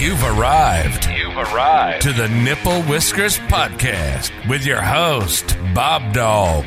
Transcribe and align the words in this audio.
You've 0.00 0.24
arrived. 0.24 1.10
You've 1.10 1.36
arrived 1.36 2.00
to 2.04 2.14
the 2.14 2.26
Nipple 2.26 2.80
Whiskers 2.84 3.36
Podcast 3.36 4.32
with 4.48 4.64
your 4.64 4.80
host, 4.80 5.58
Bob 5.74 6.14
Dog. 6.14 6.64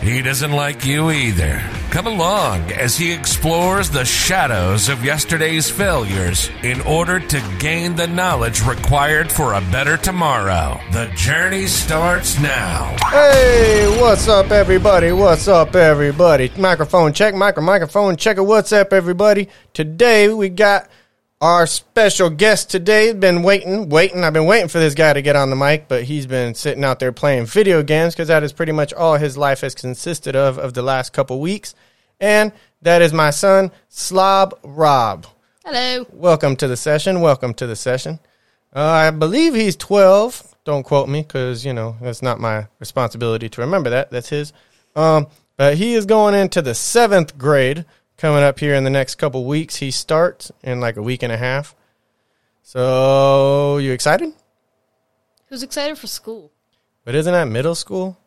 He 0.00 0.22
doesn't 0.22 0.52
like 0.52 0.86
you 0.86 1.10
either. 1.10 1.62
Come 1.90 2.06
along 2.06 2.72
as 2.72 2.96
he 2.96 3.12
explores 3.12 3.90
the 3.90 4.06
shadows 4.06 4.88
of 4.88 5.04
yesterday's 5.04 5.68
failures 5.68 6.48
in 6.62 6.80
order 6.82 7.20
to 7.20 7.56
gain 7.58 7.96
the 7.96 8.06
knowledge 8.06 8.62
required 8.62 9.30
for 9.30 9.52
a 9.52 9.60
better 9.70 9.98
tomorrow. 9.98 10.80
The 10.92 11.12
journey 11.16 11.66
starts 11.66 12.40
now. 12.40 12.96
Hey, 13.10 13.94
what's 14.00 14.26
up, 14.26 14.50
everybody? 14.50 15.12
What's 15.12 15.48
up, 15.48 15.76
everybody? 15.76 16.50
Microphone 16.56 17.12
check, 17.12 17.34
micro 17.34 17.62
microphone 17.62 18.16
checker. 18.16 18.42
What's 18.42 18.72
up, 18.72 18.94
everybody? 18.94 19.50
Today 19.74 20.32
we 20.32 20.48
got 20.48 20.88
our 21.40 21.66
special 21.66 22.30
guest 22.30 22.70
today. 22.70 23.06
Has 23.08 23.16
been 23.16 23.42
waiting, 23.42 23.88
waiting. 23.88 24.24
I've 24.24 24.32
been 24.32 24.46
waiting 24.46 24.68
for 24.68 24.78
this 24.78 24.94
guy 24.94 25.12
to 25.12 25.22
get 25.22 25.36
on 25.36 25.50
the 25.50 25.56
mic, 25.56 25.88
but 25.88 26.04
he's 26.04 26.26
been 26.26 26.54
sitting 26.54 26.84
out 26.84 26.98
there 26.98 27.12
playing 27.12 27.46
video 27.46 27.82
games 27.82 28.14
because 28.14 28.28
that 28.28 28.42
is 28.42 28.52
pretty 28.52 28.72
much 28.72 28.92
all 28.92 29.16
his 29.16 29.36
life 29.36 29.60
has 29.60 29.74
consisted 29.74 30.34
of 30.34 30.58
of 30.58 30.74
the 30.74 30.82
last 30.82 31.12
couple 31.12 31.40
weeks. 31.40 31.74
And 32.20 32.52
that 32.82 33.02
is 33.02 33.12
my 33.12 33.30
son, 33.30 33.70
Slob 33.88 34.58
Rob. 34.62 35.26
Hello. 35.64 36.06
Welcome 36.12 36.56
to 36.56 36.68
the 36.68 36.76
session. 36.76 37.20
Welcome 37.20 37.52
to 37.54 37.66
the 37.66 37.76
session. 37.76 38.18
Uh, 38.74 38.80
I 38.80 39.10
believe 39.10 39.54
he's 39.54 39.76
12. 39.76 40.54
Don't 40.64 40.84
quote 40.84 41.08
me 41.08 41.22
because, 41.22 41.64
you 41.64 41.72
know, 41.72 41.96
that's 42.00 42.22
not 42.22 42.40
my 42.40 42.66
responsibility 42.78 43.48
to 43.48 43.60
remember 43.60 43.90
that. 43.90 44.10
That's 44.10 44.28
his. 44.28 44.52
Um, 44.94 45.26
but 45.56 45.76
he 45.76 45.94
is 45.94 46.06
going 46.06 46.34
into 46.34 46.62
the 46.62 46.74
seventh 46.74 47.36
grade 47.36 47.84
coming 48.16 48.42
up 48.42 48.58
here 48.58 48.74
in 48.74 48.84
the 48.84 48.90
next 48.90 49.16
couple 49.16 49.44
weeks. 49.44 49.76
He 49.76 49.90
starts 49.90 50.50
in 50.62 50.80
like 50.80 50.96
a 50.96 51.02
week 51.02 51.22
and 51.22 51.32
a 51.32 51.36
half. 51.36 51.74
So, 52.62 53.78
you 53.78 53.92
excited? 53.92 54.32
Who's 55.48 55.62
excited 55.62 55.96
for 55.98 56.06
school? 56.08 56.50
But 57.04 57.14
isn't 57.14 57.32
that 57.32 57.44
middle 57.44 57.76
school? 57.76 58.18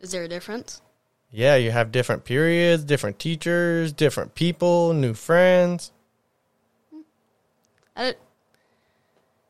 Is 0.00 0.10
there 0.10 0.24
a 0.24 0.28
difference? 0.28 0.82
Yeah, 1.30 1.54
you 1.54 1.70
have 1.70 1.92
different 1.92 2.24
periods, 2.24 2.82
different 2.82 3.20
teachers, 3.20 3.92
different 3.92 4.34
people, 4.34 4.92
new 4.94 5.14
friends. 5.14 5.92
I 7.94 8.02
don't, 8.02 8.16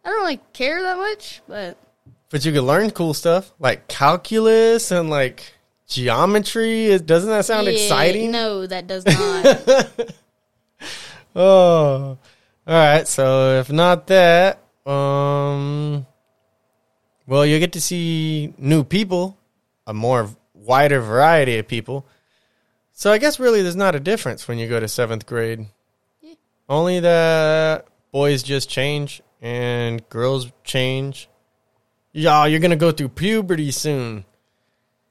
I 0.04 0.08
don't 0.10 0.20
really 0.20 0.40
care 0.52 0.82
that 0.82 0.98
much, 0.98 1.40
but 1.48 1.78
But 2.28 2.44
you 2.44 2.52
can 2.52 2.62
learn 2.62 2.90
cool 2.90 3.14
stuff 3.14 3.52
like 3.58 3.88
calculus 3.88 4.90
and 4.90 5.08
like 5.08 5.54
geometry. 5.90 6.98
Doesn't 6.98 7.28
that 7.28 7.44
sound 7.44 7.66
Yeah, 7.66 7.72
exciting? 7.74 8.30
No, 8.30 8.66
that 8.66 8.86
does 8.86 9.04
not. 9.06 10.14
Oh, 11.36 12.18
all 12.66 12.74
right. 12.74 13.06
So 13.06 13.60
if 13.60 13.70
not 13.70 14.06
that, 14.08 14.60
um, 14.86 16.06
well, 17.26 17.44
you 17.44 17.58
get 17.58 17.72
to 17.72 17.80
see 17.80 18.54
new 18.58 18.82
people, 18.84 19.36
a 19.86 19.92
more 19.94 20.30
wider 20.54 21.00
variety 21.00 21.58
of 21.58 21.68
people. 21.68 22.06
So 22.92 23.12
I 23.12 23.18
guess 23.18 23.38
really 23.38 23.62
there's 23.62 23.76
not 23.76 23.94
a 23.94 24.00
difference 24.00 24.48
when 24.48 24.58
you 24.58 24.68
go 24.68 24.80
to 24.80 24.88
seventh 24.88 25.26
grade. 25.26 25.66
Yeah. 26.20 26.34
Only 26.68 27.00
that 27.00 27.86
boys 28.12 28.42
just 28.42 28.68
change 28.68 29.22
and 29.40 30.06
girls 30.08 30.50
change. 30.64 31.28
Yeah, 32.12 32.46
you're 32.46 32.60
gonna 32.60 32.76
go 32.76 32.90
through 32.90 33.10
puberty 33.10 33.70
soon, 33.70 34.24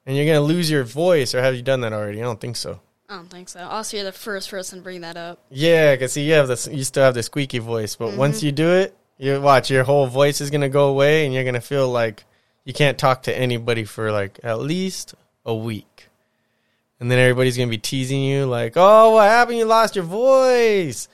and 0.09 0.17
you're 0.17 0.25
gonna 0.25 0.41
lose 0.41 0.71
your 0.71 0.83
voice. 0.83 1.35
Or 1.35 1.41
have 1.41 1.53
you 1.53 1.61
done 1.61 1.81
that 1.81 1.93
already? 1.93 2.17
I 2.17 2.23
don't 2.23 2.41
think 2.41 2.55
so. 2.55 2.79
I 3.07 3.17
don't 3.17 3.29
think 3.29 3.47
so. 3.47 3.59
Also, 3.59 3.95
you're 3.95 4.03
the 4.07 4.11
first 4.11 4.49
person 4.49 4.79
to 4.79 4.83
bring 4.83 5.01
that 5.01 5.15
up. 5.15 5.37
Yeah, 5.51 5.95
cause 5.97 6.13
see, 6.13 6.23
you 6.23 6.33
have 6.33 6.47
this, 6.47 6.67
you 6.67 6.83
still 6.83 7.03
have 7.03 7.13
the 7.13 7.21
squeaky 7.21 7.59
voice, 7.59 7.95
but 7.95 8.17
once 8.17 8.37
mm-hmm. 8.37 8.47
you 8.47 8.51
do 8.51 8.71
it, 8.71 8.97
you 9.19 9.39
watch 9.39 9.69
your 9.69 9.83
whole 9.83 10.07
voice 10.07 10.41
is 10.41 10.49
gonna 10.49 10.67
go 10.67 10.89
away, 10.89 11.25
and 11.25 11.33
you're 11.33 11.43
gonna 11.43 11.61
feel 11.61 11.87
like 11.87 12.23
you 12.65 12.73
can't 12.73 12.97
talk 12.97 13.21
to 13.23 13.37
anybody 13.37 13.83
for 13.83 14.11
like 14.11 14.39
at 14.41 14.57
least 14.57 15.13
a 15.45 15.53
week, 15.53 16.07
and 16.99 17.11
then 17.11 17.19
everybody's 17.19 17.55
gonna 17.55 17.69
be 17.69 17.77
teasing 17.77 18.23
you 18.23 18.47
like, 18.47 18.73
"Oh, 18.77 19.11
what 19.11 19.29
happened? 19.29 19.59
You 19.59 19.65
lost 19.65 19.95
your 19.95 20.05
voice." 20.05 21.07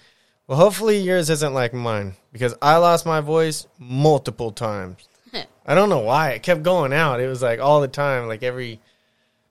Well, 0.47 0.57
hopefully 0.57 0.99
yours 0.99 1.29
isn't 1.29 1.53
like 1.53 1.73
mine 1.73 2.15
because 2.31 2.55
I 2.61 2.77
lost 2.77 3.05
my 3.05 3.19
voice 3.19 3.67
multiple 3.77 4.53
times. 4.53 5.05
I 5.65 5.75
don't 5.75 5.89
know 5.89 5.99
why 5.99 6.29
it 6.29 6.43
kept 6.43 6.63
going 6.63 6.93
out. 6.93 7.19
It 7.19 7.27
was 7.27 7.41
like 7.41 7.59
all 7.59 7.81
the 7.81 7.89
time, 7.89 8.29
like 8.29 8.41
every 8.41 8.79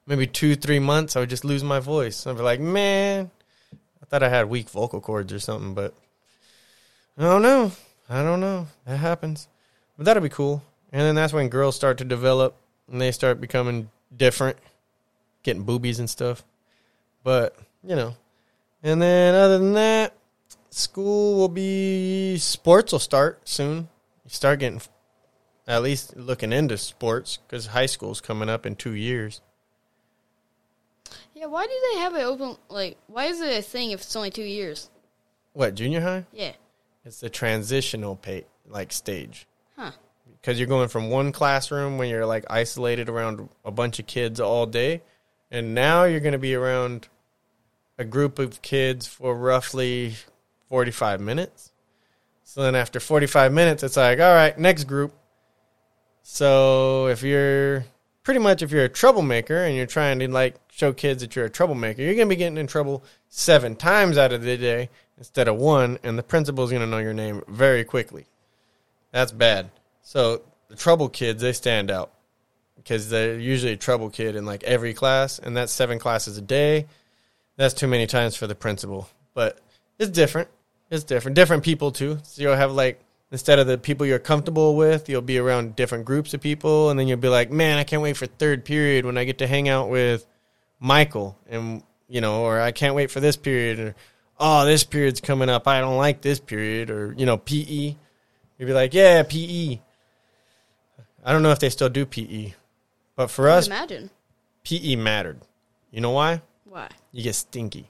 maybe 0.06 0.26
two, 0.26 0.54
three 0.56 0.78
months, 0.78 1.16
I 1.16 1.20
would 1.20 1.30
just 1.30 1.44
lose 1.44 1.64
my 1.64 1.80
voice. 1.80 2.26
I'd 2.26 2.36
be 2.36 2.42
like, 2.42 2.60
man, 2.60 3.30
I 3.72 4.06
thought 4.06 4.22
I 4.22 4.28
had 4.28 4.48
weak 4.48 4.68
vocal 4.70 5.00
cords 5.00 5.32
or 5.32 5.38
something, 5.38 5.74
but 5.74 5.94
I 7.16 7.22
don't 7.22 7.42
know. 7.42 7.72
I 8.08 8.22
don't 8.22 8.40
know. 8.40 8.66
That 8.86 8.98
happens. 8.98 9.48
But 9.96 10.06
that'll 10.06 10.22
be 10.22 10.28
cool. 10.28 10.62
And 10.92 11.02
then 11.02 11.14
that's 11.14 11.32
when 11.32 11.48
girls 11.48 11.76
start 11.76 11.98
to 11.98 12.04
develop 12.04 12.56
and 12.90 13.00
they 13.00 13.12
start 13.12 13.40
becoming 13.40 13.90
different, 14.14 14.58
getting 15.42 15.62
boobies 15.62 15.98
and 15.98 16.10
stuff. 16.10 16.44
But, 17.22 17.56
you 17.82 17.96
know. 17.96 18.16
And 18.82 19.00
then 19.00 19.34
other 19.34 19.58
than 19.58 19.72
that, 19.74 20.12
school 20.70 21.38
will 21.38 21.48
be 21.48 22.36
sports 22.38 22.92
will 22.92 22.98
start 22.98 23.48
soon. 23.48 23.88
You 24.24 24.30
start 24.30 24.58
getting 24.58 24.82
at 25.66 25.82
least 25.82 26.16
looking 26.16 26.52
into 26.52 26.76
sports 26.76 27.38
because 27.38 27.66
high 27.68 27.86
school's 27.86 28.20
coming 28.20 28.50
up 28.50 28.66
in 28.66 28.76
two 28.76 28.94
years. 28.94 29.40
Yeah, 31.34 31.46
why 31.46 31.66
do 31.66 31.72
they 31.92 31.98
have 32.00 32.14
it 32.14 32.22
open? 32.22 32.56
Like, 32.68 32.96
why 33.08 33.26
is 33.26 33.40
it 33.40 33.58
a 33.58 33.62
thing 33.62 33.90
if 33.90 34.00
it's 34.00 34.14
only 34.16 34.30
two 34.30 34.42
years? 34.44 34.88
What 35.52 35.74
junior 35.74 36.00
high? 36.00 36.24
Yeah. 36.32 36.52
It's 37.04 37.20
the 37.20 37.28
transitional 37.30 38.16
pay 38.16 38.44
like 38.66 38.92
stage 38.92 39.46
Huh. 39.76 39.90
because 40.40 40.58
you're 40.58 40.68
going 40.68 40.88
from 40.88 41.10
one 41.10 41.32
classroom 41.32 41.98
when 41.98 42.08
you're 42.08 42.24
like 42.24 42.44
isolated 42.48 43.08
around 43.08 43.48
a 43.64 43.70
bunch 43.70 43.98
of 43.98 44.06
kids 44.06 44.40
all 44.40 44.64
day, 44.66 45.02
and 45.50 45.74
now 45.74 46.04
you're 46.04 46.20
going 46.20 46.32
to 46.32 46.38
be 46.38 46.54
around 46.54 47.08
a 47.98 48.04
group 48.04 48.38
of 48.38 48.62
kids 48.62 49.06
for 49.06 49.36
roughly 49.36 50.14
45 50.68 51.20
minutes. 51.20 51.72
So 52.42 52.62
then 52.62 52.74
after 52.74 53.00
45 53.00 53.52
minutes, 53.52 53.82
it's 53.82 53.96
like, 53.96 54.18
all 54.20 54.34
right, 54.34 54.58
next 54.58 54.84
group. 54.84 55.12
So 56.22 57.06
if 57.08 57.22
you're 57.22 57.84
pretty 58.24 58.40
much 58.40 58.62
if 58.62 58.72
you're 58.72 58.84
a 58.84 58.88
troublemaker 58.88 59.64
and 59.64 59.76
you're 59.76 59.86
trying 59.86 60.18
to 60.18 60.28
like 60.28 60.56
show 60.72 60.92
kids 60.92 61.22
that 61.22 61.36
you're 61.36 61.44
a 61.44 61.50
troublemaker, 61.50 62.02
you're 62.02 62.14
gonna 62.14 62.26
be 62.26 62.36
getting 62.36 62.58
in 62.58 62.66
trouble 62.66 63.04
seven 63.28 63.76
times 63.76 64.18
out 64.18 64.32
of 64.32 64.42
the 64.42 64.56
day 64.56 64.90
instead 65.16 65.46
of 65.46 65.56
one, 65.56 65.98
and 66.02 66.18
the 66.18 66.22
principal's 66.22 66.72
gonna 66.72 66.86
know 66.86 66.98
your 66.98 67.14
name 67.14 67.42
very 67.46 67.84
quickly. 67.84 68.26
That's 69.12 69.30
bad. 69.30 69.70
So 70.02 70.42
the 70.68 70.76
trouble 70.76 71.08
kids 71.08 71.42
they 71.42 71.52
stand 71.52 71.90
out 71.90 72.10
because 72.76 73.08
they're 73.08 73.38
usually 73.38 73.72
a 73.72 73.76
trouble 73.76 74.10
kid 74.10 74.34
in 74.34 74.44
like 74.44 74.64
every 74.64 74.94
class, 74.94 75.38
and 75.38 75.56
that's 75.56 75.72
seven 75.72 75.98
classes 75.98 76.36
a 76.36 76.42
day. 76.42 76.86
That's 77.56 77.74
too 77.74 77.86
many 77.86 78.06
times 78.06 78.34
for 78.34 78.48
the 78.48 78.54
principal, 78.56 79.08
but 79.34 79.60
it's 79.98 80.10
different. 80.10 80.48
It's 80.90 81.04
different. 81.04 81.36
Different 81.36 81.62
people 81.62 81.92
too. 81.92 82.18
So 82.24 82.42
you'll 82.42 82.56
have 82.56 82.72
like 82.72 83.00
instead 83.30 83.58
of 83.58 83.66
the 83.66 83.78
people 83.78 84.06
you're 84.06 84.18
comfortable 84.18 84.76
with, 84.76 85.08
you'll 85.08 85.22
be 85.22 85.38
around 85.38 85.76
different 85.76 86.04
groups 86.04 86.34
of 86.34 86.40
people, 86.40 86.90
and 86.90 86.98
then 86.98 87.08
you'll 87.08 87.18
be 87.18 87.28
like, 87.28 87.50
man, 87.50 87.78
I 87.78 87.84
can't 87.84 88.02
wait 88.02 88.16
for 88.16 88.26
third 88.26 88.64
period 88.64 89.04
when 89.04 89.18
I 89.18 89.24
get 89.24 89.38
to 89.38 89.46
hang 89.46 89.68
out 89.68 89.88
with 89.88 90.26
Michael, 90.80 91.38
and 91.48 91.82
you 92.08 92.20
know, 92.20 92.42
or 92.42 92.60
I 92.60 92.72
can't 92.72 92.94
wait 92.94 93.10
for 93.10 93.20
this 93.20 93.36
period, 93.36 93.78
or 93.78 93.94
oh, 94.38 94.64
this 94.66 94.84
period's 94.84 95.20
coming 95.20 95.48
up. 95.48 95.66
I 95.66 95.80
don't 95.80 95.96
like 95.96 96.20
this 96.20 96.40
period, 96.40 96.90
or 96.90 97.14
you 97.16 97.26
know, 97.26 97.36
PE. 97.36 97.96
You'd 98.58 98.66
be 98.66 98.72
like, 98.72 98.94
yeah, 98.94 99.22
PE. 99.22 99.80
I 101.24 101.32
don't 101.32 101.42
know 101.42 101.50
if 101.50 101.58
they 101.58 101.70
still 101.70 101.88
do 101.88 102.04
PE, 102.04 102.54
but 103.16 103.30
for 103.30 103.48
us, 103.48 103.66
imagine. 103.66 104.10
PE 104.64 104.96
mattered. 104.96 105.40
You 105.90 106.00
know 106.00 106.10
why? 106.10 106.42
Why? 106.64 106.88
you 107.14 107.22
get 107.22 107.36
stinky. 107.36 107.88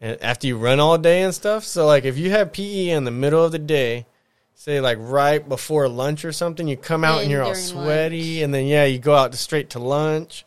And 0.00 0.20
after 0.20 0.46
you 0.46 0.58
run 0.58 0.80
all 0.80 0.98
day 0.98 1.22
and 1.22 1.32
stuff, 1.32 1.64
so 1.64 1.86
like 1.86 2.04
if 2.04 2.18
you 2.18 2.30
have 2.30 2.52
PE 2.52 2.88
in 2.90 3.04
the 3.04 3.10
middle 3.10 3.44
of 3.44 3.52
the 3.52 3.58
day, 3.58 4.06
say 4.54 4.80
like 4.80 4.98
right 5.00 5.46
before 5.46 5.88
lunch 5.88 6.24
or 6.24 6.32
something, 6.32 6.68
you 6.68 6.76
come 6.76 7.04
out 7.04 7.22
and 7.22 7.30
you're 7.30 7.42
all 7.42 7.54
sweaty, 7.54 8.34
lunch. 8.34 8.44
and 8.44 8.54
then 8.54 8.66
yeah, 8.66 8.84
you 8.84 8.98
go 8.98 9.14
out 9.14 9.34
straight 9.34 9.70
to 9.70 9.78
lunch. 9.78 10.44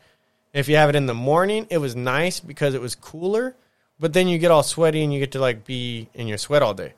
If 0.53 0.69
you 0.69 0.75
have 0.75 0.89
it 0.89 0.95
in 0.95 1.07
the 1.07 1.15
morning, 1.15 1.65
it 1.69 1.79
was 1.79 1.95
nice 1.95 2.39
because 2.39 2.75
it 2.75 2.81
was 2.81 2.94
cooler, 2.95 3.55
but 4.00 4.13
then 4.13 4.27
you 4.27 4.38
get 4.38 4.51
all 4.51 4.63
sweaty 4.63 5.03
and 5.03 5.11
you 5.11 5.19
get 5.19 5.31
to 5.31 5.39
like 5.39 5.65
be 5.65 6.09
in 6.13 6.27
your 6.27 6.38
sweat 6.38 6.61
all 6.61 6.73
day. 6.73 6.94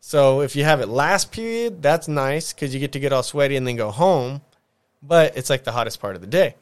So 0.00 0.42
if 0.42 0.54
you 0.54 0.64
have 0.64 0.80
it 0.80 0.88
last 0.88 1.32
period, 1.32 1.82
that's 1.82 2.08
nice 2.08 2.52
because 2.52 2.74
you 2.74 2.78
get 2.78 2.92
to 2.92 3.00
get 3.00 3.12
all 3.12 3.22
sweaty 3.22 3.56
and 3.56 3.66
then 3.66 3.76
go 3.76 3.90
home, 3.90 4.42
but 5.02 5.36
it's 5.36 5.50
like 5.50 5.64
the 5.64 5.72
hottest 5.72 6.00
part 6.00 6.14
of 6.14 6.20
the 6.20 6.26
day. 6.26 6.54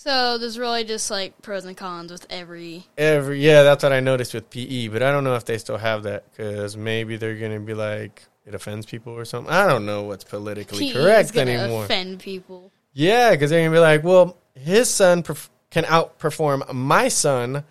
So 0.00 0.38
there's 0.38 0.60
really 0.60 0.84
just 0.84 1.10
like 1.10 1.42
pros 1.42 1.64
and 1.64 1.76
cons 1.76 2.12
with 2.12 2.24
every. 2.30 2.86
Every 2.96 3.44
yeah, 3.44 3.64
that's 3.64 3.82
what 3.82 3.92
I 3.92 3.98
noticed 3.98 4.32
with 4.32 4.48
PE, 4.48 4.86
but 4.88 5.02
I 5.02 5.10
don't 5.10 5.24
know 5.24 5.34
if 5.34 5.44
they 5.44 5.58
still 5.58 5.76
have 5.76 6.04
that 6.04 6.22
because 6.30 6.76
maybe 6.76 7.16
they're 7.16 7.34
gonna 7.34 7.58
be 7.58 7.74
like 7.74 8.22
it 8.46 8.54
offends 8.54 8.86
people 8.86 9.12
or 9.12 9.24
something. 9.24 9.52
I 9.52 9.66
don't 9.66 9.84
know 9.86 10.04
what's 10.04 10.22
politically 10.22 10.92
PE 10.92 10.92
correct 10.92 11.36
anymore. 11.36 11.84
Offend 11.84 12.20
people. 12.20 12.70
Yeah, 12.92 13.32
because 13.32 13.50
they're 13.50 13.60
gonna 13.60 13.74
be 13.74 13.80
like, 13.80 14.04
well, 14.04 14.36
his 14.54 14.88
son 14.88 15.24
perf- 15.24 15.48
can 15.70 15.82
outperform 15.82 16.72
my 16.72 17.08
son, 17.08 17.64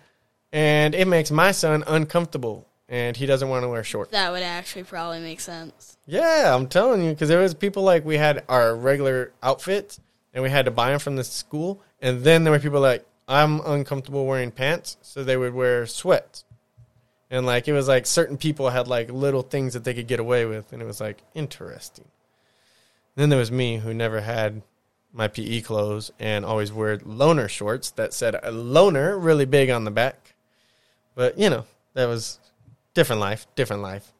and 0.52 0.94
it 0.94 1.08
makes 1.08 1.30
my 1.30 1.52
son 1.52 1.82
uncomfortable. 1.86 2.66
and 2.90 3.16
he 3.16 3.24
doesn't 3.24 3.48
want 3.48 3.62
to 3.62 3.68
wear 3.68 3.84
shorts. 3.84 4.12
That 4.12 4.32
would 4.32 4.42
actually 4.42 4.84
probably 4.84 5.20
make 5.20 5.40
sense. 5.40 5.96
Yeah, 6.06 6.54
I'm 6.54 6.68
telling 6.68 7.02
you, 7.04 7.10
because 7.10 7.28
there 7.30 7.40
was 7.40 7.54
people 7.54 7.82
like 7.84 8.04
we 8.04 8.16
had 8.18 8.44
our 8.48 8.74
regular 8.76 9.32
outfits, 9.42 9.98
and 10.32 10.42
we 10.42 10.50
had 10.50 10.64
to 10.64 10.70
buy 10.70 10.90
them 10.90 10.98
from 10.98 11.16
the 11.16 11.24
school, 11.24 11.82
and 12.00 12.22
then 12.22 12.44
there 12.44 12.52
were 12.52 12.58
people 12.58 12.80
like 12.80 13.06
I'm 13.26 13.60
uncomfortable 13.60 14.26
wearing 14.26 14.50
pants, 14.50 14.96
so 15.02 15.22
they 15.22 15.36
would 15.36 15.54
wear 15.54 15.86
sweats, 15.86 16.44
and 17.30 17.44
like 17.44 17.68
it 17.68 17.72
was 17.72 17.88
like 17.88 18.06
certain 18.06 18.36
people 18.36 18.70
had 18.70 18.88
like 18.88 19.10
little 19.10 19.42
things 19.42 19.74
that 19.74 19.84
they 19.84 19.94
could 19.94 20.06
get 20.06 20.20
away 20.20 20.44
with, 20.44 20.72
and 20.72 20.80
it 20.80 20.86
was 20.86 21.00
like 21.00 21.22
interesting. 21.34 22.06
Then 23.16 23.30
there 23.30 23.38
was 23.38 23.50
me 23.50 23.78
who 23.78 23.92
never 23.92 24.20
had 24.20 24.62
my 25.12 25.28
PE 25.28 25.62
clothes 25.62 26.12
and 26.18 26.44
always 26.44 26.72
wore 26.72 26.98
loaner 26.98 27.48
shorts 27.48 27.90
that 27.92 28.14
said 28.14 28.34
a 28.36 28.52
loaner 28.52 29.22
really 29.22 29.46
big 29.46 29.70
on 29.70 29.84
the 29.84 29.90
back. 29.90 30.34
But 31.14 31.38
you 31.38 31.50
know, 31.50 31.66
that 31.94 32.06
was 32.06 32.38
different 32.94 33.20
life, 33.20 33.46
different 33.56 33.82
life. 33.82 34.12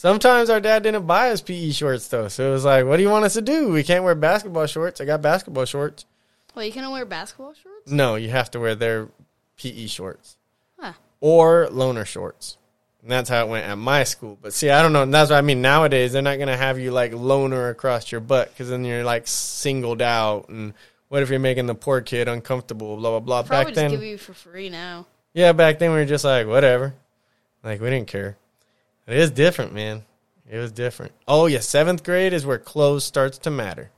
Sometimes 0.00 0.48
our 0.48 0.60
dad 0.60 0.82
didn't 0.82 1.06
buy 1.06 1.30
us 1.30 1.42
PE 1.42 1.72
shorts 1.72 2.08
though, 2.08 2.28
so 2.28 2.48
it 2.48 2.52
was 2.52 2.64
like, 2.64 2.86
"What 2.86 2.96
do 2.96 3.02
you 3.02 3.10
want 3.10 3.26
us 3.26 3.34
to 3.34 3.42
do? 3.42 3.68
We 3.68 3.82
can't 3.82 4.02
wear 4.02 4.14
basketball 4.14 4.64
shorts. 4.64 4.98
I 4.98 5.04
got 5.04 5.20
basketball 5.20 5.66
shorts." 5.66 6.06
Well, 6.54 6.64
you 6.64 6.72
can't 6.72 6.90
wear 6.90 7.04
basketball 7.04 7.52
shorts. 7.52 7.90
No, 7.90 8.14
you 8.14 8.30
have 8.30 8.50
to 8.52 8.60
wear 8.60 8.74
their 8.74 9.08
PE 9.58 9.88
shorts 9.88 10.38
Huh. 10.78 10.94
or 11.20 11.68
loaner 11.70 12.06
shorts. 12.06 12.56
And 13.02 13.12
that's 13.12 13.28
how 13.28 13.44
it 13.44 13.50
went 13.50 13.66
at 13.66 13.76
my 13.76 14.04
school. 14.04 14.38
But 14.40 14.54
see, 14.54 14.70
I 14.70 14.80
don't 14.80 14.94
know. 14.94 15.04
That's 15.04 15.28
what 15.28 15.36
I 15.36 15.42
mean. 15.42 15.60
Nowadays, 15.60 16.14
they're 16.14 16.22
not 16.22 16.36
going 16.36 16.48
to 16.48 16.56
have 16.56 16.78
you 16.78 16.92
like 16.92 17.12
loaner 17.12 17.70
across 17.70 18.10
your 18.10 18.22
butt 18.22 18.48
because 18.48 18.70
then 18.70 18.86
you're 18.86 19.04
like 19.04 19.26
singled 19.26 20.00
out. 20.00 20.48
And 20.48 20.72
what 21.08 21.22
if 21.22 21.28
you're 21.28 21.38
making 21.38 21.66
the 21.66 21.74
poor 21.74 22.00
kid 22.00 22.26
uncomfortable? 22.26 22.96
Blah 22.96 23.10
blah 23.10 23.20
blah. 23.20 23.42
Probably 23.42 23.64
back 23.64 23.66
just 23.66 23.74
then, 23.74 23.90
give 23.90 24.02
you 24.02 24.16
for 24.16 24.32
free 24.32 24.70
now. 24.70 25.04
yeah, 25.34 25.52
back 25.52 25.78
then 25.78 25.90
we 25.90 25.98
were 25.98 26.06
just 26.06 26.24
like 26.24 26.46
whatever. 26.46 26.94
Like 27.62 27.82
we 27.82 27.90
didn't 27.90 28.08
care. 28.08 28.38
It 29.06 29.16
is 29.16 29.30
different, 29.30 29.72
man. 29.72 30.04
It 30.48 30.58
was 30.58 30.72
different. 30.72 31.12
Oh 31.28 31.46
yeah, 31.46 31.60
seventh 31.60 32.02
grade 32.02 32.32
is 32.32 32.44
where 32.44 32.58
clothes 32.58 33.04
starts 33.04 33.38
to 33.38 33.50
matter. 33.50 33.90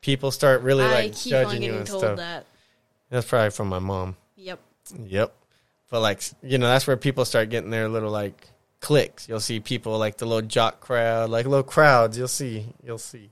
People 0.00 0.30
start 0.30 0.62
really 0.62 0.84
I 0.84 0.92
like 0.92 1.16
judging 1.16 1.62
you 1.62 1.74
and 1.74 1.86
told 1.86 2.02
stuff. 2.02 2.16
that. 2.18 2.46
That's 3.10 3.26
probably 3.26 3.50
from 3.50 3.68
my 3.68 3.78
mom. 3.78 4.16
Yep. 4.36 4.60
Yep. 5.04 5.34
But 5.90 6.00
like 6.00 6.22
you 6.42 6.58
know, 6.58 6.66
that's 6.66 6.86
where 6.86 6.96
people 6.96 7.24
start 7.24 7.50
getting 7.50 7.70
their 7.70 7.88
little 7.88 8.10
like 8.10 8.48
cliques. 8.80 9.28
You'll 9.28 9.40
see 9.40 9.60
people 9.60 9.98
like 9.98 10.16
the 10.16 10.26
little 10.26 10.46
jock 10.46 10.80
crowd, 10.80 11.30
like 11.30 11.46
little 11.46 11.62
crowds. 11.62 12.18
You'll 12.18 12.28
see, 12.28 12.66
you'll 12.84 12.98
see. 12.98 13.30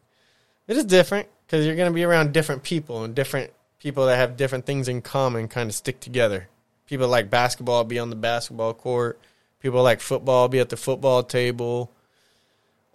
It 0.66 0.76
is 0.76 0.84
different 0.84 1.28
because 1.46 1.66
you're 1.66 1.76
going 1.76 1.90
to 1.90 1.94
be 1.94 2.04
around 2.04 2.32
different 2.32 2.62
people 2.62 3.04
and 3.04 3.14
different 3.14 3.52
people 3.78 4.06
that 4.06 4.16
have 4.16 4.36
different 4.36 4.64
things 4.64 4.88
in 4.88 5.02
common, 5.02 5.46
kind 5.48 5.68
of 5.68 5.74
stick 5.74 6.00
together. 6.00 6.48
People 6.86 7.08
like 7.08 7.30
basketball 7.30 7.84
be 7.84 7.98
on 7.98 8.10
the 8.10 8.16
basketball 8.16 8.74
court. 8.74 9.20
People 9.64 9.82
like 9.82 10.02
football 10.02 10.46
be 10.48 10.58
at 10.58 10.68
the 10.68 10.76
football 10.76 11.22
table. 11.22 11.90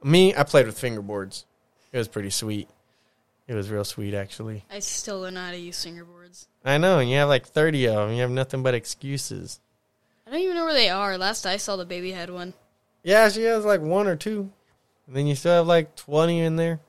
Me, 0.03 0.35
I 0.35 0.43
played 0.43 0.67
with 0.67 0.79
fingerboards. 0.79 1.45
It 1.91 1.97
was 1.97 2.07
pretty 2.07 2.29
sweet. 2.29 2.69
It 3.47 3.55
was 3.55 3.71
real 3.71 3.83
sweet, 3.83 4.13
actually. 4.13 4.65
I 4.69 4.77
still 4.77 5.23
don't 5.23 5.33
know 5.33 5.45
how 5.45 5.49
to 5.49 5.57
use 5.57 5.83
fingerboards. 5.83 6.45
I 6.63 6.77
know, 6.77 6.99
and 6.99 7.09
you 7.09 7.15
have 7.15 7.27
like 7.27 7.47
30 7.47 7.87
of 7.87 7.95
them. 7.95 8.15
You 8.15 8.21
have 8.21 8.29
nothing 8.29 8.61
but 8.61 8.75
excuses. 8.75 9.59
I 10.27 10.29
don't 10.29 10.41
even 10.41 10.55
know 10.55 10.65
where 10.65 10.75
they 10.75 10.89
are. 10.91 11.17
Last 11.17 11.47
I 11.47 11.57
saw, 11.57 11.75
the 11.75 11.85
baby 11.85 12.11
had 12.11 12.29
one. 12.29 12.53
Yeah, 13.01 13.29
she 13.29 13.41
has 13.45 13.65
like 13.65 13.81
one 13.81 14.05
or 14.05 14.15
two. 14.15 14.51
And 15.07 15.15
then 15.15 15.25
you 15.25 15.33
still 15.33 15.53
have 15.53 15.65
like 15.65 15.95
20 15.95 16.39
in 16.39 16.55
there. 16.55 16.81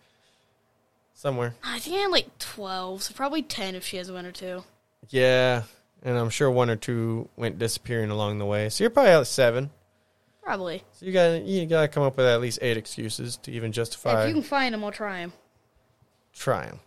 Somewhere. 1.15 1.55
I 1.65 1.79
think 1.79 1.97
I 1.97 2.01
had 2.01 2.11
like 2.11 2.39
12, 2.39 3.03
so 3.05 3.15
probably 3.15 3.41
10 3.41 3.77
if 3.77 3.87
she 3.87 3.97
has 3.97 4.13
one 4.13 4.27
or 4.27 4.33
two. 4.33 4.63
Yeah. 5.09 5.63
And 6.03 6.17
I'm 6.17 6.31
sure 6.31 6.51
one 6.51 6.71
or 6.71 6.77
two 6.77 7.29
went 7.37 7.59
disappearing 7.59 8.11
along 8.11 8.39
the 8.39 8.47
way. 8.47 8.69
So 8.69 8.85
you're 8.85 8.91
probably 8.91 9.13
at 9.13 9.27
seven. 9.27 9.71
Probably. 10.43 10.83
So 10.93 11.07
you 11.07 11.13
got 11.13 11.43
you 11.43 11.67
got 11.67 11.83
to 11.83 11.89
come 11.89 12.03
up 12.03 12.17
with 12.17 12.27
at 12.27 12.41
least 12.41 12.59
eight 12.63 12.77
excuses 12.77 13.37
to 13.39 13.53
even 13.53 13.73
justify. 13.73 14.23
if 14.23 14.29
you 14.29 14.35
can 14.35 14.43
find 14.43 14.75
them, 14.75 14.85
I'll 14.85 14.91
try 14.91 15.21
them. 15.21 15.33
Try 16.33 16.67
them. 16.67 16.81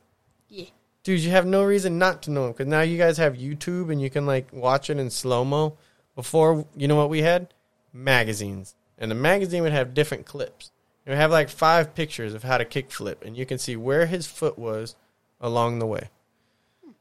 Yeah. 0.50 0.65
Dude, 1.04 1.19
you 1.19 1.31
have 1.31 1.45
no 1.45 1.63
reason 1.63 1.98
not 1.98 2.24
to 2.24 2.31
know 2.31 2.44
them 2.44 2.51
because 2.54 2.68
now 2.68 2.81
you 2.81 2.98
guys 2.98 3.18
have 3.18 3.36
YouTube 3.36 3.92
and 3.92 4.01
you 4.01 4.10
can 4.10 4.25
like 4.25 4.51
watch 4.51 4.89
it 4.89 4.98
in 4.98 5.10
slow 5.10 5.45
mo. 5.45 5.77
Before, 6.16 6.66
you 6.75 6.88
know 6.88 6.95
what 6.95 7.09
we 7.09 7.21
had? 7.21 7.54
Magazines, 7.92 8.75
and 8.98 9.09
the 9.09 9.16
magazine 9.16 9.63
would 9.63 9.71
have 9.71 9.94
different 9.94 10.25
clips. 10.25 10.71
It 11.06 11.09
would 11.09 11.18
have 11.18 11.31
like 11.31 11.50
five 11.50 11.95
pictures 11.95 12.33
of 12.33 12.44
how 12.44 12.57
to 12.57 12.66
kickflip, 12.66 13.24
and 13.24 13.36
you 13.36 13.45
can 13.45 13.57
see 13.57 13.75
where 13.75 14.06
his 14.06 14.27
foot 14.27 14.57
was 14.57 14.95
along 15.42 15.80
the 15.80 15.86
way. 15.86 16.09
Hmm. 16.83 16.92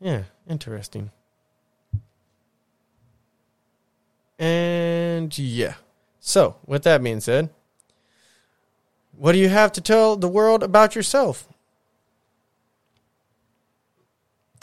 Yeah, 0.00 0.22
interesting. 0.48 1.10
And 4.38 5.36
yeah. 5.36 5.74
So, 6.20 6.56
with 6.66 6.84
that 6.84 7.02
being 7.02 7.20
said, 7.20 7.50
what 9.12 9.32
do 9.32 9.38
you 9.38 9.48
have 9.48 9.72
to 9.72 9.80
tell 9.80 10.16
the 10.16 10.28
world 10.28 10.62
about 10.62 10.94
yourself? 10.94 11.48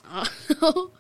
All 0.62 0.92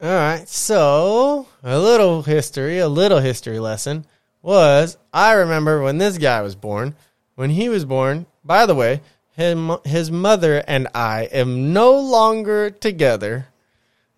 right. 0.00 0.48
So, 0.48 1.48
a 1.62 1.78
little 1.78 2.22
history, 2.22 2.78
a 2.78 2.88
little 2.88 3.20
history 3.20 3.58
lesson 3.58 4.06
was 4.42 4.96
I 5.12 5.32
remember 5.32 5.82
when 5.82 5.98
this 5.98 6.18
guy 6.18 6.42
was 6.42 6.54
born. 6.54 6.94
When 7.34 7.50
he 7.50 7.68
was 7.68 7.84
born, 7.84 8.26
by 8.44 8.64
the 8.64 8.74
way, 8.74 9.00
him, 9.36 9.76
his 9.84 10.10
mother 10.10 10.62
and 10.68 10.86
I 10.94 11.24
am 11.24 11.72
no 11.72 11.98
longer 11.98 12.70
together. 12.70 13.48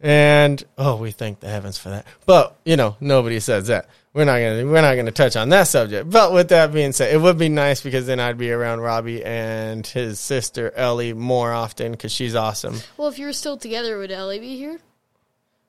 And 0.06 0.62
oh, 0.79 0.94
we 0.94 1.11
thank 1.11 1.41
the 1.41 1.49
heavens 1.49 1.79
for 1.79 1.88
that. 1.88 2.06
But, 2.26 2.56
you 2.64 2.76
know, 2.76 2.97
nobody 3.00 3.41
says 3.41 3.67
that. 3.67 3.88
We're 4.14 4.25
not 4.25 4.38
going 4.38 4.61
to 4.61 4.64
we're 4.64 4.81
not 4.81 4.94
to 4.94 5.11
touch 5.11 5.35
on 5.35 5.49
that 5.49 5.67
subject. 5.67 6.08
But 6.08 6.32
with 6.32 6.50
that 6.50 6.73
being 6.73 6.93
said, 6.93 7.12
it 7.12 7.19
would 7.19 7.38
be 7.38 7.49
nice 7.49 7.81
because 7.81 8.06
then 8.06 8.20
I'd 8.20 8.38
be 8.38 8.53
around 8.53 8.82
Robbie 8.82 9.25
and 9.25 9.85
his 9.85 10.20
sister 10.20 10.70
Ellie 10.76 11.12
more 11.12 11.53
often 11.53 11.97
cuz 11.97 12.12
she's 12.12 12.37
awesome. 12.37 12.76
Well, 12.97 13.08
if 13.08 13.19
you 13.19 13.26
were 13.26 13.32
still 13.32 13.56
together, 13.56 13.99
would 13.99 14.12
Ellie 14.12 14.38
be 14.38 14.56
here? 14.56 14.79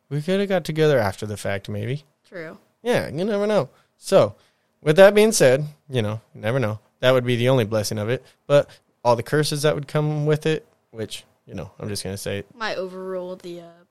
We 0.08 0.22
could 0.22 0.40
have 0.40 0.50
got 0.50 0.66
together 0.66 1.00
after 1.00 1.26
the 1.26 1.36
fact, 1.36 1.68
maybe. 1.68 2.04
True. 2.30 2.60
Yeah, 2.84 3.10
you 3.10 3.26
never 3.26 3.48
know. 3.48 3.70
So, 3.98 4.36
with 4.82 4.98
that 4.98 5.16
being 5.16 5.32
said, 5.32 5.66
you 5.90 6.04
know, 6.04 6.22
you 6.36 6.42
never 6.42 6.60
know. 6.60 6.78
That 7.00 7.12
would 7.12 7.26
be 7.26 7.38
the 7.38 7.50
only 7.50 7.66
blessing 7.66 7.98
of 7.98 8.08
it. 8.08 8.24
But 8.46 8.70
all 9.04 9.16
the 9.16 9.24
curses 9.24 9.64
that 9.64 9.74
would 9.74 9.88
come 9.88 10.28
with 10.28 10.46
it, 10.46 10.68
which, 10.92 11.24
you 11.48 11.56
know, 11.56 11.72
I'm 11.80 11.90
just 11.90 12.04
going 12.04 12.14
to 12.14 12.22
say, 12.22 12.44
Might 12.54 12.78
overrule 12.78 13.36
the 13.36 13.62
uh, 13.62 13.87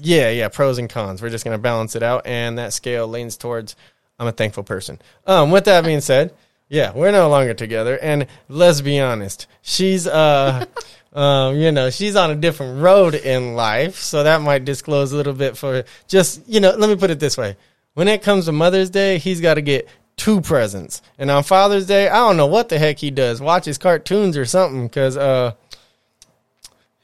yeah, 0.00 0.30
yeah, 0.30 0.48
pros 0.48 0.78
and 0.78 0.88
cons. 0.88 1.22
We're 1.22 1.30
just 1.30 1.44
going 1.44 1.56
to 1.56 1.62
balance 1.62 1.96
it 1.96 2.02
out. 2.02 2.26
And 2.26 2.58
that 2.58 2.72
scale 2.72 3.08
leans 3.08 3.36
towards 3.36 3.76
I'm 4.18 4.26
a 4.26 4.32
thankful 4.32 4.62
person. 4.62 5.00
Um, 5.26 5.50
with 5.50 5.64
that 5.66 5.84
being 5.84 6.00
said, 6.00 6.34
yeah, 6.68 6.92
we're 6.94 7.12
no 7.12 7.28
longer 7.28 7.54
together. 7.54 7.98
And 7.98 8.26
let's 8.48 8.80
be 8.80 8.98
honest, 8.98 9.46
she's, 9.62 10.06
uh, 10.06 10.64
um, 11.12 11.56
you 11.56 11.70
know, 11.70 11.90
she's 11.90 12.16
on 12.16 12.30
a 12.30 12.36
different 12.36 12.80
road 12.80 13.14
in 13.14 13.54
life. 13.54 13.96
So 13.96 14.24
that 14.24 14.40
might 14.40 14.64
disclose 14.64 15.12
a 15.12 15.16
little 15.16 15.34
bit 15.34 15.56
for 15.56 15.84
just, 16.08 16.48
you 16.48 16.60
know, 16.60 16.70
let 16.70 16.88
me 16.88 16.96
put 16.96 17.10
it 17.10 17.20
this 17.20 17.36
way. 17.36 17.56
When 17.94 18.08
it 18.08 18.22
comes 18.22 18.46
to 18.46 18.52
Mother's 18.52 18.90
Day, 18.90 19.18
he's 19.18 19.40
got 19.40 19.54
to 19.54 19.62
get 19.62 19.88
two 20.16 20.40
presents. 20.40 21.02
And 21.18 21.30
on 21.30 21.44
Father's 21.44 21.86
Day, 21.86 22.08
I 22.08 22.16
don't 22.16 22.36
know 22.36 22.46
what 22.46 22.68
the 22.68 22.78
heck 22.78 22.98
he 22.98 23.10
does. 23.10 23.40
Watches 23.40 23.78
cartoons 23.78 24.36
or 24.36 24.44
something 24.44 24.86
because, 24.86 25.16
uh, 25.16 25.52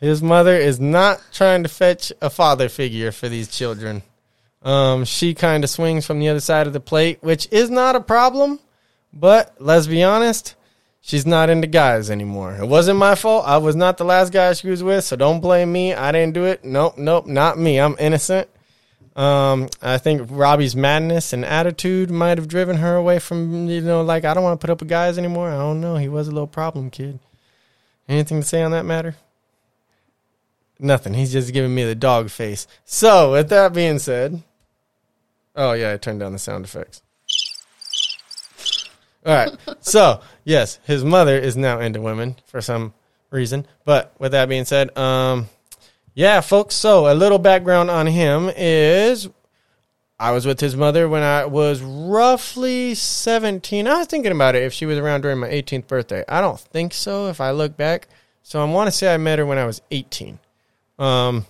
his 0.03 0.21
mother 0.21 0.57
is 0.57 0.81
not 0.81 1.23
trying 1.33 1.63
to 1.63 1.69
fetch 1.69 2.13
a 2.21 2.29
father 2.29 2.69
figure 2.69 3.13
for 3.13 3.29
these 3.29 3.49
children. 3.49 4.03
Um, 4.63 5.05
she 5.05 5.33
kind 5.33 5.63
of 5.63 5.71
swings 5.71 6.05
from 6.05 6.19
the 6.19 6.29
other 6.29 6.41
side 6.41 6.67
of 6.67 6.73
the 6.73 6.81
plate, 6.81 7.23
which 7.23 7.49
is 7.53 7.71
not 7.71 7.95
a 7.95 8.01
problem. 8.01 8.59
But 9.13 9.55
let's 9.61 9.87
be 9.87 10.03
honest, 10.03 10.57
she's 11.01 11.25
not 11.25 11.51
into 11.51 11.69
guys 11.69 12.11
anymore. 12.11 12.57
It 12.57 12.67
wasn't 12.67 12.99
my 12.99 13.15
fault. 13.15 13.47
I 13.47 13.59
was 13.59 13.77
not 13.77 13.97
the 13.97 14.05
last 14.05 14.33
guy 14.33 14.53
she 14.55 14.71
was 14.71 14.83
with, 14.83 15.05
so 15.05 15.15
don't 15.15 15.41
blame 15.41 15.71
me. 15.71 15.95
I 15.95 16.11
didn't 16.11 16.35
do 16.35 16.47
it. 16.47 16.65
Nope, 16.65 16.99
nope, 16.99 17.27
not 17.27 17.57
me. 17.57 17.79
I'm 17.79 17.95
innocent. 18.01 18.49
Um, 19.15 19.69
I 19.81 19.99
think 19.99 20.29
Robbie's 20.31 20.75
madness 20.75 21.33
and 21.33 21.45
attitude 21.45 22.11
might 22.11 22.39
have 22.39 22.49
driven 22.49 22.79
her 22.79 22.97
away 22.97 23.19
from, 23.21 23.69
you 23.69 23.83
know, 23.83 24.03
like, 24.03 24.25
I 24.25 24.35
don't 24.35 24.43
want 24.43 24.59
to 24.59 24.65
put 24.65 24.73
up 24.73 24.81
with 24.81 24.89
guys 24.89 25.17
anymore. 25.17 25.51
I 25.51 25.59
don't 25.59 25.81
know. 25.81 25.97
He 25.97 26.09
was 26.09 26.27
a 26.27 26.33
little 26.33 26.49
problem 26.49 26.91
kid. 26.91 27.21
Anything 28.09 28.41
to 28.41 28.47
say 28.47 28.63
on 28.63 28.73
that 28.73 28.85
matter? 28.85 29.15
Nothing. 30.83 31.15
He's 31.15 31.33
just 31.33 31.53
giving 31.53 31.75
me 31.75 31.85
the 31.85 31.95
dog 31.95 32.29
face. 32.29 32.67
So, 32.85 33.33
with 33.33 33.49
that 33.51 33.73
being 33.73 34.01
said, 34.01 34.43
oh 35.55 35.73
yeah, 35.75 35.93
I 35.93 35.97
turned 35.97 36.21
down 36.21 36.33
the 36.33 36.39
sound 36.39 36.65
effects. 36.65 37.03
All 39.25 39.35
right. 39.35 39.57
So, 39.85 40.21
yes, 40.45 40.79
his 40.85 41.05
mother 41.05 41.37
is 41.37 41.57
now 41.57 41.81
into 41.81 42.01
women 42.01 42.37
for 42.47 42.61
some 42.61 42.95
reason. 43.31 43.67
But 43.85 44.15
with 44.21 44.31
that 44.31 44.49
being 44.49 44.65
said, 44.65 44.97
um, 44.97 45.49
yeah, 46.15 46.41
folks. 46.41 46.77
So, 46.77 47.13
a 47.13 47.15
little 47.15 47.41
background 47.41 47.91
on 47.91 48.07
him 48.07 48.51
is 48.57 49.29
I 50.21 50.31
was 50.31 50.47
with 50.47 50.61
his 50.61 50.77
mother 50.77 51.09
when 51.09 51.23
I 51.23 51.47
was 51.47 51.81
roughly 51.81 52.95
17. 52.95 53.89
I 53.89 53.99
was 53.99 54.07
thinking 54.07 54.31
about 54.31 54.55
it 54.55 54.63
if 54.63 54.73
she 54.73 54.87
was 54.87 54.99
around 54.99 55.23
during 55.23 55.39
my 55.39 55.49
18th 55.49 55.89
birthday. 55.89 56.25
I 56.29 56.41
don't 56.41 56.61
think 56.61 56.95
so 56.95 57.27
if 57.27 57.41
I 57.41 57.51
look 57.51 57.77
back. 57.77 58.07
So, 58.45 58.63
I 58.63 58.65
want 58.65 58.87
to 58.87 58.93
say 58.93 59.13
I 59.13 59.17
met 59.17 59.41
her 59.41 59.47
when 59.47 59.59
I 59.59 59.67
was 59.67 59.83
18. 59.91 60.39
Um, 61.03 61.47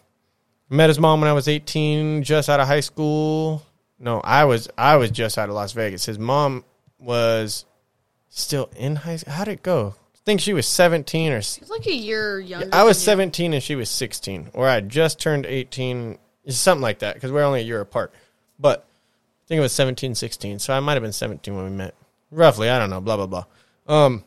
met 0.71 0.89
his 0.89 0.99
mom 0.99 1.21
when 1.21 1.29
I 1.29 1.35
was 1.35 1.47
18, 1.47 2.23
just 2.23 2.49
out 2.49 2.59
of 2.59 2.67
high 2.67 2.81
school. 2.81 3.63
No, 3.99 4.21
I 4.21 4.47
was 4.47 4.69
I 4.79 4.97
was 4.97 5.11
just 5.11 5.37
out 5.37 5.51
of 5.51 5.55
Las 5.55 5.73
Vegas. 5.73 6.07
His 6.07 6.19
mom 6.19 6.65
was 6.99 7.67
still 8.31 8.71
in 8.77 8.97
high 8.97 9.17
school. 9.17 9.35
How 9.35 9.45
did 9.45 9.53
it 9.53 9.63
go? 9.63 9.95
I 10.15 10.19
think 10.25 10.41
she 10.41 10.55
was 10.55 10.67
17 10.67 11.33
or 11.33 11.43
like 11.69 11.87
a 11.87 11.93
year 11.93 12.41
younger. 12.41 12.71
I 12.73 12.85
was 12.85 12.97
than 13.05 13.13
you. 13.13 13.25
17 13.25 13.53
and 13.53 13.63
she 13.63 13.75
was 13.75 13.91
16, 13.91 14.51
or 14.55 14.67
I 14.67 14.81
just 14.81 15.21
turned 15.21 15.45
18, 15.45 16.19
something 16.49 16.81
like 16.81 17.01
that, 17.01 17.15
because 17.15 17.31
we're 17.31 17.45
only 17.45 17.61
a 17.61 17.65
year 17.65 17.81
apart. 17.81 18.15
But 18.59 18.87
I 19.45 19.49
think 19.49 19.59
it 19.59 19.63
was 19.63 19.73
17, 19.73 20.15
16, 20.15 20.61
so 20.61 20.73
I 20.73 20.81
might 20.81 20.95
have 20.95 21.03
been 21.03 21.13
17 21.13 21.55
when 21.55 21.65
we 21.65 21.71
met, 21.71 21.95
roughly. 22.31 22.71
I 22.71 22.79
don't 22.79 22.89
know. 22.89 23.03
Blah 23.03 23.19
blah 23.19 23.27
blah. 23.27 23.45
Um. 23.87 24.25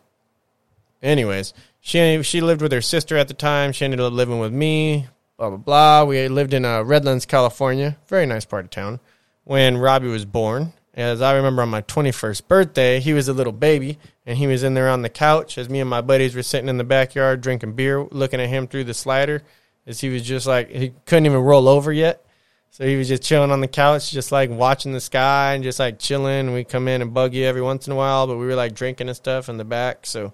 Anyways, 1.01 1.53
she 1.81 2.21
she 2.23 2.41
lived 2.41 2.61
with 2.61 2.71
her 2.71 2.81
sister 2.81 3.17
at 3.17 3.27
the 3.27 3.33
time. 3.33 3.71
She 3.71 3.85
ended 3.85 3.99
up 3.99 4.13
living 4.13 4.39
with 4.39 4.53
me. 4.53 5.07
Blah 5.37 5.49
blah 5.49 5.57
blah. 5.57 6.03
We 6.05 6.27
lived 6.27 6.53
in 6.53 6.63
uh, 6.63 6.83
Redlands, 6.83 7.25
California, 7.25 7.97
very 8.07 8.25
nice 8.25 8.45
part 8.45 8.65
of 8.65 8.71
town. 8.71 8.99
When 9.43 9.77
Robbie 9.77 10.07
was 10.07 10.25
born, 10.25 10.73
as 10.95 11.21
I 11.21 11.35
remember, 11.35 11.61
on 11.61 11.69
my 11.69 11.81
21st 11.81 12.47
birthday, 12.47 13.01
he 13.01 13.13
was 13.13 13.27
a 13.27 13.33
little 13.33 13.51
baby, 13.51 13.99
and 14.25 14.37
he 14.37 14.47
was 14.47 14.63
in 14.63 14.75
there 14.75 14.89
on 14.89 15.01
the 15.01 15.09
couch 15.09 15.57
as 15.57 15.69
me 15.69 15.81
and 15.81 15.89
my 15.89 15.99
buddies 15.99 16.35
were 16.35 16.41
sitting 16.41 16.69
in 16.69 16.77
the 16.77 16.85
backyard 16.85 17.41
drinking 17.41 17.73
beer, 17.73 18.07
looking 18.11 18.39
at 18.39 18.47
him 18.47 18.65
through 18.65 18.85
the 18.85 18.93
slider, 18.93 19.43
as 19.85 19.99
he 19.99 20.07
was 20.07 20.23
just 20.23 20.47
like 20.47 20.69
he 20.69 20.93
couldn't 21.05 21.25
even 21.25 21.41
roll 21.41 21.67
over 21.67 21.91
yet. 21.91 22.25
So 22.71 22.85
he 22.85 22.95
was 22.95 23.09
just 23.09 23.23
chilling 23.23 23.51
on 23.51 23.59
the 23.59 23.67
couch, 23.67 24.11
just 24.11 24.31
like 24.31 24.49
watching 24.49 24.93
the 24.93 25.01
sky 25.01 25.53
and 25.53 25.63
just 25.63 25.79
like 25.79 25.99
chilling. 25.99 26.53
We 26.53 26.63
come 26.63 26.87
in 26.87 27.01
and 27.01 27.13
bug 27.13 27.33
you 27.33 27.45
every 27.45 27.61
once 27.61 27.87
in 27.87 27.93
a 27.93 27.95
while, 27.95 28.25
but 28.25 28.37
we 28.37 28.45
were 28.45 28.55
like 28.55 28.73
drinking 28.73 29.07
and 29.07 29.15
stuff 29.15 29.49
in 29.49 29.57
the 29.57 29.65
back. 29.65 30.05
So 30.05 30.33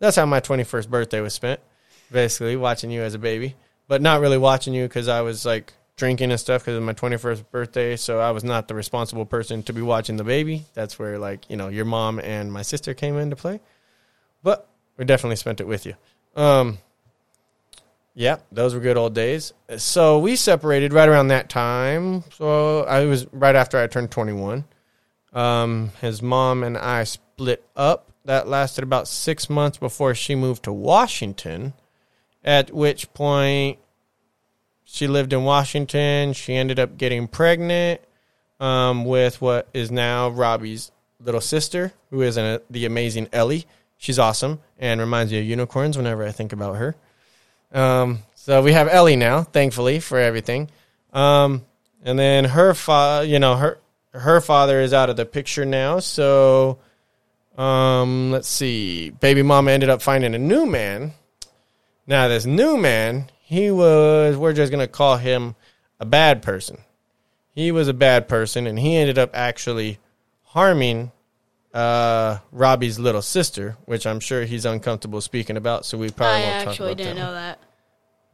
that's 0.00 0.16
how 0.16 0.26
my 0.26 0.40
21st 0.40 0.88
birthday 0.88 1.20
was 1.20 1.34
spent, 1.34 1.60
basically 2.10 2.56
watching 2.56 2.90
you 2.90 3.02
as 3.02 3.14
a 3.14 3.18
baby, 3.18 3.54
but 3.88 4.02
not 4.02 4.20
really 4.20 4.38
watching 4.38 4.74
you 4.74 4.84
because 4.84 5.08
I 5.08 5.20
was 5.20 5.44
like 5.44 5.72
drinking 5.96 6.30
and 6.30 6.40
stuff 6.40 6.62
because 6.62 6.74
was 6.74 6.84
my 6.84 6.94
21st 6.94 7.44
birthday. 7.50 7.96
So 7.96 8.20
I 8.20 8.30
was 8.30 8.44
not 8.44 8.68
the 8.68 8.74
responsible 8.74 9.26
person 9.26 9.62
to 9.64 9.72
be 9.72 9.82
watching 9.82 10.16
the 10.16 10.24
baby. 10.24 10.64
That's 10.74 10.98
where 10.98 11.18
like, 11.18 11.48
you 11.48 11.56
know, 11.56 11.68
your 11.68 11.84
mom 11.84 12.18
and 12.18 12.52
my 12.52 12.62
sister 12.62 12.94
came 12.94 13.16
into 13.16 13.36
play, 13.36 13.60
but 14.42 14.68
we 14.96 15.04
definitely 15.04 15.36
spent 15.36 15.60
it 15.60 15.66
with 15.66 15.86
you. 15.86 15.94
Um, 16.36 16.78
yeah, 18.14 18.38
those 18.52 18.74
were 18.74 18.80
good 18.80 18.96
old 18.96 19.14
days. 19.14 19.52
So 19.76 20.18
we 20.20 20.36
separated 20.36 20.92
right 20.92 21.08
around 21.08 21.28
that 21.28 21.48
time. 21.48 22.22
So 22.32 22.84
I 22.84 23.04
was 23.06 23.26
right 23.32 23.56
after 23.56 23.78
I 23.78 23.86
turned 23.88 24.10
21. 24.10 24.64
Um, 25.32 25.90
his 26.00 26.22
mom 26.22 26.62
and 26.62 26.78
I 26.78 27.04
split 27.04 27.64
up. 27.74 28.10
That 28.24 28.48
lasted 28.48 28.84
about 28.84 29.06
six 29.06 29.50
months 29.50 29.76
before 29.76 30.14
she 30.14 30.34
moved 30.34 30.62
to 30.62 30.72
Washington, 30.72 31.74
at 32.44 32.70
which 32.72 33.12
point 33.14 33.78
she 34.84 35.06
lived 35.06 35.32
in 35.32 35.44
Washington. 35.44 36.32
She 36.32 36.54
ended 36.54 36.78
up 36.78 36.96
getting 36.96 37.26
pregnant 37.26 38.00
um, 38.60 39.04
with 39.04 39.40
what 39.40 39.68
is 39.72 39.90
now 39.90 40.28
Robbie's 40.28 40.92
little 41.20 41.40
sister, 41.40 41.92
who 42.10 42.22
is 42.22 42.36
an, 42.36 42.60
the 42.70 42.84
amazing 42.84 43.28
Ellie. 43.32 43.66
She's 43.96 44.18
awesome 44.18 44.60
and 44.78 45.00
reminds 45.00 45.32
me 45.32 45.38
of 45.38 45.44
unicorns 45.44 45.96
whenever 45.96 46.24
I 46.24 46.32
think 46.32 46.52
about 46.52 46.76
her. 46.76 46.94
Um, 47.72 48.20
so 48.34 48.62
we 48.62 48.72
have 48.72 48.88
Ellie 48.88 49.16
now, 49.16 49.42
thankfully 49.42 50.00
for 50.00 50.18
everything. 50.18 50.70
Um, 51.12 51.64
and 52.04 52.18
then 52.18 52.44
her 52.44 52.74
fa- 52.74 53.24
you 53.26 53.38
know, 53.38 53.56
her 53.56 53.78
her 54.12 54.40
father 54.40 54.80
is 54.80 54.92
out 54.92 55.10
of 55.10 55.16
the 55.16 55.24
picture 55.24 55.64
now. 55.64 55.98
So, 55.98 56.78
um, 57.56 58.30
let's 58.30 58.48
see. 58.48 59.10
Baby 59.10 59.42
mama 59.42 59.72
ended 59.72 59.88
up 59.88 60.02
finding 60.02 60.34
a 60.34 60.38
new 60.38 60.66
man. 60.66 61.12
Now 62.06 62.28
this 62.28 62.44
new 62.46 62.76
man, 62.76 63.30
he 63.40 63.70
was 63.70 64.36
we're 64.36 64.52
just 64.52 64.70
gonna 64.70 64.88
call 64.88 65.16
him 65.16 65.54
a 66.00 66.04
bad 66.04 66.42
person. 66.42 66.78
He 67.54 67.70
was 67.72 67.88
a 67.88 67.94
bad 67.94 68.28
person, 68.28 68.66
and 68.66 68.78
he 68.78 68.96
ended 68.96 69.18
up 69.18 69.30
actually 69.32 69.98
harming 70.42 71.12
uh, 71.72 72.38
Robbie's 72.52 72.98
little 72.98 73.22
sister, 73.22 73.76
which 73.84 74.06
I'm 74.06 74.20
sure 74.20 74.44
he's 74.44 74.64
uncomfortable 74.64 75.20
speaking 75.20 75.56
about. 75.56 75.84
So 75.86 75.98
we 75.98 76.10
probably 76.10 76.44
I 76.44 76.64
won't 76.64 76.64
talk 76.64 76.64
about 76.64 76.64
that. 76.64 76.66
I 76.66 76.70
actually 76.70 76.94
didn't 76.94 77.16
know 77.16 77.32
that. 77.32 77.58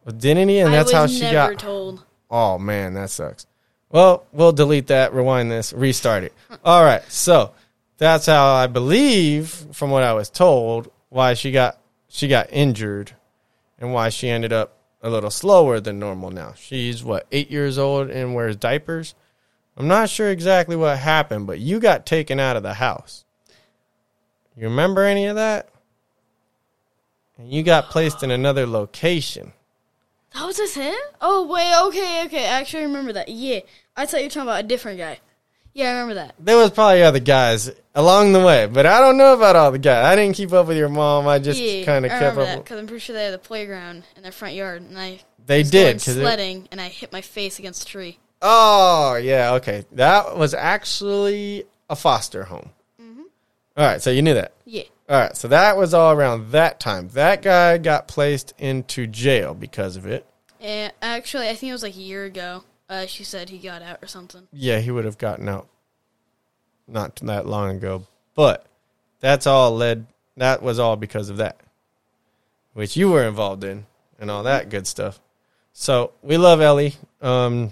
Well, 0.05 0.15
didn't 0.17 0.49
he? 0.49 0.59
And 0.59 0.71
I 0.71 0.73
that's 0.73 0.93
how 0.93 1.07
she 1.07 1.31
got. 1.31 1.59
told. 1.59 2.05
Oh 2.31 2.59
man, 2.59 2.95
that 2.95 3.11
sucks. 3.11 3.47
Well, 3.91 4.25
we'll 4.33 4.53
delete 4.53 4.87
that, 4.87 5.13
rewind 5.13 5.51
this, 5.51 5.73
restart 5.73 6.23
it. 6.23 6.33
All 6.65 6.85
right, 6.85 7.03
so 7.11 7.53
that's 7.99 8.27
how 8.27 8.55
I 8.55 8.69
believe, 8.69 9.49
from 9.73 9.91
what 9.91 10.05
I 10.05 10.13
was 10.13 10.31
told, 10.31 10.91
why 11.09 11.35
she 11.35 11.51
got 11.51 11.79
she 12.09 12.29
got 12.29 12.53
injured, 12.53 13.13
and 13.81 13.93
why 13.93 14.11
she 14.11 14.29
ended 14.29 14.53
up 14.53 14.77
a 15.03 15.11
little 15.11 15.31
slower 15.31 15.81
than 15.81 15.99
normal. 15.99 16.31
Now 16.31 16.53
she's 16.57 17.03
what 17.03 17.27
eight 17.33 17.51
years 17.51 17.79
old 17.79 18.11
and 18.11 18.35
wears 18.35 18.57
diapers. 18.57 19.15
I'm 19.77 19.89
not 19.89 20.11
sure 20.11 20.31
exactly 20.31 20.77
what 20.77 20.99
happened, 20.99 21.47
but 21.47 21.59
you 21.59 21.81
got 21.81 22.05
taken 22.05 22.39
out 22.39 22.57
of 22.57 22.63
the 22.63 22.75
house. 22.75 23.25
You 24.57 24.65
remember 24.65 25.05
any 25.05 25.27
of 25.27 25.37
that? 25.37 25.71
And 27.39 27.51
you 27.51 27.63
got 27.63 27.89
placed 27.89 28.23
in 28.23 28.31
another 28.31 28.67
location. 28.67 29.55
That 30.35 30.45
was 30.45 30.59
just 30.59 30.75
him? 30.75 30.95
Oh 31.21 31.47
wait, 31.47 31.73
okay, 31.89 32.27
okay. 32.27 32.45
I 32.45 32.61
actually 32.61 32.85
remember 32.85 33.15
that. 33.15 33.29
Yeah, 33.29 33.61
I 33.97 34.07
thought 34.07 34.19
you 34.19 34.27
were 34.27 34.31
talking 34.31 34.43
about 34.43 34.65
a 34.65 34.69
different 34.69 34.99
guy. 34.99 35.19
Yeah, 35.73 35.89
I 35.89 35.93
remember 35.93 36.15
that. 36.15 36.35
There 36.39 36.57
was 36.57 36.71
probably 36.71 37.03
other 37.03 37.21
guys 37.21 37.71
along 37.95 38.33
the 38.33 38.41
way, 38.45 38.67
but 38.67 38.87
I 38.87 38.99
don't 39.01 39.17
know 39.17 39.35
about 39.35 39.55
all 39.57 39.71
the 39.71 39.79
guys. 39.79 40.05
I 40.05 40.17
didn't 40.17 40.35
keep 40.37 40.53
up 40.53 40.67
with 40.67 40.77
your 40.77 40.89
mom. 40.89 41.29
I 41.29 41.39
just 41.39 41.61
yeah, 41.61 41.85
kind 41.85 42.05
of 42.05 42.11
kept 42.11 42.37
up. 42.39 42.65
because 42.65 42.79
I'm 42.79 42.87
pretty 42.87 43.01
sure 43.01 43.15
they 43.15 43.25
had 43.25 43.35
the 43.35 43.39
playground 43.39 44.03
in 44.17 44.23
their 44.23 44.33
front 44.33 44.55
yard, 44.55 44.83
and 44.83 44.99
I 44.99 45.21
They 45.47 45.59
was 45.61 45.71
did 45.71 46.01
sledding, 46.01 46.69
and 46.73 46.81
I 46.81 46.89
hit 46.89 47.13
my 47.13 47.21
face 47.21 47.59
against 47.61 47.83
a 47.85 47.87
tree. 47.87 48.19
oh 48.43 49.15
yeah, 49.23 49.53
okay, 49.55 49.85
that 49.93 50.37
was 50.37 50.55
actually 50.55 51.65
a 51.89 51.95
foster 51.97 52.45
home. 52.45 52.71
Mm-hmm. 53.01 53.23
All 53.77 53.85
right, 53.87 54.03
so 54.03 54.11
you 54.11 54.23
knew 54.23 54.35
that. 54.35 54.55
Yeah, 54.65 54.83
All 55.09 55.21
right, 55.21 55.37
so 55.37 55.49
that 55.49 55.77
was 55.77 55.95
all 55.95 56.13
around 56.13 56.51
that 56.51 56.81
time. 56.81 57.09
That 57.11 57.43
guy 57.43 57.79
got 57.79 58.09
placed 58.09 58.55
into 58.59 59.07
jail 59.07 59.55
because 59.55 59.97
of 59.97 60.05
it. 60.07 60.27
and 60.61 60.93
actually, 61.01 61.49
I 61.49 61.55
think 61.55 61.71
it 61.71 61.75
was 61.75 61.83
like 61.85 61.95
a 61.97 62.01
year 62.01 62.25
ago. 62.25 62.65
Uh, 62.91 63.07
she 63.07 63.23
said 63.23 63.49
he 63.49 63.59
got 63.59 63.83
out 63.83 64.03
or 64.03 64.09
something. 64.09 64.49
Yeah, 64.53 64.81
he 64.81 64.91
would 64.91 65.05
have 65.05 65.17
gotten 65.17 65.49
out 65.49 65.69
not 66.89 67.15
that 67.23 67.47
long 67.47 67.77
ago. 67.77 68.05
But 68.35 68.67
that's 69.21 69.47
all 69.47 69.75
led 69.77 70.07
that 70.37 70.61
was 70.61 70.81
all 70.81 70.97
because 70.97 71.31
of 71.31 71.37
that. 71.37 71.61
Which 72.73 72.97
you 72.97 73.09
were 73.11 73.23
involved 73.23 73.63
in 73.63 73.87
and 74.19 74.29
all 74.29 74.43
that 74.43 74.71
good 74.71 74.89
stuff. 74.89 75.21
So 75.73 76.13
we 76.21 76.37
love 76.37 76.61
Ellie. 76.61 76.97
Um 77.23 77.71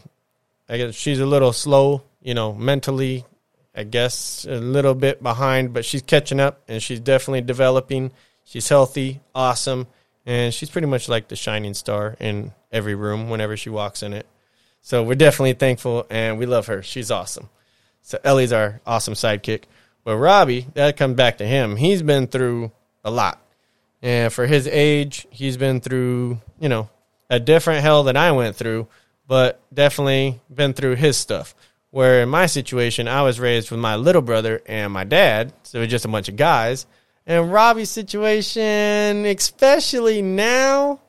I 0.68 0.76
guess 0.76 0.94
she's 0.94 1.18
a 1.18 1.26
little 1.26 1.52
slow, 1.52 2.02
you 2.22 2.34
know, 2.34 2.52
mentally, 2.54 3.24
I 3.74 3.82
guess 3.82 4.46
a 4.48 4.56
little 4.56 4.94
bit 4.94 5.20
behind, 5.20 5.72
but 5.72 5.84
she's 5.84 6.02
catching 6.02 6.38
up 6.38 6.60
and 6.68 6.80
she's 6.80 7.00
definitely 7.00 7.40
developing. 7.40 8.12
She's 8.44 8.68
healthy, 8.68 9.20
awesome, 9.34 9.88
and 10.26 10.54
she's 10.54 10.70
pretty 10.70 10.86
much 10.86 11.08
like 11.08 11.28
the 11.28 11.36
shining 11.36 11.74
star 11.74 12.16
in 12.20 12.52
every 12.70 12.94
room 12.94 13.30
whenever 13.30 13.56
she 13.56 13.70
walks 13.70 14.02
in 14.02 14.12
it. 14.12 14.26
So 14.88 15.02
we're 15.02 15.16
definitely 15.16 15.52
thankful 15.52 16.06
and 16.08 16.38
we 16.38 16.46
love 16.46 16.68
her. 16.68 16.82
She's 16.82 17.10
awesome. 17.10 17.50
So 18.00 18.18
Ellie's 18.24 18.54
our 18.54 18.80
awesome 18.86 19.12
sidekick. 19.12 19.64
But 20.02 20.16
Robbie, 20.16 20.66
that 20.72 20.96
comes 20.96 21.14
back 21.14 21.36
to 21.38 21.46
him. 21.46 21.76
He's 21.76 22.00
been 22.00 22.26
through 22.26 22.72
a 23.04 23.10
lot. 23.10 23.38
And 24.00 24.32
for 24.32 24.46
his 24.46 24.66
age, 24.66 25.26
he's 25.28 25.58
been 25.58 25.82
through, 25.82 26.40
you 26.58 26.70
know, 26.70 26.88
a 27.28 27.38
different 27.38 27.82
hell 27.82 28.02
than 28.02 28.16
I 28.16 28.32
went 28.32 28.56
through, 28.56 28.88
but 29.26 29.60
definitely 29.74 30.40
been 30.48 30.72
through 30.72 30.94
his 30.94 31.18
stuff. 31.18 31.54
Where 31.90 32.22
in 32.22 32.30
my 32.30 32.46
situation, 32.46 33.08
I 33.08 33.20
was 33.20 33.38
raised 33.38 33.70
with 33.70 33.80
my 33.80 33.96
little 33.96 34.22
brother 34.22 34.62
and 34.64 34.90
my 34.90 35.04
dad, 35.04 35.52
so 35.64 35.76
it 35.76 35.80
was 35.82 35.90
just 35.90 36.06
a 36.06 36.08
bunch 36.08 36.30
of 36.30 36.36
guys. 36.36 36.86
And 37.26 37.52
Robbie's 37.52 37.90
situation, 37.90 39.26
especially 39.26 40.22
now, 40.22 41.00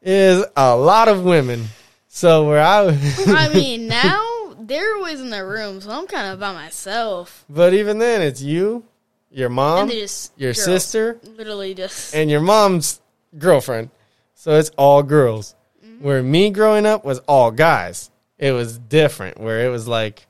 is 0.00 0.44
a 0.56 0.74
lot 0.74 1.06
of 1.06 1.22
women. 1.22 1.68
So 2.14 2.46
where 2.46 2.60
I, 2.60 2.82
was 2.82 3.26
I 3.26 3.48
mean, 3.54 3.88
now 3.88 4.54
they're 4.60 4.96
always 4.96 5.18
in 5.18 5.30
their 5.30 5.48
room, 5.48 5.80
so 5.80 5.90
I'm 5.90 6.06
kind 6.06 6.30
of 6.30 6.38
by 6.38 6.52
myself. 6.52 7.42
but 7.48 7.72
even 7.72 7.98
then, 7.98 8.20
it's 8.20 8.42
you, 8.42 8.84
your 9.30 9.48
mom, 9.48 9.88
your 9.88 9.98
girls. 10.52 10.62
sister, 10.62 11.18
literally 11.38 11.72
just 11.72 12.14
and 12.14 12.30
your 12.30 12.42
mom's 12.42 13.00
girlfriend. 13.38 13.88
So 14.34 14.58
it's 14.58 14.68
all 14.76 15.02
girls. 15.02 15.54
Mm-hmm. 15.82 16.04
Where 16.04 16.22
me 16.22 16.50
growing 16.50 16.84
up 16.84 17.02
was 17.02 17.18
all 17.20 17.50
guys. 17.50 18.10
It 18.36 18.52
was 18.52 18.78
different. 18.78 19.40
Where 19.40 19.64
it 19.64 19.70
was 19.70 19.88
like 19.88 20.26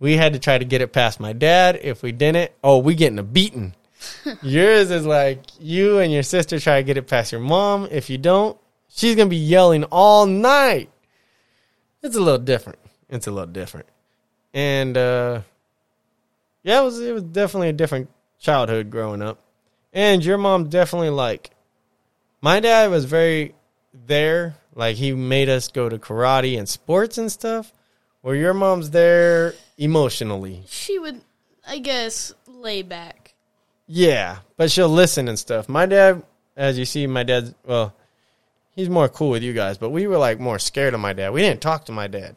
we 0.00 0.16
had 0.16 0.32
to 0.32 0.38
try 0.38 0.56
to 0.56 0.64
get 0.64 0.80
it 0.80 0.94
past 0.94 1.20
my 1.20 1.34
dad. 1.34 1.78
If 1.82 2.02
we 2.02 2.10
didn't, 2.10 2.52
oh, 2.64 2.78
we 2.78 2.94
getting 2.94 3.18
a 3.18 3.22
beating. 3.22 3.74
Yours 4.42 4.90
is 4.90 5.04
like 5.04 5.42
you 5.60 5.98
and 5.98 6.10
your 6.10 6.22
sister 6.22 6.58
try 6.58 6.80
to 6.80 6.84
get 6.84 6.96
it 6.96 7.06
past 7.06 7.32
your 7.32 7.42
mom. 7.42 7.86
If 7.90 8.08
you 8.08 8.16
don't, 8.16 8.58
she's 8.88 9.14
gonna 9.14 9.28
be 9.28 9.36
yelling 9.36 9.84
all 9.84 10.24
night. 10.24 10.88
It's 12.02 12.16
a 12.16 12.20
little 12.20 12.38
different. 12.38 12.78
It's 13.08 13.26
a 13.26 13.30
little 13.30 13.52
different. 13.52 13.86
And 14.54 14.96
uh 14.96 15.42
yeah, 16.62 16.80
it 16.80 16.84
was 16.84 17.00
it 17.00 17.12
was 17.12 17.22
definitely 17.22 17.68
a 17.70 17.72
different 17.74 18.10
childhood 18.38 18.90
growing 18.90 19.22
up. 19.22 19.38
And 19.92 20.24
your 20.24 20.38
mom 20.38 20.68
definitely 20.68 21.10
like 21.10 21.50
my 22.40 22.60
dad 22.60 22.90
was 22.90 23.04
very 23.04 23.54
there, 24.06 24.54
like 24.74 24.96
he 24.96 25.12
made 25.12 25.48
us 25.48 25.68
go 25.68 25.88
to 25.88 25.98
karate 25.98 26.58
and 26.58 26.68
sports 26.68 27.18
and 27.18 27.30
stuff. 27.32 27.72
Where 28.20 28.34
your 28.34 28.54
mom's 28.54 28.90
there 28.90 29.54
emotionally. 29.78 30.64
she 30.66 30.98
would, 30.98 31.20
I 31.66 31.78
guess, 31.78 32.34
lay 32.46 32.82
back. 32.82 33.34
Yeah, 33.86 34.38
but 34.56 34.70
she'll 34.70 34.88
listen 34.88 35.28
and 35.28 35.38
stuff. 35.38 35.68
My 35.68 35.86
dad, 35.86 36.22
as 36.56 36.78
you 36.78 36.84
see, 36.84 37.06
my 37.06 37.22
dad's 37.22 37.54
well, 37.64 37.94
he's 38.78 38.88
more 38.88 39.08
cool 39.08 39.30
with 39.30 39.42
you 39.42 39.52
guys, 39.52 39.76
but 39.76 39.90
we 39.90 40.06
were 40.06 40.18
like 40.18 40.38
more 40.38 40.58
scared 40.60 40.94
of 40.94 41.00
my 41.00 41.12
dad. 41.12 41.32
We 41.32 41.40
didn't 41.40 41.60
talk 41.60 41.86
to 41.86 41.92
my 41.92 42.06
dad. 42.06 42.36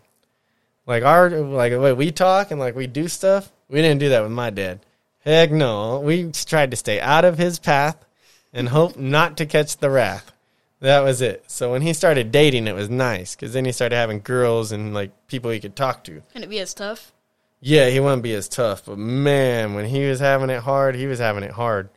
Like 0.87 1.03
our 1.03 1.29
like 1.29 1.71
the 1.71 1.79
way 1.79 1.93
we 1.93 2.11
talk 2.11 2.49
and 2.49 2.59
like 2.59 2.75
we 2.75 2.87
do 2.87 3.07
stuff, 3.07 3.51
we 3.69 3.79
didn't 3.81 3.99
do 3.99 4.09
that 4.09 4.23
with 4.23 4.31
my 4.31 4.49
dad. 4.49 4.79
Heck 5.19 5.51
no. 5.51 5.99
We 5.99 6.31
tried 6.31 6.71
to 6.71 6.77
stay 6.77 6.99
out 6.99 7.25
of 7.25 7.37
his 7.37 7.59
path 7.59 8.03
and 8.51 8.69
hope 8.69 8.97
not 8.97 9.37
to 9.37 9.45
catch 9.45 9.77
the 9.77 9.91
wrath. 9.91 10.31
That 10.79 11.01
was 11.01 11.21
it. 11.21 11.43
So 11.45 11.71
when 11.71 11.83
he 11.83 11.93
started 11.93 12.31
dating, 12.31 12.65
it 12.65 12.73
was 12.73 12.89
nice 12.89 13.35
because 13.35 13.53
then 13.53 13.65
he 13.65 13.71
started 13.71 13.95
having 13.95 14.21
girls 14.21 14.71
and 14.71 14.95
like 14.95 15.11
people 15.27 15.51
he 15.51 15.59
could 15.59 15.75
talk 15.75 16.03
to. 16.05 16.23
Can 16.33 16.41
it 16.41 16.49
be 16.49 16.57
as 16.57 16.73
tough? 16.73 17.13
Yeah, 17.59 17.89
he 17.89 17.99
wouldn't 17.99 18.23
be 18.23 18.33
as 18.33 18.49
tough, 18.49 18.85
but 18.87 18.97
man, 18.97 19.75
when 19.75 19.85
he 19.85 20.09
was 20.09 20.19
having 20.19 20.49
it 20.49 20.63
hard, 20.63 20.95
he 20.95 21.05
was 21.05 21.19
having 21.19 21.43
it 21.43 21.51
hard. 21.51 21.89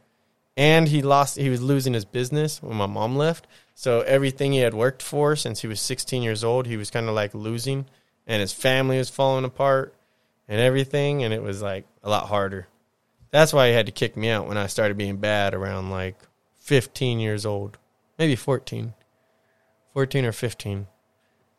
And 0.54 0.86
he 0.86 1.00
lost 1.00 1.38
he 1.38 1.48
was 1.48 1.62
losing 1.62 1.94
his 1.94 2.04
business 2.04 2.62
when 2.62 2.76
my 2.76 2.86
mom 2.86 3.16
left. 3.16 3.46
So 3.74 4.00
everything 4.02 4.52
he 4.52 4.60
had 4.60 4.72
worked 4.72 5.02
for 5.02 5.34
since 5.34 5.60
he 5.60 5.66
was 5.66 5.80
16 5.80 6.22
years 6.22 6.44
old, 6.44 6.66
he 6.66 6.76
was 6.76 6.90
kind 6.90 7.08
of 7.08 7.14
like 7.14 7.34
losing 7.34 7.86
and 8.26 8.40
his 8.40 8.52
family 8.52 8.98
was 8.98 9.10
falling 9.10 9.44
apart 9.44 9.94
and 10.48 10.60
everything 10.60 11.24
and 11.24 11.34
it 11.34 11.42
was 11.42 11.60
like 11.60 11.84
a 12.02 12.08
lot 12.08 12.28
harder. 12.28 12.68
That's 13.30 13.52
why 13.52 13.68
he 13.68 13.74
had 13.74 13.86
to 13.86 13.92
kick 13.92 14.16
me 14.16 14.30
out 14.30 14.46
when 14.46 14.56
I 14.56 14.68
started 14.68 14.96
being 14.96 15.16
bad 15.16 15.54
around 15.54 15.90
like 15.90 16.16
15 16.58 17.18
years 17.18 17.44
old. 17.44 17.78
Maybe 18.16 18.36
14. 18.36 18.94
14 19.92 20.24
or 20.24 20.32
15. 20.32 20.86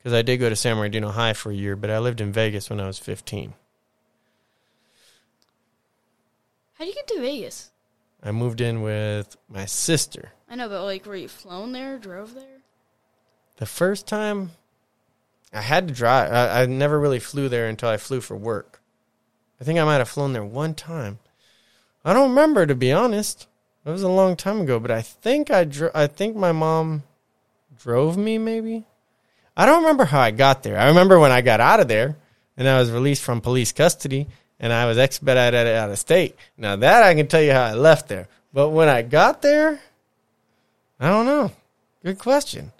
Cuz 0.01 0.13
I 0.13 0.21
did 0.21 0.37
go 0.37 0.49
to 0.49 0.55
San 0.55 0.77
Bernardino 0.77 1.09
High 1.09 1.33
for 1.33 1.51
a 1.51 1.55
year, 1.55 1.75
but 1.75 1.89
I 1.89 1.99
lived 1.99 2.21
in 2.21 2.31
Vegas 2.31 2.69
when 2.69 2.79
I 2.79 2.87
was 2.87 2.97
15. 2.97 3.53
How 6.75 6.85
do 6.85 6.89
you 6.89 6.95
get 6.95 7.07
to 7.07 7.19
Vegas? 7.19 7.71
I 8.23 8.31
moved 8.31 8.61
in 8.61 8.81
with 8.81 9.35
my 9.49 9.65
sister. 9.65 10.31
I 10.49 10.55
know, 10.55 10.69
but 10.69 10.83
like, 10.83 11.05
were 11.05 11.15
you 11.15 11.27
flown 11.27 11.71
there, 11.71 11.97
drove 11.97 12.35
there? 12.35 12.61
The 13.57 13.65
first 13.65 14.07
time 14.07 14.51
I 15.53 15.61
had 15.61 15.87
to 15.87 15.93
drive, 15.93 16.31
I, 16.31 16.61
I 16.61 16.65
never 16.65 16.99
really 16.99 17.19
flew 17.19 17.49
there 17.49 17.67
until 17.67 17.89
I 17.89 17.97
flew 17.97 18.21
for 18.21 18.35
work. 18.35 18.81
I 19.59 19.63
think 19.63 19.79
I 19.79 19.85
might 19.85 19.97
have 19.97 20.09
flown 20.09 20.33
there 20.33 20.43
one 20.43 20.73
time. 20.73 21.19
I 22.03 22.13
don't 22.13 22.29
remember 22.29 22.65
to 22.65 22.75
be 22.75 22.91
honest. 22.91 23.47
It 23.85 23.89
was 23.89 24.03
a 24.03 24.09
long 24.09 24.35
time 24.35 24.61
ago, 24.61 24.79
but 24.79 24.91
I 24.91 25.01
think 25.01 25.49
I 25.49 25.63
dro- 25.63 25.91
I 25.93 26.07
think 26.07 26.35
my 26.35 26.51
mom 26.51 27.03
drove 27.77 28.17
me 28.17 28.37
maybe. 28.37 28.85
I 29.55 29.65
don't 29.65 29.81
remember 29.81 30.05
how 30.05 30.19
I 30.19 30.31
got 30.31 30.63
there. 30.63 30.77
I 30.77 30.87
remember 30.87 31.19
when 31.19 31.31
I 31.31 31.41
got 31.41 31.61
out 31.61 31.79
of 31.79 31.87
there 31.87 32.17
and 32.57 32.67
I 32.67 32.79
was 32.79 32.91
released 32.91 33.23
from 33.23 33.41
police 33.41 33.71
custody 33.71 34.27
and 34.59 34.73
I 34.73 34.85
was 34.85 34.97
expedited 34.97 35.67
out 35.67 35.89
of 35.89 35.99
state. 35.99 36.35
Now 36.57 36.75
that 36.75 37.03
I 37.03 37.15
can 37.15 37.27
tell 37.27 37.41
you 37.41 37.51
how 37.51 37.63
I 37.63 37.73
left 37.73 38.07
there. 38.09 38.27
But 38.53 38.69
when 38.69 38.89
I 38.89 39.01
got 39.01 39.41
there, 39.41 39.79
I 40.99 41.09
don't 41.09 41.25
know. 41.25 41.51
Good 42.03 42.19
question. 42.19 42.71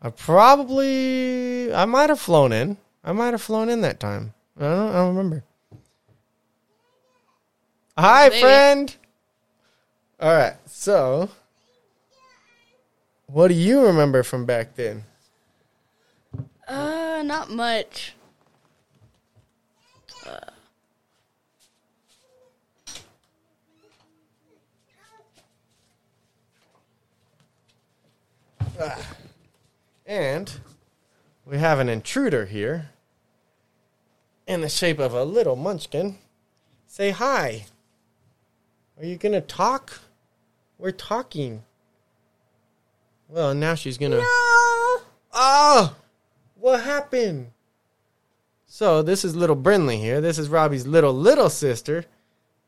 I 0.00 0.10
probably 0.10 1.72
I 1.72 1.84
might 1.84 2.08
have 2.08 2.20
flown 2.20 2.52
in. 2.52 2.76
I 3.04 3.12
might 3.12 3.32
have 3.32 3.42
flown 3.42 3.68
in 3.68 3.80
that 3.82 4.00
time. 4.00 4.34
I 4.56 4.62
don't, 4.62 4.88
I 4.88 4.92
don't 4.92 5.16
remember. 5.16 5.44
Hi, 7.96 8.28
Maybe. 8.28 8.40
friend. 8.40 8.96
All 10.20 10.32
right. 10.32 10.54
So, 10.66 11.30
what 13.26 13.48
do 13.48 13.54
you 13.54 13.84
remember 13.86 14.22
from 14.22 14.46
back 14.46 14.76
then? 14.76 15.04
Uh, 16.66 17.22
not 17.24 17.50
much. 17.50 18.14
Ah. 28.80 29.06
And 30.06 30.52
we 31.44 31.58
have 31.58 31.80
an 31.80 31.88
intruder 31.88 32.46
here 32.46 32.90
in 34.46 34.60
the 34.60 34.68
shape 34.68 34.98
of 34.98 35.12
a 35.12 35.24
little 35.24 35.56
munchkin. 35.56 36.18
Say 36.86 37.10
hi. 37.10 37.66
Are 38.98 39.04
you 39.04 39.16
going 39.16 39.32
to 39.32 39.40
talk? 39.40 40.00
We're 40.78 40.92
talking. 40.92 41.64
Well, 43.28 43.54
now 43.54 43.74
she's 43.74 43.98
going 43.98 44.12
to. 44.12 44.18
No! 44.18 44.24
Oh! 45.32 45.96
What 46.54 46.82
happened? 46.82 47.48
So, 48.66 49.02
this 49.02 49.24
is 49.24 49.34
little 49.34 49.56
Brinley 49.56 49.98
here. 49.98 50.20
This 50.20 50.38
is 50.38 50.48
Robbie's 50.48 50.86
little, 50.86 51.12
little 51.12 51.50
sister. 51.50 52.04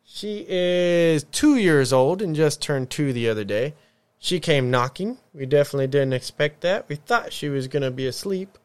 She 0.05 0.45
is 0.49 1.25
two 1.25 1.57
years 1.57 1.93
old 1.93 2.21
and 2.21 2.35
just 2.35 2.61
turned 2.61 2.91
two 2.91 3.13
the 3.13 3.29
other 3.29 3.45
day. 3.45 3.75
She 4.23 4.39
came 4.39 4.71
knocking. 4.71 5.17
We 5.33 5.47
definitely 5.47 5.87
didn't 5.87 6.13
expect 6.13 6.61
that. 6.61 6.89
We 6.89 6.97
thought 6.97 7.33
she 7.33 7.49
was 7.49 7.69
going 7.69 7.83
to 7.83 7.91
be 7.91 8.07
asleep. 8.07 8.59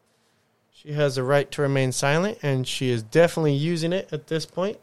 She 0.70 0.92
has 0.92 1.16
a 1.16 1.24
right 1.24 1.50
to 1.52 1.62
remain 1.62 1.92
silent, 1.92 2.38
and 2.42 2.68
she 2.68 2.90
is 2.90 3.02
definitely 3.02 3.54
using 3.54 3.94
it 3.94 4.12
at 4.12 4.26
this 4.26 4.44
point. 4.44 4.78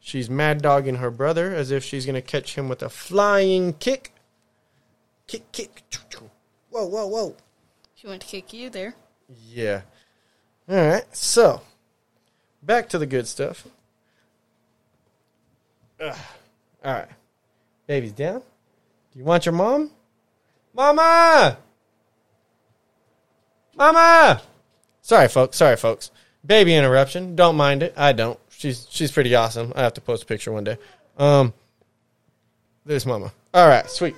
She's 0.00 0.28
mad 0.28 0.60
dogging 0.60 0.96
her 0.96 1.12
brother 1.12 1.54
as 1.54 1.70
if 1.70 1.84
she's 1.84 2.04
going 2.04 2.16
to 2.16 2.20
catch 2.20 2.56
him 2.56 2.68
with 2.68 2.82
a 2.82 2.88
flying 2.88 3.74
kick. 3.74 4.12
Kick, 5.28 5.50
kick. 5.52 5.84
Whoa, 6.70 6.86
whoa, 6.86 7.06
whoa. 7.06 7.36
She 7.94 8.08
went 8.08 8.22
to 8.22 8.26
kick 8.26 8.52
you 8.52 8.70
there. 8.70 8.96
Yeah. 9.48 9.82
All 10.68 10.76
right. 10.76 11.16
So, 11.16 11.62
back 12.62 12.88
to 12.88 12.98
the 12.98 13.06
good 13.06 13.28
stuff. 13.28 13.68
Ugh. 16.00 16.16
All 16.84 16.92
right. 16.92 17.08
Baby's 17.86 18.12
down. 18.12 18.40
Do 19.12 19.18
you 19.18 19.24
want 19.24 19.46
your 19.46 19.54
mom? 19.54 19.92
Mama! 20.78 21.58
Mama! 23.74 24.40
Sorry, 25.02 25.26
folks. 25.26 25.56
Sorry, 25.56 25.76
folks. 25.76 26.12
Baby 26.46 26.76
interruption. 26.76 27.34
Don't 27.34 27.56
mind 27.56 27.82
it. 27.82 27.94
I 27.96 28.12
don't. 28.12 28.38
She's 28.48 28.86
she's 28.88 29.10
pretty 29.10 29.34
awesome. 29.34 29.72
I 29.74 29.82
have 29.82 29.94
to 29.94 30.00
post 30.00 30.22
a 30.22 30.26
picture 30.26 30.52
one 30.52 30.62
day. 30.62 30.78
Um, 31.18 31.52
there's 32.86 33.04
Mama. 33.04 33.32
All 33.52 33.66
right, 33.66 33.90
sweet. 33.90 34.14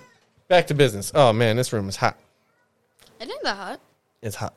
Back 0.49 0.67
to 0.67 0.75
business. 0.75 1.11
Oh 1.15 1.33
man, 1.33 1.57
this 1.57 1.73
room 1.73 1.89
is 1.89 1.97
hot. 1.97 2.19
It 3.19 3.31
ain't 3.31 3.43
that 3.43 3.57
hot. 3.57 3.81
It's 4.21 4.37
hot. 4.37 4.53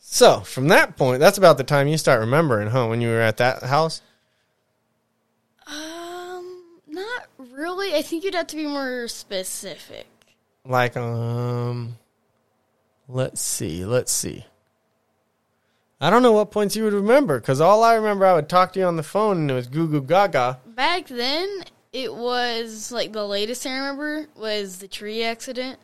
So 0.00 0.40
from 0.40 0.68
that 0.68 0.98
point, 0.98 1.20
that's 1.20 1.38
about 1.38 1.56
the 1.56 1.64
time 1.64 1.88
you 1.88 1.96
start 1.96 2.20
remembering, 2.20 2.68
huh? 2.68 2.88
When 2.88 3.00
you 3.00 3.08
were 3.08 3.22
at 3.22 3.38
that 3.38 3.62
house. 3.62 4.02
Um, 5.66 6.62
not 6.86 7.26
really. 7.38 7.94
I 7.94 8.02
think 8.02 8.24
you'd 8.24 8.34
have 8.34 8.48
to 8.48 8.56
be 8.56 8.66
more 8.66 9.08
specific. 9.08 10.08
Like, 10.68 10.98
um, 10.98 11.96
let's 13.08 13.40
see, 13.40 13.86
let's 13.86 14.12
see. 14.12 14.44
I 15.98 16.10
don't 16.10 16.22
know 16.22 16.32
what 16.32 16.50
points 16.50 16.76
you 16.76 16.84
would 16.84 16.92
remember 16.92 17.40
because 17.40 17.60
all 17.60 17.82
I 17.82 17.94
remember, 17.94 18.26
I 18.26 18.34
would 18.34 18.50
talk 18.50 18.74
to 18.74 18.80
you 18.80 18.84
on 18.84 18.96
the 18.96 19.02
phone 19.02 19.38
and 19.38 19.50
it 19.50 19.54
was 19.54 19.66
goo 19.66 19.88
goo 19.88 20.02
gaga. 20.02 20.60
Back 20.66 21.06
then, 21.08 21.64
it 21.92 22.14
was 22.14 22.92
like 22.92 23.12
the 23.12 23.26
latest 23.26 23.66
I 23.66 23.76
remember 23.78 24.26
was 24.36 24.78
the 24.78 24.88
tree 24.88 25.24
accident. 25.24 25.78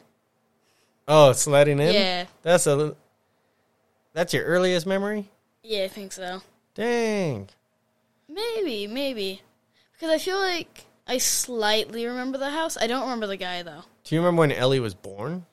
Oh, 1.08 1.32
sledding 1.32 1.80
in. 1.80 1.94
Yeah. 1.94 2.26
that's 2.42 2.66
a. 2.66 2.94
That's 4.12 4.34
your 4.34 4.44
earliest 4.44 4.86
memory. 4.86 5.30
Yeah, 5.62 5.84
I 5.84 5.88
think 5.88 6.12
so. 6.12 6.42
Dang. 6.74 7.48
Maybe, 8.28 8.86
maybe. 8.86 9.40
Because 9.92 10.10
I 10.10 10.18
feel 10.18 10.38
like 10.38 10.84
I 11.08 11.18
slightly 11.18 12.06
remember 12.06 12.38
the 12.38 12.50
house. 12.50 12.76
I 12.76 12.86
don't 12.86 13.02
remember 13.02 13.26
the 13.26 13.36
guy, 13.36 13.62
though. 13.62 13.84
Do 14.04 14.14
you 14.14 14.20
remember 14.20 14.40
when 14.40 14.52
Ellie 14.52 14.80
was 14.80 14.94
born? 14.94 15.46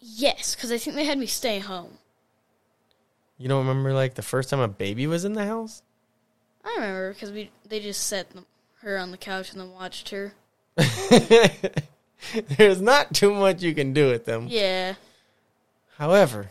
Yes, 0.00 0.54
because 0.54 0.70
I 0.70 0.78
think 0.78 0.96
they 0.96 1.04
had 1.04 1.18
me 1.18 1.26
stay 1.26 1.58
home. 1.58 1.98
You 3.38 3.48
don't 3.48 3.66
remember 3.66 3.92
like 3.94 4.14
the 4.14 4.22
first 4.22 4.50
time 4.50 4.60
a 4.60 4.68
baby 4.68 5.06
was 5.06 5.24
in 5.24 5.32
the 5.32 5.46
house? 5.46 5.82
I 6.64 6.74
remember 6.74 7.12
because 7.12 7.32
we 7.32 7.50
they 7.68 7.80
just 7.80 8.06
set 8.06 8.30
them, 8.30 8.46
her 8.82 8.98
on 8.98 9.10
the 9.10 9.16
couch 9.16 9.52
and 9.52 9.60
then 9.60 9.72
watched 9.72 10.10
her. 10.10 10.34
There's 12.56 12.80
not 12.80 13.14
too 13.14 13.32
much 13.34 13.62
you 13.62 13.74
can 13.74 13.92
do 13.92 14.10
with 14.10 14.26
them. 14.26 14.46
Yeah. 14.48 14.94
However, 15.98 16.50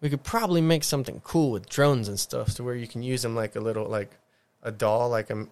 we 0.00 0.08
could 0.08 0.22
probably 0.22 0.60
make 0.60 0.84
something 0.84 1.20
cool 1.24 1.50
with 1.50 1.68
drones 1.68 2.08
and 2.08 2.18
stuff 2.18 2.54
to 2.54 2.64
where 2.64 2.74
you 2.74 2.86
can 2.86 3.02
use 3.02 3.22
them 3.22 3.34
like 3.34 3.56
a 3.56 3.60
little 3.60 3.88
like 3.88 4.10
a 4.62 4.72
doll, 4.72 5.08
like 5.08 5.30
a 5.30 5.46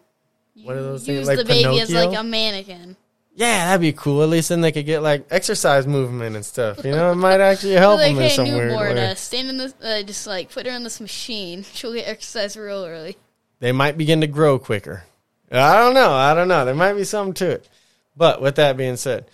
What 0.63 0.77
are 0.77 0.83
those 0.83 1.05
things, 1.05 1.27
like 1.27 1.39
the 1.39 1.45
baby 1.45 1.81
as 1.81 1.89
Pinocchio? 1.89 2.11
like 2.11 2.19
a 2.19 2.23
mannequin. 2.23 2.97
Yeah, 3.35 3.67
that'd 3.67 3.81
be 3.81 3.93
cool. 3.93 4.23
At 4.23 4.29
least 4.29 4.49
then 4.49 4.61
they 4.61 4.73
could 4.73 4.87
get 4.87 5.03
like 5.03 5.27
exercise 5.31 5.87
movement 5.87 6.37
and 6.37 6.45
stuff. 6.45 6.85
You 6.85 6.91
know, 6.93 7.13
it 7.13 7.17
might 7.17 7.41
actually 7.41 7.73
help 7.87 7.99
like, 7.99 8.09
them 8.15 8.17
in 8.17 8.23
hey, 8.31 8.37
some 8.37 8.49
weird 8.53 8.71
newborn, 8.71 8.95
way. 8.97 9.11
uh, 9.11 9.15
stand 9.15 9.49
in 9.49 9.57
this, 9.57 9.75
uh, 9.83 10.03
just 10.03 10.27
like 10.27 10.51
put 10.51 10.67
her 10.67 10.73
in 10.73 10.83
this 10.85 11.01
machine. 11.01 11.63
She'll 11.75 11.95
get 11.95 12.09
exercise 12.09 12.57
real 12.57 12.85
early. 12.85 13.17
They 13.61 13.73
might 13.73 13.97
begin 13.99 14.21
to 14.23 14.27
grow 14.27 14.59
quicker. 14.59 15.05
I 15.53 15.77
don't 15.79 15.95
know. 15.95 16.13
I 16.13 16.35
don't 16.35 16.49
know. 16.49 16.65
There 16.65 16.75
might 16.75 16.95
be 16.95 17.05
something 17.05 17.35
to 17.35 17.51
it. 17.51 17.69
But 18.17 18.41
with 18.41 18.57
that 18.57 18.77
being 18.77 18.97
said, 18.97 19.27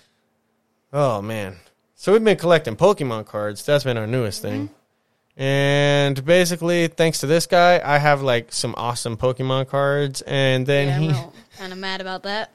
oh 0.92 1.20
man. 1.22 1.56
So 1.94 2.12
we've 2.12 2.22
been 2.22 2.37
collecting 2.37 2.76
Pokemon 2.76 3.26
cards. 3.26 3.64
That's 3.64 3.85
been 3.85 3.96
our 3.96 4.06
newest 4.06 4.42
thing. 4.42 4.70
And 5.37 6.24
basically, 6.24 6.87
thanks 6.88 7.20
to 7.20 7.26
this 7.26 7.46
guy, 7.46 7.80
I 7.85 7.98
have 7.98 8.22
like 8.22 8.52
some 8.52 8.74
awesome 8.78 9.16
Pokemon 9.16 9.68
cards. 9.68 10.22
And 10.22 10.66
then 10.66 11.02
Yeah, 11.02 11.12
he, 11.12 11.59
kind 11.59 11.72
of 11.72 11.78
mad 11.78 12.00
about 12.00 12.22
that. 12.22 12.50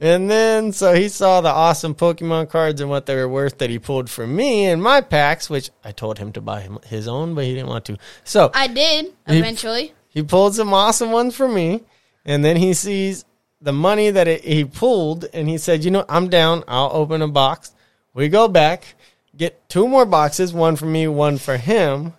And 0.00 0.30
then 0.30 0.72
so 0.72 0.94
he 0.94 1.08
saw 1.08 1.40
the 1.40 1.50
awesome 1.50 1.94
Pokemon 1.94 2.48
cards 2.50 2.80
and 2.80 2.88
what 2.90 3.06
they 3.06 3.14
were 3.14 3.28
worth 3.28 3.58
that 3.58 3.70
he 3.70 3.78
pulled 3.78 4.08
from 4.10 4.34
me 4.34 4.64
and 4.66 4.82
my 4.82 5.00
packs, 5.00 5.48
which 5.50 5.70
I 5.84 5.92
told 5.92 6.18
him 6.18 6.32
to 6.32 6.40
buy 6.40 6.62
him 6.62 6.78
his 6.86 7.06
own, 7.06 7.34
but 7.34 7.44
he 7.44 7.54
didn't 7.54 7.68
want 7.68 7.84
to. 7.86 7.98
So 8.24 8.50
I 8.54 8.66
did 8.66 9.12
eventually. 9.26 9.92
he 10.08 10.22
pulled 10.22 10.54
some 10.54 10.72
awesome 10.74 11.12
ones 11.12 11.36
for 11.36 11.46
me, 11.48 11.84
and 12.24 12.44
then 12.44 12.56
he 12.56 12.72
sees 12.74 13.24
the 13.60 13.72
money 13.72 14.10
that 14.10 14.26
it, 14.26 14.42
he 14.42 14.64
pulled, 14.64 15.26
and 15.34 15.48
he 15.48 15.58
said, 15.58 15.84
"You 15.84 15.90
know, 15.90 16.04
I'm 16.08 16.28
down. 16.28 16.64
I'll 16.66 16.90
open 16.92 17.20
a 17.22 17.28
box." 17.28 17.72
We 18.14 18.28
go 18.28 18.48
back, 18.48 18.94
get 19.36 19.68
two 19.68 19.86
more 19.86 20.04
boxes, 20.06 20.52
one 20.52 20.76
for 20.76 20.86
me, 20.86 21.06
one 21.08 21.38
for 21.38 21.56
him. 21.58 22.14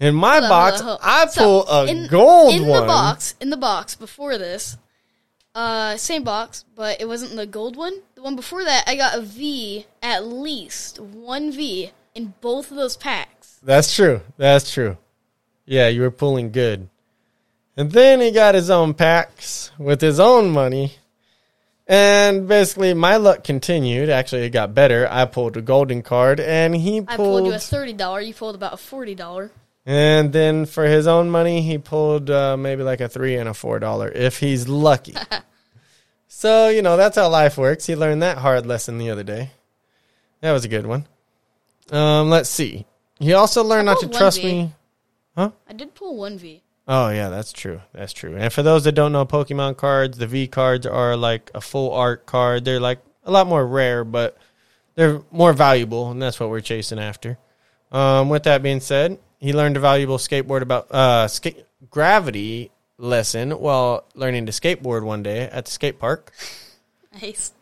In 0.00 0.14
my 0.14 0.40
box, 0.40 0.80
hold 0.80 0.98
on, 0.98 0.98
hold 0.98 1.00
I 1.02 1.22
on. 1.22 1.28
So, 1.30 1.42
pull 1.42 1.68
a 1.68 1.86
in- 1.86 2.06
gold 2.08 2.54
in 2.54 2.66
one. 2.66 2.80
the 2.82 2.86
box. 2.86 3.34
In 3.40 3.50
the 3.50 3.56
box 3.56 3.94
before 3.94 4.38
this, 4.38 4.76
uh, 5.54 5.96
same 5.96 6.24
box, 6.24 6.64
but 6.74 7.00
it 7.00 7.06
wasn't 7.06 7.36
the 7.36 7.46
gold 7.46 7.76
one. 7.76 7.94
The 8.14 8.22
one 8.22 8.36
before 8.36 8.64
that, 8.64 8.84
I 8.86 8.96
got 8.96 9.18
a 9.18 9.22
V, 9.22 9.86
at 10.02 10.26
least 10.26 10.98
one 11.00 11.52
V 11.52 11.90
in 12.14 12.34
both 12.40 12.70
of 12.70 12.76
those 12.76 12.96
packs. 12.96 13.58
That's 13.62 13.94
true. 13.94 14.20
That's 14.36 14.72
true. 14.72 14.96
Yeah, 15.64 15.88
you 15.88 16.00
were 16.00 16.10
pulling 16.10 16.50
good. 16.50 16.88
And 17.76 17.92
then 17.92 18.20
he 18.20 18.30
got 18.30 18.54
his 18.54 18.68
own 18.70 18.94
packs 18.94 19.70
with 19.78 20.00
his 20.00 20.20
own 20.20 20.50
money. 20.50 20.94
And 21.86 22.46
basically, 22.46 22.94
my 22.94 23.16
luck 23.16 23.44
continued. 23.44 24.08
Actually, 24.08 24.42
it 24.42 24.50
got 24.50 24.74
better. 24.74 25.08
I 25.10 25.24
pulled 25.24 25.56
a 25.56 25.62
golden 25.62 26.02
card, 26.02 26.38
and 26.38 26.74
he 26.74 26.98
I 26.98 27.16
pulled. 27.16 27.42
pulled 27.42 27.46
you 27.46 27.54
a 27.54 27.58
thirty 27.58 27.92
dollar. 27.92 28.20
You 28.20 28.34
pulled 28.34 28.54
about 28.54 28.74
a 28.74 28.76
forty 28.76 29.14
dollar. 29.14 29.50
And 29.84 30.32
then 30.32 30.66
for 30.66 30.84
his 30.84 31.06
own 31.06 31.30
money, 31.30 31.62
he 31.62 31.78
pulled 31.78 32.30
uh, 32.30 32.56
maybe 32.56 32.82
like 32.82 33.00
a 33.00 33.08
three 33.08 33.36
and 33.36 33.48
a 33.48 33.54
four 33.54 33.78
dollar 33.78 34.10
if 34.10 34.38
he's 34.38 34.68
lucky. 34.68 35.14
so 36.28 36.68
you 36.68 36.82
know 36.82 36.96
that's 36.96 37.16
how 37.16 37.28
life 37.28 37.58
works. 37.58 37.86
He 37.86 37.96
learned 37.96 38.22
that 38.22 38.38
hard 38.38 38.66
lesson 38.66 38.98
the 38.98 39.10
other 39.10 39.24
day. 39.24 39.50
That 40.40 40.52
was 40.52 40.64
a 40.64 40.68
good 40.68 40.86
one. 40.86 41.06
Um, 41.90 42.30
let's 42.30 42.50
see. 42.50 42.86
He 43.18 43.32
also 43.32 43.62
learned 43.62 43.86
not 43.86 44.00
to 44.00 44.08
trust 44.08 44.40
V. 44.40 44.46
me. 44.46 44.74
Huh? 45.36 45.50
I 45.68 45.72
did 45.72 45.94
pull 45.94 46.16
one 46.16 46.38
V. 46.38 46.62
Oh 46.86 47.10
yeah, 47.10 47.28
that's 47.28 47.52
true. 47.52 47.80
That's 47.92 48.12
true. 48.12 48.36
And 48.36 48.52
for 48.52 48.62
those 48.62 48.84
that 48.84 48.92
don't 48.92 49.12
know 49.12 49.24
Pokemon 49.24 49.76
cards, 49.76 50.18
the 50.18 50.26
V 50.26 50.48
cards 50.48 50.86
are 50.86 51.16
like 51.16 51.50
a 51.54 51.60
full 51.60 51.92
art 51.92 52.26
card. 52.26 52.64
They're 52.64 52.80
like 52.80 52.98
a 53.24 53.30
lot 53.30 53.46
more 53.46 53.66
rare, 53.66 54.04
but 54.04 54.36
they're 54.94 55.22
more 55.30 55.52
valuable, 55.52 56.10
and 56.10 56.20
that's 56.20 56.38
what 56.40 56.50
we're 56.50 56.60
chasing 56.60 56.98
after. 56.98 57.38
Um, 57.92 58.28
with 58.28 58.44
that 58.44 58.62
being 58.62 58.80
said, 58.80 59.18
he 59.42 59.52
learned 59.52 59.76
a 59.76 59.80
valuable 59.80 60.18
skateboard 60.18 60.62
about 60.62 60.90
uh 60.90 61.28
skate 61.28 61.66
gravity 61.90 62.70
lesson 62.96 63.50
while 63.50 64.04
learning 64.14 64.46
to 64.46 64.52
skateboard 64.52 65.02
one 65.02 65.22
day 65.22 65.42
at 65.42 65.64
the 65.64 65.70
skate 65.70 65.98
park. 65.98 66.32
Nice. 67.20 67.52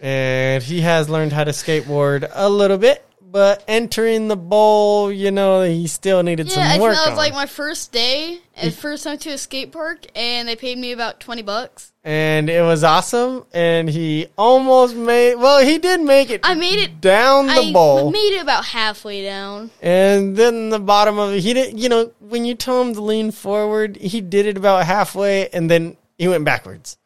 And 0.00 0.62
he 0.62 0.80
has 0.82 1.08
learned 1.08 1.32
how 1.32 1.44
to 1.44 1.52
skateboard 1.52 2.28
a 2.34 2.48
little 2.48 2.78
bit, 2.78 3.04
but 3.30 3.62
entering 3.68 4.28
the 4.28 4.36
bowl, 4.36 5.12
you 5.12 5.30
know, 5.30 5.62
he 5.62 5.86
still 5.86 6.22
needed 6.22 6.48
Yeah, 6.48 6.60
I 6.68 6.72
some 6.72 6.80
work 6.80 6.94
that 6.94 7.00
was 7.02 7.10
on. 7.10 7.16
like 7.16 7.34
my 7.34 7.46
first 7.46 7.92
day, 7.92 8.38
and 8.56 8.72
first 8.74 9.04
time 9.04 9.18
to 9.18 9.30
a 9.30 9.38
skate 9.38 9.70
park, 9.72 10.06
and 10.16 10.48
they 10.48 10.56
paid 10.56 10.78
me 10.78 10.92
about 10.92 11.20
twenty 11.20 11.42
bucks. 11.42 11.92
and 12.04 12.48
it 12.48 12.62
was 12.62 12.82
awesome. 12.84 13.44
And 13.52 13.88
he 13.88 14.28
almost 14.38 14.96
made. 14.96 15.34
Well, 15.36 15.62
he 15.64 15.78
did 15.78 16.00
make 16.00 16.30
it. 16.30 16.40
I 16.42 16.54
made 16.54 16.78
it 16.78 17.00
down 17.00 17.46
the 17.48 17.52
I 17.52 17.72
bowl, 17.72 18.10
made 18.10 18.36
it 18.36 18.42
about 18.42 18.64
halfway 18.64 19.22
down. 19.22 19.70
and 19.82 20.36
then 20.36 20.70
the 20.70 20.78
bottom 20.80 21.18
of 21.18 21.34
it. 21.34 21.40
He 21.40 21.52
didn't. 21.54 21.78
You 21.78 21.88
know, 21.88 22.12
when 22.20 22.44
you 22.44 22.54
tell 22.54 22.80
him 22.82 22.94
to 22.94 23.00
lean 23.02 23.30
forward, 23.30 23.96
he 23.96 24.20
did 24.20 24.46
it 24.46 24.56
about 24.56 24.86
halfway, 24.86 25.48
and 25.50 25.70
then 25.70 25.96
he 26.16 26.28
went 26.28 26.44
backwards. 26.44 26.96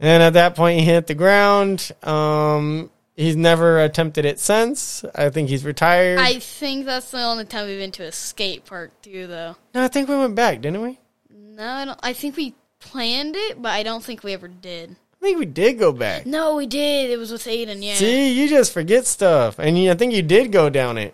And 0.00 0.22
at 0.22 0.34
that 0.34 0.54
point, 0.54 0.78
he 0.78 0.84
hit 0.86 1.08
the 1.08 1.14
ground. 1.16 1.90
Um, 2.04 2.88
he's 3.18 3.36
never 3.36 3.82
attempted 3.82 4.24
it 4.24 4.38
since. 4.38 5.04
I 5.14 5.28
think 5.28 5.48
he's 5.50 5.64
retired. 5.64 6.18
I 6.18 6.38
think 6.38 6.86
that's 6.86 7.10
the 7.10 7.22
only 7.22 7.44
time 7.44 7.66
we've 7.66 7.78
been 7.78 7.92
to 7.92 8.04
a 8.04 8.12
skate 8.12 8.64
park 8.64 8.92
too, 9.02 9.26
though. 9.26 9.56
no, 9.74 9.84
I 9.84 9.88
think 9.88 10.08
we 10.08 10.16
went 10.16 10.34
back, 10.34 10.60
didn't 10.62 10.80
we? 10.80 10.98
No, 11.30 11.66
I 11.66 11.84
don't. 11.84 12.00
I 12.02 12.12
think 12.12 12.36
we 12.36 12.54
planned 12.78 13.34
it, 13.36 13.60
but 13.60 13.72
I 13.72 13.82
don't 13.82 14.02
think 14.04 14.22
we 14.22 14.32
ever 14.32 14.48
did. 14.48 14.96
I 15.20 15.20
think 15.20 15.38
we 15.40 15.46
did 15.46 15.80
go 15.80 15.90
back. 15.92 16.26
No, 16.26 16.54
we 16.54 16.66
did. 16.66 17.10
It 17.10 17.18
was 17.18 17.32
with 17.32 17.42
Aiden. 17.44 17.82
Yeah, 17.82 17.94
See, 17.96 18.32
you 18.40 18.48
just 18.48 18.72
forget 18.72 19.04
stuff, 19.04 19.58
and 19.58 19.76
you, 19.76 19.90
I 19.90 19.94
think 19.94 20.12
you 20.14 20.22
did 20.22 20.52
go 20.52 20.70
down 20.70 20.96
it, 20.96 21.12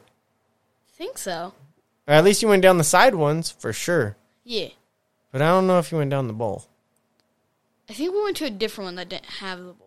I 0.89 0.93
think 0.97 1.17
so. 1.17 1.55
or 2.07 2.13
at 2.15 2.23
least 2.25 2.43
you 2.43 2.49
went 2.49 2.63
down 2.63 2.77
the 2.77 2.85
side 2.85 3.15
ones 3.15 3.51
for 3.51 3.73
sure. 3.73 4.17
Yeah, 4.45 4.69
But 5.33 5.41
I 5.41 5.47
don't 5.49 5.67
know 5.67 5.79
if 5.79 5.91
you 5.91 5.97
went 5.97 6.11
down 6.11 6.27
the 6.27 6.35
bowl. 6.35 6.67
I 7.89 7.95
think 7.95 8.13
we 8.13 8.23
went 8.23 8.37
to 8.39 8.45
a 8.45 8.51
different 8.51 8.87
one 8.89 8.95
that 8.97 9.09
didn't 9.09 9.25
have 9.41 9.59
the 9.59 9.73
bowl. 9.73 9.84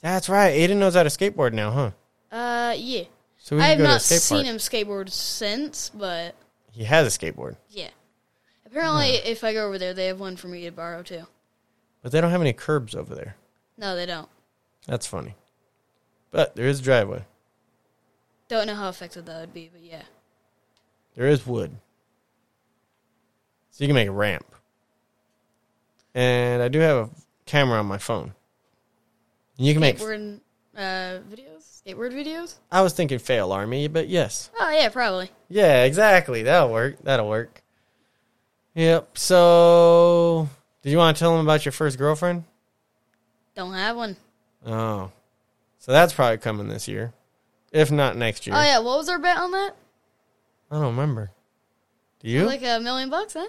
That's 0.00 0.28
right. 0.28 0.54
Aiden 0.54 0.76
knows 0.76 0.94
how 0.94 1.02
to 1.02 1.08
skateboard 1.08 1.52
now, 1.52 1.70
huh? 1.70 1.90
Uh, 2.30 2.74
yeah. 2.76 3.04
So 3.38 3.56
we 3.56 3.62
I 3.62 3.68
have 3.68 3.78
go 3.78 3.84
to 3.84 3.90
a 3.90 3.92
not 3.94 4.02
seen 4.02 4.44
him 4.44 4.56
skateboard 4.56 5.10
since, 5.10 5.90
but 5.90 6.34
He 6.70 6.84
has 6.84 7.06
a 7.06 7.18
skateboard, 7.18 7.56
yeah. 7.70 7.88
Apparently, 8.66 9.08
if 9.08 9.42
I 9.44 9.54
go 9.54 9.66
over 9.66 9.78
there, 9.78 9.94
they 9.94 10.06
have 10.06 10.20
one 10.20 10.36
for 10.36 10.48
me 10.48 10.64
to 10.64 10.70
borrow 10.70 11.02
too. 11.02 11.26
but 12.02 12.12
they 12.12 12.20
don't 12.20 12.30
have 12.30 12.40
any 12.42 12.52
curbs 12.52 12.94
over 12.94 13.14
there. 13.14 13.36
No, 13.78 13.96
they 13.96 14.04
don't. 14.06 14.28
That's 14.86 15.06
funny. 15.06 15.34
But 16.30 16.54
there 16.54 16.66
is 16.66 16.80
a 16.80 16.82
driveway. 16.82 17.24
Don't 18.48 18.66
know 18.66 18.74
how 18.74 18.88
effective 18.90 19.24
that 19.24 19.40
would 19.40 19.54
be, 19.54 19.70
but 19.72 19.82
yeah. 19.82 20.02
There 21.14 21.26
is 21.26 21.46
wood. 21.46 21.76
So 23.70 23.84
you 23.84 23.88
can 23.88 23.94
make 23.94 24.08
a 24.08 24.12
ramp. 24.12 24.46
And 26.14 26.62
I 26.62 26.68
do 26.68 26.80
have 26.80 26.96
a 26.96 27.10
camera 27.46 27.78
on 27.78 27.86
my 27.86 27.98
phone. 27.98 28.34
You 29.58 29.74
can 29.74 29.80
make. 29.80 29.98
Skateboard 29.98 30.40
uh, 30.76 31.18
videos, 31.28 31.82
skateboard 31.82 32.12
videos. 32.12 32.54
I 32.70 32.82
was 32.82 32.94
thinking 32.94 33.18
FailArmy, 33.18 33.92
but 33.92 34.08
yes. 34.08 34.50
Oh 34.58 34.70
yeah, 34.70 34.88
probably. 34.88 35.30
Yeah, 35.48 35.82
exactly. 35.82 36.44
That'll 36.44 36.70
work. 36.70 36.96
That'll 37.02 37.28
work. 37.28 37.62
Yep. 38.74 39.18
So, 39.18 40.48
did 40.82 40.90
you 40.90 40.98
want 40.98 41.16
to 41.16 41.18
tell 41.18 41.36
them 41.36 41.44
about 41.44 41.64
your 41.64 41.72
first 41.72 41.98
girlfriend? 41.98 42.44
Don't 43.56 43.74
have 43.74 43.96
one. 43.96 44.16
Oh, 44.64 45.10
so 45.80 45.90
that's 45.90 46.12
probably 46.12 46.38
coming 46.38 46.68
this 46.68 46.86
year, 46.86 47.12
if 47.72 47.90
not 47.90 48.16
next 48.16 48.46
year. 48.46 48.54
Oh 48.56 48.62
yeah, 48.62 48.78
what 48.78 48.98
was 48.98 49.08
our 49.08 49.18
bet 49.18 49.36
on 49.36 49.50
that? 49.50 49.72
I 50.70 50.76
don't 50.76 50.96
remember. 50.96 51.32
Do 52.20 52.28
you? 52.28 52.44
Like 52.46 52.62
a 52.62 52.78
million 52.78 53.10
bucks, 53.10 53.32
huh? 53.32 53.48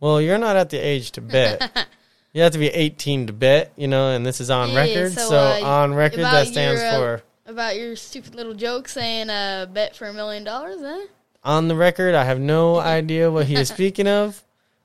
well, 0.00 0.20
you're 0.20 0.38
not 0.38 0.56
at 0.56 0.70
the 0.70 0.78
age 0.78 1.12
to 1.12 1.20
bet. 1.20 1.86
you 2.34 2.42
have 2.42 2.52
to 2.52 2.58
be 2.58 2.68
18 2.68 3.28
to 3.28 3.32
bet, 3.32 3.72
you 3.76 3.88
know, 3.88 4.10
and 4.10 4.26
this 4.26 4.40
is 4.40 4.50
on 4.50 4.70
Yeah, 4.70 4.76
record. 4.76 5.12
so, 5.12 5.28
So, 5.30 5.38
uh, 5.38 5.60
on 5.62 5.94
record, 5.94 6.24
that 6.24 6.48
stands 6.48 6.82
your, 6.82 6.90
uh, 6.90 6.98
for 7.18 7.22
About 7.46 7.76
your 7.76 7.96
stupid 7.96 8.34
little 8.34 8.54
joke 8.54 8.88
saying 8.88 9.30
uh 9.30 9.66
bet 9.72 9.96
for 9.96 10.06
a 10.06 10.12
million 10.12 10.44
dollars, 10.44 10.80
huh? 10.80 11.06
on 11.42 11.68
the 11.68 11.74
record. 11.76 12.14
I 12.14 12.24
have 12.24 12.40
no 12.40 12.78
idea 12.98 13.30
what 13.30 13.46
he 13.46 13.54
is 13.54 13.68
speaking 13.78 14.06
of. 14.08 14.42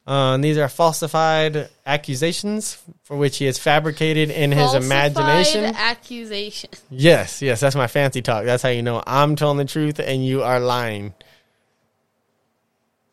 Uh, 0.07 0.33
and 0.33 0.43
these 0.43 0.57
are 0.57 0.67
falsified 0.67 1.69
accusations 1.85 2.81
for 3.03 3.15
which 3.15 3.37
he 3.37 3.45
has 3.45 3.59
fabricated 3.59 4.31
in 4.31 4.51
his 4.51 4.73
imagination. 4.73 5.65
accusation. 5.65 6.71
Yes, 6.89 7.43
yes, 7.43 7.59
that's 7.59 7.75
my 7.75 7.85
fancy 7.85 8.23
talk. 8.23 8.43
That's 8.45 8.63
how 8.63 8.69
you 8.69 8.81
know 8.81 9.03
I'm 9.05 9.35
telling 9.35 9.57
the 9.57 9.65
truth 9.65 9.99
and 9.99 10.25
you 10.25 10.41
are 10.41 10.59
lying. 10.59 11.13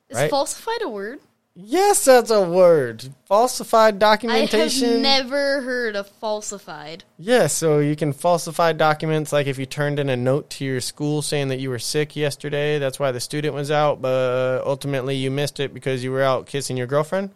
Is 0.09 0.17
Right. 0.17 0.31
falsified 0.31 0.81
a 0.83 0.89
word? 0.89 1.19
Yes, 1.59 2.05
that's 2.05 2.31
a 2.31 2.47
word. 2.47 3.09
Falsified 3.25 3.99
documentation. 3.99 4.85
I 4.85 4.93
have 4.93 5.01
never 5.01 5.63
heard 5.63 5.97
of 5.97 6.07
falsified. 6.07 7.05
Yes, 7.19 7.55
so 7.55 7.79
you 7.79 7.97
can 7.97 8.13
falsify 8.13 8.75
documents 8.75 9.33
like 9.33 9.47
if 9.47 9.59
you 9.59 9.65
turned 9.65 9.99
in 9.99 10.11
a 10.11 10.17
note 10.17 10.51
to 10.51 10.67
your 10.67 10.83
school 10.83 11.23
saying 11.23 11.49
that 11.49 11.59
you 11.59 11.71
were 11.71 11.79
sick 11.79 12.15
yesterday, 12.15 12.79
that's 12.79 13.01
why 13.01 13.11
the 13.11 13.21
student 13.21 13.55
was 13.55 13.71
out, 13.71 14.03
but 14.03 14.63
ultimately 14.67 15.17
you 15.17 15.31
missed 15.31 15.59
it 15.59 15.73
because 15.73 16.05
you 16.05 16.13
were 16.13 16.23
out 16.23 16.47
kissing 16.47 16.77
your 16.77 16.87
girlfriend. 16.87 17.31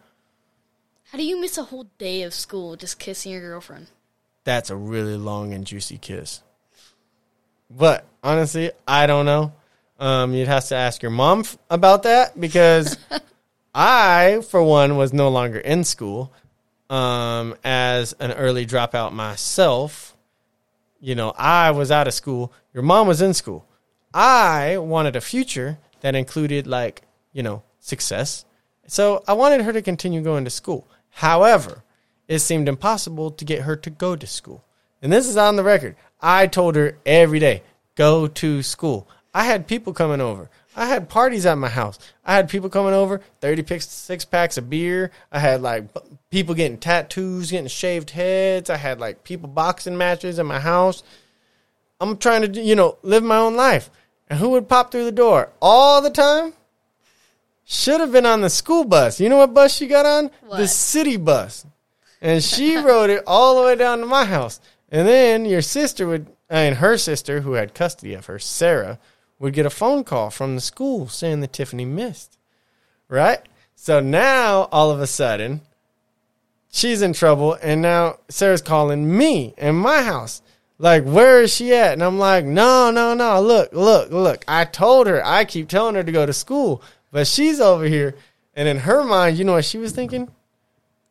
How 1.11 1.17
do 1.17 1.25
you 1.25 1.41
miss 1.41 1.57
a 1.57 1.63
whole 1.63 1.87
day 1.97 2.21
of 2.21 2.35
school 2.35 2.75
just 2.75 2.99
kissing 2.99 3.31
your 3.31 3.41
girlfriend? 3.41 3.87
That's 4.43 4.69
a 4.69 4.75
really 4.75 5.17
long 5.17 5.51
and 5.51 5.65
juicy 5.65 5.97
kiss. 5.97 6.43
But 7.71 8.05
honestly, 8.23 8.71
I 8.87 9.07
don't 9.07 9.25
know. 9.25 9.53
Um, 9.99 10.35
you'd 10.35 10.47
have 10.47 10.65
to 10.65 10.75
ask 10.75 11.01
your 11.01 11.11
mom 11.11 11.39
f- 11.39 11.57
about 11.71 12.03
that 12.03 12.39
because 12.39 12.97
I, 13.73 14.41
for 14.49 14.61
one, 14.63 14.97
was 14.97 15.13
no 15.13 15.29
longer 15.29 15.59
in 15.59 15.83
school. 15.83 16.33
Um, 16.89 17.55
as 17.63 18.13
an 18.19 18.33
early 18.33 18.65
dropout 18.65 19.13
myself, 19.13 20.15
you 20.99 21.15
know, 21.15 21.33
I 21.37 21.71
was 21.71 21.89
out 21.89 22.07
of 22.07 22.13
school. 22.13 22.51
Your 22.73 22.83
mom 22.83 23.07
was 23.07 23.21
in 23.21 23.33
school. 23.33 23.65
I 24.13 24.77
wanted 24.77 25.15
a 25.15 25.21
future 25.21 25.79
that 26.01 26.15
included, 26.15 26.67
like, 26.67 27.03
you 27.31 27.43
know, 27.43 27.63
success. 27.79 28.45
So 28.87 29.23
I 29.27 29.33
wanted 29.33 29.61
her 29.61 29.71
to 29.71 29.81
continue 29.81 30.21
going 30.21 30.43
to 30.43 30.51
school. 30.51 30.87
However, 31.09 31.83
it 32.27 32.39
seemed 32.39 32.67
impossible 32.67 33.31
to 33.31 33.45
get 33.45 33.61
her 33.61 33.75
to 33.77 33.89
go 33.89 34.15
to 34.15 34.27
school. 34.27 34.65
And 35.01 35.11
this 35.11 35.27
is 35.27 35.37
on 35.37 35.55
the 35.55 35.63
record. 35.63 35.95
I 36.19 36.47
told 36.47 36.75
her 36.75 36.97
every 37.05 37.39
day, 37.39 37.63
go 37.95 38.27
to 38.27 38.61
school. 38.63 39.07
I 39.33 39.45
had 39.45 39.67
people 39.67 39.93
coming 39.93 40.21
over. 40.21 40.49
I 40.75 40.85
had 40.85 41.09
parties 41.09 41.45
at 41.45 41.57
my 41.57 41.67
house. 41.67 41.99
I 42.25 42.35
had 42.35 42.49
people 42.49 42.69
coming 42.69 42.93
over, 42.93 43.21
30 43.41 43.63
picks, 43.63 43.87
six 43.89 44.23
packs 44.23 44.57
of 44.57 44.69
beer. 44.69 45.11
I 45.31 45.39
had 45.39 45.61
like 45.61 45.85
people 46.29 46.55
getting 46.55 46.77
tattoos, 46.77 47.51
getting 47.51 47.67
shaved 47.67 48.11
heads. 48.11 48.69
I 48.69 48.77
had 48.77 48.99
like 48.99 49.23
people 49.23 49.49
boxing 49.49 49.97
matches 49.97 50.39
in 50.39 50.45
my 50.45 50.59
house. 50.59 51.03
I'm 51.99 52.17
trying 52.17 52.53
to, 52.53 52.61
you 52.61 52.75
know, 52.75 52.97
live 53.03 53.23
my 53.23 53.37
own 53.37 53.55
life. 53.55 53.89
And 54.29 54.39
who 54.39 54.49
would 54.49 54.69
pop 54.69 54.91
through 54.91 55.05
the 55.05 55.11
door 55.11 55.49
all 55.61 56.01
the 56.01 56.09
time? 56.09 56.53
Should 57.65 57.99
have 57.99 58.11
been 58.11 58.25
on 58.25 58.41
the 58.41 58.49
school 58.49 58.85
bus. 58.85 59.19
You 59.19 59.29
know 59.29 59.37
what 59.37 59.53
bus 59.53 59.75
she 59.75 59.87
got 59.87 60.05
on? 60.05 60.31
The 60.57 60.67
city 60.67 61.17
bus. 61.17 61.65
And 62.21 62.43
she 62.43 62.75
rode 62.77 63.09
it 63.09 63.23
all 63.27 63.55
the 63.55 63.67
way 63.67 63.75
down 63.75 63.99
to 63.99 64.05
my 64.05 64.25
house. 64.25 64.59
And 64.89 65.07
then 65.07 65.45
your 65.45 65.61
sister 65.61 66.07
would, 66.07 66.27
and 66.49 66.77
her 66.77 66.97
sister, 66.97 67.41
who 67.41 67.53
had 67.53 67.73
custody 67.73 68.13
of 68.13 68.25
her, 68.25 68.39
Sarah, 68.39 68.99
would 69.41 69.53
get 69.53 69.65
a 69.65 69.71
phone 69.71 70.03
call 70.03 70.29
from 70.29 70.53
the 70.53 70.61
school 70.61 71.07
saying 71.07 71.41
that 71.41 71.51
Tiffany 71.51 71.83
missed. 71.83 72.37
Right? 73.09 73.39
So 73.75 73.99
now, 73.99 74.69
all 74.71 74.91
of 74.91 75.01
a 75.01 75.07
sudden, 75.07 75.61
she's 76.71 77.01
in 77.01 77.13
trouble. 77.13 77.57
And 77.61 77.81
now 77.81 78.19
Sarah's 78.29 78.61
calling 78.61 79.17
me 79.17 79.55
in 79.57 79.75
my 79.75 80.03
house. 80.03 80.43
Like, 80.77 81.03
where 81.03 81.41
is 81.41 81.53
she 81.53 81.73
at? 81.73 81.93
And 81.93 82.03
I'm 82.03 82.19
like, 82.19 82.45
no, 82.45 82.91
no, 82.91 83.15
no. 83.15 83.41
Look, 83.41 83.73
look, 83.73 84.11
look. 84.11 84.45
I 84.47 84.63
told 84.63 85.07
her, 85.07 85.25
I 85.25 85.43
keep 85.43 85.67
telling 85.67 85.95
her 85.95 86.03
to 86.03 86.11
go 86.11 86.25
to 86.25 86.33
school, 86.33 86.83
but 87.11 87.25
she's 87.25 87.59
over 87.59 87.85
here. 87.85 88.15
And 88.53 88.67
in 88.67 88.77
her 88.77 89.03
mind, 89.03 89.37
you 89.37 89.43
know 89.43 89.53
what 89.53 89.65
she 89.65 89.79
was 89.79 89.91
thinking? 89.91 90.29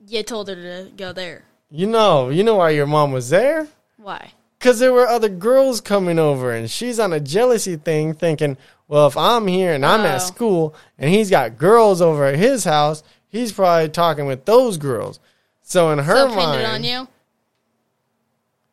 You 0.07 0.23
told 0.23 0.49
her 0.49 0.55
to 0.55 0.91
go 0.97 1.13
there. 1.13 1.45
You 1.69 1.89
know, 1.89 2.31
you 2.31 2.45
know 2.45 2.57
why 2.57 2.71
your 2.71 2.87
mom 2.87 3.11
was 3.11 3.31
there? 3.31 3.67
Why? 3.97 4.33
Because 4.61 4.79
there 4.79 4.93
were 4.93 5.09
other 5.09 5.31
girls 5.31 5.81
coming 5.81 6.19
over, 6.19 6.53
and 6.53 6.71
she's 6.71 7.01
on 7.01 7.15
a 7.15 7.19
jealousy 7.19 7.77
thing, 7.77 8.13
thinking, 8.13 8.59
well, 8.89 9.07
if 9.07 9.17
I'm 9.17 9.47
here 9.47 9.73
and 9.73 9.87
I'm 9.87 10.03
Oh. 10.03 10.07
at 10.09 10.19
school 10.19 10.75
and 10.99 11.09
he's 11.09 11.31
got 11.31 11.57
girls 11.57 12.03
over 12.03 12.27
at 12.27 12.35
his 12.39 12.65
house, 12.65 13.03
he's 13.27 13.53
probably 13.53 13.89
talking 13.89 14.27
with 14.27 14.45
those 14.45 14.77
girls. 14.77 15.19
So 15.63 15.91
in 15.93 15.99
her 16.01 16.29
so 16.29 16.35
mind, 16.35 16.67
on 16.67 16.85
you. 16.85 17.09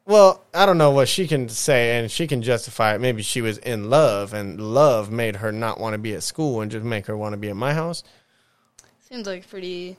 well, 0.06 0.44
I 0.54 0.66
don't 0.66 0.78
know 0.78 0.92
what 0.92 1.08
she 1.08 1.26
can 1.26 1.48
say, 1.48 1.98
and 1.98 2.12
she 2.12 2.28
can 2.28 2.42
justify 2.42 2.94
it. 2.96 3.00
Maybe 3.00 3.22
she 3.22 3.42
was 3.42 3.58
in 3.60 3.90
love, 3.90 4.34
and 4.34 4.60
love 4.60 5.10
made 5.10 5.38
her 5.38 5.54
not 5.54 5.80
want 5.80 5.94
to 5.94 5.98
be 6.00 6.14
at 6.16 6.24
school 6.24 6.60
and 6.60 6.70
just 6.70 6.84
make 6.84 7.06
her 7.06 7.16
want 7.16 7.32
to 7.32 7.38
be 7.38 7.50
at 7.50 7.56
my 7.56 7.74
house. 7.74 8.04
Seems 9.08 9.26
like 9.26 9.50
pretty 9.50 9.96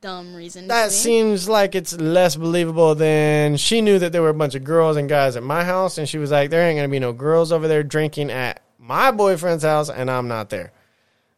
dumb 0.00 0.34
reason. 0.34 0.68
That 0.68 0.92
seems 0.92 1.48
like 1.48 1.74
it's 1.74 1.92
less 1.98 2.36
believable 2.36 2.94
than 2.94 3.56
she 3.56 3.80
knew 3.80 3.98
that 3.98 4.12
there 4.12 4.22
were 4.22 4.28
a 4.30 4.34
bunch 4.34 4.54
of 4.54 4.64
girls 4.64 4.96
and 4.96 5.08
guys 5.08 5.36
at 5.36 5.42
my 5.42 5.64
house, 5.64 5.98
and 5.98 6.08
she 6.08 6.18
was 6.18 6.30
like, 6.30 6.50
"There 6.50 6.62
ain't 6.62 6.78
gonna 6.78 6.88
be 6.88 6.98
no 6.98 7.12
girls 7.12 7.52
over 7.52 7.68
there 7.68 7.82
drinking 7.82 8.30
at 8.30 8.60
my 8.78 9.10
boyfriend's 9.10 9.64
house, 9.64 9.88
and 9.90 10.10
I'm 10.10 10.28
not 10.28 10.50
there." 10.50 10.72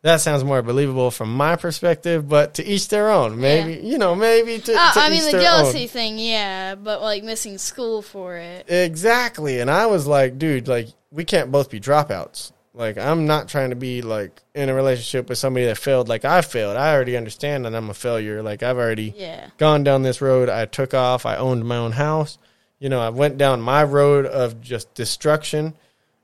That 0.03 0.21
sounds 0.21 0.45
more 0.45 0.63
believable 0.63 1.11
from 1.11 1.35
my 1.35 1.57
perspective, 1.57 2.29
but 2.29 2.55
to 2.55 2.65
each 2.65 2.87
their 2.89 3.11
own. 3.11 3.41
Maybe 3.41 3.85
you 3.85 3.99
know, 3.99 4.15
maybe 4.15 4.59
to, 4.61 4.73
Uh, 4.73 4.93
to 4.93 5.01
I 5.01 5.11
mean, 5.11 5.25
the 5.25 5.33
jealousy 5.33 5.83
own. 5.83 5.89
thing, 5.89 6.19
yeah, 6.19 6.77
but 6.77 7.03
like 7.03 7.25
missing 7.25 7.59
school 7.59 8.01
for 8.03 8.37
it. 8.37 8.67
Exactly, 8.71 9.59
and 9.61 9.71
I 9.71 9.87
was 9.87 10.07
like, 10.07 10.39
dude, 10.39 10.69
like 10.69 10.89
we 11.11 11.25
can't 11.25 11.51
both 11.51 11.69
be 11.71 11.81
dropouts. 11.81 12.53
Like 12.79 12.97
I'm 12.97 13.27
not 13.27 13.49
trying 13.49 13.71
to 13.71 13.77
be 13.77 14.03
like 14.03 14.41
in 14.55 14.69
a 14.69 14.75
relationship 14.75 15.29
with 15.29 15.37
somebody 15.37 15.67
that 15.67 15.77
failed 15.79 16.09
like 16.09 16.25
I 16.25 16.43
failed. 16.43 16.77
I 16.77 16.95
already 16.95 17.17
understand 17.17 17.65
that 17.65 17.75
I'm 17.75 17.91
a 17.91 17.95
failure. 17.95 18.41
Like 18.41 18.63
I've 18.63 18.79
already 18.79 19.13
Yeah. 19.17 19.49
gone 19.59 19.83
down 19.83 20.03
this 20.03 20.21
road. 20.21 20.49
I 20.49 20.65
took 20.65 20.95
off. 20.95 21.27
I 21.27 21.37
owned 21.37 21.65
my 21.67 21.77
own 21.77 21.93
house. 21.93 22.39
You 22.79 22.89
know, 22.89 23.01
I 23.01 23.09
went 23.09 23.37
down 23.37 23.61
my 23.61 23.83
road 23.83 24.27
of 24.27 24.61
just 24.61 24.95
destruction 24.95 25.75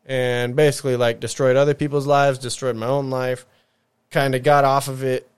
and 0.07 0.55
basically 0.55 0.97
like 0.97 1.19
destroyed 1.19 1.57
other 1.57 1.75
people's 1.75 2.07
lives, 2.07 2.39
destroyed 2.39 2.77
my 2.77 2.87
own 2.87 3.11
life. 3.11 3.47
Kind 4.13 4.37
of 4.37 4.45
got 4.45 4.65
off 4.65 4.87
of 4.87 5.03
it 5.03 5.29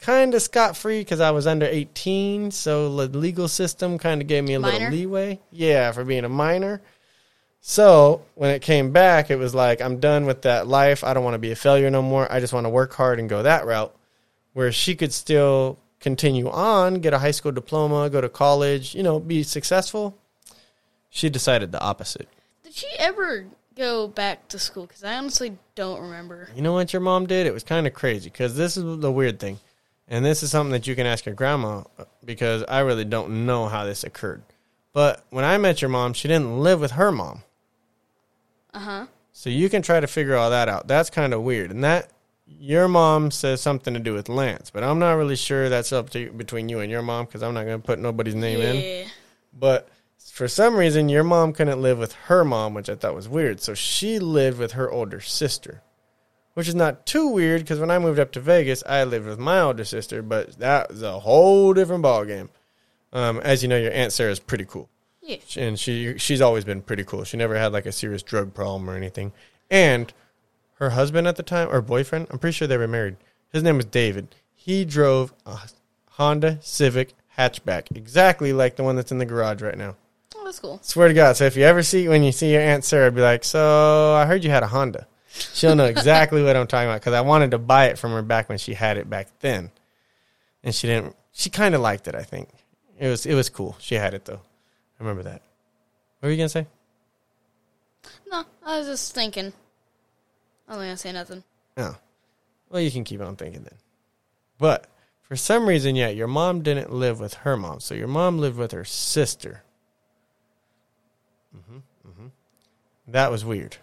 kind 0.00 0.34
of 0.34 0.42
scot 0.42 0.76
free 0.76 1.00
because 1.00 1.20
I 1.20 1.30
was 1.30 1.46
under 1.46 1.64
18. 1.66 2.50
So 2.50 2.94
the 3.06 3.16
legal 3.16 3.46
system 3.48 3.96
kind 3.96 4.20
of 4.20 4.26
gave 4.26 4.44
me 4.44 4.54
a 4.54 4.60
Minor? 4.60 4.74
little 4.74 4.90
leeway. 4.90 5.40
Yeah, 5.50 5.92
for 5.92 6.04
being 6.04 6.24
a 6.24 6.28
minor. 6.28 6.82
So 7.66 8.20
when 8.34 8.50
it 8.50 8.60
came 8.60 8.90
back, 8.90 9.30
it 9.30 9.36
was 9.36 9.54
like, 9.54 9.80
I'm 9.80 9.98
done 9.98 10.26
with 10.26 10.42
that 10.42 10.66
life. 10.66 11.02
I 11.02 11.14
don't 11.14 11.24
want 11.24 11.32
to 11.32 11.38
be 11.38 11.50
a 11.50 11.56
failure 11.56 11.88
no 11.88 12.02
more. 12.02 12.30
I 12.30 12.38
just 12.38 12.52
want 12.52 12.66
to 12.66 12.70
work 12.70 12.92
hard 12.92 13.18
and 13.18 13.26
go 13.26 13.42
that 13.42 13.64
route. 13.64 13.96
Where 14.52 14.70
she 14.70 14.94
could 14.94 15.14
still 15.14 15.78
continue 15.98 16.50
on, 16.50 16.96
get 16.96 17.14
a 17.14 17.18
high 17.18 17.30
school 17.30 17.52
diploma, 17.52 18.10
go 18.10 18.20
to 18.20 18.28
college, 18.28 18.94
you 18.94 19.02
know, 19.02 19.18
be 19.18 19.42
successful. 19.42 20.14
She 21.08 21.30
decided 21.30 21.72
the 21.72 21.80
opposite. 21.80 22.28
Did 22.64 22.74
she 22.74 22.86
ever 22.98 23.46
go 23.74 24.08
back 24.08 24.46
to 24.48 24.58
school? 24.58 24.84
Because 24.84 25.02
I 25.02 25.16
honestly 25.16 25.56
don't 25.74 26.02
remember. 26.02 26.50
You 26.54 26.60
know 26.60 26.74
what 26.74 26.92
your 26.92 27.00
mom 27.00 27.24
did? 27.24 27.46
It 27.46 27.54
was 27.54 27.64
kind 27.64 27.86
of 27.86 27.94
crazy 27.94 28.28
because 28.28 28.56
this 28.56 28.76
is 28.76 28.98
the 28.98 29.10
weird 29.10 29.40
thing. 29.40 29.58
And 30.06 30.22
this 30.22 30.42
is 30.42 30.50
something 30.50 30.72
that 30.72 30.86
you 30.86 30.94
can 30.94 31.06
ask 31.06 31.24
your 31.24 31.34
grandma 31.34 31.84
because 32.22 32.62
I 32.68 32.80
really 32.80 33.06
don't 33.06 33.46
know 33.46 33.68
how 33.68 33.86
this 33.86 34.04
occurred. 34.04 34.42
But 34.92 35.24
when 35.30 35.46
I 35.46 35.56
met 35.56 35.80
your 35.80 35.88
mom, 35.88 36.12
she 36.12 36.28
didn't 36.28 36.60
live 36.60 36.78
with 36.78 36.90
her 36.90 37.10
mom. 37.10 37.42
Uh 38.74 38.78
huh. 38.80 39.06
So 39.32 39.50
you 39.50 39.68
can 39.68 39.82
try 39.82 40.00
to 40.00 40.06
figure 40.06 40.36
all 40.36 40.50
that 40.50 40.68
out. 40.68 40.86
That's 40.86 41.10
kind 41.10 41.32
of 41.32 41.42
weird. 41.42 41.70
And 41.70 41.82
that 41.84 42.10
your 42.46 42.88
mom 42.88 43.30
says 43.30 43.60
something 43.60 43.94
to 43.94 44.00
do 44.00 44.12
with 44.12 44.28
Lance, 44.28 44.70
but 44.70 44.84
I'm 44.84 44.98
not 44.98 45.12
really 45.12 45.36
sure 45.36 45.68
that's 45.68 45.92
up 45.92 46.10
to 46.10 46.30
between 46.32 46.68
you 46.68 46.80
and 46.80 46.90
your 46.90 47.02
mom 47.02 47.24
because 47.26 47.42
I'm 47.42 47.54
not 47.54 47.64
going 47.64 47.80
to 47.80 47.86
put 47.86 47.98
nobody's 47.98 48.34
name 48.34 48.60
in. 48.60 49.08
But 49.52 49.88
for 50.32 50.48
some 50.48 50.76
reason, 50.76 51.08
your 51.08 51.24
mom 51.24 51.52
couldn't 51.52 51.80
live 51.80 51.98
with 51.98 52.12
her 52.12 52.44
mom, 52.44 52.74
which 52.74 52.88
I 52.88 52.96
thought 52.96 53.14
was 53.14 53.28
weird. 53.28 53.60
So 53.60 53.74
she 53.74 54.18
lived 54.18 54.58
with 54.58 54.72
her 54.72 54.90
older 54.90 55.20
sister, 55.20 55.82
which 56.54 56.68
is 56.68 56.74
not 56.74 57.06
too 57.06 57.28
weird 57.28 57.62
because 57.62 57.78
when 57.78 57.90
I 57.90 57.98
moved 57.98 58.18
up 58.18 58.32
to 58.32 58.40
Vegas, 58.40 58.82
I 58.86 59.04
lived 59.04 59.26
with 59.26 59.38
my 59.38 59.60
older 59.60 59.84
sister, 59.84 60.22
but 60.22 60.58
that 60.58 60.90
was 60.90 61.02
a 61.02 61.20
whole 61.20 61.72
different 61.72 62.04
ballgame. 62.04 62.48
Um, 63.12 63.38
as 63.40 63.62
you 63.62 63.68
know, 63.68 63.78
your 63.78 63.92
aunt 63.92 64.12
Sarah 64.12 64.32
is 64.32 64.40
pretty 64.40 64.64
cool 64.64 64.88
Yeah. 65.24 65.36
and 65.56 65.78
she 65.78 66.18
she's 66.18 66.40
always 66.40 66.64
been 66.64 66.82
pretty 66.82 67.02
cool. 67.04 67.24
She 67.24 67.36
never 67.36 67.56
had 67.56 67.72
like 67.72 67.86
a 67.86 67.92
serious 67.92 68.22
drug 68.22 68.52
problem 68.52 68.88
or 68.88 68.94
anything. 68.96 69.32
And 69.70 70.12
her 70.74 70.90
husband 70.90 71.26
at 71.26 71.36
the 71.36 71.42
time 71.42 71.68
or 71.70 71.80
boyfriend, 71.80 72.26
I'm 72.30 72.38
pretty 72.38 72.54
sure 72.54 72.68
they 72.68 72.76
were 72.76 72.86
married. 72.86 73.16
His 73.52 73.62
name 73.62 73.76
was 73.76 73.86
David. 73.86 74.34
He 74.54 74.84
drove 74.84 75.32
a 75.46 75.58
Honda 76.10 76.58
Civic 76.60 77.14
hatchback, 77.38 77.96
exactly 77.96 78.52
like 78.52 78.76
the 78.76 78.82
one 78.84 78.96
that's 78.96 79.12
in 79.12 79.18
the 79.18 79.26
garage 79.26 79.62
right 79.62 79.78
now. 79.78 79.96
Oh, 80.36 80.44
that's 80.44 80.58
cool. 80.58 80.78
Swear 80.82 81.08
to 81.08 81.14
God. 81.14 81.36
So 81.36 81.44
if 81.44 81.56
you 81.56 81.64
ever 81.64 81.82
see 81.82 82.06
when 82.08 82.22
you 82.22 82.32
see 82.32 82.52
your 82.52 82.60
aunt 82.60 82.84
Sarah, 82.84 83.10
be 83.10 83.20
like, 83.22 83.44
"So 83.44 84.14
I 84.14 84.26
heard 84.26 84.44
you 84.44 84.50
had 84.50 84.62
a 84.62 84.68
Honda." 84.68 85.06
She'll 85.52 85.74
know 85.74 85.86
exactly 85.86 86.42
what 86.42 86.54
I'm 86.54 86.66
talking 86.66 86.88
about 86.88 87.00
because 87.00 87.14
I 87.14 87.22
wanted 87.22 87.50
to 87.52 87.58
buy 87.58 87.86
it 87.86 87.98
from 87.98 88.12
her 88.12 88.22
back 88.22 88.48
when 88.48 88.58
she 88.58 88.74
had 88.74 88.98
it 88.98 89.08
back 89.10 89.28
then, 89.40 89.70
and 90.62 90.74
she 90.74 90.86
didn't. 90.86 91.16
She 91.32 91.50
kind 91.50 91.74
of 91.74 91.80
liked 91.80 92.06
it. 92.06 92.14
I 92.14 92.22
think 92.22 92.50
it 92.98 93.08
was 93.08 93.26
it 93.26 93.34
was 93.34 93.48
cool. 93.48 93.76
She 93.80 93.96
had 93.96 94.14
it 94.14 94.26
though. 94.26 94.40
I 94.98 95.02
remember 95.02 95.22
that. 95.24 95.42
What 96.20 96.28
were 96.28 96.30
you 96.30 96.36
gonna 96.36 96.48
say? 96.48 96.66
No, 98.30 98.44
I 98.64 98.78
was 98.78 98.86
just 98.86 99.14
thinking. 99.14 99.52
I'm 100.68 100.76
not 100.76 100.84
gonna 100.84 100.96
say 100.96 101.12
nothing. 101.12 101.44
Oh, 101.76 101.96
well, 102.70 102.80
you 102.80 102.90
can 102.90 103.04
keep 103.04 103.20
on 103.20 103.36
thinking 103.36 103.62
then. 103.62 103.78
But 104.58 104.86
for 105.22 105.36
some 105.36 105.66
reason, 105.66 105.96
yeah, 105.96 106.08
your 106.08 106.28
mom 106.28 106.62
didn't 106.62 106.92
live 106.92 107.20
with 107.20 107.34
her 107.34 107.56
mom, 107.56 107.80
so 107.80 107.94
your 107.94 108.08
mom 108.08 108.38
lived 108.38 108.56
with 108.56 108.72
her 108.72 108.84
sister. 108.84 109.62
Mm-hmm. 111.56 111.76
Mm-hmm. 112.08 112.26
That 113.08 113.30
was 113.30 113.44
weird. 113.44 113.76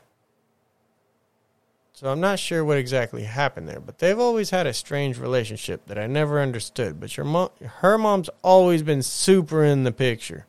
So 1.93 2.12
I'm 2.12 2.19
not 2.19 2.39
sure 2.39 2.65
what 2.65 2.80
exactly 2.80 3.24
happened 3.24 3.69
there, 3.69 3.80
but 3.80 4.00
they've 4.00 4.17
always 4.17 4.50
had 4.50 4.65
a 4.65 4.74
strange 4.74 5.19
relationship 5.19 5.86
that 5.86 6.00
I 6.00 6.08
never 6.08 6.41
understood. 6.41 7.00
But 7.00 7.15
your 7.15 7.26
mom, 7.28 7.50
her 7.62 7.97
mom's 7.97 8.30
always 8.41 8.82
been 8.82 9.04
super 9.04 9.63
in 9.63 9.84
the 9.84 9.91
picture. 9.91 10.47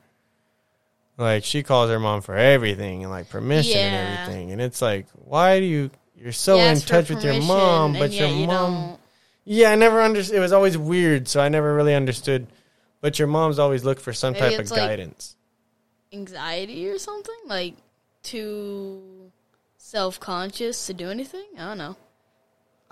Like 1.18 1.44
she 1.44 1.62
calls 1.62 1.90
her 1.90 2.00
mom 2.00 2.20
for 2.22 2.36
everything 2.36 3.02
and 3.02 3.10
like 3.12 3.28
permission 3.28 3.76
Yeah. 3.78 3.84
and 3.94 4.18
everything, 4.18 4.52
and 4.52 4.60
it's 4.60 4.80
like, 4.82 5.06
why 5.14 5.60
do 5.60 5.66
you? 5.66 5.90
You're 6.16 6.32
so 6.32 6.56
You 6.56 6.62
in 6.62 6.68
ask 6.68 6.82
for 6.84 6.88
touch 6.88 7.10
with 7.10 7.22
your 7.24 7.32
permission, 7.34 7.48
mom, 7.54 7.90
and 7.92 7.98
but 7.98 8.10
yet 8.12 8.28
your 8.30 8.38
you 8.38 8.46
mom. 8.46 8.74
don't. 8.74 9.00
Yeah, 9.44 9.70
I 9.70 9.74
never 9.74 10.00
understood. 10.00 10.36
It 10.36 10.40
was 10.40 10.52
always 10.52 10.78
weird, 10.78 11.26
so 11.28 11.40
I 11.40 11.48
never 11.48 11.74
really 11.74 11.94
understood. 11.94 12.46
But 13.00 13.18
your 13.18 13.26
mom's 13.28 13.58
always 13.58 13.84
looked 13.84 14.00
for 14.00 14.12
some 14.12 14.32
Maybe 14.34 14.40
type 14.44 14.54
of 14.54 14.60
it's 14.60 14.70
like- 14.70 14.80
guidance. 14.80 15.36
anxiety 16.12 16.88
or 16.88 16.98
something 16.98 17.34
like 17.46 17.74
too 18.22 19.30
self-conscious 19.78 20.86
to 20.86 20.94
do 20.94 21.08
anything 21.10 21.44
i 21.58 21.64
don't 21.64 21.78
know 21.78 21.96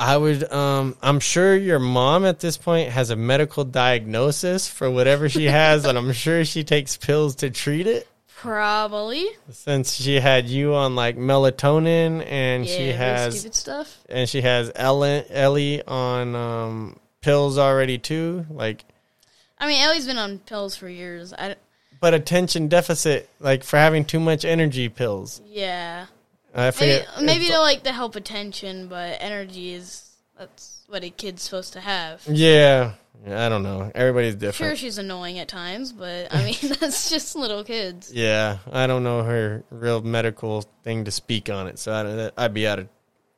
I 0.00 0.16
would. 0.16 0.50
Um, 0.50 0.96
I'm 1.02 1.20
sure 1.20 1.54
your 1.54 1.78
mom 1.78 2.24
at 2.24 2.40
this 2.40 2.56
point 2.56 2.88
has 2.88 3.10
a 3.10 3.16
medical 3.16 3.64
diagnosis 3.64 4.66
for 4.66 4.90
whatever 4.90 5.28
she 5.28 5.44
has, 5.44 5.84
and 5.84 5.98
I'm 5.98 6.12
sure 6.12 6.42
she 6.46 6.64
takes 6.64 6.96
pills 6.96 7.36
to 7.36 7.50
treat 7.50 7.86
it. 7.86 8.08
probably 8.34 9.28
Since 9.50 9.96
she 9.96 10.18
had 10.18 10.48
you 10.48 10.74
on 10.74 10.96
like 10.96 11.18
melatonin, 11.18 12.24
and 12.26 12.66
yeah 12.66 12.76
she 12.76 12.88
has 12.92 13.40
stupid 13.40 13.54
stuff 13.54 13.98
and 14.08 14.26
she 14.26 14.40
has 14.40 14.72
Ellen, 14.74 15.24
Ellie 15.28 15.82
on 15.84 16.34
um, 16.34 16.98
pills 17.20 17.58
already 17.58 17.98
too. 17.98 18.46
Like, 18.48 18.86
i 19.58 19.66
mean 19.66 19.82
ellie's 19.82 20.06
been 20.06 20.16
on 20.16 20.38
pills 20.38 20.74
for 20.74 20.88
years 20.88 21.34
i 21.34 21.54
but 22.00 22.14
attention 22.14 22.68
deficit, 22.68 23.28
like 23.40 23.62
for 23.62 23.76
having 23.76 24.06
too 24.06 24.20
much 24.20 24.46
energy 24.46 24.88
pills. 24.88 25.42
yeah 25.46 26.06
I 26.54 26.64
Maybe, 26.66 26.72
forget. 26.76 27.08
maybe 27.22 27.46
to 27.48 27.58
like 27.60 27.84
to 27.84 27.92
help 27.92 28.16
attention, 28.16 28.88
but 28.88 29.18
energy 29.20 29.72
is 29.72 30.10
that's 30.38 30.84
what 30.88 31.04
a 31.04 31.10
kid's 31.10 31.42
supposed 31.42 31.74
to 31.74 31.80
have. 31.80 32.22
Yeah, 32.26 32.94
I 33.26 33.48
don't 33.48 33.62
know. 33.62 33.92
Everybody's 33.94 34.34
different. 34.34 34.70
Sure, 34.70 34.76
she's 34.76 34.98
annoying 34.98 35.38
at 35.38 35.46
times, 35.48 35.92
but 35.92 36.34
I 36.34 36.44
mean 36.44 36.56
that's 36.80 37.10
just 37.10 37.36
little 37.36 37.62
kids. 37.62 38.12
Yeah, 38.12 38.58
I 38.72 38.86
don't 38.86 39.04
know 39.04 39.22
her 39.22 39.62
real 39.70 40.02
medical 40.02 40.62
thing 40.82 41.04
to 41.04 41.10
speak 41.10 41.48
on 41.50 41.66
it, 41.68 41.78
so 41.78 41.92
I 42.36 42.42
I'd 42.44 42.54
be 42.54 42.66
out 42.66 42.78
of 42.80 42.88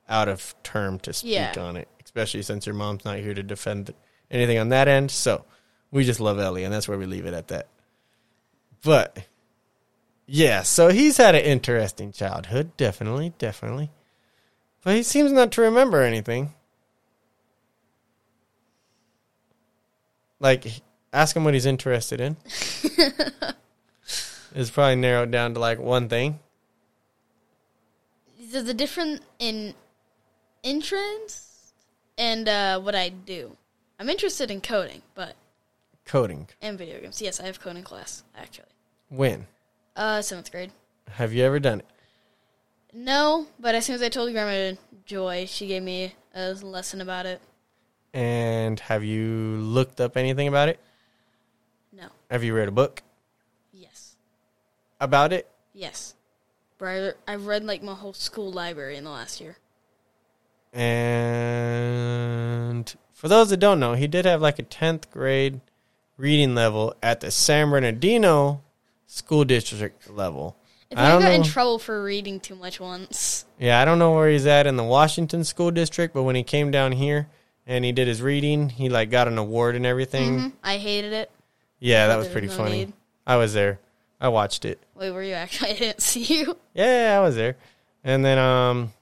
out 0.09 0.29
of 0.29 0.55
term 0.63 0.99
to 1.01 1.13
speak 1.13 1.33
Yeah. 1.33 1.55
on 1.59 1.77
it, 1.77 1.89
especially 2.05 2.43
since 2.43 2.65
your 2.67 2.75
mom's 2.75 3.05
not 3.05 3.19
here 3.19 3.35
to 3.35 3.43
defend 3.43 3.93
anything 4.31 4.59
on 4.59 4.71
that 4.71 4.89
end. 4.89 5.11
So 5.11 5.45
we 5.91 6.05
just 6.05 6.21
love 6.21 6.39
Ellie, 6.39 6.65
and 6.65 6.73
that's 6.73 6.89
where 6.89 6.99
we 6.99 7.07
leave 7.07 7.27
it 7.27 7.35
at 7.35 7.49
that. 7.49 7.69
But 8.83 9.19
yeah, 10.27 10.63
so 10.63 10.89
he's 10.89 11.17
had 11.17 11.35
an 11.35 11.43
interesting 11.43 12.13
childhood, 12.13 12.77
definitely, 12.77 13.33
definitely. 13.39 13.91
But 14.83 14.97
he 14.97 15.03
seems 15.03 15.31
not 15.33 15.53
to 15.53 15.63
remember 15.63 16.03
anything. 16.03 16.55
Like, 20.41 20.67
ask 21.13 21.37
him 21.37 21.45
what 21.45 21.55
he's 21.55 21.67
interested 21.67 22.21
in. 22.21 22.37
It's 24.55 24.71
probably 24.71 24.97
narrowed 24.97 25.31
down 25.31 25.55
to 25.55 25.61
like 25.61 25.79
one 25.79 26.09
thing. 26.09 26.39
There's 28.39 28.69
a 28.69 28.75
difference 28.75 29.21
in 29.39 29.75
interest 30.63 31.73
and 32.19 32.47
uh, 32.49 32.79
what 32.81 32.95
I 32.95 33.09
do. 33.09 33.57
I'm 33.99 34.11
interested 34.11 34.51
in 34.51 34.61
coding, 34.61 35.03
but 35.15 35.37
Coding. 36.05 36.49
and 36.61 36.77
video 36.77 37.01
games. 37.01 37.23
Yes, 37.23 37.41
I 37.41 37.47
have 37.47 37.61
coding 37.61 37.83
class 37.83 38.25
actually. 38.37 38.67
When? 39.09 39.47
Uh, 39.95 40.23
seventh 40.23 40.51
grade. 40.51 40.71
Have 41.11 41.33
you 41.33 41.45
ever 41.45 41.59
done 41.61 41.81
it? 41.81 41.87
No, 42.95 43.47
but 43.59 43.75
as 43.75 43.87
soon 43.87 43.95
as 43.97 44.03
I 44.03 44.09
told 44.09 44.33
Grandma 44.33 44.77
Joy, 45.07 45.47
she 45.47 45.67
gave 45.67 45.83
me 45.83 46.15
a 46.35 46.53
lesson 46.55 47.01
about 47.01 47.27
it. 47.27 47.41
And 48.15 48.79
have 48.81 49.03
you 49.05 49.57
looked 49.59 50.01
up 50.01 50.17
anything 50.17 50.49
about 50.49 50.69
it? 50.69 50.79
No. 51.93 52.07
Have 52.31 52.45
you 52.45 52.55
read 52.55 52.69
a 52.69 52.73
book 52.73 53.03
Yes. 53.73 54.17
about 55.01 55.33
it? 55.33 55.51
Yes. 55.73 56.15
But 56.79 57.17
I, 57.27 57.33
I've 57.33 57.47
read 57.47 57.65
like 57.65 57.83
my 57.83 57.95
whole 57.95 58.13
school 58.13 58.53
library 58.53 58.97
in 58.97 59.05
the 59.05 59.11
last 59.11 59.41
year. 59.41 59.57
And 61.63 62.95
for 63.13 63.29
those 63.29 63.51
that 63.51 63.59
don't 63.59 63.81
know, 63.81 63.95
he 63.95 64.07
did 64.07 64.25
have 64.25 64.41
like 64.43 64.59
a 64.59 64.63
10th 64.63 65.11
grade 65.11 65.61
reading 66.17 66.55
level 66.55 66.95
at 67.03 67.21
the 67.21 67.31
San 67.31 67.71
Bernardino 67.71 68.63
school 69.13 69.45
district 69.45 70.09
level. 70.11 70.57
I 70.91 70.95
think 70.95 71.01
I 71.01 71.07
I, 71.17 71.21
got 71.21 71.23
know. 71.25 71.31
in 71.33 71.43
trouble 71.43 71.79
for 71.79 72.03
reading 72.03 72.41
too 72.41 72.55
much 72.55 72.81
once. 72.81 73.45
Yeah, 73.59 73.81
I 73.81 73.85
don't 73.85 73.99
know 73.99 74.13
where 74.15 74.31
he's 74.31 74.47
at 74.47 74.67
in 74.67 74.77
the 74.77 74.85
Washington 74.85 75.45
school 75.45 75.71
district, 75.71 76.15
but 76.15 76.23
when 76.23 76.35
he 76.35 76.43
came 76.43 76.71
down 76.71 76.93
here 76.93 77.29
and 77.67 77.85
he 77.85 77.93
did 77.93 78.09
his 78.09 78.23
reading, 78.23 78.69
he 78.71 78.89
like 78.89 79.11
got 79.11 79.29
an 79.29 79.39
award 79.39 79.77
and 79.77 79.85
everything. 79.87 80.39
Mhm. 80.39 80.53
I 80.63 80.79
hated 80.79 81.13
it. 81.13 81.31
Yeah, 81.79 82.09
that 82.09 82.17
was 82.17 82.27
was 82.27 82.33
pretty 82.33 82.49
no 82.49 82.55
funny. 82.55 82.71
need. 82.87 82.93
I 83.27 83.37
was 83.37 83.53
there. 83.55 83.81
I 84.21 84.29
watched 84.29 84.65
it. 84.65 84.81
Wait, 84.95 85.11
were 85.11 85.23
you 85.23 85.35
actually? 85.35 85.71
I 85.73 85.75
didn't 85.75 86.01
see 86.03 86.23
you. 86.23 86.57
Yeah, 86.75 87.17
I 87.19 87.21
was 87.23 87.37
there. 87.37 87.57
And 88.05 88.25
then 88.25 88.39
um 88.39 88.93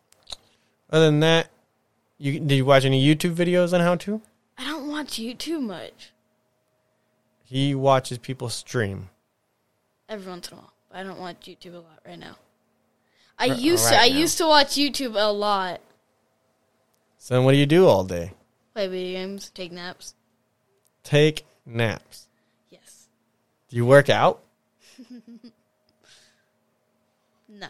other 0.91 1.07
than 1.07 1.21
that, 1.21 1.51
you 2.19 2.41
did 2.41 2.55
you 2.57 2.65
watch 2.65 2.85
any 2.85 3.03
YouTube 3.05 3.35
videos 3.35 3.73
on 3.73 3.81
how 3.81 3.95
to? 3.97 4.21
I 4.59 4.65
don't 4.65 4.89
watch 4.89 5.13
YouTube 5.19 5.63
much. 5.63 6.11
He 7.45 7.75
watches 7.75 8.19
people 8.19 8.49
stream. 8.49 9.09
Every 10.11 10.31
once 10.31 10.49
in 10.49 10.59
a 10.59 10.61
while, 10.61 10.73
but 10.91 10.99
I 10.99 11.03
don't 11.05 11.19
watch 11.21 11.37
YouTube 11.47 11.73
a 11.75 11.79
lot 11.79 12.01
right 12.05 12.19
now. 12.19 12.37
I 13.39 13.49
R- 13.49 13.55
used 13.55 13.89
to. 13.89 13.95
right 13.95 14.05
I 14.05 14.09
now. 14.13 14.19
used 14.19 14.37
to 14.39 14.47
watch 14.47 14.69
YouTube 14.73 15.15
a 15.17 15.33
lot. 15.33 15.81
So 17.17 17.35
then 17.35 17.45
what 17.45 17.53
do 17.53 17.59
you 17.59 17.65
do 17.67 17.87
all 17.87 18.05
day? 18.05 18.33
Play 18.75 18.89
video 18.89 19.21
games, 19.21 19.51
take 19.55 19.73
naps. 19.73 20.15
Take 21.05 21.47
naps. 21.65 22.27
Yes. 22.71 23.07
Do 23.71 23.77
you 23.77 23.87
work 23.87 24.11
out? 24.11 24.43
No. 27.53 27.69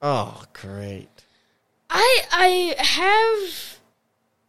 Oh, 0.00 0.44
great. 0.52 1.08
I 1.90 2.22
I 2.30 2.74
have 2.78 3.80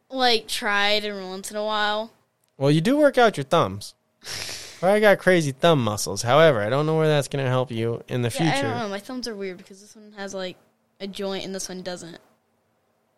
like 0.10 0.48
tried 0.48 1.04
every 1.04 1.24
once 1.26 1.50
in 1.50 1.58
a 1.58 1.66
while. 1.66 2.12
Well, 2.58 2.70
you 2.72 2.80
do 2.80 2.98
work 2.98 3.18
out 3.18 3.38
your 3.38 3.44
thumbs. 3.44 3.96
I 4.84 5.00
got 5.00 5.20
crazy 5.20 5.52
thumb 5.52 5.84
muscles. 5.84 6.22
However, 6.24 6.62
I 6.62 6.70
don't 6.70 6.86
know 6.86 6.96
where 6.98 7.08
that's 7.08 7.28
going 7.28 7.44
to 7.46 7.50
help 7.50 7.72
you 7.72 8.02
in 8.08 8.22
the 8.22 8.30
Yeah, 8.30 8.42
I 8.44 8.46
don't 8.46 8.54
future. 8.62 8.78
know. 8.80 8.88
My 8.90 9.00
thumbs 9.00 9.28
are 9.28 9.36
weird 9.36 9.58
because 9.58 9.82
this 9.82 9.96
one 9.96 10.14
has 10.18 10.34
like 10.34 10.58
a 11.00 11.08
joint 11.08 11.46
and 11.46 11.54
this 11.54 11.70
one 11.70 11.82
doesn't. 11.84 12.18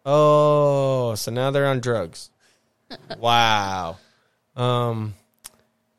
Oh, 0.05 1.15
so 1.15 1.31
now 1.31 1.51
they're 1.51 1.65
on 1.67 1.79
drugs. 1.79 2.29
wow. 3.17 3.97
Um 4.55 5.15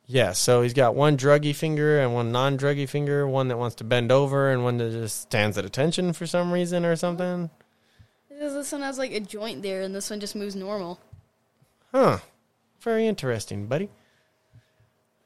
yeah, 0.06 0.32
so 0.32 0.60
he's 0.60 0.74
got 0.74 0.94
one 0.94 1.16
druggy 1.16 1.54
finger 1.56 1.98
and 2.00 2.12
one 2.12 2.30
non-druggy 2.30 2.86
finger, 2.86 3.26
one 3.26 3.48
that 3.48 3.56
wants 3.56 3.76
to 3.76 3.84
bend 3.84 4.12
over 4.12 4.52
and 4.52 4.62
one 4.62 4.76
that 4.76 4.90
just 4.92 5.22
stands 5.22 5.56
at 5.56 5.64
attention 5.64 6.12
for 6.12 6.26
some 6.26 6.52
reason 6.52 6.84
or 6.84 6.94
something. 6.94 7.48
This 8.28 8.70
one 8.70 8.82
has 8.82 8.98
like 8.98 9.12
a 9.12 9.20
joint 9.20 9.62
there 9.62 9.80
and 9.80 9.94
this 9.94 10.10
one 10.10 10.20
just 10.20 10.36
moves 10.36 10.54
normal. 10.54 11.00
Huh. 11.90 12.18
Very 12.80 13.06
interesting, 13.06 13.66
buddy. 13.66 13.88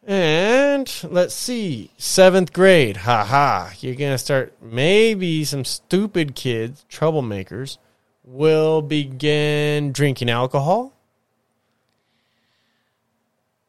And 0.07 0.91
let's 1.11 1.35
see. 1.35 1.91
Seventh 1.99 2.53
grade. 2.53 2.99
Ha 2.99 3.25
ha. 3.25 3.73
You're 3.81 3.95
going 3.95 4.13
to 4.13 4.19
start, 4.19 4.55
maybe 4.63 5.45
some 5.45 5.65
stupid 5.65 6.35
kids, 6.35 6.85
troublemakers, 6.91 7.79
will 8.25 8.83
begin 8.83 9.93
drinking 9.93 10.31
alcohol, 10.31 10.93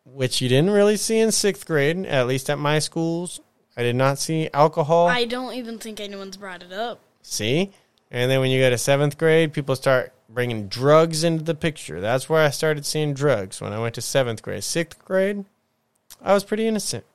which 0.06 0.42
you 0.42 0.50
didn't 0.50 0.72
really 0.72 0.98
see 0.98 1.20
in 1.20 1.32
sixth 1.32 1.66
grade, 1.66 2.06
at 2.06 2.28
least 2.28 2.50
at 2.50 2.60
my 2.60 2.80
schools. 2.80 3.40
I 3.78 3.84
did 3.84 3.96
not 3.96 4.20
see 4.20 4.50
alcohol. 4.54 5.08
I 5.08 5.26
don't 5.26 5.54
even 5.54 5.78
think 5.78 6.00
anyone's 6.00 6.38
brought 6.38 6.64
it 6.64 6.74
up. 6.74 7.00
See? 7.22 7.72
And 8.12 8.30
then 8.30 8.40
when 8.40 8.52
you 8.52 8.60
go 8.60 8.70
to 8.70 8.78
seventh 8.78 9.18
grade, 9.18 9.54
people 9.54 9.76
start 9.76 10.14
bringing 10.28 10.68
drugs 10.68 11.24
into 11.24 11.44
the 11.44 11.56
picture. 11.56 12.02
That's 12.02 12.28
where 12.28 12.44
I 12.44 12.50
started 12.50 12.86
seeing 12.86 13.14
drugs 13.14 13.62
when 13.62 13.72
I 13.72 13.80
went 13.80 13.96
to 13.96 14.02
seventh 14.02 14.42
grade. 14.42 14.64
Sixth 14.64 15.04
grade, 15.06 15.46
I 16.22 16.34
was 16.34 16.44
pretty 16.44 16.68
innocent. 16.68 17.06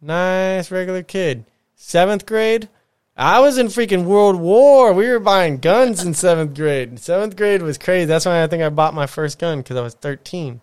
Nice, 0.00 0.70
regular 0.70 1.02
kid. 1.02 1.44
Seventh 1.76 2.26
grade, 2.26 2.68
I 3.16 3.40
was 3.40 3.58
in 3.58 3.68
freaking 3.68 4.04
World 4.04 4.40
War. 4.40 4.92
We 4.92 5.08
were 5.08 5.20
buying 5.20 5.58
guns 5.58 6.04
in 6.04 6.14
seventh 6.14 6.54
grade. 6.54 6.98
Seventh 6.98 7.36
grade 7.36 7.62
was 7.62 7.78
crazy. 7.78 8.06
That's 8.06 8.26
when 8.26 8.34
I 8.34 8.46
think 8.46 8.62
I 8.62 8.68
bought 8.70 8.94
my 8.94 9.06
first 9.06 9.38
gun 9.38 9.58
because 9.58 9.76
I 9.76 9.82
was 9.82 9.94
13. 9.94 10.60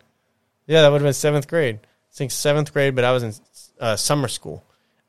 Yeah, 0.68 0.82
that 0.82 0.92
would 0.92 1.02
have 1.02 1.06
been 1.06 1.14
seventh 1.14 1.48
grade. 1.48 1.80
I 1.84 2.14
think 2.14 2.32
seventh 2.32 2.74
grade, 2.74 2.96
but 2.96 3.06
I 3.06 3.12
was 3.14 3.24
in 3.24 3.34
uh, 3.80 3.96
summer 3.96 4.28
school. 4.28 4.64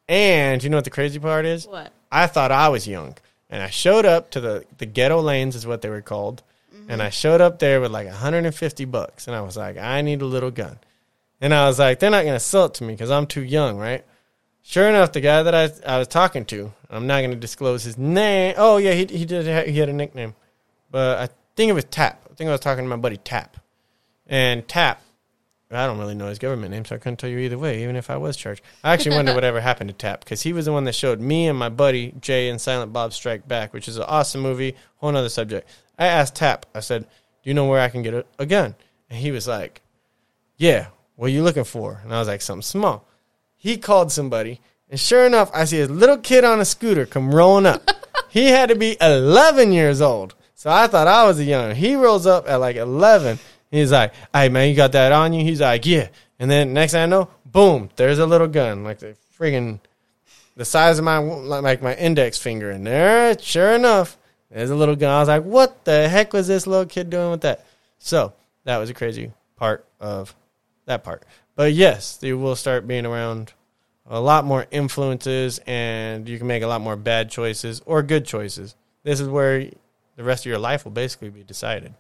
And 0.09 0.63
you 0.63 0.71
know 0.71 0.77
what 0.77 0.85
the 0.85 0.91
crazy 0.91 1.19
part 1.19 1.45
is? 1.45 1.67
What? 1.67 1.93
I 2.11 2.27
thought 2.27 2.53
I 2.53 2.69
was 2.69 2.87
young. 2.87 3.17
And 3.51 3.63
I 3.63 3.71
showed 3.71 4.07
up 4.07 4.31
to 4.33 4.41
the, 4.41 4.65
the 4.79 4.87
ghetto 4.87 5.21
lanes 5.21 5.57
is 5.57 5.67
what 5.67 5.83
they 5.83 5.91
were 5.91 6.01
called. 6.01 6.43
And 6.89 7.01
I 7.03 7.11
showed 7.11 7.41
up 7.41 7.59
there 7.59 7.81
with 7.81 7.93
like 7.93 8.07
150 8.07 8.85
bucks. 8.87 9.27
And 9.27 9.37
I 9.37 9.41
was 9.41 9.57
like, 9.57 9.79
I 9.79 10.03
need 10.03 10.21
a 10.21 10.27
little 10.27 10.51
gun. 10.51 10.79
And 11.43 11.53
I 11.53 11.67
was 11.67 11.81
like, 11.81 11.99
they're 11.99 12.09
not 12.09 12.23
going 12.23 12.37
to 12.37 12.41
sell 12.41 12.67
it 12.67 12.75
to 12.75 12.85
me 12.85 12.95
because 12.95 13.11
I'm 13.11 13.27
too 13.27 13.43
young, 13.43 13.77
right? 13.77 14.05
Sure 14.63 14.89
enough, 14.89 15.11
the 15.11 15.21
guy 15.21 15.43
that 15.43 15.55
I, 15.55 15.71
I 15.85 15.99
was 15.99 16.07
talking 16.07 16.45
to, 16.47 16.73
I'm 16.89 17.09
not 17.09 17.19
going 17.19 17.33
to 17.33 17.37
disclose 17.37 17.83
his 17.83 17.99
name. 17.99 18.55
Oh, 18.57 18.77
yeah, 18.77 18.93
he, 18.93 19.07
he 19.07 19.25
did. 19.25 19.69
He 19.69 19.77
had 19.77 19.89
a 19.89 19.93
nickname. 19.93 20.37
But 20.93 21.19
I 21.19 21.29
think 21.57 21.69
it 21.69 21.73
was 21.73 21.85
Tap. 21.87 22.25
I 22.31 22.35
think 22.35 22.47
I 22.47 22.53
was 22.53 22.61
talking 22.61 22.85
to 22.85 22.89
my 22.89 22.97
buddy 22.97 23.17
Tap. 23.17 23.57
And 24.29 24.69
Tap, 24.69 25.03
I 25.69 25.85
don't 25.85 25.99
really 25.99 26.15
know 26.15 26.29
his 26.29 26.39
government 26.39 26.71
name, 26.71 26.85
so 26.85 26.95
I 26.95 26.99
couldn't 26.99 27.17
tell 27.17 27.29
you 27.29 27.39
either 27.39 27.59
way, 27.59 27.83
even 27.83 27.97
if 27.97 28.09
I 28.09 28.19
was 28.19 28.37
charged. 28.37 28.63
I 28.85 28.93
actually 28.93 29.17
wonder 29.17 29.35
whatever 29.35 29.61
happened 29.63 29.91
to 29.91 29.95
Tap 29.95 30.21
because 30.21 30.43
he 30.43 30.53
was 30.53 30.67
the 30.67 30.73
one 30.73 30.85
that 30.85 30.95
showed 30.95 31.21
me 31.21 31.49
and 31.49 31.59
my 31.59 31.71
buddy 31.71 32.15
Jay 32.21 32.51
and 32.51 32.61
Silent 32.61 32.93
Bob 32.93 33.13
Strike 33.13 33.49
Back, 33.49 33.73
which 33.73 33.89
is 33.89 33.97
an 33.97 34.05
awesome 34.05 34.43
movie, 34.43 34.77
whole 34.99 35.17
other 35.17 35.29
subject. 35.29 35.69
I 35.99 36.07
asked 36.07 36.37
Tap, 36.37 36.67
I 36.73 36.81
said, 36.81 37.03
Do 37.03 37.51
you 37.51 37.55
know 37.55 37.67
where 37.67 37.81
I 37.81 37.89
can 37.89 38.03
get 38.03 38.15
a, 38.15 38.25
a 38.39 38.47
gun? 38.47 38.77
And 39.11 39.19
he 39.19 39.33
was 39.33 39.49
like, 39.49 39.81
Yeah, 40.57 40.87
what 41.17 41.27
are 41.27 41.31
you 41.31 41.42
looking 41.42 41.65
for? 41.65 42.00
And 42.02 42.15
I 42.15 42.19
was 42.19 42.29
like, 42.29 42.42
Something 42.42 42.63
small. 42.63 43.06
He 43.56 43.77
called 43.77 44.10
somebody, 44.10 44.60
and 44.90 44.98
sure 44.98 45.25
enough, 45.25 45.50
I 45.54 45.65
see 45.65 45.81
a 45.81 45.87
little 45.87 46.19
kid 46.19 46.44
on 46.44 46.60
a 46.60 46.65
scooter 46.65 47.06
come 47.06 47.35
rolling 47.35 47.67
up. 47.67 47.88
he 48.29 48.48
had 48.48 48.69
to 48.69 48.75
be 48.75 48.96
11 49.00 49.73
years 49.73 50.00
old. 50.00 50.35
So 50.54 50.71
I 50.71 50.87
thought 50.87 51.08
I 51.08 51.25
was 51.25 51.38
a 51.38 51.44
young. 51.44 51.75
He 51.75 51.96
rolls 51.96 52.27
up 52.27 52.48
at 52.48 52.56
like 52.56 52.77
11. 52.77 53.38
He's 53.71 53.90
like, 53.90 54.13
"Hey 54.33 54.48
man, 54.48 54.69
you 54.69 54.77
got 54.77 54.92
that 54.92 55.10
on 55.10 55.33
you?" 55.33 55.42
He's 55.42 55.60
like, 55.60 55.87
"Yeah." 55.87 56.08
And 56.38 56.50
then 56.50 56.73
next 56.73 56.92
thing 56.92 57.02
I 57.02 57.06
know, 57.06 57.29
boom, 57.46 57.88
there's 57.96 58.19
a 58.19 58.27
little 58.27 58.48
gun, 58.48 58.85
like 58.85 58.98
the 58.98 59.17
friggin' 59.38 59.81
the 60.56 60.65
size 60.65 60.98
of 60.98 61.04
my 61.04 61.19
like 61.19 61.83
my 61.83 61.94
index 61.96 62.38
finger. 62.38 62.71
And 62.71 62.87
there, 62.87 63.37
sure 63.38 63.73
enough, 63.73 64.19
there's 64.50 64.71
a 64.71 64.77
little 64.77 64.94
gun. 64.94 65.10
I 65.10 65.21
was 65.21 65.29
like, 65.29 65.44
"What 65.44 65.85
the 65.85 66.08
heck 66.08 66.33
was 66.33 66.46
this 66.46 66.67
little 66.67 66.87
kid 66.87 67.10
doing 67.10 67.31
with 67.31 67.40
that?" 67.40 67.65
So 67.98 68.35
that 68.65 68.79
was 68.79 68.90
a 68.90 68.94
crazy 68.94 69.33
part 69.56 69.87
of 70.00 70.35
that 70.87 71.05
part. 71.05 71.25
But 71.55 71.73
yes, 71.73 72.19
you 72.23 72.39
will 72.39 72.57
start 72.57 72.87
being 72.87 73.07
around 73.07 73.53
a 74.07 74.21
lot 74.21 74.45
more 74.45 74.67
influences, 74.71 75.61
and 75.67 76.29
you 76.29 76.39
can 76.39 76.47
make 76.47 76.63
a 76.63 76.67
lot 76.67 76.81
more 76.81 76.97
bad 76.97 77.31
choices 77.31 77.83
or 77.87 78.03
good 78.03 78.25
choices. 78.25 78.75
this 79.05 79.21
is 79.21 79.29
where 79.29 79.69
the 80.17 80.25
rest 80.25 80.45
of 80.45 80.51
your 80.51 80.59
life 80.59 80.85
will 80.85 80.93
basically 80.93 81.31
be 81.31 81.43
decided. 81.43 81.95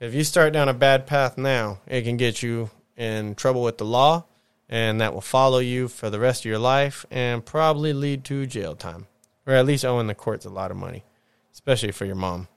If 0.00 0.14
you 0.14 0.24
start 0.24 0.52
down 0.52 0.68
a 0.68 0.74
bad 0.74 1.06
path 1.06 1.38
now, 1.38 1.78
it 1.86 2.02
can 2.02 2.16
get 2.16 2.42
you 2.42 2.70
in 2.96 3.34
trouble 3.34 3.62
with 3.62 3.78
the 3.78 3.84
law, 3.84 4.24
and 4.68 5.00
that 5.00 5.14
will 5.14 5.20
follow 5.20 5.58
you 5.58 5.88
for 5.88 6.10
the 6.10 6.18
rest 6.18 6.42
of 6.42 6.46
your 6.46 6.58
life 6.58 7.06
and 7.10 7.44
probably 7.44 7.92
lead 7.92 8.24
to 8.24 8.46
jail 8.46 8.74
time, 8.74 9.06
or 9.46 9.54
at 9.54 9.66
least 9.66 9.84
owing 9.84 10.06
the 10.06 10.14
courts 10.14 10.44
a 10.44 10.50
lot 10.50 10.70
of 10.70 10.76
money, 10.76 11.04
especially 11.52 11.92
for 11.92 12.04
your 12.04 12.16
mom. 12.16 12.48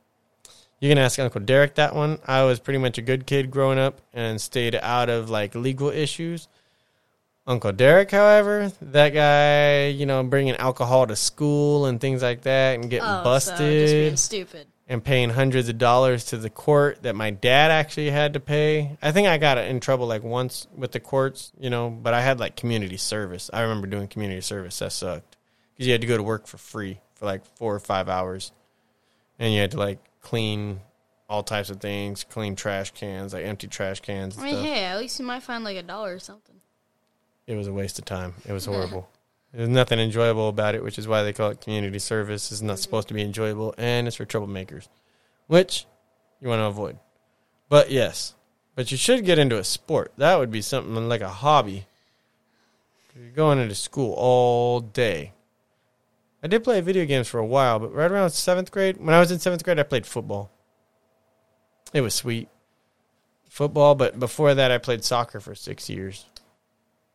You 0.80 0.90
can 0.90 0.98
ask 0.98 1.20
Uncle 1.20 1.42
Derek 1.42 1.76
that 1.76 1.94
one. 1.94 2.20
I 2.26 2.44
was 2.44 2.60
pretty 2.60 2.78
much 2.80 2.98
a 2.98 3.02
good 3.02 3.26
kid 3.26 3.52
growing 3.52 3.78
up 3.80 4.00
and 4.14 4.40
stayed 4.40 4.76
out 4.76 5.10
of 5.10 5.30
like 5.30 5.54
legal 5.56 5.90
issues. 5.90 6.48
Uncle 7.46 7.72
Derek, 7.72 8.12
however, 8.12 8.72
that 8.82 9.10
guy, 9.10 9.88
you 9.88 10.06
know, 10.06 10.24
bringing 10.24 10.56
alcohol 10.56 11.08
to 11.08 11.16
school 11.16 11.86
and 11.88 12.00
things 12.00 12.22
like 12.22 12.42
that 12.44 12.76
and 12.76 12.90
getting 12.90 13.08
Oh, 13.10 13.24
busted 13.24 13.58
so 13.58 13.64
just 13.72 13.94
being 13.94 14.18
stupid. 14.18 14.68
and 14.88 15.04
paying 15.04 15.32
hundreds 15.32 15.68
of 15.68 15.80
dollars 15.80 16.26
to 16.26 16.38
the 16.38 16.50
court 16.52 17.02
that 17.02 17.16
my 17.16 17.32
dad 17.32 17.72
actually 17.72 18.12
had 18.12 18.34
to 18.36 18.40
pay. 18.40 18.96
I 19.02 19.12
think 19.12 19.28
I 19.28 19.38
got 19.40 19.58
in 19.58 19.80
trouble 19.80 20.06
like 20.06 20.24
once 20.24 20.68
with 20.76 20.92
the 20.92 21.00
courts, 21.00 21.52
you 21.60 21.72
know, 21.72 21.90
but 21.90 22.14
I 22.14 22.22
had 22.22 22.40
like 22.40 22.56
community 22.56 22.98
service. 22.98 23.50
I 23.52 23.62
remember 23.62 23.88
doing 23.88 24.08
community 24.08 24.42
service. 24.42 24.78
That 24.80 24.92
sucked 24.92 25.36
because 25.74 25.88
you 25.88 25.92
had 25.92 26.02
to 26.02 26.08
go 26.08 26.18
to 26.18 26.24
work 26.24 26.46
for 26.46 26.58
free 26.60 27.00
for 27.16 27.26
like 27.26 27.44
four 27.58 27.74
or 27.74 27.80
five 27.80 28.08
hours, 28.10 28.52
and 29.40 29.52
you 29.54 29.60
had 29.60 29.72
to 29.72 29.78
like 29.80 29.98
clean 30.30 30.80
all 31.28 31.42
types 31.42 31.72
of 31.72 31.80
things, 31.80 32.24
clean 32.24 32.56
trash 32.56 32.92
cans, 32.92 33.34
like 33.34 33.46
empty 33.46 33.68
trash 33.68 34.00
cans. 34.00 34.38
I 34.38 34.44
mean, 34.44 34.54
stuff. 34.54 34.66
hey, 34.66 34.84
at 34.86 35.00
least 35.00 35.20
you 35.20 35.26
might 35.26 35.42
find 35.42 35.64
like 35.64 35.78
a 35.78 35.82
dollar 35.82 36.14
or 36.14 36.20
something. 36.20 36.56
It 37.48 37.56
was 37.56 37.68
a 37.68 37.74
waste 37.74 37.98
of 37.98 38.06
time. 38.06 38.36
It 38.46 38.54
was 38.54 38.66
horrible. 38.66 39.10
There's 39.52 39.68
nothing 39.68 40.00
enjoyable 40.00 40.50
about 40.50 40.76
it, 40.76 40.84
which 40.84 41.00
is 41.00 41.08
why 41.08 41.24
they 41.24 41.34
call 41.34 41.50
it 41.50 41.62
community 41.62 41.98
service. 41.98 42.52
It's 42.52 42.62
not 42.62 42.74
mm-hmm. 42.74 42.82
supposed 42.82 43.08
to 43.08 43.16
be 43.16 43.24
enjoyable, 43.24 43.74
and 43.80 44.06
it's 44.06 44.18
for 44.18 44.26
troublemakers, 44.26 44.88
which 45.48 45.88
you 46.40 46.48
want 46.48 46.60
to 46.60 46.66
avoid. 46.66 47.00
But 47.70 47.90
yes, 47.90 48.36
but 48.76 48.92
you 48.92 48.98
should 48.98 49.26
get 49.26 49.40
into 49.40 49.58
a 49.58 49.64
sport. 49.64 50.14
That 50.18 50.38
would 50.38 50.52
be 50.52 50.62
something 50.62 51.10
like 51.10 51.22
a 51.22 51.30
hobby. 51.30 51.88
You're 53.20 53.32
going 53.32 53.58
into 53.58 53.74
school 53.74 54.14
all 54.16 54.80
day. 54.80 55.34
I 56.42 56.48
did 56.48 56.64
play 56.64 56.80
video 56.82 57.06
games 57.06 57.28
for 57.28 57.40
a 57.40 57.46
while, 57.46 57.80
but 57.80 57.94
right 57.94 58.10
around 58.10 58.30
seventh 58.32 58.72
grade, 58.72 58.98
when 58.98 59.14
I 59.14 59.20
was 59.20 59.32
in 59.32 59.40
seventh 59.40 59.64
grade, 59.64 59.80
I 59.80 59.84
played 59.84 60.06
football. 60.06 60.52
It 61.94 62.02
was 62.02 62.14
sweet. 62.14 62.48
Football, 63.50 63.96
but 63.96 64.20
before 64.20 64.54
that, 64.54 64.72
I 64.72 64.78
played 64.78 65.04
soccer 65.04 65.40
for 65.40 65.56
six 65.56 65.90
years. 65.90 66.26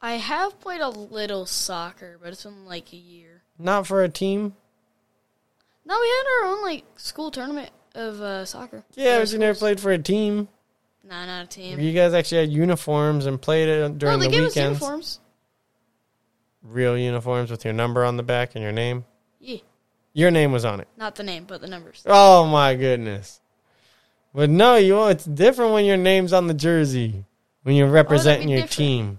I 0.03 0.15
have 0.15 0.61
played 0.61 0.83
a 0.83 0.89
little 0.91 1.47
soccer, 1.47 2.19
but 2.23 2.33
it's 2.33 2.43
been 2.43 2.67
like 2.67 2.93
a 2.93 2.97
year. 2.97 3.43
Not 3.59 3.87
for 3.87 4.03
a 4.03 4.09
team. 4.09 4.55
No, 5.87 5.99
we 5.99 6.07
had 6.09 6.25
our 6.41 6.53
own 6.53 6.63
like 6.63 6.85
school 6.97 7.31
tournament 7.31 7.71
of 7.95 8.21
uh, 8.21 8.45
soccer. 8.45 8.85
Yeah, 8.95 9.21
but 9.21 9.33
you 9.33 9.39
never 9.39 9.59
played 9.59 9.81
for 9.81 9.93
a 9.93 9.99
team. 9.99 10.49
Nah, 11.03 11.27
not 11.27 11.45
a 11.45 11.49
team. 11.49 11.79
You 11.81 11.93
guys 11.93 12.13
actually 12.15 12.39
had 12.39 12.51
uniforms 12.51 13.27
and 13.27 13.41
played 13.41 13.69
it 13.69 13.99
during 13.99 14.19
no, 14.19 14.25
they 14.25 14.27
the 14.27 14.33
gave 14.33 14.45
us 14.45 14.55
weekends. 14.55 14.81
uniforms. 14.81 15.21
Real 16.63 16.99
uniforms 16.99 17.51
with 17.51 17.65
your 17.65 17.75
number 17.75 18.05
on 18.05 18.17
the 18.17 18.23
back 18.23 18.55
and 18.55 18.63
your 18.63 18.73
name. 18.73 19.05
Yeah, 19.45 19.59
Your 20.13 20.31
name 20.31 20.53
was 20.53 20.65
on 20.65 20.81
it. 20.81 20.89
not 20.97 21.17
the 21.17 21.23
name, 21.23 21.45
but 21.45 21.61
the 21.61 21.69
numbers. 21.69 22.03
Oh 22.07 22.47
my 22.47 22.75
goodness. 22.75 23.41
But 24.35 24.51
no, 24.51 24.77
you 24.77 25.07
it's 25.07 25.25
different 25.25 25.73
when 25.73 25.85
your 25.85 25.97
name's 25.97 26.33
on 26.33 26.47
the 26.47 26.55
jersey 26.55 27.25
when 27.63 27.77
you're 27.77 27.89
oh, 27.89 27.93
representing 27.93 28.49
your 28.49 28.63
different? 28.63 28.77
team 28.77 29.19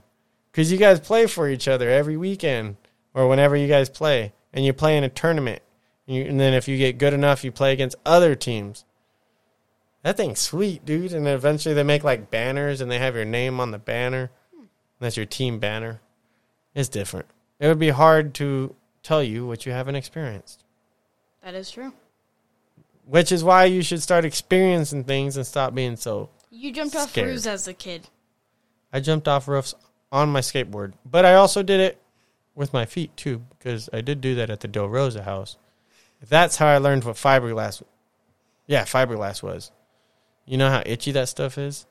because 0.51 0.71
you 0.71 0.77
guys 0.77 0.99
play 0.99 1.27
for 1.27 1.49
each 1.49 1.67
other 1.67 1.89
every 1.89 2.17
weekend 2.17 2.77
or 3.13 3.27
whenever 3.27 3.55
you 3.55 3.67
guys 3.67 3.89
play, 3.89 4.33
and 4.53 4.65
you 4.65 4.73
play 4.73 4.97
in 4.97 5.03
a 5.03 5.09
tournament. 5.09 5.61
You, 6.05 6.23
and 6.25 6.39
then 6.39 6.53
if 6.53 6.67
you 6.67 6.77
get 6.77 6.97
good 6.97 7.13
enough, 7.13 7.43
you 7.43 7.51
play 7.51 7.71
against 7.71 7.95
other 8.05 8.35
teams. 8.35 8.83
That 10.03 10.17
thing's 10.17 10.39
sweet, 10.39 10.85
dude. 10.85 11.13
And 11.13 11.27
eventually 11.27 11.73
they 11.73 11.83
make 11.83 12.03
like 12.03 12.29
banners 12.29 12.81
and 12.81 12.91
they 12.91 12.99
have 12.99 13.15
your 13.15 13.25
name 13.25 13.59
on 13.59 13.71
the 13.71 13.79
banner. 13.79 14.31
That's 14.99 15.17
your 15.17 15.25
team 15.25 15.59
banner. 15.59 16.01
It's 16.75 16.89
different. 16.89 17.27
It 17.59 17.67
would 17.67 17.79
be 17.79 17.89
hard 17.89 18.33
to 18.35 18.75
tell 19.05 19.23
you 19.23 19.45
what 19.45 19.65
you 19.65 19.71
haven't 19.71 19.95
experienced 19.95 20.63
That 21.43 21.53
is 21.55 21.69
true. 21.71 21.93
which 23.05 23.31
is 23.31 23.43
why 23.43 23.65
you 23.65 23.81
should 23.81 24.01
start 24.01 24.25
experiencing 24.25 25.03
things 25.03 25.37
and 25.37 25.45
stop 25.45 25.73
being 25.75 25.95
so. 25.95 26.29
You 26.49 26.71
jumped 26.71 26.95
off 26.95 27.09
Scared. 27.11 27.27
roofs 27.29 27.45
as 27.45 27.67
a 27.67 27.73
kid. 27.73 28.07
I 28.91 28.99
jumped 28.99 29.27
off 29.27 29.47
roofs 29.47 29.75
on 30.11 30.29
my 30.29 30.39
skateboard, 30.41 30.93
but 31.05 31.25
I 31.25 31.35
also 31.35 31.61
did 31.63 31.79
it 31.81 32.01
with 32.55 32.73
my 32.73 32.85
feet 32.85 33.15
too 33.17 33.43
because 33.57 33.89
I 33.93 34.01
did 34.01 34.21
do 34.21 34.35
that 34.35 34.49
at 34.49 34.61
the 34.61 34.67
Del 34.67 34.87
Rosa 34.89 35.23
house. 35.23 35.57
That's 36.27 36.55
how 36.57 36.67
I 36.67 36.77
learned 36.77 37.03
what 37.03 37.15
fiberglass. 37.17 37.83
Yeah, 38.67 38.83
fiberglass 38.85 39.43
was. 39.43 39.71
You 40.45 40.57
know 40.57 40.69
how 40.69 40.81
itchy 40.85 41.11
that 41.11 41.27
stuff 41.29 41.57
is. 41.57 41.85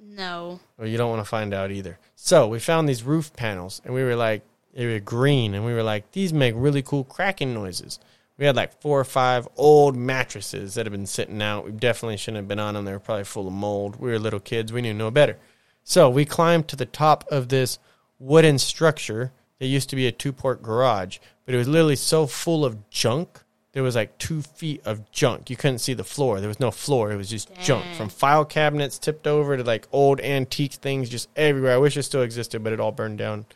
No. 0.00 0.60
Well, 0.78 0.88
you 0.88 0.96
don't 0.96 1.10
want 1.10 1.20
to 1.20 1.28
find 1.28 1.52
out 1.52 1.70
either. 1.70 1.98
So 2.14 2.46
we 2.48 2.58
found 2.58 2.88
these 2.88 3.02
roof 3.02 3.32
panels, 3.34 3.80
and 3.84 3.92
we 3.94 4.02
were 4.02 4.16
like, 4.16 4.42
they 4.72 4.86
were 4.86 5.00
green, 5.00 5.54
and 5.54 5.64
we 5.64 5.74
were 5.74 5.82
like, 5.82 6.12
these 6.12 6.32
make 6.32 6.54
really 6.56 6.82
cool 6.82 7.04
cracking 7.04 7.52
noises. 7.52 7.98
We 8.38 8.46
had 8.46 8.56
like 8.56 8.80
four 8.80 8.98
or 8.98 9.04
five 9.04 9.46
old 9.56 9.96
mattresses 9.96 10.74
that 10.74 10.86
had 10.86 10.92
been 10.92 11.06
sitting 11.06 11.42
out. 11.42 11.66
We 11.66 11.72
definitely 11.72 12.16
shouldn't 12.16 12.38
have 12.38 12.48
been 12.48 12.58
on 12.58 12.74
them. 12.74 12.84
They 12.84 12.92
were 12.92 12.98
probably 12.98 13.24
full 13.24 13.46
of 13.46 13.52
mold. 13.52 13.96
We 13.96 14.10
were 14.10 14.18
little 14.18 14.40
kids. 14.40 14.72
We 14.72 14.82
knew 14.82 14.94
no 14.94 15.10
better. 15.10 15.36
So 15.84 16.08
we 16.08 16.24
climbed 16.24 16.68
to 16.68 16.76
the 16.76 16.86
top 16.86 17.24
of 17.30 17.48
this 17.48 17.78
wooden 18.18 18.58
structure 18.58 19.32
that 19.58 19.66
used 19.66 19.90
to 19.90 19.96
be 19.96 20.06
a 20.06 20.12
two 20.12 20.32
port 20.32 20.62
garage, 20.62 21.18
but 21.44 21.54
it 21.54 21.58
was 21.58 21.68
literally 21.68 21.96
so 21.96 22.26
full 22.26 22.64
of 22.64 22.88
junk. 22.88 23.40
There 23.72 23.82
was 23.82 23.94
like 23.94 24.18
two 24.18 24.42
feet 24.42 24.80
of 24.84 25.10
junk. 25.12 25.48
You 25.48 25.56
couldn't 25.56 25.78
see 25.78 25.94
the 25.94 26.04
floor. 26.04 26.40
There 26.40 26.48
was 26.48 26.60
no 26.60 26.70
floor. 26.70 27.10
It 27.12 27.16
was 27.16 27.30
just 27.30 27.54
junk 27.56 27.84
from 27.96 28.08
file 28.08 28.44
cabinets 28.44 28.98
tipped 28.98 29.26
over 29.26 29.56
to 29.56 29.62
like 29.62 29.88
old 29.92 30.20
antique 30.20 30.72
things 30.72 31.08
just 31.08 31.28
everywhere. 31.36 31.74
I 31.74 31.78
wish 31.78 31.96
it 31.96 32.02
still 32.02 32.22
existed, 32.22 32.62
but 32.62 32.72
it 32.72 32.80
all 32.80 32.92
burned 32.92 33.18
down 33.18 33.46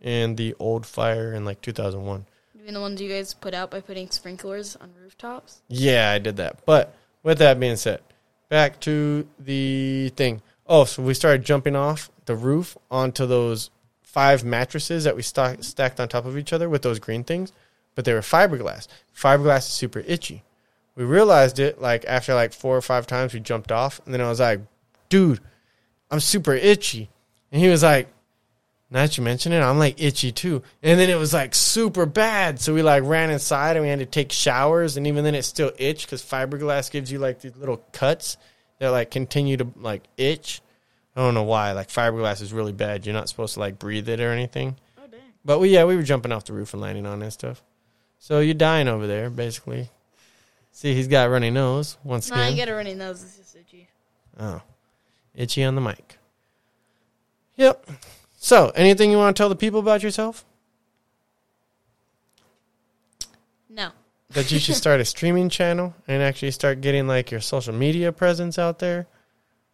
in 0.00 0.36
the 0.36 0.54
old 0.58 0.86
fire 0.86 1.32
in 1.32 1.44
like 1.44 1.60
2001. 1.62 2.26
Even 2.60 2.74
the 2.74 2.80
ones 2.80 3.00
you 3.00 3.08
guys 3.08 3.34
put 3.34 3.54
out 3.54 3.70
by 3.70 3.80
putting 3.80 4.10
sprinklers 4.10 4.76
on 4.76 4.92
rooftops. 5.00 5.60
Yeah, 5.68 6.10
I 6.10 6.18
did 6.18 6.36
that. 6.36 6.64
But 6.66 6.94
with 7.22 7.38
that 7.38 7.60
being 7.60 7.76
said, 7.76 8.00
back 8.48 8.80
to 8.80 9.26
the 9.38 10.10
thing. 10.16 10.42
Oh, 10.66 10.84
so 10.84 11.02
we 11.02 11.14
started 11.14 11.44
jumping 11.44 11.76
off 11.76 12.10
the 12.24 12.34
roof 12.34 12.76
onto 12.90 13.26
those 13.26 13.70
five 14.02 14.44
mattresses 14.44 15.04
that 15.04 15.14
we 15.14 15.22
sta- 15.22 15.60
stacked 15.60 16.00
on 16.00 16.08
top 16.08 16.24
of 16.24 16.38
each 16.38 16.52
other 16.52 16.68
with 16.68 16.82
those 16.82 16.98
green 16.98 17.22
things, 17.22 17.52
but 17.94 18.04
they 18.04 18.12
were 18.12 18.20
fiberglass. 18.20 18.88
Fiberglass 19.14 19.58
is 19.58 19.64
super 19.66 20.00
itchy. 20.00 20.42
We 20.94 21.04
realized 21.04 21.58
it 21.58 21.80
like 21.80 22.04
after 22.06 22.34
like 22.34 22.52
four 22.52 22.76
or 22.76 22.80
five 22.82 23.06
times 23.06 23.34
we 23.34 23.40
jumped 23.40 23.70
off, 23.70 24.00
and 24.04 24.14
then 24.14 24.22
I 24.22 24.28
was 24.28 24.40
like, 24.40 24.60
"Dude, 25.08 25.40
I'm 26.10 26.20
super 26.20 26.54
itchy," 26.54 27.10
and 27.52 27.60
he 27.60 27.68
was 27.68 27.82
like, 27.82 28.08
now 28.90 29.00
that 29.02 29.16
you 29.18 29.24
mention 29.24 29.52
it, 29.52 29.60
I'm 29.60 29.78
like 29.78 30.00
itchy 30.00 30.30
too. 30.32 30.62
And 30.82 30.98
then 31.00 31.10
it 31.10 31.16
was 31.18 31.34
like 31.34 31.54
super 31.54 32.06
bad. 32.06 32.60
So 32.60 32.72
we 32.74 32.82
like 32.82 33.02
ran 33.04 33.30
inside 33.30 33.76
and 33.76 33.82
we 33.84 33.88
had 33.88 33.98
to 33.98 34.06
take 34.06 34.30
showers. 34.30 34.96
And 34.96 35.06
even 35.06 35.24
then 35.24 35.34
it 35.34 35.42
still 35.44 35.72
itched 35.78 36.06
because 36.06 36.22
fiberglass 36.22 36.90
gives 36.90 37.10
you 37.10 37.18
like 37.18 37.40
these 37.40 37.56
little 37.56 37.78
cuts 37.92 38.36
that 38.78 38.90
like 38.90 39.10
continue 39.10 39.56
to 39.56 39.66
like 39.76 40.04
itch. 40.16 40.60
I 41.16 41.20
don't 41.20 41.34
know 41.34 41.42
why. 41.42 41.72
Like 41.72 41.88
fiberglass 41.88 42.40
is 42.42 42.52
really 42.52 42.72
bad. 42.72 43.06
You're 43.06 43.14
not 43.14 43.28
supposed 43.28 43.54
to 43.54 43.60
like 43.60 43.78
breathe 43.78 44.08
it 44.08 44.20
or 44.20 44.30
anything. 44.30 44.76
Oh 44.98 45.06
dang. 45.10 45.20
But 45.44 45.58
we, 45.58 45.70
yeah, 45.70 45.84
we 45.84 45.96
were 45.96 46.02
jumping 46.02 46.30
off 46.30 46.44
the 46.44 46.52
roof 46.52 46.72
and 46.72 46.80
landing 46.82 47.06
on 47.06 47.22
and 47.22 47.32
stuff. 47.32 47.62
So 48.18 48.40
you're 48.40 48.54
dying 48.54 48.86
over 48.88 49.06
there, 49.06 49.30
basically. 49.30 49.90
See, 50.72 50.94
he's 50.94 51.08
got 51.08 51.26
a 51.26 51.30
runny 51.30 51.50
nose 51.50 51.96
once 52.04 52.28
Nah, 52.30 52.36
again. 52.36 52.50
you 52.50 52.56
get 52.56 52.68
a 52.68 52.74
runny 52.74 52.94
nose. 52.94 53.22
It's 53.22 53.36
just 53.38 53.56
itchy. 53.56 53.88
Oh, 54.38 54.60
itchy 55.34 55.64
on 55.64 55.74
the 55.74 55.80
mic. 55.80 56.18
Yep. 57.56 57.88
So, 58.46 58.70
anything 58.76 59.10
you 59.10 59.16
want 59.16 59.36
to 59.36 59.40
tell 59.40 59.48
the 59.48 59.56
people 59.56 59.80
about 59.80 60.04
yourself? 60.04 60.44
No. 63.68 63.90
That 64.30 64.52
you 64.52 64.60
should 64.60 64.76
start 64.76 65.00
a 65.00 65.04
streaming 65.04 65.48
channel 65.48 65.96
and 66.06 66.22
actually 66.22 66.52
start 66.52 66.80
getting 66.80 67.08
like 67.08 67.32
your 67.32 67.40
social 67.40 67.74
media 67.74 68.12
presence 68.12 68.56
out 68.56 68.78
there. 68.78 69.08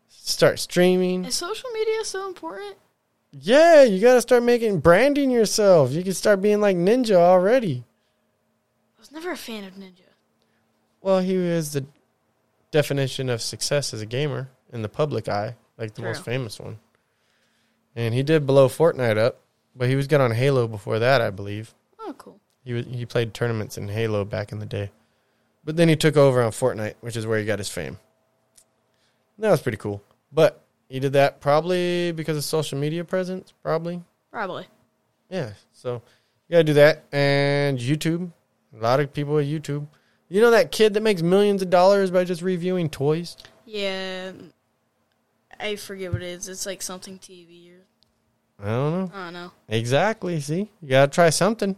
Start 0.08 0.58
streaming. 0.58 1.26
Is 1.26 1.34
social 1.34 1.68
media 1.74 2.02
so 2.06 2.26
important? 2.26 2.76
Yeah, 3.32 3.82
you 3.82 4.00
got 4.00 4.14
to 4.14 4.22
start 4.22 4.42
making 4.42 4.80
branding 4.80 5.30
yourself. 5.30 5.92
You 5.92 6.02
can 6.02 6.14
start 6.14 6.40
being 6.40 6.62
like 6.62 6.78
Ninja 6.78 7.16
already. 7.16 7.84
I 8.96 9.00
was 9.00 9.12
never 9.12 9.32
a 9.32 9.36
fan 9.36 9.64
of 9.64 9.74
Ninja. 9.74 10.08
Well, 11.02 11.20
he 11.20 11.34
is 11.34 11.74
the 11.74 11.84
definition 12.70 13.28
of 13.28 13.42
success 13.42 13.92
as 13.92 14.00
a 14.00 14.06
gamer 14.06 14.48
in 14.72 14.80
the 14.80 14.88
public 14.88 15.28
eye, 15.28 15.56
like 15.76 15.92
the 15.92 16.00
True. 16.00 16.10
most 16.12 16.24
famous 16.24 16.58
one. 16.58 16.78
And 17.94 18.14
he 18.14 18.22
did 18.22 18.46
blow 18.46 18.68
Fortnite 18.68 19.18
up, 19.18 19.40
but 19.76 19.88
he 19.88 19.96
was 19.96 20.06
good 20.06 20.20
on 20.20 20.30
Halo 20.30 20.66
before 20.66 20.98
that, 20.98 21.20
I 21.20 21.30
believe. 21.30 21.74
Oh, 22.00 22.14
cool. 22.16 22.40
He 22.64 22.72
was, 22.72 22.86
he 22.86 23.06
played 23.06 23.34
tournaments 23.34 23.76
in 23.76 23.88
Halo 23.88 24.24
back 24.24 24.52
in 24.52 24.58
the 24.58 24.66
day, 24.66 24.90
but 25.64 25.76
then 25.76 25.88
he 25.88 25.96
took 25.96 26.16
over 26.16 26.42
on 26.42 26.52
Fortnite, 26.52 26.94
which 27.00 27.16
is 27.16 27.26
where 27.26 27.38
he 27.38 27.44
got 27.44 27.58
his 27.58 27.68
fame. 27.68 27.98
That 29.38 29.50
was 29.50 29.62
pretty 29.62 29.78
cool. 29.78 30.02
But 30.32 30.62
he 30.88 31.00
did 31.00 31.14
that 31.14 31.40
probably 31.40 32.12
because 32.12 32.36
of 32.36 32.44
social 32.44 32.78
media 32.78 33.04
presence, 33.04 33.52
probably. 33.62 34.02
Probably. 34.30 34.66
Yeah. 35.28 35.52
So 35.72 36.02
you 36.48 36.52
gotta 36.52 36.64
do 36.64 36.74
that 36.74 37.04
and 37.12 37.78
YouTube. 37.78 38.30
A 38.74 38.82
lot 38.82 39.00
of 39.00 39.12
people 39.12 39.38
at 39.38 39.46
YouTube. 39.46 39.86
You 40.28 40.40
know 40.40 40.50
that 40.52 40.72
kid 40.72 40.94
that 40.94 41.02
makes 41.02 41.20
millions 41.20 41.60
of 41.60 41.68
dollars 41.68 42.10
by 42.10 42.24
just 42.24 42.40
reviewing 42.40 42.88
toys? 42.88 43.36
Yeah, 43.66 44.32
I 45.62 45.76
forget 45.76 46.12
what 46.12 46.22
it 46.22 46.28
is. 46.28 46.48
It's 46.48 46.66
like 46.66 46.82
something 46.82 47.18
TV 47.18 47.70
or 47.72 47.82
I 48.62 48.66
don't 48.66 48.92
know. 48.92 49.10
I 49.14 49.24
don't 49.24 49.32
know. 49.32 49.52
Exactly. 49.68 50.40
See, 50.40 50.70
you 50.80 50.88
gotta 50.88 51.10
try 51.10 51.30
something. 51.30 51.76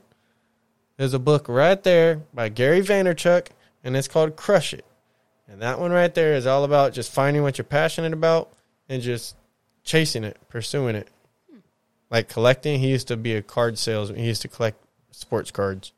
There's 0.96 1.14
a 1.14 1.18
book 1.18 1.48
right 1.48 1.82
there 1.82 2.22
by 2.32 2.50
Gary 2.50 2.80
Vaynerchuk, 2.80 3.48
and 3.82 3.96
it's 3.96 4.08
called 4.08 4.36
Crush 4.36 4.74
It. 4.74 4.84
And 5.48 5.60
that 5.62 5.80
one 5.80 5.90
right 5.90 6.14
there 6.14 6.34
is 6.34 6.46
all 6.46 6.64
about 6.64 6.92
just 6.92 7.12
finding 7.12 7.42
what 7.42 7.58
you're 7.58 7.64
passionate 7.64 8.12
about 8.12 8.52
and 8.88 9.02
just 9.02 9.36
chasing 9.82 10.24
it, 10.24 10.36
pursuing 10.48 10.94
it. 10.94 11.08
Hmm. 11.50 11.58
Like 12.10 12.28
collecting, 12.28 12.80
he 12.80 12.88
used 12.88 13.08
to 13.08 13.16
be 13.16 13.34
a 13.34 13.42
card 13.42 13.78
salesman. 13.78 14.18
He 14.18 14.26
used 14.26 14.42
to 14.42 14.48
collect 14.48 14.78
sports 15.10 15.50
cards, 15.50 15.92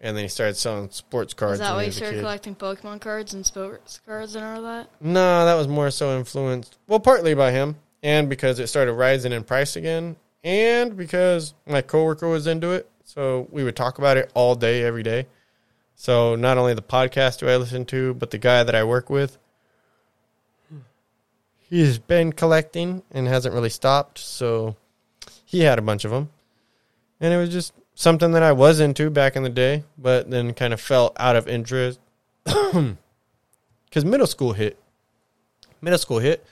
and 0.00 0.16
then 0.16 0.24
he 0.24 0.28
started 0.28 0.56
selling 0.56 0.90
sports 0.90 1.34
cards. 1.34 1.54
Is 1.54 1.58
that 1.60 1.74
why 1.74 1.82
he 1.82 1.86
you 1.86 1.92
started 1.92 2.20
collecting 2.20 2.54
Pokemon 2.54 3.00
cards 3.00 3.34
and 3.34 3.44
sports 3.44 4.00
cards 4.06 4.34
and 4.34 4.44
all 4.44 4.62
that? 4.62 4.90
No, 5.00 5.44
that 5.44 5.54
was 5.54 5.68
more 5.68 5.90
so 5.90 6.16
influenced, 6.18 6.78
well, 6.86 7.00
partly 7.00 7.34
by 7.34 7.52
him, 7.52 7.76
and 8.02 8.28
because 8.28 8.58
it 8.58 8.68
started 8.68 8.92
rising 8.92 9.32
in 9.32 9.44
price 9.44 9.76
again, 9.76 10.16
and 10.44 10.96
because 10.96 11.54
my 11.66 11.82
coworker 11.82 12.28
was 12.28 12.46
into 12.46 12.70
it. 12.70 12.88
So 13.04 13.48
we 13.50 13.64
would 13.64 13.74
talk 13.74 13.98
about 13.98 14.18
it 14.18 14.30
all 14.34 14.54
day, 14.54 14.82
every 14.82 15.02
day. 15.02 15.26
So 15.96 16.36
not 16.36 16.58
only 16.58 16.74
the 16.74 16.82
podcast 16.82 17.38
do 17.38 17.48
I 17.48 17.56
listen 17.56 17.84
to, 17.86 18.14
but 18.14 18.30
the 18.30 18.38
guy 18.38 18.62
that 18.62 18.74
I 18.74 18.84
work 18.84 19.10
with, 19.10 19.38
he's 21.56 21.98
been 21.98 22.32
collecting 22.32 23.02
and 23.10 23.26
hasn't 23.26 23.54
really 23.54 23.70
stopped. 23.70 24.18
So 24.18 24.76
he 25.44 25.62
had 25.62 25.78
a 25.78 25.82
bunch 25.82 26.04
of 26.04 26.10
them, 26.10 26.28
and 27.18 27.34
it 27.34 27.38
was 27.38 27.50
just 27.50 27.72
something 27.98 28.30
that 28.30 28.44
I 28.44 28.52
was 28.52 28.78
into 28.78 29.10
back 29.10 29.34
in 29.34 29.42
the 29.42 29.48
day, 29.48 29.82
but 29.98 30.30
then 30.30 30.54
kind 30.54 30.72
of 30.72 30.80
fell 30.80 31.12
out 31.16 31.34
of 31.34 31.48
interest 31.48 31.98
because 32.44 34.04
middle 34.04 34.28
school 34.28 34.52
hit. 34.52 34.78
Middle 35.80 35.98
school 35.98 36.20
hit. 36.20 36.46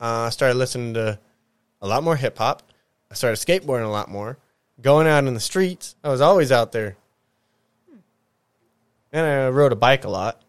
Uh, 0.00 0.26
I 0.26 0.30
started 0.30 0.56
listening 0.56 0.94
to 0.94 1.16
a 1.80 1.86
lot 1.86 2.02
more 2.02 2.16
hip 2.16 2.38
hop. 2.38 2.64
I 3.08 3.14
started 3.14 3.36
skateboarding 3.36 3.84
a 3.84 3.90
lot 3.90 4.10
more. 4.10 4.36
Going 4.80 5.06
out 5.06 5.24
in 5.24 5.34
the 5.34 5.40
streets, 5.40 5.94
I 6.02 6.08
was 6.08 6.20
always 6.20 6.50
out 6.50 6.72
there. 6.72 6.96
And 9.12 9.24
I 9.24 9.48
rode 9.48 9.72
a 9.72 9.76
bike 9.76 10.04
a 10.04 10.10
lot. 10.10 10.42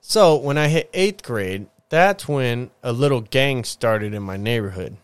So 0.00 0.36
when 0.36 0.58
I 0.58 0.68
hit 0.68 0.90
eighth 0.92 1.22
grade, 1.22 1.68
that's 1.88 2.26
when 2.26 2.72
a 2.82 2.92
little 2.92 3.20
gang 3.20 3.62
started 3.62 4.12
in 4.12 4.24
my 4.24 4.36
neighborhood. 4.36 4.96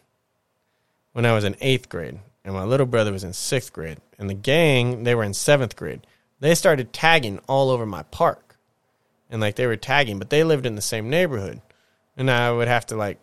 When 1.13 1.25
I 1.25 1.33
was 1.33 1.45
in 1.45 1.55
eighth 1.61 1.89
grade, 1.89 2.19
and 2.49 2.57
my 2.57 2.65
little 2.65 2.87
brother 2.87 3.13
was 3.13 3.25
in 3.25 3.35
sixth 3.35 3.75
grade, 3.75 3.99
and 4.19 4.31
the 4.31 4.35
gang 4.35 5.05
they 5.05 5.15
were 5.15 5.23
in 5.23 5.35
seventh 5.35 5.77
grade. 5.77 6.07
They 6.41 6.55
started 6.55 6.95
tagging 6.95 7.41
all 7.47 7.69
over 7.69 7.85
my 7.85 8.05
park, 8.05 8.57
and 9.29 9.39
like 9.39 9.57
they 9.57 9.67
were 9.67 9.77
tagging, 9.77 10.19
but 10.19 10.31
they 10.31 10.43
lived 10.45 10.65
in 10.65 10.75
the 10.75 10.81
same 10.81 11.11
neighborhood, 11.11 11.61
and 12.17 12.31
I 12.31 12.51
would 12.51 12.67
have 12.67 12.87
to 12.87 12.97
like 12.97 13.19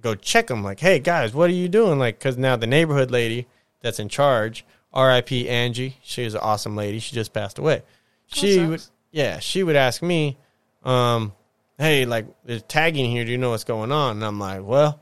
go 0.00 0.16
check 0.16 0.48
them, 0.48 0.64
like, 0.64 0.80
hey 0.80 0.98
guys, 0.98 1.34
what 1.34 1.48
are 1.50 1.54
you 1.54 1.68
doing? 1.68 2.00
Like, 2.00 2.18
because 2.18 2.36
now 2.36 2.56
the 2.56 2.66
neighborhood 2.66 3.12
lady 3.12 3.46
that's 3.80 4.00
in 4.00 4.08
charge, 4.08 4.64
R.I.P. 4.92 5.48
Angie, 5.48 5.96
she 6.02 6.24
was 6.24 6.34
an 6.34 6.40
awesome 6.40 6.74
lady. 6.74 6.98
She 6.98 7.14
just 7.14 7.32
passed 7.32 7.60
away. 7.60 7.82
She 8.26 8.66
would, 8.66 8.82
yeah, 9.12 9.38
she 9.38 9.62
would 9.62 9.76
ask 9.76 10.02
me, 10.02 10.36
um, 10.82 11.32
hey, 11.78 12.06
like, 12.06 12.26
there's 12.44 12.64
tagging 12.64 13.08
here. 13.08 13.24
Do 13.24 13.30
you 13.30 13.38
know 13.38 13.50
what's 13.50 13.62
going 13.62 13.92
on? 13.92 14.16
And 14.16 14.24
I'm 14.24 14.40
like, 14.40 14.64
well, 14.64 15.00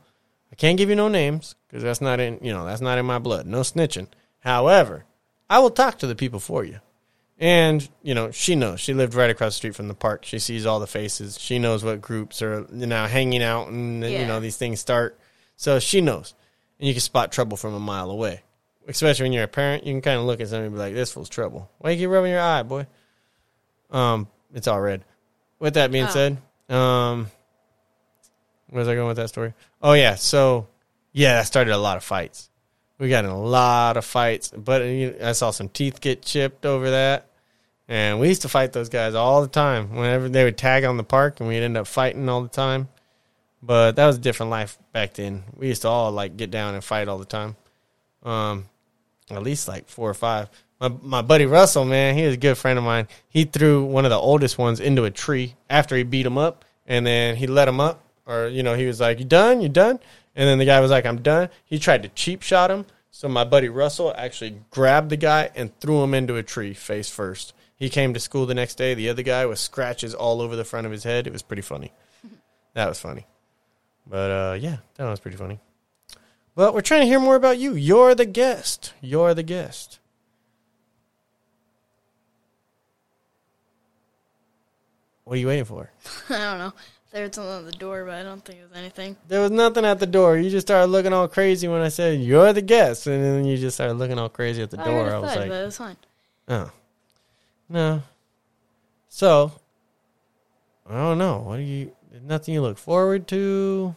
I 0.51 0.55
can't 0.55 0.77
give 0.77 0.89
you 0.89 0.95
no 0.95 1.07
names 1.07 1.55
because 1.67 1.83
that's 1.83 2.01
not 2.01 2.19
in, 2.19 2.39
you 2.41 2.53
know, 2.53 2.65
that's 2.65 2.81
not 2.81 2.97
in 2.97 3.05
my 3.05 3.19
blood. 3.19 3.45
No 3.45 3.61
snitching. 3.61 4.07
However, 4.39 5.05
I 5.49 5.59
will 5.59 5.69
talk 5.69 5.99
to 5.99 6.07
the 6.07 6.15
people 6.15 6.39
for 6.39 6.63
you. 6.63 6.79
And, 7.39 7.87
you 8.01 8.15
know, 8.15 8.31
she 8.31 8.55
knows. 8.55 8.79
She 8.79 8.93
lived 8.95 9.13
right 9.13 9.29
across 9.29 9.53
the 9.53 9.57
street 9.57 9.75
from 9.75 9.87
the 9.87 9.93
park. 9.93 10.25
She 10.25 10.39
sees 10.39 10.65
all 10.65 10.79
the 10.79 10.87
faces. 10.87 11.39
She 11.39 11.59
knows 11.59 11.83
what 11.83 12.01
groups 12.01 12.41
are 12.41 12.65
you 12.73 12.87
know 12.87 13.05
hanging 13.05 13.43
out 13.43 13.67
and, 13.67 14.03
you 14.03 14.25
know, 14.25 14.39
these 14.39 14.57
things 14.57 14.79
start. 14.79 15.19
So 15.55 15.79
she 15.79 16.01
knows. 16.01 16.33
And 16.79 16.87
you 16.87 16.93
can 16.93 17.01
spot 17.01 17.31
trouble 17.31 17.57
from 17.57 17.73
a 17.75 17.79
mile 17.79 18.09
away. 18.09 18.41
Especially 18.87 19.25
when 19.25 19.33
you're 19.33 19.43
a 19.43 19.47
parent, 19.49 19.85
you 19.85 19.93
can 19.93 20.01
kind 20.01 20.19
of 20.19 20.25
look 20.25 20.39
at 20.41 20.47
somebody 20.47 20.67
and 20.67 20.75
be 20.75 20.79
like, 20.79 20.93
this 20.93 21.11
fool's 21.11 21.29
trouble. 21.29 21.69
Why 21.79 21.91
you 21.91 21.97
keep 21.97 22.09
rubbing 22.09 22.31
your 22.31 22.41
eye, 22.41 22.63
boy? 22.63 22.87
Um, 23.91 24.27
it's 24.53 24.67
all 24.67 24.79
red. 24.81 25.03
With 25.59 25.73
that 25.75 25.91
being 25.91 26.05
Oh. 26.05 26.09
said, 26.09 26.37
um, 26.69 27.29
where 28.69 28.79
was 28.81 28.87
I 28.87 28.95
going 28.95 29.07
with 29.07 29.17
that 29.17 29.29
story? 29.29 29.53
Oh 29.81 29.93
yeah, 29.93 30.15
so 30.15 30.67
yeah, 31.17 31.33
that 31.33 31.47
started 31.47 31.73
a 31.73 31.79
lot 31.79 31.97
of 31.97 32.03
fights. 32.03 32.51
We 32.99 33.09
got 33.09 33.25
in 33.25 33.31
a 33.31 33.41
lot 33.41 33.97
of 33.97 34.05
fights, 34.05 34.53
but 34.55 34.83
I 34.83 35.31
saw 35.31 35.49
some 35.49 35.67
teeth 35.67 35.99
get 35.99 36.21
chipped 36.21 36.63
over 36.63 36.91
that, 36.91 37.31
and 37.87 38.19
we 38.19 38.27
used 38.27 38.43
to 38.43 38.49
fight 38.49 38.71
those 38.71 38.89
guys 38.89 39.15
all 39.15 39.41
the 39.41 39.47
time. 39.47 39.95
Whenever 39.95 40.29
they 40.29 40.43
would 40.43 40.59
tag 40.59 40.83
on 40.83 40.95
the 40.95 41.03
park, 41.03 41.39
and 41.39 41.49
we'd 41.49 41.63
end 41.63 41.75
up 41.75 41.87
fighting 41.87 42.29
all 42.29 42.43
the 42.43 42.47
time. 42.47 42.87
But 43.63 43.95
that 43.95 44.05
was 44.05 44.17
a 44.17 44.19
different 44.19 44.51
life 44.51 44.77
back 44.91 45.15
then. 45.15 45.43
We 45.55 45.69
used 45.69 45.81
to 45.81 45.87
all 45.87 46.11
like 46.11 46.37
get 46.37 46.51
down 46.51 46.75
and 46.75 46.83
fight 46.83 47.07
all 47.07 47.17
the 47.17 47.25
time. 47.25 47.55
Um, 48.21 48.65
at 49.31 49.41
least 49.41 49.67
like 49.67 49.89
four 49.89 50.11
or 50.11 50.13
five. 50.13 50.49
My 50.79 50.89
my 51.01 51.21
buddy 51.23 51.47
Russell, 51.47 51.85
man, 51.85 52.15
he 52.15 52.25
was 52.25 52.35
a 52.35 52.37
good 52.37 52.59
friend 52.59 52.77
of 52.77 52.85
mine. 52.85 53.07
He 53.27 53.45
threw 53.45 53.83
one 53.83 54.05
of 54.05 54.11
the 54.11 54.19
oldest 54.19 54.59
ones 54.59 54.79
into 54.79 55.05
a 55.05 55.11
tree 55.11 55.55
after 55.67 55.95
he 55.95 56.03
beat 56.03 56.27
him 56.27 56.37
up, 56.37 56.63
and 56.85 57.07
then 57.07 57.37
he 57.37 57.47
let 57.47 57.67
him 57.67 57.79
up, 57.79 58.03
or 58.27 58.49
you 58.49 58.61
know, 58.61 58.75
he 58.75 58.85
was 58.85 58.99
like, 58.99 59.17
"You 59.17 59.25
done? 59.25 59.61
You 59.61 59.69
done?" 59.69 59.99
And 60.37 60.47
then 60.47 60.59
the 60.59 60.65
guy 60.65 60.79
was 60.79 60.91
like, 60.91 61.05
"I'm 61.05 61.21
done." 61.21 61.49
He 61.65 61.79
tried 61.79 62.03
to 62.03 62.09
cheap 62.09 62.43
shot 62.43 62.71
him, 62.71 62.85
so 63.11 63.27
my 63.27 63.43
buddy 63.43 63.67
Russell 63.67 64.13
actually 64.15 64.61
grabbed 64.69 65.09
the 65.09 65.17
guy 65.17 65.49
and 65.55 65.77
threw 65.79 66.01
him 66.03 66.13
into 66.13 66.35
a 66.37 66.43
tree 66.43 66.73
face 66.75 67.09
first. 67.09 67.53
He 67.75 67.89
came 67.89 68.13
to 68.13 68.19
school 68.19 68.45
the 68.45 68.53
next 68.53 68.75
day. 68.75 68.93
The 68.93 69.09
other 69.09 69.23
guy 69.23 69.45
with 69.47 69.59
scratches 69.59 70.13
all 70.13 70.39
over 70.39 70.55
the 70.55 70.63
front 70.63 70.85
of 70.85 70.91
his 70.91 71.03
head. 71.03 71.27
It 71.27 71.33
was 71.33 71.41
pretty 71.41 71.63
funny. 71.63 71.91
That 72.73 72.89
was 72.89 72.99
funny. 72.99 73.25
But 74.05 74.29
uh, 74.29 74.57
yeah, 74.59 74.77
that 74.95 75.09
was 75.09 75.19
pretty 75.19 75.37
funny. 75.37 75.59
But 76.53 76.75
we're 76.75 76.81
trying 76.81 77.01
to 77.01 77.07
hear 77.07 77.19
more 77.19 77.35
about 77.35 77.57
you. 77.57 77.73
You're 77.73 78.13
the 78.13 78.25
guest. 78.25 78.93
You're 79.01 79.33
the 79.33 79.41
guest. 79.41 79.97
What 85.23 85.33
are 85.33 85.39
you 85.39 85.47
waiting 85.47 85.65
for? 85.65 85.91
I 86.29 86.37
don't 86.37 86.57
know. 86.59 86.73
There 87.17 87.25
was 87.25 87.33
something 87.33 87.65
at 87.65 87.65
the 87.65 87.79
door, 87.79 88.05
but 88.05 88.13
I 88.13 88.21
don't 88.21 88.45
think 88.45 88.59
it 88.59 88.69
was 88.69 88.77
anything. 88.77 89.15
There 89.27 89.41
was 89.41 89.49
nothing 89.49 89.83
at 89.85 89.97
the 89.97 90.05
door. 90.05 90.37
You 90.37 90.51
just 90.51 90.67
started 90.67 90.91
looking 90.91 91.13
all 91.13 91.27
crazy 91.27 91.67
when 91.67 91.81
I 91.81 91.87
said 91.89 92.19
you're 92.21 92.53
the 92.53 92.61
guest, 92.61 93.07
and 93.07 93.23
then 93.23 93.43
you 93.43 93.57
just 93.57 93.77
started 93.77 93.95
looking 93.95 94.19
all 94.19 94.29
crazy 94.29 94.61
at 94.61 94.69
the 94.69 94.79
I 94.79 94.85
door. 94.85 95.05
heard 95.05 95.13
I 95.13 95.17
was 95.17 95.35
like, 95.35 95.49
but 95.49 95.61
it 95.61 95.65
was 95.65 95.77
fine. 95.77 95.97
oh, 96.47 96.71
no. 97.69 98.03
So, 99.09 99.51
I 100.87 100.93
don't 100.93 101.17
know. 101.17 101.39
What 101.39 101.57
do 101.57 101.63
you? 101.63 101.91
Nothing 102.23 102.53
you 102.53 102.61
look 102.61 102.77
forward 102.77 103.27
to. 103.29 103.95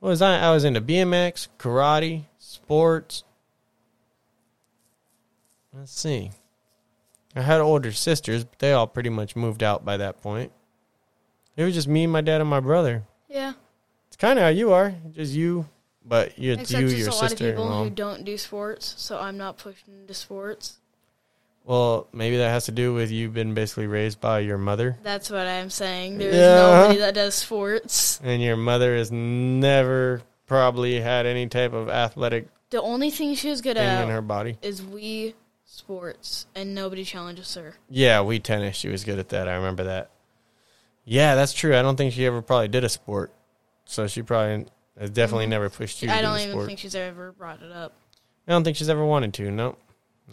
What 0.00 0.10
was 0.10 0.20
I? 0.20 0.38
I 0.40 0.50
was 0.52 0.64
into 0.64 0.82
BMX, 0.82 1.48
karate, 1.58 2.24
sports. 2.38 3.24
Let's 5.72 5.98
see. 5.98 6.32
I 7.34 7.40
had 7.40 7.62
older 7.62 7.92
sisters, 7.92 8.44
but 8.44 8.58
they 8.58 8.74
all 8.74 8.86
pretty 8.86 9.08
much 9.08 9.36
moved 9.36 9.62
out 9.62 9.86
by 9.86 9.96
that 9.96 10.20
point. 10.20 10.52
It 11.56 11.64
was 11.64 11.74
just 11.74 11.88
me, 11.88 12.06
my 12.06 12.20
dad, 12.20 12.40
and 12.40 12.48
my 12.50 12.60
brother. 12.60 13.02
Yeah, 13.28 13.52
It's 14.08 14.16
kind 14.16 14.38
of 14.38 14.42
how 14.42 14.48
you 14.50 14.72
are, 14.72 14.94
just 15.12 15.32
you, 15.34 15.66
but 16.04 16.38
you, 16.38 16.52
it's 16.52 16.62
except 16.70 16.82
you, 16.82 16.88
just 16.88 16.98
your 16.98 17.08
a 17.08 17.12
lot 17.14 17.22
of 17.24 17.28
sister, 17.30 17.50
people 17.50 17.84
who 17.84 17.90
don't 17.90 18.24
do 18.24 18.36
sports, 18.38 18.94
so 18.98 19.18
I'm 19.18 19.38
not 19.38 19.58
pushed 19.58 19.86
into 19.88 20.12
sports. 20.14 20.78
Well, 21.64 22.08
maybe 22.12 22.36
that 22.38 22.48
has 22.48 22.64
to 22.66 22.72
do 22.72 22.92
with 22.92 23.10
you 23.10 23.28
being 23.28 23.54
basically 23.54 23.86
raised 23.86 24.20
by 24.20 24.40
your 24.40 24.58
mother, 24.58 24.98
That's 25.02 25.30
what 25.30 25.46
I'm 25.46 25.70
saying. 25.70 26.18
There's 26.18 26.34
Yeah. 26.34 26.40
Uh-huh. 26.56 26.80
nobody 26.82 26.98
that 27.00 27.14
does 27.14 27.34
sports. 27.34 28.20
and 28.24 28.42
your 28.42 28.56
mother 28.56 28.96
has 28.96 29.10
never 29.12 30.22
probably 30.46 31.00
had 31.00 31.24
any 31.24 31.46
type 31.46 31.72
of 31.72 31.88
athletic 31.88 32.48
The 32.70 32.82
only 32.82 33.10
thing 33.10 33.34
she 33.34 33.48
was 33.48 33.60
good 33.60 33.76
at 33.76 34.02
in 34.02 34.10
her 34.10 34.20
body. 34.22 34.58
is 34.62 34.82
we 34.82 35.34
sports, 35.64 36.46
and 36.54 36.74
nobody 36.74 37.04
challenges 37.04 37.54
her. 37.54 37.76
Yeah, 37.88 38.20
we 38.22 38.38
tennis. 38.40 38.76
She 38.76 38.88
was 38.88 39.04
good 39.04 39.18
at 39.18 39.28
that. 39.30 39.48
I 39.48 39.54
remember 39.54 39.84
that. 39.84 40.10
Yeah, 41.04 41.34
that's 41.34 41.52
true. 41.52 41.76
I 41.76 41.82
don't 41.82 41.96
think 41.96 42.12
she 42.12 42.24
ever 42.26 42.42
probably 42.42 42.68
did 42.68 42.84
a 42.84 42.88
sport, 42.88 43.32
so 43.84 44.06
she 44.06 44.22
probably 44.22 44.66
has 44.98 45.10
definitely 45.10 45.46
never 45.46 45.68
pushed 45.68 46.02
you. 46.02 46.08
Mm-hmm. 46.08 46.18
I 46.18 46.20
do 46.20 46.26
don't 46.26 46.38
even 46.38 46.50
sport. 46.52 46.66
think 46.66 46.78
she's 46.78 46.94
ever 46.94 47.32
brought 47.32 47.62
it 47.62 47.72
up. 47.72 47.92
I 48.46 48.52
don't 48.52 48.64
think 48.64 48.76
she's 48.76 48.88
ever 48.88 49.04
wanted 49.04 49.34
to. 49.34 49.50
Nope. 49.50 49.78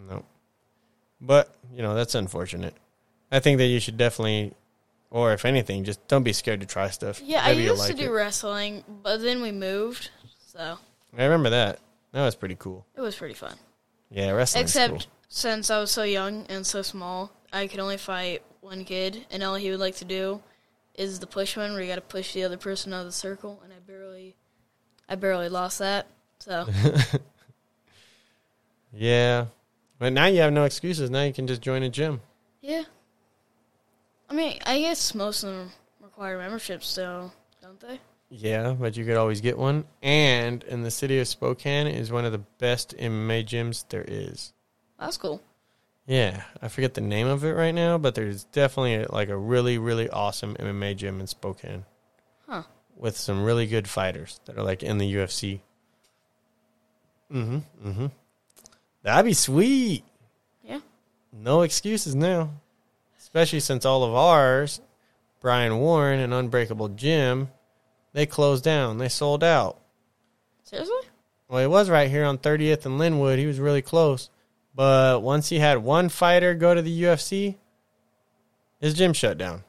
Nope. 0.08 0.24
But, 1.20 1.54
you 1.72 1.82
know, 1.82 1.94
that's 1.94 2.14
unfortunate. 2.14 2.74
I 3.30 3.40
think 3.40 3.58
that 3.58 3.66
you 3.66 3.78
should 3.80 3.96
definitely, 3.96 4.52
or 5.10 5.32
if 5.32 5.44
anything, 5.44 5.84
just 5.84 6.06
don't 6.08 6.22
be 6.22 6.32
scared 6.32 6.60
to 6.60 6.66
try 6.66 6.88
stuff. 6.90 7.20
Yeah, 7.22 7.44
Maybe 7.46 7.68
I 7.68 7.72
used 7.72 7.86
to 7.86 7.94
do 7.94 8.04
it. 8.06 8.08
wrestling, 8.10 8.84
but 9.02 9.18
then 9.18 9.42
we 9.42 9.52
moved, 9.52 10.10
so 10.46 10.78
I 11.16 11.24
remember 11.24 11.50
that. 11.50 11.78
That 12.12 12.24
was 12.24 12.34
pretty 12.34 12.56
cool. 12.56 12.86
it 12.96 13.00
was 13.00 13.14
pretty 13.14 13.34
fun. 13.34 13.54
Yeah, 14.10 14.30
wrestling. 14.30 14.64
Except 14.64 14.90
cool. 14.92 15.02
since 15.28 15.70
I 15.70 15.78
was 15.78 15.90
so 15.92 16.02
young 16.02 16.46
and 16.48 16.66
so 16.66 16.82
small, 16.82 17.30
I 17.52 17.66
could 17.68 17.78
only 17.80 17.98
fight 17.98 18.42
one 18.60 18.84
kid, 18.84 19.26
and 19.30 19.42
all 19.44 19.54
he 19.54 19.70
would 19.70 19.78
like 19.80 19.96
to 19.96 20.04
do 20.04 20.42
is 21.00 21.18
the 21.18 21.26
push 21.26 21.56
one, 21.56 21.72
where 21.72 21.80
you 21.80 21.88
got 21.88 21.94
to 21.94 22.02
push 22.02 22.34
the 22.34 22.44
other 22.44 22.58
person 22.58 22.92
out 22.92 23.00
of 23.00 23.06
the 23.06 23.12
circle, 23.12 23.58
and 23.64 23.72
I 23.72 23.78
barely, 23.78 24.36
I 25.08 25.14
barely 25.14 25.48
lost 25.48 25.78
that. 25.78 26.06
So 26.38 26.66
Yeah. 28.92 29.46
But 29.98 30.12
now 30.12 30.26
you 30.26 30.40
have 30.40 30.52
no 30.52 30.64
excuses. 30.64 31.10
Now 31.10 31.22
you 31.22 31.32
can 31.32 31.46
just 31.46 31.60
join 31.60 31.82
a 31.82 31.88
gym. 31.88 32.20
yeah, 32.60 32.84
I 34.28 34.34
mean, 34.34 34.58
I 34.64 34.80
guess 34.80 35.14
most 35.14 35.42
of 35.42 35.50
them 35.50 35.70
require 36.00 36.38
memberships, 36.38 36.88
so 36.88 37.30
don't 37.60 37.78
they? 37.80 38.00
Yeah, 38.30 38.74
but 38.78 38.96
you 38.96 39.04
could 39.04 39.16
always 39.16 39.40
get 39.40 39.58
one. 39.58 39.84
And 40.02 40.62
in 40.64 40.82
the 40.82 40.90
city 40.90 41.18
of 41.18 41.28
Spokane 41.28 41.86
is 41.86 42.12
one 42.12 42.24
of 42.24 42.32
the 42.32 42.38
best 42.38 42.96
MMA 42.96 43.44
gyms 43.44 43.84
there 43.88 44.04
is. 44.06 44.52
That's 44.98 45.16
cool. 45.16 45.42
Yeah, 46.06 46.42
I 46.60 46.68
forget 46.68 46.94
the 46.94 47.00
name 47.00 47.28
of 47.28 47.44
it 47.44 47.52
right 47.52 47.74
now, 47.74 47.98
but 47.98 48.14
there's 48.14 48.44
definitely 48.44 48.94
a, 48.96 49.12
like 49.12 49.28
a 49.28 49.36
really, 49.36 49.78
really 49.78 50.08
awesome 50.08 50.56
MMA 50.56 50.96
gym 50.96 51.20
in 51.20 51.26
Spokane. 51.26 51.84
Huh. 52.48 52.62
With 52.96 53.16
some 53.16 53.44
really 53.44 53.66
good 53.66 53.88
fighters 53.88 54.40
that 54.46 54.58
are 54.58 54.62
like 54.62 54.82
in 54.82 54.98
the 54.98 55.14
UFC. 55.14 55.60
Mm-hmm. 57.32 57.88
Mm-hmm. 57.88 58.06
That'd 59.02 59.24
be 59.24 59.34
sweet. 59.34 60.04
Yeah. 60.64 60.80
No 61.32 61.62
excuses 61.62 62.14
now. 62.14 62.50
Especially 63.18 63.60
since 63.60 63.84
all 63.84 64.02
of 64.02 64.14
ours, 64.14 64.80
Brian 65.40 65.78
Warren 65.78 66.20
and 66.20 66.34
Unbreakable 66.34 66.88
Gym, 66.88 67.48
they 68.12 68.26
closed 68.26 68.64
down. 68.64 68.98
They 68.98 69.08
sold 69.08 69.44
out. 69.44 69.78
Seriously? 70.64 70.96
Well, 71.48 71.62
it 71.62 71.68
was 71.68 71.88
right 71.88 72.10
here 72.10 72.24
on 72.24 72.38
30th 72.38 72.84
and 72.86 72.98
Linwood. 72.98 73.38
He 73.38 73.46
was 73.46 73.60
really 73.60 73.82
close. 73.82 74.30
But 74.74 75.22
once 75.22 75.48
he 75.48 75.58
had 75.58 75.78
one 75.78 76.08
fighter 76.08 76.54
go 76.54 76.74
to 76.74 76.82
the 76.82 77.02
UFC, 77.02 77.56
his 78.80 78.94
gym 78.94 79.12
shut 79.12 79.36
down. 79.36 79.64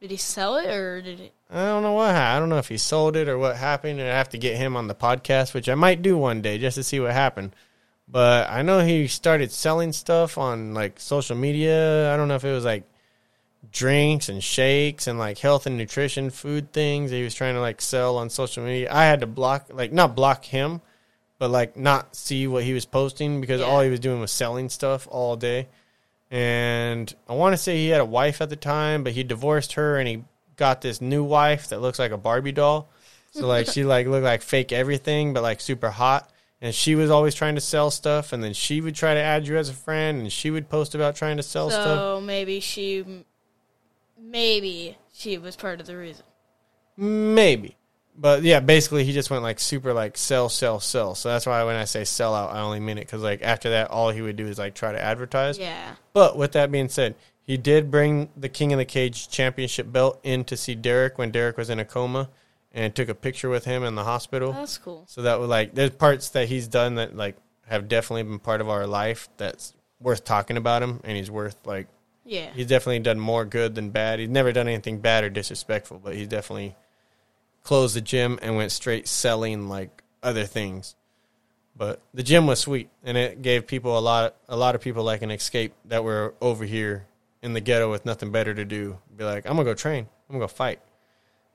Did 0.00 0.10
he 0.10 0.16
sell 0.16 0.56
it 0.56 0.66
or 0.70 1.02
did 1.02 1.20
it? 1.20 1.32
I 1.50 1.66
don't 1.66 1.82
know 1.82 1.92
what 1.92 2.12
happened. 2.12 2.36
I 2.36 2.38
don't 2.38 2.48
know 2.48 2.58
if 2.58 2.68
he 2.68 2.78
sold 2.78 3.16
it 3.16 3.28
or 3.28 3.36
what 3.36 3.56
happened. 3.56 4.00
I'd 4.00 4.06
have 4.06 4.30
to 4.30 4.38
get 4.38 4.56
him 4.56 4.76
on 4.76 4.86
the 4.86 4.94
podcast, 4.94 5.52
which 5.52 5.68
I 5.68 5.74
might 5.74 6.00
do 6.00 6.16
one 6.16 6.40
day 6.40 6.58
just 6.58 6.76
to 6.76 6.82
see 6.82 7.00
what 7.00 7.12
happened. 7.12 7.54
But 8.08 8.48
I 8.50 8.62
know 8.62 8.80
he 8.80 9.06
started 9.08 9.52
selling 9.52 9.92
stuff 9.92 10.38
on 10.38 10.74
like 10.74 10.98
social 10.98 11.36
media. 11.36 12.12
I 12.12 12.16
don't 12.16 12.28
know 12.28 12.36
if 12.36 12.44
it 12.44 12.52
was 12.52 12.64
like 12.64 12.84
drinks 13.72 14.28
and 14.28 14.42
shakes 14.42 15.06
and 15.06 15.18
like 15.18 15.38
health 15.38 15.66
and 15.66 15.76
nutrition 15.76 16.30
food 16.30 16.72
things 16.72 17.10
that 17.10 17.16
he 17.16 17.22
was 17.22 17.34
trying 17.34 17.54
to 17.54 17.60
like 17.60 17.80
sell 17.80 18.16
on 18.16 18.30
social 18.30 18.64
media. 18.64 18.92
I 18.92 19.04
had 19.04 19.20
to 19.20 19.26
block 19.26 19.66
like 19.70 19.92
not 19.92 20.16
block 20.16 20.44
him, 20.44 20.80
but 21.40 21.50
like 21.50 21.74
not 21.76 22.14
see 22.14 22.46
what 22.46 22.62
he 22.62 22.72
was 22.74 22.84
posting 22.84 23.40
because 23.40 23.60
Yeah. 23.60 23.66
all 23.66 23.80
he 23.80 23.90
was 23.90 23.98
doing 23.98 24.20
was 24.20 24.30
selling 24.30 24.68
stuff 24.68 25.08
all 25.10 25.34
day. 25.36 25.66
And 26.30 27.12
I 27.28 27.32
want 27.32 27.54
to 27.54 27.56
say 27.56 27.78
he 27.78 27.88
had 27.88 28.00
a 28.00 28.04
wife 28.04 28.40
at 28.40 28.50
the 28.50 28.56
time, 28.56 29.02
but 29.02 29.14
he 29.14 29.24
divorced 29.24 29.72
her 29.72 29.96
and 29.98 30.06
he 30.06 30.24
got 30.56 30.82
this 30.82 31.00
new 31.00 31.24
wife 31.24 31.68
that 31.68 31.80
looks 31.80 31.98
like 31.98 32.12
a 32.12 32.18
Barbie 32.18 32.52
doll. 32.52 32.88
So 33.32 33.46
like 33.46 33.66
she 33.66 33.84
like 33.84 34.06
looked 34.06 34.24
like 34.24 34.42
fake 34.42 34.70
everything, 34.70 35.32
but 35.32 35.42
like 35.42 35.60
super 35.60 35.90
hot. 35.90 36.30
And 36.60 36.74
she 36.74 36.94
was 36.94 37.10
always 37.10 37.34
trying 37.34 37.54
to 37.54 37.60
sell 37.62 37.90
stuff, 37.90 38.34
and 38.34 38.44
then 38.44 38.52
she 38.52 38.82
would 38.82 38.94
try 38.94 39.14
to 39.14 39.20
add 39.20 39.46
you 39.46 39.56
as 39.56 39.70
a 39.70 39.72
friend, 39.72 40.20
and 40.20 40.30
she 40.30 40.50
would 40.50 40.68
post 40.68 40.94
about 40.94 41.16
trying 41.16 41.38
to 41.38 41.42
sell 41.42 41.70
stuff. 41.70 41.86
So 41.98 42.20
maybe 42.20 42.60
she, 42.60 43.24
maybe 44.20 44.98
she 45.10 45.38
was 45.38 45.56
part 45.56 45.80
of 45.80 45.86
the 45.86 45.96
reason. 45.96 46.24
Maybe. 46.98 47.76
But 48.20 48.42
yeah, 48.42 48.60
basically 48.60 49.04
he 49.04 49.14
just 49.14 49.30
went 49.30 49.42
like 49.42 49.58
super 49.58 49.94
like 49.94 50.18
sell, 50.18 50.50
sell, 50.50 50.78
sell. 50.78 51.14
So 51.14 51.30
that's 51.30 51.46
why 51.46 51.64
when 51.64 51.76
I 51.76 51.84
say 51.86 52.04
sell 52.04 52.34
out, 52.34 52.52
I 52.54 52.60
only 52.60 52.78
mean 52.78 52.98
it 52.98 53.06
because 53.06 53.22
like 53.22 53.40
after 53.42 53.70
that, 53.70 53.90
all 53.90 54.10
he 54.10 54.20
would 54.20 54.36
do 54.36 54.46
is 54.46 54.58
like 54.58 54.74
try 54.74 54.92
to 54.92 55.00
advertise. 55.02 55.58
Yeah. 55.58 55.94
But 56.12 56.36
with 56.36 56.52
that 56.52 56.70
being 56.70 56.90
said, 56.90 57.14
he 57.42 57.56
did 57.56 57.90
bring 57.90 58.28
the 58.36 58.50
King 58.50 58.74
of 58.74 58.78
the 58.78 58.84
Cage 58.84 59.30
championship 59.30 59.90
belt 59.90 60.20
in 60.22 60.44
to 60.44 60.56
see 60.56 60.74
Derek 60.74 61.16
when 61.16 61.30
Derek 61.30 61.56
was 61.56 61.70
in 61.70 61.78
a 61.80 61.84
coma 61.86 62.28
and 62.72 62.94
took 62.94 63.08
a 63.08 63.14
picture 63.14 63.48
with 63.48 63.64
him 63.64 63.82
in 63.84 63.94
the 63.94 64.04
hospital. 64.04 64.52
That's 64.52 64.76
cool. 64.76 65.04
So 65.08 65.22
that 65.22 65.40
was 65.40 65.48
like 65.48 65.74
there's 65.74 65.90
parts 65.90 66.28
that 66.30 66.46
he's 66.48 66.68
done 66.68 66.96
that 66.96 67.16
like 67.16 67.36
have 67.68 67.88
definitely 67.88 68.24
been 68.24 68.38
part 68.38 68.60
of 68.60 68.68
our 68.68 68.86
life 68.86 69.30
that's 69.38 69.72
worth 69.98 70.24
talking 70.24 70.58
about 70.58 70.82
him 70.82 71.00
and 71.04 71.16
he's 71.16 71.30
worth 71.30 71.56
like 71.66 71.86
Yeah. 72.26 72.50
he's 72.54 72.66
definitely 72.66 72.98
done 72.98 73.18
more 73.18 73.46
good 73.46 73.74
than 73.74 73.88
bad. 73.90 74.18
He's 74.18 74.28
never 74.28 74.52
done 74.52 74.68
anything 74.68 74.98
bad 74.98 75.24
or 75.24 75.30
disrespectful, 75.30 76.00
but 76.04 76.14
he's 76.14 76.28
definitely 76.28 76.76
closed 77.62 77.94
the 77.96 78.00
gym 78.00 78.38
and 78.42 78.56
went 78.56 78.72
straight 78.72 79.06
selling 79.08 79.68
like 79.68 80.02
other 80.22 80.44
things. 80.44 80.94
But 81.76 82.02
the 82.12 82.22
gym 82.22 82.46
was 82.46 82.60
sweet, 82.60 82.90
and 83.02 83.16
it 83.16 83.40
gave 83.42 83.66
people 83.66 83.98
a 83.98 84.00
lot, 84.00 84.36
a 84.48 84.56
lot 84.56 84.74
of 84.74 84.80
people 84.82 85.02
like 85.02 85.22
an 85.22 85.30
escape 85.30 85.72
that 85.86 86.04
were 86.04 86.34
over 86.40 86.64
here 86.64 87.06
in 87.42 87.54
the 87.54 87.60
ghetto 87.60 87.90
with 87.90 88.04
nothing 88.04 88.30
better 88.30 88.52
to 88.52 88.64
do. 88.64 88.98
Be 89.16 89.24
like, 89.24 89.46
I'm 89.46 89.52
gonna 89.52 89.64
go 89.64 89.74
train, 89.74 90.06
I'm 90.28 90.34
gonna 90.34 90.44
go 90.44 90.48
fight. 90.48 90.80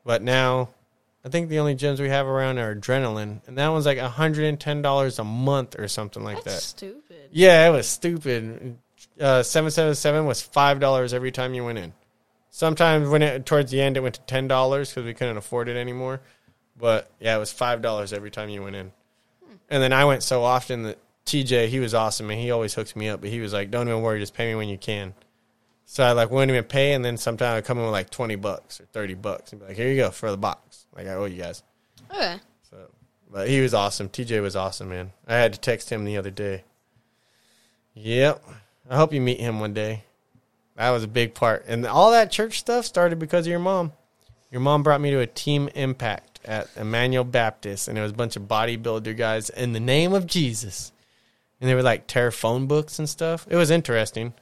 But 0.03 0.23
now, 0.23 0.69
I 1.23 1.29
think 1.29 1.49
the 1.49 1.59
only 1.59 1.75
gyms 1.75 1.99
we 1.99 2.09
have 2.09 2.25
around 2.27 2.57
are 2.59 2.75
Adrenaline, 2.75 3.41
and 3.47 3.57
that 3.57 3.67
one's 3.69 3.85
like 3.85 3.99
hundred 3.99 4.45
and 4.45 4.59
ten 4.59 4.81
dollars 4.81 5.19
a 5.19 5.23
month 5.23 5.77
or 5.77 5.87
something 5.87 6.23
like 6.23 6.43
That's 6.43 6.55
that. 6.55 6.61
stupid. 6.77 7.29
Yeah, 7.31 7.67
it 7.67 7.71
was 7.71 7.87
stupid. 7.87 8.77
Uh, 9.19 9.43
seven 9.43 9.69
seven 9.69 9.93
seven 9.95 10.25
was 10.25 10.41
five 10.41 10.79
dollars 10.79 11.13
every 11.13 11.31
time 11.31 11.53
you 11.53 11.65
went 11.65 11.77
in. 11.77 11.93
Sometimes 12.55 13.09
when 13.09 13.21
it 13.21 13.45
towards 13.45 13.69
the 13.69 13.81
end 13.81 13.97
it 13.97 13.99
went 13.99 14.15
to 14.15 14.21
ten 14.21 14.47
dollars 14.47 14.89
because 14.89 15.03
we 15.03 15.13
couldn't 15.13 15.35
afford 15.35 15.67
it 15.67 15.75
anymore. 15.75 16.21
But 16.77 17.11
yeah, 17.19 17.35
it 17.35 17.39
was 17.39 17.51
five 17.51 17.81
dollars 17.81 18.13
every 18.13 18.31
time 18.31 18.47
you 18.47 18.63
went 18.63 18.77
in. 18.77 18.93
And 19.69 19.83
then 19.83 19.91
I 19.91 20.05
went 20.05 20.23
so 20.23 20.41
often 20.41 20.83
that 20.83 20.97
TJ 21.25 21.67
he 21.67 21.81
was 21.81 21.93
awesome 21.93 22.29
and 22.29 22.39
he 22.39 22.51
always 22.51 22.73
hooked 22.73 22.95
me 22.95 23.09
up. 23.09 23.19
But 23.19 23.29
he 23.29 23.41
was 23.41 23.51
like, 23.51 23.71
"Don't 23.71 23.89
even 23.89 24.01
worry, 24.01 24.21
just 24.21 24.33
pay 24.33 24.47
me 24.47 24.55
when 24.55 24.69
you 24.69 24.77
can." 24.77 25.13
So 25.83 26.05
I 26.05 26.13
like 26.13 26.31
wouldn't 26.31 26.49
even 26.49 26.63
pay, 26.63 26.93
and 26.93 27.03
then 27.03 27.17
sometimes 27.17 27.57
I'd 27.57 27.65
come 27.65 27.77
in 27.77 27.83
with 27.83 27.91
like 27.91 28.09
twenty 28.09 28.37
bucks 28.37 28.79
or 28.79 28.85
thirty 28.85 29.15
bucks 29.15 29.51
and 29.51 29.59
be 29.59 29.67
like, 29.67 29.75
"Here 29.75 29.89
you 29.89 29.97
go 29.97 30.09
for 30.09 30.31
the 30.31 30.37
box." 30.37 30.85
Like 30.95 31.07
I 31.07 31.15
owe 31.15 31.25
you 31.25 31.41
guys. 31.41 31.61
Okay. 32.09 32.37
So, 32.69 32.77
but 33.29 33.49
he 33.49 33.59
was 33.59 33.73
awesome. 33.73 34.07
TJ 34.07 34.41
was 34.41 34.55
awesome, 34.55 34.87
man. 34.87 35.11
I 35.27 35.35
had 35.35 35.51
to 35.51 35.59
text 35.59 35.89
him 35.89 36.05
the 36.05 36.15
other 36.15 36.31
day. 36.31 36.63
Yep. 37.95 38.41
I 38.89 38.95
hope 38.95 39.11
you 39.11 39.19
meet 39.19 39.41
him 39.41 39.59
one 39.59 39.73
day. 39.73 40.04
That 40.75 40.91
was 40.91 41.03
a 41.03 41.07
big 41.07 41.33
part. 41.33 41.65
And 41.67 41.85
all 41.85 42.11
that 42.11 42.31
church 42.31 42.59
stuff 42.59 42.85
started 42.85 43.19
because 43.19 43.45
of 43.45 43.51
your 43.51 43.59
mom. 43.59 43.93
Your 44.51 44.61
mom 44.61 44.83
brought 44.83 45.01
me 45.01 45.11
to 45.11 45.19
a 45.19 45.27
team 45.27 45.69
impact 45.75 46.39
at 46.45 46.69
Emmanuel 46.77 47.23
Baptist, 47.23 47.87
and 47.87 47.97
it 47.97 48.01
was 48.01 48.11
a 48.11 48.15
bunch 48.15 48.35
of 48.35 48.43
bodybuilder 48.43 49.17
guys 49.17 49.49
in 49.49 49.73
the 49.73 49.79
name 49.79 50.13
of 50.13 50.27
Jesus. 50.27 50.91
And 51.59 51.69
they 51.69 51.75
were 51.75 51.83
like 51.83 52.07
tear 52.07 52.31
phone 52.31 52.67
books 52.67 52.99
and 52.99 53.09
stuff. 53.09 53.47
It 53.49 53.55
was 53.55 53.71
interesting. 53.71 54.33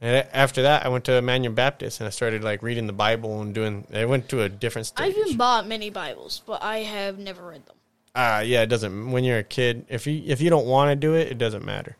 And 0.00 0.26
after 0.32 0.62
that, 0.62 0.84
I 0.84 0.88
went 0.88 1.04
to 1.06 1.14
Emmanuel 1.14 1.54
Baptist 1.54 2.00
and 2.00 2.06
I 2.06 2.10
started 2.10 2.44
like 2.44 2.62
reading 2.62 2.86
the 2.86 2.92
Bible 2.92 3.40
and 3.40 3.54
doing. 3.54 3.86
I 3.92 4.04
went 4.04 4.28
to 4.28 4.42
a 4.42 4.48
different 4.48 4.86
stage. 4.86 5.06
I've 5.08 5.16
even 5.16 5.38
bought 5.38 5.66
many 5.66 5.88
Bibles, 5.88 6.42
but 6.46 6.62
I 6.62 6.78
have 6.78 7.18
never 7.18 7.46
read 7.46 7.64
them. 7.64 7.76
Ah, 8.14 8.40
yeah, 8.40 8.62
it 8.62 8.66
doesn't. 8.66 9.10
When 9.10 9.24
you're 9.24 9.38
a 9.38 9.44
kid, 9.44 9.86
if 9.88 10.06
you 10.06 10.22
if 10.26 10.40
you 10.40 10.50
don't 10.50 10.66
want 10.66 10.90
to 10.90 10.96
do 10.96 11.14
it, 11.14 11.28
it 11.28 11.38
doesn't 11.38 11.64
matter. 11.64 11.96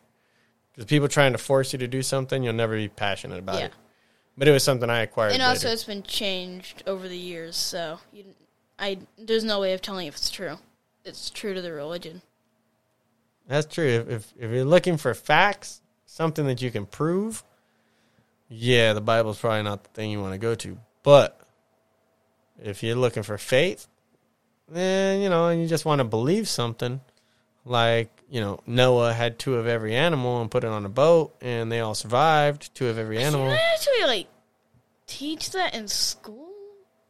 Because 0.77 0.87
people 0.89 1.09
trying 1.09 1.33
to 1.33 1.39
force 1.39 1.73
you 1.73 1.79
to 1.81 1.89
do 1.89 2.03
something, 2.03 2.43
you'll 2.45 2.53
never 2.53 2.77
be 2.77 2.89
passionate 2.89 3.39
about 3.39 3.59
Yeah. 3.59 3.65
it. 3.67 3.73
But 4.39 4.47
it 4.47 4.53
was 4.53 4.63
something 4.63 4.89
I 4.91 5.01
acquired. 5.01 5.33
And 5.33 5.43
also, 5.43 5.67
later. 5.69 5.73
it's 5.75 5.85
been 5.85 6.03
changed 6.03 6.83
over 6.87 7.09
the 7.09 7.17
years, 7.17 7.57
so 7.57 8.01
you, 8.13 8.25
I 8.79 8.99
there's 9.17 9.43
no 9.45 9.61
way 9.61 9.73
of 9.73 9.81
telling 9.81 10.07
if 10.07 10.15
it's 10.17 10.29
true. 10.31 10.59
It's 11.05 11.31
true 11.31 11.55
to 11.55 11.63
the 11.63 11.73
religion. 11.73 12.21
that's 13.49 13.73
true. 13.73 13.87
If, 13.89 14.09
if 14.11 14.35
if 14.39 14.51
you're 14.51 14.65
looking 14.67 14.99
for 14.99 15.15
facts, 15.15 15.81
something 16.05 16.47
that 16.49 16.61
you 16.61 16.71
can 16.71 16.85
prove, 16.85 17.43
yeah, 18.49 18.93
the 18.93 19.01
Bible's 19.01 19.39
probably 19.39 19.63
not 19.63 19.85
the 19.85 19.91
thing 19.91 20.11
you 20.11 20.21
want 20.21 20.35
to 20.35 20.39
go 20.39 20.55
to. 20.55 20.77
But 21.03 21.41
if 22.63 22.83
you're 22.83 22.97
looking 22.97 23.23
for 23.23 23.39
faith, 23.39 23.87
then 24.69 25.23
you 25.23 25.31
know, 25.31 25.49
and 25.49 25.63
you 25.63 25.67
just 25.69 25.87
want 25.87 26.01
to 26.01 26.05
believe 26.05 26.47
something, 26.47 27.01
like 27.65 28.11
you 28.31 28.41
know, 28.41 28.61
Noah 28.67 29.13
had 29.13 29.39
two 29.39 29.55
of 29.55 29.67
every 29.67 29.95
animal 29.95 30.41
and 30.41 30.51
put 30.51 30.65
it 30.65 30.71
on 30.71 30.85
a 30.85 30.89
boat, 30.89 31.35
and 31.41 31.71
they 31.71 31.81
all 31.81 31.95
survived. 31.95 32.75
Two 32.75 32.89
of 32.89 32.99
every 32.99 33.17
Do 33.19 33.23
animal. 33.23 33.49
they 33.49 33.59
actually 33.75 34.05
like 34.07 34.27
teach 35.07 35.51
that 35.53 35.75
in 35.75 35.89
school? 35.89 36.45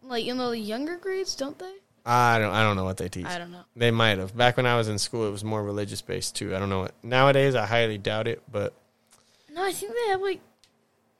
Like 0.03 0.27
in 0.27 0.39
the 0.39 0.51
younger 0.51 0.97
grades, 0.97 1.35
don't 1.35 1.59
they? 1.59 1.73
I 2.05 2.39
don't. 2.39 2.53
I 2.53 2.62
don't 2.62 2.77
know 2.77 2.85
what 2.85 2.99
they 2.99 3.09
teach. 3.09 3.27
I 3.27 3.39
don't 3.39 3.51
know. 3.51 3.62
They 3.75 3.91
might 3.91 4.19
have. 4.19 4.37
Back 4.37 4.57
when 4.57 4.67
I 4.67 4.77
was 4.77 4.89
in 4.89 4.99
school, 4.99 5.27
it 5.27 5.33
was 5.33 5.43
more 5.43 5.62
religious 5.64 6.01
based 6.03 6.37
too. 6.37 6.55
I 6.55 6.59
don't 6.61 6.69
know. 6.69 6.81
What, 6.81 6.95
nowadays, 7.03 7.55
I 7.57 7.67
highly 7.67 7.99
doubt 7.99 8.29
it. 8.29 8.43
But 8.51 8.73
No, 9.53 9.64
I 9.64 9.73
think 9.73 9.93
they 9.93 10.11
have 10.11 10.21
like 10.21 10.41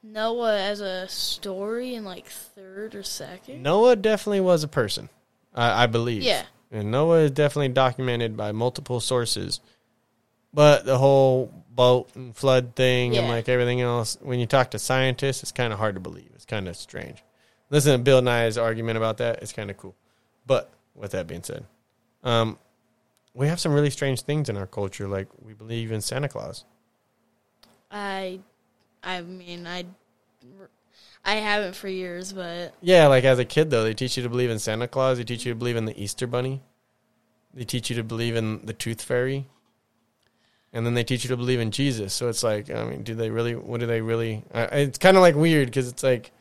Noah 0.03 0.57
as 0.61 0.79
a 0.79 1.07
story 1.09 1.95
in 1.95 2.05
like 2.05 2.27
third 2.27 2.95
or 2.95 3.03
second. 3.03 3.61
Noah 3.61 3.95
definitely 3.97 4.39
was 4.39 4.63
a 4.63 4.67
person. 4.69 5.09
I, 5.53 5.83
I 5.83 5.87
believe. 5.87 6.23
Yeah. 6.23 6.43
And 6.71 6.91
Noah 6.91 7.19
is 7.23 7.31
definitely 7.31 7.69
documented 7.69 8.37
by 8.37 8.51
multiple 8.51 8.99
sources. 9.01 9.59
But 10.53 10.85
the 10.85 10.97
whole 10.97 11.53
boat 11.69 12.09
and 12.15 12.35
flood 12.35 12.75
thing 12.75 13.15
and 13.15 13.27
like 13.27 13.47
everything 13.47 13.81
else, 13.81 14.17
when 14.21 14.39
you 14.39 14.45
talk 14.45 14.71
to 14.71 14.79
scientists, 14.79 15.43
it's 15.43 15.51
kind 15.51 15.71
of 15.71 15.79
hard 15.79 15.95
to 15.95 16.01
believe. 16.01 16.29
It's 16.33 16.45
kind 16.45 16.67
of 16.67 16.75
strange. 16.75 17.23
Listen 17.69 17.91
to 17.93 17.97
Bill 17.99 18.21
Nye's 18.21 18.57
argument 18.57 18.97
about 18.97 19.17
that. 19.17 19.41
It's 19.41 19.53
kind 19.53 19.69
of 19.69 19.77
cool. 19.77 19.95
But 20.45 20.71
with 20.95 21.11
that 21.11 21.27
being 21.27 21.43
said, 21.43 21.65
um, 22.23 22.57
we 23.33 23.47
have 23.47 23.59
some 23.59 23.73
really 23.73 23.89
strange 23.89 24.21
things 24.21 24.49
in 24.49 24.57
our 24.57 24.65
culture. 24.65 25.07
Like 25.07 25.27
we 25.39 25.53
believe 25.53 25.91
in 25.91 26.01
Santa 26.01 26.29
Claus. 26.29 26.65
I, 27.91 28.39
I 29.03 29.21
mean, 29.21 29.67
I, 29.67 29.85
I 31.23 31.35
haven't 31.35 31.75
for 31.75 31.87
years, 31.87 32.33
but 32.33 32.73
Yeah, 32.81 33.07
like 33.07 33.23
as 33.23 33.37
a 33.37 33.45
kid 33.45 33.69
though, 33.69 33.83
they 33.83 33.93
teach 33.93 34.17
you 34.17 34.23
to 34.23 34.29
believe 34.29 34.49
in 34.49 34.59
Santa 34.59 34.87
Claus. 34.87 35.17
They 35.17 35.23
teach 35.23 35.45
you 35.45 35.51
to 35.51 35.57
believe 35.57 35.75
in 35.75 35.85
the 35.85 36.01
Easter 36.01 36.25
Bunny. 36.25 36.61
They 37.53 37.65
teach 37.65 37.89
you 37.89 37.95
to 37.97 38.03
believe 38.03 38.35
in 38.35 38.65
the 38.65 38.73
Tooth 38.73 39.01
Fairy. 39.01 39.47
And 40.73 40.85
then 40.85 40.93
they 40.93 41.03
teach 41.03 41.23
you 41.23 41.29
to 41.29 41.37
believe 41.37 41.59
in 41.59 41.71
Jesus. 41.71 42.13
So 42.13 42.27
it's 42.27 42.43
like, 42.43 42.69
I 42.69 42.83
mean, 42.83 43.03
do 43.03 43.15
they 43.15 43.29
really? 43.29 43.55
What 43.55 43.79
do 43.79 43.85
they 43.85 44.01
really? 44.01 44.43
Uh, 44.53 44.67
it's 44.71 44.97
kind 44.97 45.17
of 45.17 45.21
like 45.21 45.35
weird 45.35 45.67
because 45.67 45.87
it's 45.87 46.03
like 46.03 46.31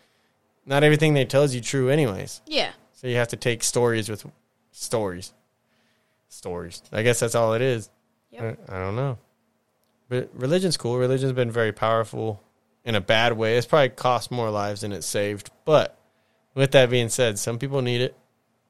not 0.67 0.83
everything 0.83 1.15
they 1.15 1.25
tell 1.25 1.49
you 1.49 1.61
true, 1.61 1.89
anyways. 1.89 2.43
Yeah. 2.47 2.73
So 2.93 3.07
you 3.07 3.17
have 3.17 3.29
to 3.29 3.37
take 3.37 3.63
stories 3.63 4.09
with 4.09 4.27
stories. 4.73 5.33
Stories. 6.29 6.83
I 6.93 7.03
guess 7.03 7.21
that's 7.21 7.35
all 7.35 7.55
it 7.55 7.63
is. 7.63 7.89
Yep. 8.31 8.59
I, 8.69 8.77
I 8.77 8.79
don't 8.81 8.97
know. 8.97 9.19
But 10.09 10.31
religion's 10.35 10.77
cool. 10.77 10.99
Religion's 10.99 11.33
been 11.33 11.51
very 11.51 11.73
powerful 11.73 12.43
in 12.85 12.95
a 12.95 13.01
bad 13.01 13.35
way. 13.35 13.57
It's 13.57 13.67
probably 13.67 13.91
cost 13.91 14.31
more 14.31 14.51
lives 14.51 14.83
than 14.83 14.93
it 14.93 15.03
saved. 15.03 15.51
But 15.65 15.99
with 16.55 16.73
that 16.73 16.91
being 16.91 17.09
said, 17.09 17.39
some 17.39 17.59
people 17.59 17.83
need 17.83 18.01
it. 18.01 18.17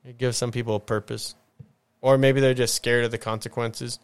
It 0.04 0.18
gives 0.18 0.36
some 0.36 0.52
people 0.52 0.76
a 0.76 0.80
purpose. 0.80 1.34
Or 2.00 2.18
maybe 2.18 2.40
they're 2.40 2.54
just 2.54 2.74
scared 2.74 3.04
of 3.04 3.10
the 3.10 3.18
consequences. 3.18 3.98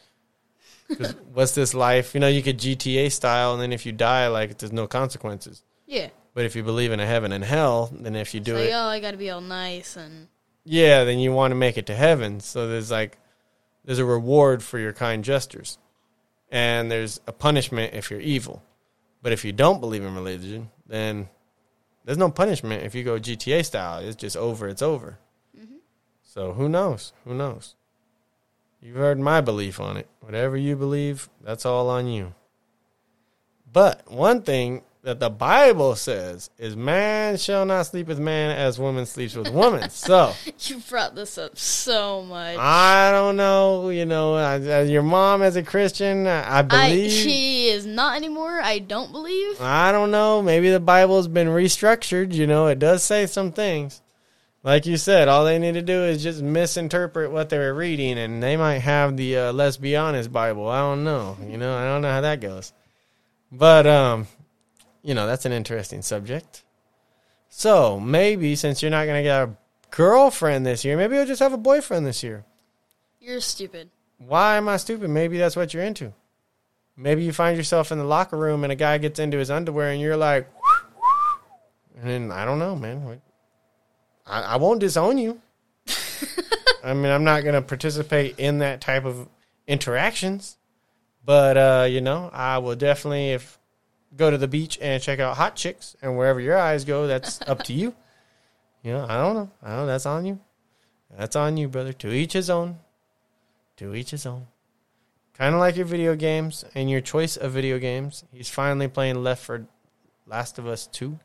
'Cause 0.97 1.15
what's 1.33 1.53
this 1.53 1.75
life? 1.75 2.15
You 2.15 2.21
know, 2.21 2.29
you 2.29 2.43
could 2.43 2.59
GTA 2.59 3.11
style, 3.11 3.53
and 3.53 3.63
then 3.63 3.73
if 3.73 3.87
you 3.87 3.93
die, 3.93 4.29
like, 4.29 4.59
there's 4.59 4.73
no 4.73 4.87
consequences. 4.87 5.63
Yeah. 5.87 6.09
But 6.35 6.45
if 6.45 6.57
you 6.57 6.63
believe 6.63 6.93
in 6.93 7.01
a 7.01 7.07
heaven 7.07 7.33
and 7.33 7.45
hell, 7.45 7.91
then 7.93 8.17
if 8.17 8.35
you 8.35 8.41
do 8.41 8.57
It's 8.57 8.69
it, 8.69 8.75
like, 8.75 8.83
oh, 8.83 8.89
I 8.89 9.01
got 9.01 9.11
to 9.11 9.17
be 9.17 9.31
all 9.31 9.41
nice 9.41 9.97
and 9.97 10.29
yeah, 10.65 11.05
then 11.05 11.19
you 11.19 11.33
want 11.33 11.51
to 11.51 11.57
make 11.57 11.77
it 11.77 11.87
to 11.87 11.95
heaven. 11.95 12.41
So 12.41 12.69
there's 12.69 12.91
like 12.91 13.19
there's 13.85 13.99
a 13.99 14.05
reward 14.05 14.63
for 14.63 14.79
your 14.79 14.93
kind 14.93 15.25
gestures. 15.25 15.79
And 16.51 16.91
there's 16.91 17.21
a 17.27 17.33
punishment 17.33 17.95
if 17.95 18.11
you're 18.11 18.21
evil. 18.21 18.63
But 19.23 19.33
if 19.33 19.45
you 19.45 19.53
don't 19.53 19.81
believe 19.81 20.05
in 20.05 20.15
religion, 20.15 20.71
then 20.87 21.29
there's 22.05 22.19
no 22.19 22.31
punishment 22.31 22.85
if 22.85 22.95
you 22.95 23.05
go 23.05 23.19
GTA 23.19 23.65
style. 23.65 24.01
It's 24.01 24.17
just 24.17 24.37
over, 24.37 24.69
it's 24.69 24.83
over. 24.83 25.19
Mm-hmm. 25.59 25.77
So 26.23 26.53
who 26.53 26.69
knows? 26.69 27.13
Who 27.25 27.35
knows? 27.35 27.75
You've 28.83 28.97
heard 28.97 29.21
my 29.21 29.41
belief 29.41 29.79
on 29.79 29.97
it. 29.97 30.09
Whatever 30.21 30.57
you 30.57 30.75
believe, 30.75 31.29
that's 31.41 31.65
all 31.65 31.89
on 31.89 32.09
you. 32.09 32.35
But 33.73 34.11
one 34.11 34.43
thing 34.43 34.83
that 35.03 35.21
the 35.21 35.31
Bible 35.31 35.95
says 35.95 36.51
is 36.59 36.77
man 36.77 37.37
shall 37.37 37.65
not 37.65 37.87
sleep 37.87 38.09
with 38.09 38.19
man 38.19 38.51
as 38.51 38.81
woman 38.81 39.07
sleeps 39.07 39.37
with 39.37 39.51
woman. 39.53 39.89
so 39.91 40.35
you 40.59 40.79
brought 40.89 41.15
this 41.15 41.39
up 41.39 41.57
so 41.57 42.23
much. 42.23 42.59
I 42.59 43.13
don't 43.13 43.37
know, 43.37 43.91
you 43.91 44.05
know, 44.05 44.57
your 44.83 45.03
mom 45.03 45.43
as 45.43 45.55
a 45.55 45.63
Christian, 45.63 46.27
I, 46.27 46.43
I 46.43 46.59
I, 46.59 46.63
believe. 46.63 47.13
she 47.13 47.69
is 47.69 47.87
not 47.87 48.17
anymore. 48.17 48.61
I 48.61 48.81
don't 48.81 49.13
believe. 49.13 49.61
I 49.61 49.93
don't 49.93 50.11
know. 50.11 50.43
Maybe 50.43 50.71
the 50.71 50.81
Bible's 50.81 51.29
been 51.29 51.49
restructured. 51.49 52.33
You 52.33 52.49
know, 52.49 52.67
it 52.67 52.81
does 52.81 53.05
say 53.05 53.27
some 53.27 53.53
things. 53.53 54.02
Like 54.65 54.87
you 54.87 54.97
said, 54.97 55.27
all 55.27 55.45
they 55.45 55.59
need 55.59 55.75
to 55.75 55.83
do 55.83 56.05
is 56.05 56.23
just 56.23 56.41
misinterpret 56.41 57.33
what 57.33 57.49
they 57.49 57.59
were 57.59 57.75
reading, 57.75 58.17
and 58.17 58.41
they 58.41 58.57
might 58.57 58.79
have 58.79 59.17
the 59.17 59.37
uh, 59.37 59.53
"Let's 59.53 59.77
be 59.77 59.97
honest" 59.97 60.33
Bible. 60.33 60.69
I 60.69 60.81
don't 60.81 61.03
know. 61.03 61.37
You 61.49 61.59
know, 61.59 61.77
I 61.77 61.85
don't 61.85 62.03
know 62.03 62.11
how 62.11 62.21
that 62.21 62.41
goes. 62.41 62.73
But 63.51 63.87
um, 63.87 64.29
you 65.03 65.15
know, 65.15 65.27
that's 65.27 65.47
an 65.47 65.53
interesting 65.53 66.03
subject. 66.03 66.63
So 67.49 67.99
maybe 67.99 68.55
since 68.55 68.83
you're 68.83 68.91
not 68.91 69.07
gonna 69.07 69.25
get 69.25 69.49
a 69.49 69.57
girlfriend 69.91 70.65
this 70.65 70.85
year, 70.85 70.97
maybe 70.97 71.17
you'll 71.17 71.27
just 71.27 71.43
have 71.43 71.53
a 71.53 71.59
boyfriend 71.59 72.07
this 72.07 72.23
year. 72.23 72.45
You're 73.21 73.41
stupid. 73.41 73.91
Why 74.19 74.57
am 74.57 74.69
I 74.69 74.77
stupid? 74.77 75.11
Maybe 75.11 75.39
that's 75.39 75.57
what 75.57 75.75
you're 75.75 75.83
into. 75.83 76.13
Maybe 76.97 77.25
you 77.25 77.33
find 77.33 77.57
yourself 77.57 77.91
in 77.91 77.99
the 77.99 78.05
locker 78.05 78.37
room 78.37 78.63
and 78.63 78.73
a 78.73 78.77
guy 78.77 78.99
gets 78.99 79.19
into 79.19 79.39
his 79.39 79.51
underwear 79.51 79.91
and 79.91 80.01
you're 80.01 80.17
like, 80.17 80.49
and 82.01 82.09
then 82.09 82.31
I 82.31 82.45
don't 82.45 82.59
know, 82.59 82.77
man. 82.77 83.21
I, 84.27 84.43
I 84.43 84.57
won't 84.57 84.81
disown 84.81 85.19
you. 85.19 85.41
I 86.85 86.95
mean, 86.95 87.13
I'm 87.13 87.25
not 87.25 87.43
going 87.43 87.55
to 87.55 87.63
participate 87.63 88.39
in 88.39 88.59
that 88.59 88.81
type 88.81 89.05
of 89.05 89.29
interactions, 89.67 90.57
but 91.25 91.57
uh, 91.57 91.87
you 91.89 92.01
know, 92.01 92.31
I 92.33 92.59
will 92.59 92.77
definitely 92.77 93.31
if 93.31 93.59
go 94.17 94.31
to 94.31 94.39
the 94.39 94.49
beach 94.49 94.79
and 94.81 95.03
check 95.03 95.21
out 95.21 95.37
hot 95.37 95.57
chicks 95.57 95.97
and 96.03 96.17
wherever 96.17 96.41
your 96.41 96.59
eyes 96.59 96.85
go, 96.85 97.07
that's 97.07 97.41
up 97.43 97.63
to 97.65 97.73
you. 97.73 97.95
You 98.83 98.93
know, 98.93 99.07
I 99.09 99.17
don't 99.17 99.35
know. 99.35 99.51
I 99.63 99.69
don't 99.69 99.77
know. 99.79 99.87
That's 99.87 100.07
on 100.07 100.27
you. 100.27 100.41
That's 101.17 101.37
on 101.37 101.57
you, 101.57 101.69
brother. 101.69 101.93
To 101.93 102.13
each 102.13 102.33
his 102.33 102.51
own. 102.51 102.79
To 103.77 103.95
each 103.95 104.11
his 104.11 104.27
own. 104.27 104.49
Kind 105.35 105.55
of 105.55 105.61
like 105.61 105.77
your 105.77 105.87
video 105.87 106.15
games 106.15 106.65
and 106.75 106.91
your 106.91 107.01
choice 107.01 107.37
of 107.37 107.53
video 107.53 107.79
games. 107.79 108.25
He's 108.33 108.51
finally 108.51 108.89
playing 108.89 109.23
Left 109.23 109.43
for 109.43 109.67
Last 110.27 110.59
of 110.59 110.67
Us 110.67 110.87
2. 110.89 111.19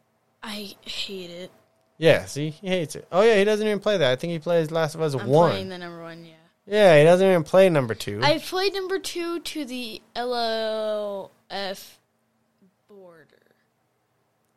I 0.44 0.76
hate 0.82 1.30
it. 1.30 1.52
Yeah, 1.98 2.26
see? 2.26 2.50
He 2.52 2.68
hates 2.68 2.96
it. 2.96 3.08
Oh, 3.12 3.22
yeah, 3.24 3.38
he 3.38 3.44
doesn't 3.44 3.66
even 3.66 3.80
play 3.80 3.98
that. 3.98 4.12
I 4.12 4.16
think 4.16 4.32
he 4.32 4.40
plays 4.40 4.70
Last 4.72 4.94
of 4.96 5.02
Us 5.02 5.14
I'm 5.16 5.26
1. 5.28 5.50
playing 5.52 5.70
the 5.70 5.78
number 5.78 6.02
one. 6.02 6.26
Yeah. 6.26 6.34
Yeah, 6.70 6.98
he 7.00 7.06
doesn't 7.06 7.28
even 7.28 7.44
play 7.44 7.70
number 7.70 7.96
2. 7.96 8.20
I 8.22 8.40
played 8.40 8.74
number 8.74 9.00
two 9.00 9.40
to 9.40 9.64
the 9.66 10.02
LOF 10.18 12.00
border. 12.90 13.28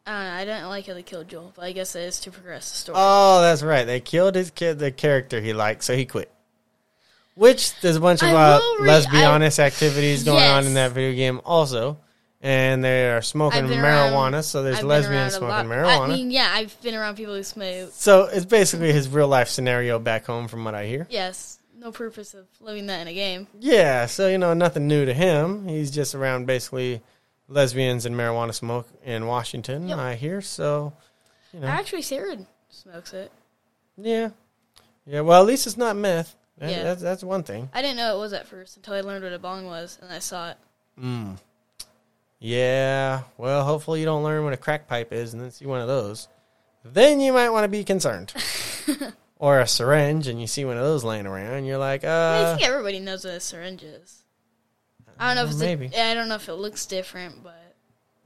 I 0.06 0.12
don't 0.12 0.24
know. 0.24 0.32
I 0.34 0.44
didn't 0.44 0.68
like 0.68 0.86
how 0.86 0.94
they 0.94 1.02
killed 1.02 1.28
Joel, 1.28 1.52
but 1.54 1.64
I 1.64 1.72
guess 1.72 1.94
it 1.94 2.00
is 2.00 2.20
to 2.20 2.30
progress 2.32 2.70
the 2.70 2.76
story. 2.78 2.96
oh, 3.00 3.40
that's 3.42 3.62
right. 3.62 3.84
They 3.84 4.00
killed 4.00 4.34
his 4.34 4.50
kid, 4.50 4.78
the 4.78 4.90
character 4.90 5.40
he 5.40 5.52
liked, 5.52 5.84
so 5.84 5.96
he 5.96 6.04
quit. 6.04 6.30
Which 7.36 7.78
there's 7.80 7.96
a 7.96 8.00
bunch 8.00 8.22
of 8.22 8.30
uh, 8.30 8.60
re- 8.80 8.88
let's 8.88 9.06
be 9.06 9.18
I- 9.18 9.26
honest 9.32 9.60
activities 9.60 10.24
going 10.24 10.42
on 10.44 10.66
in 10.66 10.74
that 10.74 10.92
video 10.92 11.14
game 11.16 11.40
also. 11.44 11.96
And 12.42 12.82
they 12.82 13.10
are 13.10 13.20
smoking 13.20 13.64
marijuana, 13.66 14.32
around- 14.32 14.42
so 14.44 14.62
there's 14.62 14.82
lesbians 14.82 15.34
smoking 15.34 15.68
marijuana. 15.70 16.00
I 16.00 16.06
mean, 16.08 16.30
yeah, 16.30 16.50
I've 16.54 16.80
been 16.80 16.94
around 16.94 17.16
people 17.16 17.34
who 17.34 17.42
smoke. 17.42 17.90
so 17.92 18.24
it's 18.32 18.46
basically 18.46 18.92
his 18.92 19.08
real 19.08 19.28
life 19.28 19.48
scenario 19.48 19.98
back 19.98 20.24
home, 20.24 20.48
from 20.48 20.64
what 20.64 20.74
I 20.74 20.86
hear. 20.86 21.06
Yes, 21.10 21.58
no 21.78 21.92
purpose 21.92 22.32
of 22.32 22.46
living 22.60 22.86
that 22.86 23.00
in 23.02 23.08
a 23.08 23.12
game. 23.12 23.46
Yeah, 23.58 24.06
so 24.06 24.26
you 24.28 24.38
know 24.38 24.54
nothing 24.54 24.88
new 24.88 25.04
to 25.04 25.12
him. 25.12 25.68
He's 25.68 25.90
just 25.90 26.14
around 26.14 26.46
basically 26.46 27.02
lesbians 27.46 28.06
and 28.06 28.16
marijuana 28.16 28.54
smoke 28.54 28.88
in 29.04 29.26
Washington. 29.26 29.88
Yep. 29.88 29.98
I 29.98 30.14
hear 30.14 30.40
so. 30.40 30.94
You 31.52 31.60
know, 31.60 31.66
Actually, 31.66 32.02
Sarah 32.02 32.38
smokes 32.70 33.12
it. 33.12 33.30
yeah, 33.98 34.30
yeah. 35.04 35.20
Well, 35.20 35.42
at 35.42 35.46
least 35.46 35.66
it's 35.66 35.76
not 35.76 35.94
meth. 35.96 36.36
That- 36.56 36.70
Yeah. 36.70 36.82
that's 36.84 37.02
that's 37.02 37.22
one 37.22 37.42
thing. 37.42 37.68
I 37.74 37.82
didn't 37.82 37.98
know 37.98 38.16
it 38.16 38.20
was 38.20 38.32
at 38.32 38.46
first 38.46 38.78
until 38.78 38.94
I 38.94 39.02
learned 39.02 39.24
what 39.24 39.32
a 39.34 39.38
bong 39.38 39.66
was, 39.66 39.98
and 40.00 40.10
I 40.10 40.20
saw 40.20 40.50
it. 40.52 40.56
Mm. 40.98 41.36
Yeah. 42.40 43.22
Well, 43.36 43.64
hopefully 43.64 44.00
you 44.00 44.06
don't 44.06 44.24
learn 44.24 44.42
what 44.44 44.54
a 44.54 44.56
crack 44.56 44.88
pipe 44.88 45.12
is 45.12 45.32
and 45.32 45.42
then 45.42 45.50
see 45.50 45.66
one 45.66 45.80
of 45.80 45.88
those. 45.88 46.26
Then 46.84 47.20
you 47.20 47.32
might 47.32 47.50
want 47.50 47.64
to 47.64 47.68
be 47.68 47.84
concerned. 47.84 48.32
or 49.38 49.60
a 49.60 49.66
syringe 49.66 50.26
and 50.26 50.40
you 50.40 50.46
see 50.46 50.64
one 50.64 50.76
of 50.76 50.82
those 50.82 51.04
laying 51.04 51.26
around, 51.26 51.64
you're 51.64 51.78
like, 51.78 52.04
uh. 52.04 52.52
I 52.52 52.56
think 52.56 52.68
everybody 52.68 52.98
knows 53.00 53.24
what 53.24 53.34
a 53.34 53.40
syringe 53.40 53.82
is. 53.82 54.24
I 55.18 55.28
don't 55.28 55.36
know 55.36 55.44
if 55.44 55.50
it's 55.50 55.60
Maybe. 55.60 55.90
A, 55.94 56.10
I 56.10 56.14
don't 56.14 56.28
know 56.28 56.36
if 56.36 56.48
it 56.48 56.54
looks 56.54 56.86
different, 56.86 57.42
but 57.42 57.74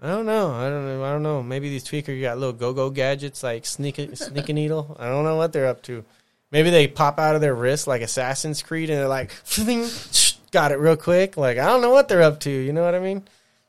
I 0.00 0.08
don't 0.08 0.26
know. 0.26 0.52
I 0.52 0.68
don't 0.68 0.86
know. 0.86 1.04
I 1.04 1.10
don't 1.12 1.22
know. 1.22 1.42
Maybe 1.42 1.68
these 1.68 1.84
tweakers 1.84 2.20
got 2.20 2.38
little 2.38 2.52
go-go 2.52 2.90
gadgets 2.90 3.42
like 3.42 3.66
sneak 3.66 3.98
a, 3.98 4.14
sneak 4.14 4.48
a 4.48 4.52
needle. 4.52 4.96
I 4.98 5.06
don't 5.06 5.24
know 5.24 5.36
what 5.36 5.52
they're 5.52 5.66
up 5.66 5.82
to. 5.84 6.04
Maybe 6.52 6.70
they 6.70 6.86
pop 6.86 7.18
out 7.18 7.34
of 7.34 7.40
their 7.40 7.54
wrist 7.54 7.88
like 7.88 8.02
Assassin's 8.02 8.62
Creed 8.62 8.90
and 8.90 8.98
they're 9.00 9.08
like, 9.08 9.32
got 10.52 10.70
it 10.70 10.78
real 10.78 10.96
quick. 10.96 11.36
Like 11.36 11.58
I 11.58 11.66
don't 11.66 11.80
know 11.80 11.90
what 11.90 12.08
they're 12.08 12.22
up 12.22 12.40
to. 12.40 12.50
You 12.50 12.72
know 12.72 12.84
what 12.84 12.94
I 12.94 13.00
mean? 13.00 13.24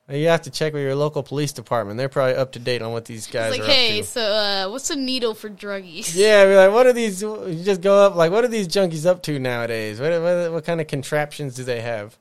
You 0.07 0.27
have 0.27 0.43
to 0.43 0.51
check 0.51 0.73
with 0.73 0.83
your 0.83 0.93
local 0.93 1.23
police 1.23 1.51
department. 1.51 1.97
They're 1.97 2.09
probably 2.09 2.35
up 2.35 2.51
to 2.51 2.59
date 2.59 2.83
on 2.83 2.91
what 2.91 3.05
these 3.05 3.25
guys 3.25 3.53
it's 3.53 3.59
like, 3.59 3.67
are 3.67 3.71
hey, 3.71 3.99
up 3.99 4.05
to. 4.05 4.11
so 4.11 4.21
uh, 4.21 4.69
what's 4.69 4.91
a 4.91 4.95
needle 4.95 5.33
for 5.33 5.49
druggies? 5.49 6.15
Yeah, 6.15 6.45
be 6.45 6.55
like, 6.55 6.71
what 6.71 6.85
are 6.85 6.93
these? 6.93 7.23
You 7.23 7.59
just 7.63 7.81
go 7.81 7.97
up 7.97 8.15
like, 8.15 8.31
what 8.31 8.43
are 8.43 8.47
these 8.47 8.67
junkies 8.67 9.07
up 9.07 9.23
to 9.23 9.39
nowadays? 9.39 9.99
What 9.99 10.11
what, 10.21 10.51
what 10.51 10.65
kind 10.65 10.79
of 10.79 10.85
contraptions 10.85 11.55
do 11.55 11.63
they 11.63 11.81
have? 11.81 12.17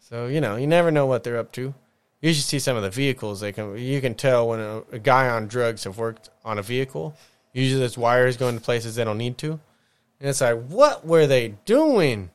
So 0.00 0.26
you 0.26 0.42
know, 0.42 0.56
you 0.56 0.66
never 0.66 0.90
know 0.90 1.06
what 1.06 1.24
they're 1.24 1.38
up 1.38 1.50
to. 1.52 1.72
You 2.20 2.34
should 2.34 2.44
see 2.44 2.58
some 2.58 2.76
of 2.76 2.82
the 2.82 2.90
vehicles. 2.90 3.40
They 3.40 3.52
can 3.52 3.78
you 3.78 4.02
can 4.02 4.14
tell 4.14 4.48
when 4.48 4.60
a, 4.60 4.82
a 4.92 4.98
guy 4.98 5.30
on 5.30 5.46
drugs 5.46 5.84
have 5.84 5.96
worked 5.96 6.28
on 6.44 6.58
a 6.58 6.62
vehicle. 6.62 7.14
Usually, 7.54 7.80
there's 7.80 7.96
wires 7.96 8.36
going 8.36 8.54
to 8.54 8.60
places 8.60 8.96
they 8.96 9.04
don't 9.04 9.16
need 9.16 9.38
to, 9.38 9.52
and 9.52 10.28
it's 10.28 10.42
like, 10.42 10.62
what 10.66 11.06
were 11.06 11.26
they 11.26 11.54
doing? 11.64 12.28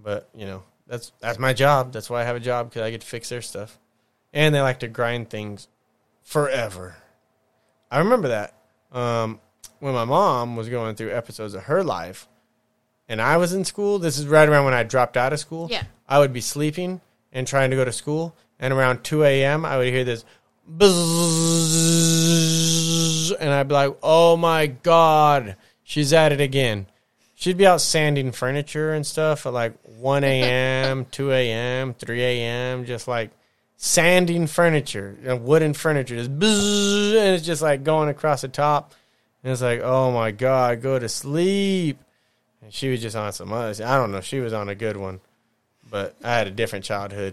But 0.00 0.28
you 0.34 0.46
know, 0.46 0.64
that's 0.90 1.12
that's 1.20 1.38
my 1.38 1.52
job. 1.52 1.92
That's 1.92 2.10
why 2.10 2.20
I 2.20 2.24
have 2.24 2.34
a 2.34 2.40
job 2.40 2.68
because 2.68 2.82
I 2.82 2.90
get 2.90 3.00
to 3.02 3.06
fix 3.06 3.28
their 3.28 3.40
stuff, 3.40 3.78
and 4.32 4.52
they 4.52 4.60
like 4.60 4.80
to 4.80 4.88
grind 4.88 5.30
things 5.30 5.68
forever. 6.22 6.96
I 7.92 7.98
remember 8.00 8.26
that 8.28 8.54
um, 8.90 9.40
when 9.78 9.94
my 9.94 10.04
mom 10.04 10.56
was 10.56 10.68
going 10.68 10.96
through 10.96 11.12
episodes 11.12 11.54
of 11.54 11.62
her 11.64 11.84
life, 11.84 12.26
and 13.08 13.22
I 13.22 13.36
was 13.36 13.52
in 13.52 13.64
school. 13.64 14.00
This 14.00 14.18
is 14.18 14.26
right 14.26 14.48
around 14.48 14.64
when 14.64 14.74
I 14.74 14.82
dropped 14.82 15.16
out 15.16 15.32
of 15.32 15.38
school. 15.38 15.68
Yeah. 15.70 15.84
I 16.08 16.18
would 16.18 16.32
be 16.32 16.40
sleeping 16.40 17.00
and 17.32 17.46
trying 17.46 17.70
to 17.70 17.76
go 17.76 17.84
to 17.84 17.92
school, 17.92 18.34
and 18.58 18.74
around 18.74 19.04
two 19.04 19.22
a.m. 19.22 19.64
I 19.64 19.76
would 19.78 19.86
hear 19.86 20.02
this, 20.02 20.24
buzz, 20.66 20.90
and 23.38 23.50
I'd 23.50 23.68
be 23.68 23.74
like, 23.74 23.96
"Oh 24.02 24.36
my 24.36 24.66
god, 24.66 25.54
she's 25.84 26.12
at 26.12 26.32
it 26.32 26.40
again." 26.40 26.86
She'd 27.40 27.56
be 27.56 27.66
out 27.66 27.80
sanding 27.80 28.32
furniture 28.32 28.92
and 28.92 29.06
stuff 29.06 29.46
at 29.46 29.54
like 29.54 29.72
1 29.96 30.24
a.m., 30.24 31.06
2 31.10 31.32
a.m., 31.32 31.94
3 31.94 32.22
a.m., 32.22 32.84
just 32.84 33.08
like 33.08 33.30
sanding 33.78 34.46
furniture, 34.46 35.16
you 35.22 35.28
know, 35.28 35.36
wooden 35.36 35.72
furniture, 35.72 36.16
just 36.16 36.38
bzzz, 36.38 37.14
and 37.16 37.34
it's 37.34 37.46
just 37.46 37.62
like 37.62 37.82
going 37.82 38.10
across 38.10 38.42
the 38.42 38.48
top. 38.48 38.92
And 39.42 39.50
it's 39.50 39.62
like, 39.62 39.80
oh 39.80 40.12
my 40.12 40.32
God, 40.32 40.82
go 40.82 40.98
to 40.98 41.08
sleep. 41.08 41.98
And 42.60 42.74
she 42.74 42.90
was 42.90 43.00
just 43.00 43.16
on 43.16 43.32
some 43.32 43.54
other, 43.54 43.86
I 43.86 43.96
don't 43.96 44.12
know, 44.12 44.20
she 44.20 44.40
was 44.40 44.52
on 44.52 44.68
a 44.68 44.74
good 44.74 44.98
one, 44.98 45.20
but 45.90 46.14
I 46.22 46.34
had 46.34 46.46
a 46.46 46.50
different 46.50 46.84
childhood. 46.84 47.32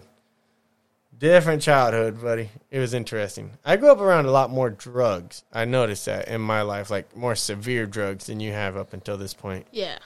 Different 1.20 1.64
childhood, 1.64 2.22
buddy. 2.22 2.50
It 2.70 2.80
was 2.80 2.94
interesting. 2.94 3.52
I 3.66 3.78
grew 3.78 3.92
up 3.92 4.00
around 4.00 4.26
a 4.26 4.32
lot 4.32 4.52
more 4.52 4.70
drugs. 4.70 5.44
I 5.52 5.66
noticed 5.66 6.06
that 6.06 6.28
in 6.28 6.42
my 6.42 6.62
life, 6.62 6.92
like 6.92 7.16
more 7.16 7.36
severe 7.36 7.88
drugs 7.88 8.28
than 8.28 8.40
you 8.40 8.52
have 8.52 8.78
up 8.78 8.94
until 8.94 9.18
this 9.18 9.34
point. 9.34 9.66
Yeah. 9.72 9.98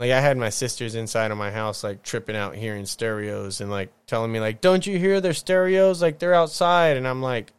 Like 0.00 0.10
I 0.10 0.20
had 0.20 0.36
my 0.36 0.48
sisters 0.48 0.96
inside 0.96 1.30
of 1.30 1.38
my 1.38 1.52
house, 1.52 1.84
like 1.84 2.02
tripping 2.02 2.34
out, 2.34 2.56
hearing 2.56 2.86
stereos, 2.86 3.60
and 3.60 3.70
like 3.70 3.90
telling 4.06 4.32
me, 4.32 4.40
like, 4.40 4.60
"Don't 4.60 4.86
you 4.86 4.98
hear 4.98 5.20
their 5.20 5.34
stereos? 5.34 6.02
Like 6.02 6.18
they're 6.18 6.34
outside." 6.34 6.96
And 6.96 7.06
I'm 7.06 7.22
like, 7.22 7.52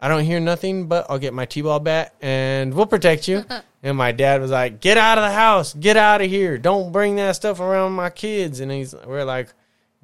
"I 0.00 0.08
don't 0.08 0.24
hear 0.24 0.40
nothing, 0.40 0.86
but 0.86 1.06
I'll 1.10 1.18
get 1.18 1.34
my 1.34 1.46
t-ball 1.46 1.80
bat 1.80 2.14
and 2.22 2.72
we'll 2.72 2.86
protect 2.86 3.28
you." 3.28 3.44
and 3.82 3.96
my 3.96 4.12
dad 4.12 4.40
was 4.40 4.50
like, 4.50 4.80
"Get 4.80 4.96
out 4.96 5.18
of 5.18 5.24
the 5.24 5.32
house! 5.32 5.74
Get 5.74 5.96
out 5.98 6.22
of 6.22 6.30
here! 6.30 6.56
Don't 6.56 6.92
bring 6.92 7.16
that 7.16 7.36
stuff 7.36 7.60
around 7.60 7.92
my 7.92 8.10
kids." 8.10 8.60
And 8.60 8.70
he's, 8.70 8.94
we're 9.06 9.24
like, 9.24 9.48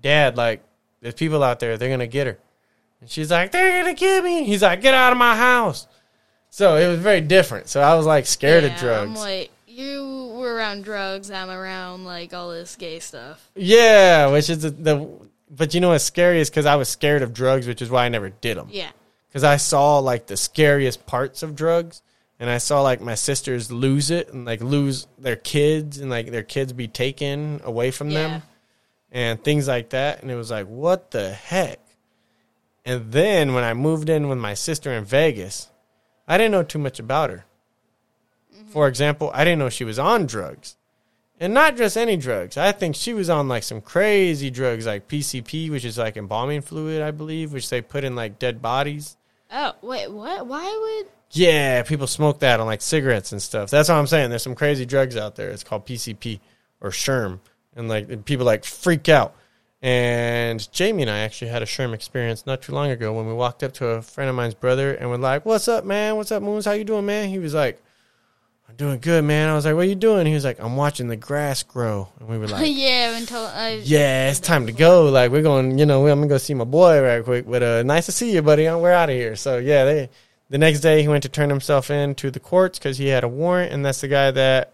"Dad, 0.00 0.38
like, 0.38 0.62
there's 1.00 1.14
people 1.14 1.42
out 1.42 1.60
there. 1.60 1.76
They're 1.76 1.90
gonna 1.90 2.06
get 2.06 2.26
her." 2.26 2.38
And 3.00 3.10
she's 3.10 3.30
like, 3.30 3.52
"They're 3.52 3.82
gonna 3.82 3.94
get 3.94 4.22
me." 4.24 4.44
He's 4.44 4.62
like, 4.62 4.80
"Get 4.82 4.94
out 4.94 5.12
of 5.12 5.18
my 5.18 5.36
house." 5.36 5.86
So 6.50 6.76
it 6.76 6.88
was 6.88 6.98
very 6.98 7.20
different. 7.20 7.68
So 7.68 7.80
I 7.80 7.94
was 7.94 8.06
like 8.06 8.26
scared 8.26 8.64
yeah, 8.64 8.74
of 8.74 8.80
drugs. 8.80 9.10
I'm 9.10 9.14
like, 9.14 9.50
you 9.66 10.32
were 10.34 10.54
around 10.54 10.84
drugs. 10.84 11.30
I'm 11.30 11.48
around 11.48 12.04
like 12.04 12.34
all 12.34 12.50
this 12.50 12.76
gay 12.76 12.98
stuff. 12.98 13.50
Yeah, 13.54 14.26
which 14.28 14.50
is 14.50 14.62
the, 14.62 14.70
the 14.70 15.08
but 15.48 15.74
you 15.74 15.80
know 15.80 15.90
what's 15.90 16.04
scary 16.04 16.40
is 16.40 16.50
because 16.50 16.66
I 16.66 16.76
was 16.76 16.88
scared 16.88 17.22
of 17.22 17.32
drugs, 17.32 17.66
which 17.66 17.80
is 17.80 17.90
why 17.90 18.04
I 18.04 18.08
never 18.08 18.30
did 18.30 18.56
them. 18.56 18.68
Yeah. 18.70 18.90
Because 19.28 19.44
I 19.44 19.56
saw 19.56 19.98
like 19.98 20.26
the 20.26 20.36
scariest 20.36 21.06
parts 21.06 21.42
of 21.44 21.54
drugs, 21.54 22.02
and 22.40 22.50
I 22.50 22.58
saw 22.58 22.82
like 22.82 23.00
my 23.00 23.14
sisters 23.14 23.70
lose 23.70 24.10
it 24.10 24.32
and 24.32 24.44
like 24.44 24.60
lose 24.60 25.06
their 25.18 25.36
kids 25.36 25.98
and 25.98 26.10
like 26.10 26.30
their 26.32 26.42
kids 26.42 26.72
be 26.72 26.88
taken 26.88 27.60
away 27.64 27.90
from 27.92 28.10
Yeah. 28.10 28.28
them 28.28 28.42
and 29.12 29.42
things 29.42 29.68
like 29.68 29.90
that. 29.90 30.22
And 30.22 30.30
it 30.30 30.36
was 30.36 30.50
like, 30.50 30.66
what 30.66 31.10
the 31.10 31.30
heck? 31.30 31.80
And 32.84 33.12
then 33.12 33.54
when 33.54 33.64
I 33.64 33.74
moved 33.74 34.08
in 34.08 34.28
with 34.28 34.38
my 34.38 34.54
sister 34.54 34.92
in 34.92 35.04
Vegas, 35.04 35.70
I 36.26 36.38
didn't 36.38 36.52
know 36.52 36.62
too 36.62 36.78
much 36.78 36.98
about 36.98 37.30
her. 37.30 37.44
Mm-hmm. 38.54 38.68
For 38.68 38.88
example, 38.88 39.30
I 39.34 39.44
didn't 39.44 39.58
know 39.58 39.68
she 39.68 39.84
was 39.84 39.98
on 39.98 40.26
drugs. 40.26 40.76
And 41.38 41.54
not 41.54 41.76
just 41.76 41.96
any 41.96 42.18
drugs. 42.18 42.58
I 42.58 42.72
think 42.72 42.94
she 42.94 43.14
was 43.14 43.30
on 43.30 43.48
like 43.48 43.62
some 43.62 43.80
crazy 43.80 44.50
drugs 44.50 44.86
like 44.86 45.08
PCP, 45.08 45.70
which 45.70 45.86
is 45.86 45.96
like 45.96 46.18
embalming 46.18 46.60
fluid, 46.60 47.00
I 47.00 47.12
believe, 47.12 47.52
which 47.52 47.70
they 47.70 47.80
put 47.80 48.04
in 48.04 48.14
like 48.14 48.38
dead 48.38 48.60
bodies. 48.60 49.16
Oh 49.50 49.74
wait, 49.80 50.10
what? 50.10 50.46
Why 50.46 50.64
would? 51.02 51.10
Yeah, 51.32 51.82
people 51.82 52.06
smoke 52.06 52.40
that 52.40 52.60
on 52.60 52.66
like 52.66 52.82
cigarettes 52.82 53.32
and 53.32 53.40
stuff. 53.40 53.70
That's 53.70 53.88
what 53.88 53.94
I'm 53.94 54.06
saying. 54.06 54.28
There's 54.28 54.42
some 54.42 54.54
crazy 54.54 54.84
drugs 54.84 55.16
out 55.16 55.36
there. 55.36 55.48
It's 55.48 55.64
called 55.64 55.86
PCP 55.86 56.40
or 56.80 56.90
Sherm. 56.90 57.40
And 57.80 57.88
like 57.88 58.24
people 58.24 58.46
like 58.46 58.64
freak 58.64 59.08
out. 59.08 59.34
And 59.82 60.70
Jamie 60.72 61.02
and 61.02 61.10
I 61.10 61.20
actually 61.20 61.50
had 61.50 61.62
a 61.62 61.66
Sherm 61.66 61.94
experience 61.94 62.44
not 62.44 62.60
too 62.60 62.72
long 62.72 62.90
ago 62.90 63.14
when 63.14 63.26
we 63.26 63.32
walked 63.32 63.62
up 63.62 63.72
to 63.74 63.86
a 63.86 64.02
friend 64.02 64.28
of 64.28 64.36
mine's 64.36 64.54
brother 64.54 64.92
and 64.92 65.08
we're 65.08 65.16
like, 65.16 65.46
"What's 65.46 65.68
up, 65.68 65.84
man? 65.86 66.16
What's 66.16 66.30
up, 66.30 66.42
Moons? 66.42 66.66
How 66.66 66.72
you 66.72 66.84
doing, 66.84 67.06
man?" 67.06 67.30
He 67.30 67.38
was 67.38 67.54
like, 67.54 67.82
"I'm 68.68 68.76
doing 68.76 69.00
good, 69.00 69.24
man." 69.24 69.48
I 69.48 69.54
was 69.54 69.64
like, 69.64 69.74
"What 69.74 69.86
are 69.86 69.88
you 69.88 69.94
doing?" 69.94 70.26
He 70.26 70.34
was 70.34 70.44
like, 70.44 70.60
"I'm 70.60 70.76
watching 70.76 71.08
the 71.08 71.16
grass 71.16 71.62
grow." 71.62 72.08
And 72.20 72.28
we 72.28 72.36
were 72.36 72.46
like, 72.48 72.66
yeah, 72.70 73.16
until 73.16 73.46
I. 73.46 73.80
yeah, 73.82 74.28
it's 74.28 74.38
time 74.38 74.66
to 74.66 74.72
go. 74.72 75.06
Like 75.06 75.30
we're 75.30 75.40
going, 75.40 75.78
you 75.78 75.86
know, 75.86 76.06
I'm 76.06 76.18
gonna 76.18 76.28
go 76.28 76.36
see 76.36 76.52
my 76.52 76.64
boy 76.64 77.00
right 77.00 77.24
quick. 77.24 77.46
But 77.48 77.62
uh, 77.62 77.82
nice 77.82 78.04
to 78.04 78.12
see 78.12 78.34
you, 78.34 78.42
buddy. 78.42 78.64
We're 78.64 78.92
out 78.92 79.08
of 79.08 79.16
here. 79.16 79.34
So 79.34 79.56
yeah, 79.56 79.84
they. 79.86 80.10
The 80.50 80.58
next 80.58 80.80
day 80.80 81.00
he 81.00 81.08
went 81.08 81.22
to 81.22 81.28
turn 81.28 81.48
himself 81.48 81.90
in 81.90 82.16
to 82.16 82.30
the 82.30 82.40
courts 82.40 82.78
because 82.78 82.98
he 82.98 83.06
had 83.06 83.22
a 83.24 83.28
warrant, 83.28 83.72
and 83.72 83.86
that's 83.86 84.00
the 84.00 84.08
guy 84.08 84.32
that, 84.32 84.72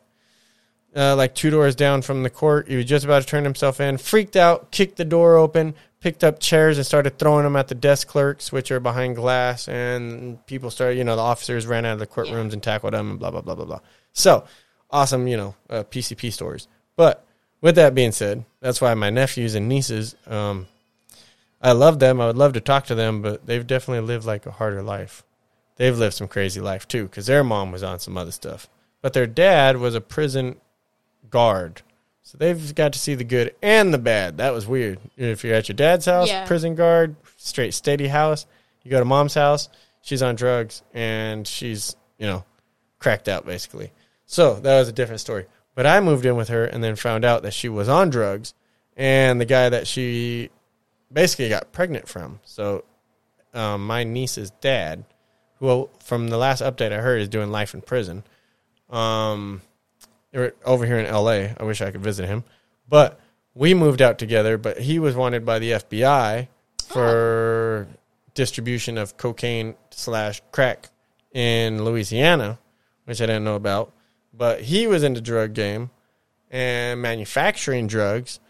uh, 0.97 1.15
like 1.15 1.35
two 1.35 1.51
doors 1.51 1.77
down 1.77 2.03
from 2.03 2.23
the 2.23 2.31
court, 2.31 2.69
he 2.69 2.77
was 2.77 2.87
just 2.87 3.05
about 3.05 3.21
to 3.21 3.29
turn 3.29 3.45
himself 3.45 3.81
in, 3.81 3.99
freaked 3.99 4.35
out, 4.35 4.71
kicked 4.71 4.97
the 4.97 5.05
door 5.05 5.37
open, 5.37 5.75
picked 6.01 6.25
up 6.25 6.41
chairs 6.41 6.79
and 6.79 6.87
started 6.87 7.19
throwing 7.19 7.45
them 7.45 7.57
at 7.57 7.69
the 7.69 7.75
desk 7.75 8.09
clerks, 8.09 8.51
which 8.51 8.71
are 8.71 8.81
behind 8.81 9.17
glass, 9.17 9.69
and 9.69 10.45
people 10.47 10.71
started, 10.71 10.97
you 10.97 11.05
know, 11.05 11.17
the 11.17 11.23
officers 11.23 11.67
ran 11.67 11.85
out 11.85 11.95
of 11.95 11.99
the 11.99 12.07
courtrooms 12.07 12.53
and 12.53 12.63
tackled 12.63 12.95
them 12.95 13.11
and 13.11 13.19
blah 13.19 13.31
blah 13.31 13.43
blah 13.43 13.55
blah 13.55 13.65
blah. 13.65 13.81
So 14.13 14.45
awesome, 14.91 15.29
you 15.29 15.37
know, 15.37 15.55
uh, 15.69 15.85
PCP 15.85 16.33
stories. 16.33 16.67
But 16.97 17.25
with 17.61 17.75
that 17.75 17.95
being 17.95 18.13
said, 18.13 18.45
that's 18.61 18.81
why 18.81 18.95
my 18.95 19.11
nephews 19.11 19.55
and 19.55 19.69
nieces, 19.69 20.15
um, 20.27 20.67
I 21.61 21.73
love 21.73 21.99
them. 21.99 22.21
I 22.21 22.27
would 22.27 22.39
love 22.39 22.55
to 22.55 22.61
talk 22.61 22.87
to 22.87 22.95
them, 22.95 23.21
but 23.21 23.47
they've 23.47 23.67
definitely 23.67 24.07
lived 24.07 24.25
like 24.25 24.47
a 24.47 24.53
harder 24.53 24.83
life. 24.83 25.25
They've 25.77 25.97
lived 25.97 26.15
some 26.15 26.29
crazy 26.29 26.61
life 26.61 26.89
too, 26.89 27.05
because 27.05 27.27
their 27.27 27.45
mom 27.45 27.73
was 27.73 27.83
on 27.83 27.99
some 27.99 28.17
other 28.17 28.31
stuff, 28.31 28.69
but 29.03 29.13
their 29.13 29.27
dad 29.27 29.77
was 29.77 29.95
a 29.95 30.01
prison 30.01 30.57
guard. 31.31 31.83
So 32.23 32.37
they've 32.39 32.75
got 32.75 32.93
to 32.95 32.99
see 32.99 33.15
the 33.15 33.25
good 33.25 33.55
and 33.63 33.95
the 33.95 33.99
bad. 33.99 34.39
That 34.39 34.53
was 34.53 34.67
weird. 34.67 34.99
If 35.17 35.45
you're 35.45 35.55
at 35.55 35.69
your 35.69 35.77
dad's 35.77 36.07
house, 36.07 36.29
Yeah. 36.29 36.45
prison 36.47 36.75
guard, 36.75 37.15
straight 37.37 37.73
steady 37.75 38.09
house. 38.09 38.47
You 38.83 38.91
go 38.91 38.99
to 38.99 39.05
mom's 39.05 39.35
house, 39.35 39.69
she's 40.03 40.23
on 40.23 40.35
drugs 40.35 40.83
and 40.93 41.47
she's, 41.47 41.95
you 42.19 42.27
know, 42.27 42.45
cracked 42.99 43.29
out 43.29 43.47
basically. 43.47 43.93
So 44.27 44.55
that 44.55 44.79
was 44.79 44.89
a 44.89 44.93
different 44.93 45.21
story. 45.21 45.47
But 45.77 45.87
I 45.87 46.01
moved 46.01 46.25
in 46.27 46.37
with 46.37 46.49
her 46.49 46.65
and 46.65 46.83
then 46.83 46.97
found 46.97 47.25
out 47.25 47.43
that 47.43 47.53
she 47.55 47.69
was 47.69 47.89
on 47.89 48.11
drugs 48.11 48.55
and 48.97 49.41
the 49.41 49.45
guy 49.45 49.69
that 49.69 49.87
she 49.87 50.51
basically 51.13 51.49
got 51.49 51.71
pregnant 51.73 52.09
from. 52.09 52.41
So 52.45 52.85
um, 53.55 53.87
my 53.87 54.03
niece's 54.05 54.51
dad, 54.61 55.05
who 55.61 55.89
from 56.03 56.29
the 56.29 56.39
last 56.39 56.61
update 56.63 56.93
I 56.93 56.97
heard 57.01 57.21
is 57.21 57.29
doing 57.29 57.51
life 57.51 57.73
in 57.75 57.83
prison, 57.83 58.25
um, 58.91 59.63
over 60.35 60.87
here 60.87 60.99
in 60.99 61.07
L.A. 61.07 61.55
I 61.59 61.65
wish 61.65 61.81
I 61.81 61.91
could 61.91 62.03
visit 62.03 62.27
him, 62.27 62.45
but 62.89 63.21
we 63.55 63.75
moved 63.75 64.03
out 64.03 64.19
together. 64.19 64.59
But 64.59 64.81
he 64.81 64.99
was 64.99 65.15
wanted 65.15 65.45
by 65.45 65.59
the 65.59 65.73
FBI 65.73 66.49
for 66.89 67.89
distribution 68.35 68.99
of 68.99 69.17
cocaine 69.17 69.75
slash 69.91 70.43
crack 70.53 70.91
in 71.33 71.85
Louisiana, 71.85 72.59
which 73.05 73.21
I 73.21 73.27
didn't 73.27 73.45
know 73.45 73.57
about. 73.57 73.93
But 74.33 74.63
he 74.63 74.87
was 74.87 75.03
into 75.03 75.21
drug 75.21 75.55
game 75.55 75.91
and 76.51 77.01
manufacturing 77.01 77.87
drugs. 77.87 78.41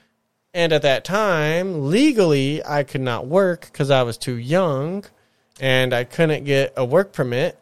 And 0.52 0.72
at 0.72 0.82
that 0.82 1.04
time, 1.04 1.90
legally, 1.90 2.64
I 2.64 2.82
could 2.82 3.00
not 3.00 3.26
work 3.26 3.66
because 3.66 3.90
I 3.90 4.02
was 4.02 4.16
too 4.16 4.36
young 4.36 5.04
and 5.60 5.92
I 5.92 6.04
couldn't 6.04 6.44
get 6.44 6.72
a 6.76 6.84
work 6.84 7.12
permit 7.12 7.58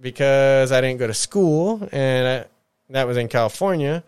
because 0.00 0.72
I 0.72 0.80
didn't 0.80 0.98
go 0.98 1.06
to 1.06 1.14
school 1.14 1.88
and 1.92 2.28
I, 2.28 2.44
that 2.90 3.06
was 3.06 3.16
in 3.16 3.28
California. 3.28 4.04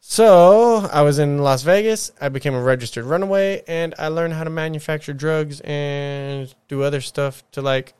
So 0.00 0.86
I 0.92 1.02
was 1.02 1.18
in 1.18 1.38
Las 1.38 1.62
Vegas. 1.62 2.12
I 2.20 2.28
became 2.28 2.54
a 2.54 2.62
registered 2.62 3.04
runaway 3.06 3.62
and 3.66 3.94
I 3.98 4.08
learned 4.08 4.34
how 4.34 4.44
to 4.44 4.50
manufacture 4.50 5.14
drugs 5.14 5.60
and 5.64 6.54
do 6.68 6.82
other 6.82 7.00
stuff 7.00 7.42
to 7.52 7.62
like 7.62 7.94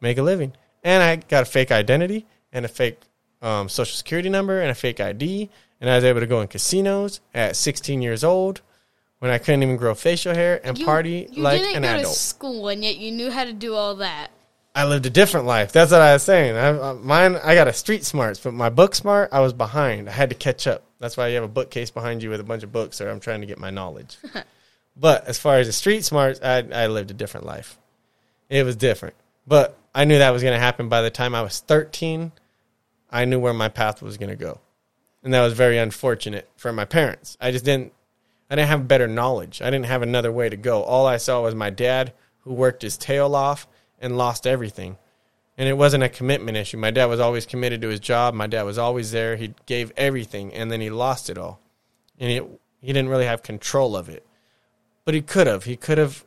make 0.00 0.16
a 0.16 0.22
living. 0.22 0.54
And 0.82 1.02
I 1.02 1.16
got 1.16 1.42
a 1.42 1.46
fake 1.46 1.70
identity 1.70 2.24
and 2.52 2.64
a 2.64 2.68
fake 2.68 2.98
um, 3.42 3.68
social 3.68 3.94
security 3.96 4.30
number 4.30 4.60
and 4.60 4.70
a 4.70 4.74
fake 4.74 5.00
ID. 5.00 5.50
And 5.82 5.90
I 5.90 5.96
was 5.96 6.04
able 6.04 6.20
to 6.20 6.26
go 6.26 6.40
in 6.40 6.48
casinos 6.48 7.20
at 7.34 7.56
16 7.56 8.00
years 8.00 8.24
old 8.24 8.62
when 9.18 9.30
I 9.30 9.36
couldn't 9.36 9.62
even 9.62 9.76
grow 9.76 9.94
facial 9.94 10.34
hair 10.34 10.60
and 10.64 10.78
You, 10.78 10.84
party 10.86 11.28
you 11.30 11.42
like 11.42 11.60
didn't 11.60 11.76
an 11.76 11.82
go 11.82 11.88
to 11.88 11.98
adult. 12.00 12.14
school, 12.16 12.68
and 12.68 12.82
yet 12.82 12.96
you 12.96 13.12
knew 13.12 13.30
how 13.30 13.44
to 13.44 13.52
do 13.52 13.74
all 13.74 13.96
that. 13.96 14.28
I 14.74 14.84
lived 14.84 15.06
a 15.06 15.10
different 15.10 15.46
life. 15.46 15.72
That's 15.72 15.90
what 15.90 16.00
I 16.00 16.12
was 16.12 16.22
saying. 16.22 16.56
I, 16.56 16.92
mine, 16.92 17.36
I 17.36 17.54
got 17.54 17.68
a 17.68 17.72
street 17.72 18.04
smarts, 18.04 18.38
but 18.38 18.54
my 18.54 18.70
book 18.70 18.94
smart, 18.94 19.30
I 19.32 19.40
was 19.40 19.52
behind. 19.52 20.08
I 20.08 20.12
had 20.12 20.30
to 20.30 20.36
catch 20.36 20.66
up. 20.66 20.84
That's 21.00 21.16
why 21.16 21.28
you 21.28 21.34
have 21.36 21.44
a 21.44 21.48
bookcase 21.48 21.90
behind 21.90 22.22
you 22.22 22.30
with 22.30 22.40
a 22.40 22.44
bunch 22.44 22.62
of 22.62 22.70
books, 22.70 23.00
or 23.00 23.08
I'm 23.08 23.20
trying 23.20 23.40
to 23.40 23.46
get 23.46 23.58
my 23.58 23.70
knowledge. 23.70 24.16
but 24.96 25.26
as 25.26 25.38
far 25.38 25.58
as 25.58 25.66
the 25.66 25.72
street 25.72 26.04
smarts, 26.04 26.40
I, 26.40 26.58
I 26.72 26.86
lived 26.86 27.10
a 27.10 27.14
different 27.14 27.46
life. 27.46 27.78
It 28.48 28.64
was 28.64 28.76
different, 28.76 29.14
but 29.46 29.76
I 29.94 30.04
knew 30.04 30.18
that 30.18 30.30
was 30.30 30.42
going 30.42 30.54
to 30.54 30.60
happen 30.60 30.88
by 30.88 31.02
the 31.02 31.10
time 31.10 31.34
I 31.34 31.42
was 31.42 31.60
13. 31.60 32.32
I 33.10 33.24
knew 33.24 33.40
where 33.40 33.54
my 33.54 33.68
path 33.68 34.02
was 34.02 34.18
going 34.18 34.30
to 34.30 34.36
go, 34.36 34.60
and 35.24 35.34
that 35.34 35.42
was 35.42 35.54
very 35.54 35.78
unfortunate 35.78 36.48
for 36.56 36.72
my 36.72 36.84
parents. 36.84 37.36
I 37.40 37.50
just 37.50 37.64
didn't. 37.64 37.92
I 38.48 38.56
didn't 38.56 38.68
have 38.68 38.88
better 38.88 39.06
knowledge. 39.06 39.62
I 39.62 39.70
didn't 39.70 39.86
have 39.86 40.02
another 40.02 40.32
way 40.32 40.48
to 40.48 40.56
go. 40.56 40.82
All 40.82 41.06
I 41.06 41.18
saw 41.18 41.42
was 41.42 41.54
my 41.54 41.70
dad 41.70 42.12
who 42.40 42.52
worked 42.52 42.82
his 42.82 42.98
tail 42.98 43.36
off 43.36 43.68
and 44.00 44.16
lost 44.16 44.46
everything. 44.46 44.96
And 45.58 45.68
it 45.68 45.76
wasn't 45.76 46.04
a 46.04 46.08
commitment 46.08 46.56
issue. 46.56 46.78
My 46.78 46.90
dad 46.90 47.06
was 47.06 47.20
always 47.20 47.44
committed 47.44 47.82
to 47.82 47.88
his 47.88 48.00
job. 48.00 48.34
My 48.34 48.46
dad 48.46 48.62
was 48.62 48.78
always 48.78 49.10
there. 49.10 49.36
He 49.36 49.54
gave 49.66 49.92
everything 49.96 50.54
and 50.54 50.70
then 50.70 50.80
he 50.80 50.90
lost 50.90 51.28
it 51.28 51.36
all. 51.36 51.60
And 52.18 52.30
it, 52.30 52.60
he 52.80 52.92
didn't 52.92 53.10
really 53.10 53.26
have 53.26 53.42
control 53.42 53.96
of 53.96 54.08
it. 54.08 54.26
But 55.04 55.14
he 55.14 55.22
could 55.22 55.46
have. 55.46 55.64
He 55.64 55.76
could 55.76 55.98
have 55.98 56.24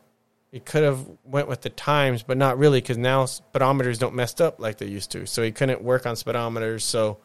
he 0.52 0.60
could 0.60 0.84
have 0.84 1.04
went 1.24 1.48
with 1.48 1.62
the 1.62 1.70
times, 1.70 2.22
but 2.22 2.36
not 2.36 2.58
really 2.58 2.80
cuz 2.80 2.96
now 2.96 3.24
speedometers 3.24 3.98
don't 3.98 4.14
mess 4.14 4.40
up 4.40 4.60
like 4.60 4.78
they 4.78 4.86
used 4.86 5.10
to. 5.10 5.26
So 5.26 5.42
he 5.42 5.50
couldn't 5.50 5.82
work 5.82 6.06
on 6.06 6.14
speedometers. 6.14 6.82
So 6.82 7.18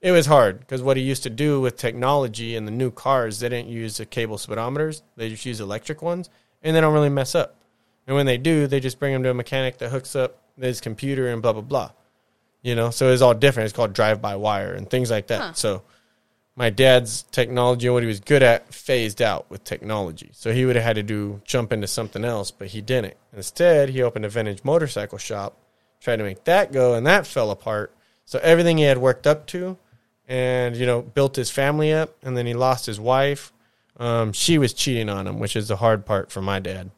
it 0.00 0.12
was 0.12 0.26
hard 0.26 0.60
because 0.60 0.80
what 0.80 0.96
he 0.96 1.02
used 1.02 1.24
to 1.24 1.30
do 1.30 1.60
with 1.60 1.76
technology 1.76 2.54
and 2.54 2.66
the 2.66 2.72
new 2.72 2.90
cars, 2.90 3.40
they 3.40 3.48
didn't 3.48 3.68
use 3.68 3.96
the 3.96 4.06
cable 4.06 4.36
speedometers. 4.36 5.02
They 5.16 5.28
just 5.28 5.44
use 5.44 5.60
electric 5.60 6.02
ones, 6.02 6.30
and 6.62 6.76
they 6.76 6.80
don't 6.80 6.94
really 6.94 7.08
mess 7.08 7.34
up. 7.34 7.56
And 8.08 8.16
when 8.16 8.24
they 8.24 8.38
do, 8.38 8.66
they 8.66 8.80
just 8.80 8.98
bring 8.98 9.12
them 9.12 9.22
to 9.24 9.30
a 9.30 9.34
mechanic 9.34 9.78
that 9.78 9.90
hooks 9.90 10.16
up 10.16 10.38
his 10.58 10.80
computer 10.80 11.28
and 11.28 11.42
blah 11.42 11.52
blah 11.52 11.62
blah. 11.62 11.90
You 12.62 12.74
know, 12.74 12.90
so 12.90 13.12
it's 13.12 13.22
all 13.22 13.34
different. 13.34 13.66
It's 13.66 13.76
called 13.76 13.92
drive 13.92 14.20
by 14.20 14.34
wire 14.34 14.72
and 14.72 14.88
things 14.88 15.10
like 15.10 15.28
that. 15.28 15.40
Huh. 15.40 15.52
So 15.52 15.82
my 16.56 16.70
dad's 16.70 17.22
technology 17.30 17.86
and 17.86 17.94
what 17.94 18.02
he 18.02 18.08
was 18.08 18.18
good 18.18 18.42
at 18.42 18.72
phased 18.74 19.22
out 19.22 19.48
with 19.50 19.62
technology. 19.62 20.30
So 20.32 20.52
he 20.52 20.64
would 20.64 20.74
have 20.74 20.84
had 20.84 20.96
to 20.96 21.02
do 21.02 21.42
jump 21.44 21.70
into 21.70 21.86
something 21.86 22.24
else, 22.24 22.50
but 22.50 22.68
he 22.68 22.80
didn't. 22.80 23.14
Instead, 23.36 23.90
he 23.90 24.02
opened 24.02 24.24
a 24.24 24.28
vintage 24.30 24.64
motorcycle 24.64 25.18
shop, 25.18 25.56
tried 26.00 26.16
to 26.16 26.24
make 26.24 26.44
that 26.44 26.72
go, 26.72 26.94
and 26.94 27.06
that 27.06 27.26
fell 27.26 27.50
apart. 27.50 27.94
So 28.24 28.40
everything 28.42 28.78
he 28.78 28.84
had 28.84 28.98
worked 28.98 29.26
up 29.26 29.46
to, 29.48 29.76
and 30.26 30.74
you 30.74 30.86
know, 30.86 31.02
built 31.02 31.36
his 31.36 31.50
family 31.50 31.92
up, 31.92 32.16
and 32.22 32.36
then 32.36 32.46
he 32.46 32.54
lost 32.54 32.86
his 32.86 32.98
wife. 32.98 33.52
Um, 33.98 34.32
she 34.32 34.56
was 34.56 34.72
cheating 34.72 35.10
on 35.10 35.26
him, 35.26 35.38
which 35.38 35.54
is 35.54 35.68
the 35.68 35.76
hard 35.76 36.06
part 36.06 36.32
for 36.32 36.40
my 36.40 36.58
dad. 36.58 36.90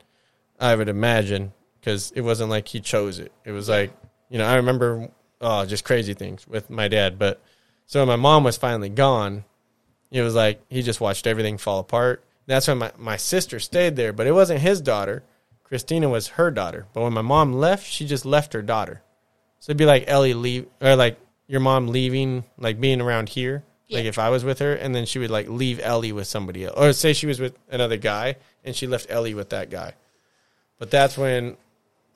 I 0.61 0.76
would 0.76 0.88
imagine 0.88 1.52
because 1.80 2.12
it 2.14 2.20
wasn't 2.20 2.50
like 2.50 2.68
he 2.68 2.80
chose 2.80 3.18
it. 3.18 3.32
It 3.44 3.52
was 3.52 3.68
like 3.68 3.92
you 4.28 4.38
know, 4.38 4.46
I 4.46 4.56
remember 4.56 5.11
oh, 5.40 5.64
just 5.66 5.84
crazy 5.84 6.14
things 6.14 6.46
with 6.46 6.70
my 6.70 6.88
dad. 6.88 7.18
But 7.18 7.42
so 7.86 8.00
when 8.00 8.08
my 8.08 8.16
mom 8.16 8.44
was 8.44 8.56
finally 8.56 8.88
gone, 8.88 9.44
it 10.11 10.22
was 10.22 10.34
like 10.34 10.62
he 10.68 10.82
just 10.82 11.00
watched 11.00 11.26
everything 11.26 11.58
fall 11.58 11.80
apart. 11.80 12.24
That's 12.46 12.68
when 12.68 12.78
my, 12.78 12.92
my 12.98 13.16
sister 13.16 13.61
stayed 13.61 13.96
there, 13.96 14.12
but 14.12 14.26
it 14.26 14.32
wasn't 14.32 14.61
his 14.61 14.80
daughter. 14.80 15.22
Christina 15.64 16.08
was 16.08 16.28
her 16.28 16.50
daughter. 16.50 16.86
But 16.92 17.02
when 17.02 17.12
my 17.12 17.22
mom 17.22 17.52
left, 17.52 17.86
she 17.86 18.06
just 18.06 18.24
left 18.24 18.54
her 18.54 18.62
daughter. 18.62 19.02
So 19.61 19.70
it'd 19.70 19.78
be 19.78 19.84
like 19.84 20.04
Ellie 20.08 20.34
leave 20.34 20.66
or 20.80 20.96
like 20.96 21.18
your 21.46 21.61
mom 21.61 21.88
leaving, 21.88 22.44
like 22.58 22.80
being 22.80 23.00
around 23.00 23.28
here. 23.28 23.64
Like 23.92 24.04
if 24.04 24.20
I 24.20 24.28
was 24.28 24.44
with 24.44 24.61
her, 24.61 24.72
and 24.72 24.94
then 24.94 25.04
she 25.04 25.18
would 25.18 25.32
like 25.32 25.48
leave 25.48 25.80
Ellie 25.82 26.12
with 26.12 26.28
somebody 26.28 26.64
else, 26.64 26.74
or 26.76 26.92
say 26.92 27.12
she 27.12 27.26
was 27.26 27.40
with 27.40 27.58
another 27.68 27.96
guy, 27.96 28.36
and 28.64 28.76
she 28.76 28.86
left 28.86 29.11
Ellie 29.11 29.34
with 29.34 29.50
that 29.50 29.68
guy. 29.68 29.94
But 30.81 30.91
that's 30.91 31.16
when 31.16 31.57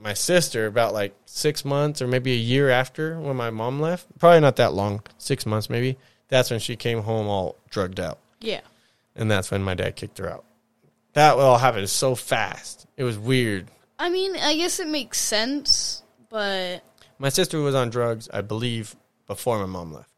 my 0.00 0.14
sister, 0.14 0.66
about 0.66 0.92
like 0.92 1.14
six 1.26 1.64
months 1.64 2.02
or 2.02 2.08
maybe 2.08 2.32
a 2.32 2.36
year 2.36 2.68
after 2.70 3.20
when 3.20 3.36
my 3.36 3.50
mom 3.50 3.78
left, 3.80 4.06
probably 4.18 4.40
not 4.40 4.56
that 4.56 4.72
long, 4.74 5.02
six 5.18 5.46
months 5.46 5.70
maybe. 5.70 5.96
That's 6.28 6.50
when 6.50 6.58
she 6.58 6.74
came 6.74 7.02
home 7.02 7.28
all 7.28 7.54
drugged 7.70 8.00
out, 8.00 8.18
Yeah. 8.40 8.62
and 9.14 9.30
that's 9.30 9.50
when 9.52 9.62
my 9.62 9.74
dad 9.74 9.94
kicked 9.94 10.18
her 10.18 10.28
out. 10.28 10.44
That 11.12 11.36
all 11.36 11.58
happened 11.58 11.88
so 11.90 12.16
fast. 12.16 12.86
It 12.96 13.04
was 13.04 13.16
weird. 13.18 13.68
I 14.00 14.08
mean, 14.10 14.34
I 14.34 14.56
guess 14.56 14.80
it 14.80 14.88
makes 14.88 15.20
sense, 15.20 16.02
but 16.30 16.82
My 17.18 17.28
sister 17.28 17.60
was 17.60 17.74
on 17.76 17.90
drugs, 17.90 18.28
I 18.32 18.40
believe, 18.40 18.96
before 19.28 19.58
my 19.60 19.66
mom 19.66 19.92
left. 19.92 20.10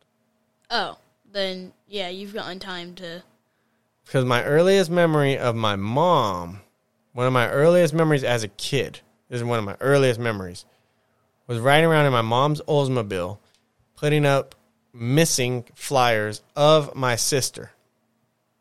oh, 0.71 0.97
then 1.31 1.73
yeah, 1.89 2.09
you've 2.09 2.33
gotten 2.33 2.59
time 2.61 2.95
to. 2.95 3.23
Because 4.07 4.25
my 4.25 4.43
earliest 4.45 4.89
memory 4.91 5.37
of 5.37 5.55
my 5.57 5.75
mom, 5.77 6.61
one 7.17 7.27
of 7.27 7.33
my 7.33 7.49
earliest 7.49 7.95
memories 7.95 8.23
as 8.23 8.45
a 8.45 8.49
kid, 8.49 9.01
this 9.31 9.39
is 9.39 9.45
one 9.45 9.59
of 9.59 9.64
my 9.64 9.75
earliest 9.81 10.21
memories, 10.21 10.67
was 11.47 11.59
riding 11.59 11.87
around 11.87 12.05
in 12.05 12.12
my 12.12 12.21
mom's 12.21 12.61
Oldsmobile, 12.69 13.39
putting 13.97 14.27
up 14.27 14.55
missing 14.93 15.64
flyers 15.75 16.43
of 16.55 16.95
my 16.95 17.17
sister. 17.17 17.71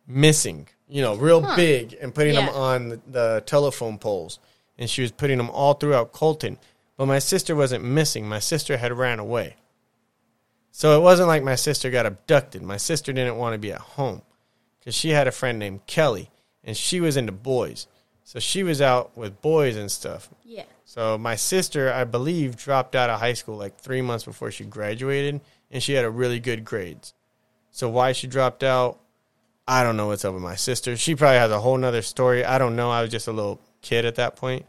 Missing, 0.08 0.70
you 0.88 1.01
know, 1.01 1.16
real 1.16 1.41
Huh. 1.41 1.58
big, 1.58 1.97
and 1.99 2.16
putting 2.16 2.34
them 2.36 2.47
on 2.47 2.88
the, 2.88 3.01
the 3.08 3.43
telephone 3.45 3.97
poles. 3.97 4.39
And 4.78 4.89
she 4.89 5.01
was 5.01 5.12
putting 5.12 5.38
them 5.38 5.49
all 5.49 5.74
throughout 5.74 6.14
Colton. 6.14 6.58
But 6.95 7.08
my 7.08 7.20
sister 7.20 7.58
wasn't 7.58 7.84
missing. 7.84 8.26
My 8.26 8.39
sister 8.39 8.78
had 8.78 8.93
ran 8.97 9.20
away. 9.20 9.58
So 10.72 10.97
it 10.97 11.03
wasn't 11.03 11.28
like 11.28 11.43
my 11.43 11.56
sister 11.56 11.89
got 11.89 12.06
abducted. 12.06 12.62
My 12.62 12.78
sister 12.78 13.12
didn't 13.12 13.36
want 13.36 13.53
to 13.53 13.60
be 13.60 13.74
at 13.74 13.82
home 13.82 14.22
because 14.80 14.95
she 14.95 15.10
had 15.10 15.28
a 15.28 15.34
friend 15.34 15.60
named 15.60 15.86
Kelly 15.88 16.30
and 16.64 16.78
she 16.78 17.01
was 17.01 17.18
into 17.18 17.34
boys. 17.34 17.88
So 18.26 18.39
she 18.39 18.63
was 18.63 18.82
out 18.82 19.15
with 19.15 19.39
boys 19.41 19.78
and 19.78 19.89
stuff. 19.89 20.30
Yeah. 20.43 20.63
So 20.84 21.15
my 21.15 21.36
sister, 21.36 21.93
I 21.93 22.05
believe, 22.05 22.57
dropped 22.57 22.95
out 22.95 23.11
of 23.11 23.19
high 23.19 23.34
school 23.34 23.55
like 23.55 23.80
three 23.80 24.01
months 24.01 24.26
before 24.26 24.49
she 24.49 24.65
graduated 24.65 25.41
and 25.69 25.82
she 25.82 25.93
had 25.93 26.05
a 26.05 26.09
really 26.09 26.39
good 26.39 26.65
grades. 26.65 27.13
So 27.69 27.88
why 27.88 28.13
she 28.13 28.26
dropped 28.26 28.63
out, 28.63 28.99
I 29.67 29.84
don't 29.84 29.95
know 29.95 30.07
what's 30.07 30.26
up 30.26 30.34
with 30.34 30.41
my 30.41 30.55
sister. 30.55 30.97
She 30.97 31.15
probably 31.15 31.38
has 31.38 31.51
a 31.51 31.59
whole 31.59 31.78
nother 31.78 32.01
story. 32.01 32.43
I 32.43 32.57
don't 32.57 32.76
know. 32.76 32.89
I 32.89 33.03
was 33.03 33.11
just 33.11 33.28
a 33.28 33.32
little 33.32 33.61
kid 33.82 34.05
at 34.05 34.15
that 34.15 34.36
point. 34.36 34.65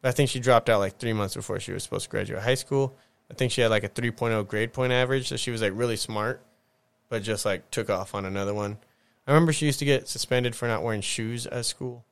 But 0.00 0.08
I 0.08 0.12
think 0.12 0.30
she 0.30 0.40
dropped 0.40 0.70
out 0.70 0.80
like 0.80 0.98
three 0.98 1.12
months 1.12 1.34
before 1.34 1.60
she 1.60 1.72
was 1.72 1.82
supposed 1.82 2.04
to 2.04 2.10
graduate 2.10 2.42
high 2.42 2.54
school. 2.54 2.96
I 3.30 3.34
think 3.34 3.52
she 3.52 3.60
had 3.60 3.70
like 3.70 3.84
a 3.84 3.88
3.0 3.88 4.48
grade 4.48 4.72
point 4.72 4.92
average, 4.92 5.28
so 5.28 5.36
she 5.36 5.50
was 5.50 5.60
like 5.60 5.72
really 5.74 5.96
smart, 5.96 6.42
but 7.10 7.22
just 7.22 7.44
like 7.44 7.70
took 7.70 7.90
off 7.90 8.14
on 8.14 8.24
another 8.24 8.54
one. 8.54 8.78
I 9.26 9.32
remember 9.32 9.52
she 9.52 9.66
used 9.66 9.78
to 9.80 9.84
get 9.84 10.08
suspended 10.08 10.56
for 10.56 10.68
not 10.68 10.82
wearing 10.82 11.00
shoes 11.00 11.46
at 11.46 11.66
school. 11.66 12.04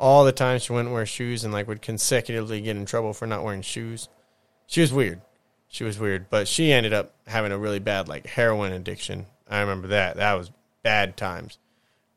All 0.00 0.24
the 0.24 0.32
time 0.32 0.58
she 0.60 0.72
wouldn't 0.72 0.92
wear 0.94 1.06
shoes 1.06 1.44
and 1.44 1.52
like 1.52 1.66
would 1.68 1.82
consecutively 1.82 2.60
get 2.60 2.76
in 2.76 2.86
trouble 2.86 3.12
for 3.12 3.26
not 3.26 3.42
wearing 3.44 3.62
shoes. 3.62 4.08
She 4.66 4.80
was 4.80 4.92
weird. 4.92 5.20
She 5.68 5.84
was 5.84 5.98
weird, 5.98 6.30
but 6.30 6.48
she 6.48 6.72
ended 6.72 6.92
up 6.92 7.12
having 7.26 7.52
a 7.52 7.58
really 7.58 7.78
bad 7.78 8.08
like 8.08 8.26
heroin 8.26 8.72
addiction. 8.72 9.26
I 9.48 9.60
remember 9.60 9.88
that. 9.88 10.16
That 10.16 10.34
was 10.34 10.50
bad 10.82 11.16
times. 11.16 11.58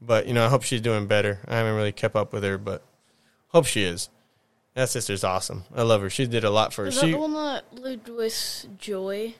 But 0.01 0.27
you 0.27 0.33
know, 0.33 0.45
I 0.45 0.49
hope 0.49 0.63
she's 0.63 0.81
doing 0.81 1.07
better. 1.07 1.39
I 1.47 1.57
haven't 1.57 1.75
really 1.75 1.91
kept 1.91 2.15
up 2.15 2.33
with 2.33 2.43
her, 2.43 2.57
but 2.57 2.83
hope 3.49 3.65
she 3.65 3.83
is. 3.83 4.09
That 4.73 4.89
sister's 4.89 5.23
awesome. 5.23 5.63
I 5.75 5.81
love 5.81 6.01
her. 6.01 6.09
She 6.09 6.25
did 6.27 6.43
a 6.45 6.49
lot 6.49 6.73
for 6.73 6.83
her. 6.83 6.87
Is 6.89 6.95
She 6.99 7.07
that 7.07 7.11
the 7.11 7.17
one 7.17 7.33
that 7.33 7.73
lived 7.73 8.07
with 8.07 8.67
Joy? 8.77 9.35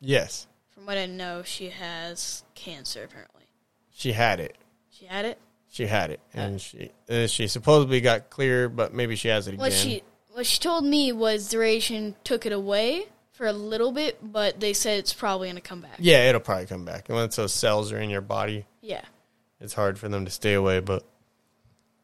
yes, 0.00 0.46
From 0.70 0.86
what 0.86 0.96
I 0.96 1.04
know, 1.06 1.42
she 1.42 1.68
has 1.68 2.44
cancer. 2.54 3.04
Apparently, 3.04 3.44
she 3.90 4.12
had 4.12 4.40
it. 4.40 4.56
she 4.90 5.04
had 5.06 5.24
it. 5.26 5.38
She 5.70 5.86
had 5.86 6.10
it, 6.10 6.20
and 6.34 6.60
she 6.60 6.90
uh, 7.10 7.26
she 7.26 7.46
supposedly 7.46 8.00
got 8.00 8.30
clear, 8.30 8.68
but 8.68 8.94
maybe 8.94 9.16
she 9.16 9.28
has 9.28 9.46
it 9.46 9.50
again. 9.54 9.60
What 9.60 9.72
she 9.72 10.02
what 10.32 10.46
she 10.46 10.58
told 10.58 10.84
me 10.84 11.12
was 11.12 11.48
the 11.50 11.58
radiation 11.58 12.14
took 12.24 12.46
it 12.46 12.52
away 12.52 13.04
for 13.32 13.46
a 13.46 13.52
little 13.52 13.92
bit, 13.92 14.18
but 14.22 14.58
they 14.60 14.72
said 14.72 14.98
it's 14.98 15.12
probably 15.12 15.48
gonna 15.48 15.60
come 15.60 15.80
back. 15.82 15.96
yeah, 15.98 16.28
it'll 16.28 16.40
probably 16.40 16.66
come 16.66 16.84
back. 16.84 17.08
And 17.08 17.16
once 17.16 17.36
those 17.36 17.52
cells 17.52 17.92
are 17.92 17.98
in 18.00 18.10
your 18.10 18.20
body, 18.22 18.64
Yeah. 18.80 19.02
it's 19.60 19.74
hard 19.74 19.98
for 19.98 20.08
them 20.08 20.24
to 20.24 20.30
stay 20.30 20.54
away. 20.54 20.80
But 20.80 21.04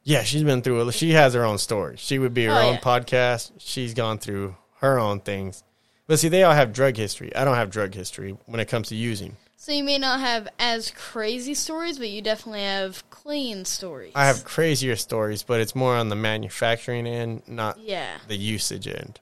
yeah, 0.02 0.22
she's 0.22 0.44
been 0.44 0.62
through. 0.62 0.86
it. 0.86 0.92
She 0.92 1.12
has 1.12 1.34
her 1.34 1.44
own 1.44 1.58
story. 1.58 1.96
She 1.96 2.18
would 2.18 2.34
be 2.34 2.44
her 2.44 2.52
Oh, 2.52 2.68
own 2.68 2.74
yeah. 2.74 2.80
podcast. 2.80 3.52
She's 3.58 3.94
gone 3.94 4.18
through 4.18 4.54
her 4.80 4.98
own 4.98 5.20
things. 5.20 5.64
But 6.06 6.18
see, 6.18 6.28
they 6.28 6.42
all 6.42 6.52
have 6.52 6.72
drug 6.74 6.96
history. 6.96 7.34
I 7.34 7.44
don't 7.44 7.54
have 7.56 7.70
drug 7.70 7.94
history 7.94 8.36
when 8.44 8.60
it 8.60 8.68
comes 8.68 8.88
to 8.88 8.94
using. 8.94 9.36
So 9.64 9.72
you 9.72 9.82
may 9.82 9.96
not 9.96 10.20
have 10.20 10.46
as 10.58 10.90
crazy 10.90 11.54
stories, 11.54 11.96
but 11.96 12.10
you 12.10 12.20
definitely 12.20 12.60
have 12.60 13.08
clean 13.08 13.64
stories. 13.64 14.12
I 14.14 14.26
have 14.26 14.44
crazier 14.44 14.94
stories, 14.94 15.42
but 15.42 15.58
it's 15.58 15.74
more 15.74 15.96
on 15.96 16.10
the 16.10 16.14
manufacturing 16.14 17.06
end, 17.06 17.44
not 17.46 17.78
Yeah. 17.78 18.18
the 18.28 18.36
usage 18.36 18.86
end. 18.86 19.20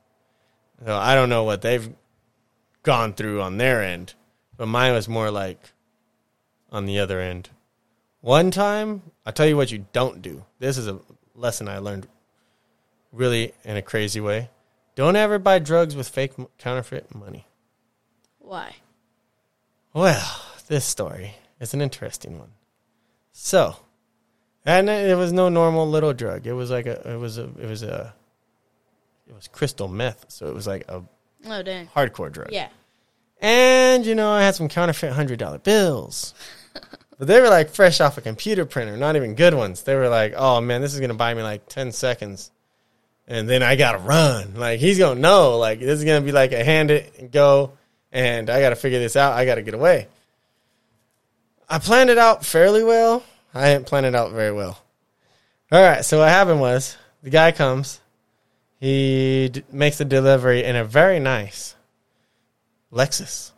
So 0.84 0.96
I 0.96 1.14
don't 1.14 1.28
know 1.28 1.44
what 1.44 1.62
they've 1.62 1.94
gone 2.82 3.14
through 3.14 3.40
on 3.40 3.58
their 3.58 3.84
end, 3.84 4.14
but 4.56 4.66
mine 4.66 4.92
was 4.92 5.08
more 5.08 5.30
like 5.30 5.74
on 6.72 6.86
the 6.86 6.98
other 6.98 7.20
end. 7.20 7.50
One 8.20 8.50
time, 8.50 9.12
I'll 9.24 9.32
tell 9.32 9.46
you 9.46 9.56
what 9.56 9.70
you 9.70 9.86
don't 9.92 10.22
do. 10.22 10.44
This 10.58 10.76
is 10.76 10.88
a 10.88 10.98
lesson 11.36 11.68
I 11.68 11.78
learned 11.78 12.08
really 13.12 13.54
in 13.62 13.76
a 13.76 13.82
crazy 13.82 14.20
way. 14.20 14.50
Don't 14.96 15.14
ever 15.14 15.38
buy 15.38 15.60
drugs 15.60 15.94
with 15.94 16.08
fake 16.08 16.32
counterfeit 16.58 17.14
money. 17.14 17.46
Why? 18.40 18.74
Well, 19.94 20.40
this 20.68 20.84
story 20.84 21.34
is 21.60 21.74
an 21.74 21.82
interesting 21.82 22.38
one. 22.38 22.50
So, 23.32 23.76
and 24.64 24.88
it 24.88 25.16
was 25.16 25.32
no 25.32 25.48
normal 25.48 25.88
little 25.88 26.12
drug. 26.12 26.46
It 26.46 26.52
was 26.52 26.70
like 26.70 26.86
a, 26.86 27.12
it 27.12 27.16
was 27.18 27.38
a, 27.38 27.44
it 27.60 27.68
was 27.68 27.82
a, 27.82 28.14
it 29.28 29.34
was 29.34 29.48
crystal 29.48 29.88
meth. 29.88 30.26
So 30.28 30.46
it 30.46 30.54
was 30.54 30.66
like 30.66 30.84
a 30.88 31.02
Oh 31.46 31.62
dang. 31.62 31.88
hardcore 31.88 32.30
drug. 32.32 32.52
Yeah. 32.52 32.68
And 33.40 34.06
you 34.06 34.14
know, 34.14 34.30
I 34.30 34.42
had 34.42 34.54
some 34.54 34.68
counterfeit 34.68 35.12
hundred 35.12 35.38
dollar 35.40 35.58
bills, 35.58 36.32
but 37.18 37.26
they 37.26 37.40
were 37.40 37.48
like 37.48 37.70
fresh 37.70 38.00
off 38.00 38.16
a 38.16 38.20
computer 38.20 38.64
printer, 38.64 38.96
not 38.96 39.16
even 39.16 39.34
good 39.34 39.54
ones. 39.54 39.82
They 39.82 39.96
were 39.96 40.08
like, 40.08 40.34
"Oh 40.36 40.60
man, 40.60 40.80
this 40.80 40.94
is 40.94 41.00
gonna 41.00 41.14
buy 41.14 41.34
me 41.34 41.42
like 41.42 41.66
ten 41.68 41.90
seconds, 41.90 42.52
and 43.26 43.48
then 43.48 43.64
I 43.64 43.74
gotta 43.74 43.98
run. 43.98 44.54
Like 44.54 44.78
he's 44.78 44.96
gonna 44.98 45.18
know. 45.18 45.58
Like 45.58 45.80
this 45.80 45.98
is 45.98 46.04
gonna 46.04 46.20
be 46.20 46.30
like 46.30 46.52
a 46.52 46.62
hand 46.62 46.92
it 46.92 47.12
and 47.18 47.32
go, 47.32 47.72
and 48.12 48.50
I 48.50 48.60
gotta 48.60 48.76
figure 48.76 48.98
this 48.98 49.16
out. 49.16 49.32
I 49.32 49.44
gotta 49.44 49.62
get 49.62 49.74
away." 49.74 50.08
I 51.68 51.78
planned 51.78 52.10
it 52.10 52.18
out 52.18 52.44
fairly 52.44 52.84
well. 52.84 53.22
I 53.54 53.72
didn't 53.72 53.86
plan 53.86 54.04
it 54.04 54.14
out 54.14 54.32
very 54.32 54.52
well. 54.52 54.82
All 55.70 55.82
right, 55.82 56.04
so 56.04 56.18
what 56.18 56.28
happened 56.28 56.60
was 56.60 56.98
the 57.22 57.30
guy 57.30 57.50
comes, 57.50 58.00
he 58.78 59.48
d- 59.50 59.62
makes 59.72 59.96
the 59.96 60.04
delivery 60.04 60.64
in 60.64 60.76
a 60.76 60.84
very 60.84 61.18
nice 61.18 61.74
Lexus, 62.92 63.52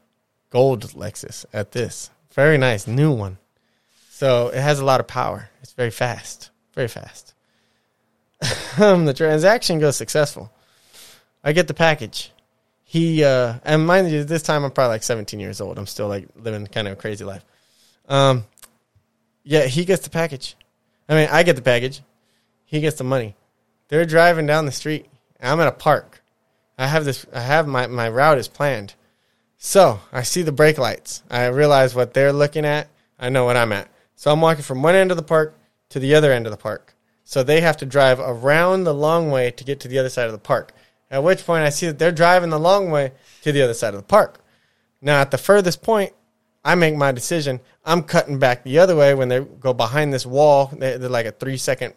gold 0.50 0.92
Lexus 0.92 1.44
at 1.52 1.72
this. 1.72 2.10
Very 2.32 2.56
nice, 2.56 2.86
new 2.86 3.10
one. 3.10 3.38
So 4.10 4.48
it 4.48 4.60
has 4.60 4.78
a 4.78 4.84
lot 4.84 5.00
of 5.00 5.08
power. 5.08 5.48
It's 5.60 5.72
very 5.72 5.90
fast, 5.90 6.50
very 6.74 6.86
fast. 6.86 7.34
um, 8.78 9.06
the 9.06 9.14
transaction 9.14 9.80
goes 9.80 9.96
successful. 9.96 10.52
I 11.42 11.52
get 11.52 11.66
the 11.66 11.74
package. 11.74 12.30
He 12.94 13.24
uh, 13.24 13.54
and 13.64 13.84
mind 13.84 14.08
you, 14.12 14.22
this 14.22 14.44
time 14.44 14.62
I'm 14.62 14.70
probably 14.70 14.90
like 14.90 15.02
17 15.02 15.40
years 15.40 15.60
old. 15.60 15.78
I'm 15.78 15.86
still 15.88 16.06
like 16.06 16.28
living 16.36 16.64
kind 16.68 16.86
of 16.86 16.92
a 16.92 16.96
crazy 16.96 17.24
life. 17.24 17.44
Um, 18.08 18.44
yeah, 19.42 19.64
he 19.64 19.84
gets 19.84 20.04
the 20.04 20.10
package. 20.10 20.54
I 21.08 21.14
mean, 21.14 21.28
I 21.28 21.42
get 21.42 21.56
the 21.56 21.62
package. 21.62 22.02
He 22.64 22.80
gets 22.80 22.96
the 22.96 23.02
money. 23.02 23.34
They're 23.88 24.04
driving 24.06 24.46
down 24.46 24.64
the 24.64 24.70
street. 24.70 25.06
I'm 25.42 25.58
at 25.58 25.66
a 25.66 25.72
park. 25.72 26.22
I 26.78 26.86
have 26.86 27.04
this. 27.04 27.26
I 27.34 27.40
have 27.40 27.66
my 27.66 27.88
my 27.88 28.08
route 28.08 28.38
is 28.38 28.46
planned. 28.46 28.94
So 29.58 29.98
I 30.12 30.22
see 30.22 30.42
the 30.42 30.52
brake 30.52 30.78
lights. 30.78 31.24
I 31.28 31.46
realize 31.46 31.96
what 31.96 32.14
they're 32.14 32.32
looking 32.32 32.64
at 32.64 32.86
I 33.18 33.28
know 33.28 33.44
what 33.44 33.56
I'm 33.56 33.72
at. 33.72 33.88
So 34.14 34.30
I'm 34.30 34.40
walking 34.40 34.62
from 34.62 34.82
one 34.82 34.94
end 34.94 35.10
of 35.10 35.16
the 35.16 35.22
park 35.24 35.58
to 35.88 35.98
the 35.98 36.14
other 36.14 36.32
end 36.32 36.46
of 36.46 36.52
the 36.52 36.56
park. 36.56 36.94
So 37.24 37.42
they 37.42 37.60
have 37.60 37.76
to 37.78 37.86
drive 37.86 38.20
around 38.20 38.84
the 38.84 38.94
long 38.94 39.32
way 39.32 39.50
to 39.50 39.64
get 39.64 39.80
to 39.80 39.88
the 39.88 39.98
other 39.98 40.10
side 40.10 40.26
of 40.26 40.32
the 40.32 40.38
park. 40.38 40.72
At 41.10 41.22
which 41.22 41.44
point 41.44 41.64
I 41.64 41.70
see 41.70 41.86
that 41.86 41.98
they're 41.98 42.12
driving 42.12 42.50
the 42.50 42.58
long 42.58 42.90
way 42.90 43.12
to 43.42 43.52
the 43.52 43.62
other 43.62 43.74
side 43.74 43.94
of 43.94 44.00
the 44.00 44.06
park. 44.06 44.40
Now 45.00 45.20
at 45.20 45.30
the 45.30 45.38
furthest 45.38 45.82
point, 45.82 46.12
I 46.64 46.74
make 46.74 46.96
my 46.96 47.12
decision. 47.12 47.60
I'm 47.84 48.02
cutting 48.02 48.38
back 48.38 48.64
the 48.64 48.78
other 48.78 48.96
way 48.96 49.14
when 49.14 49.28
they 49.28 49.40
go 49.40 49.74
behind 49.74 50.12
this 50.14 50.24
wall. 50.24 50.70
They're 50.72 50.98
like 50.98 51.26
a 51.26 51.32
three 51.32 51.58
second 51.58 51.94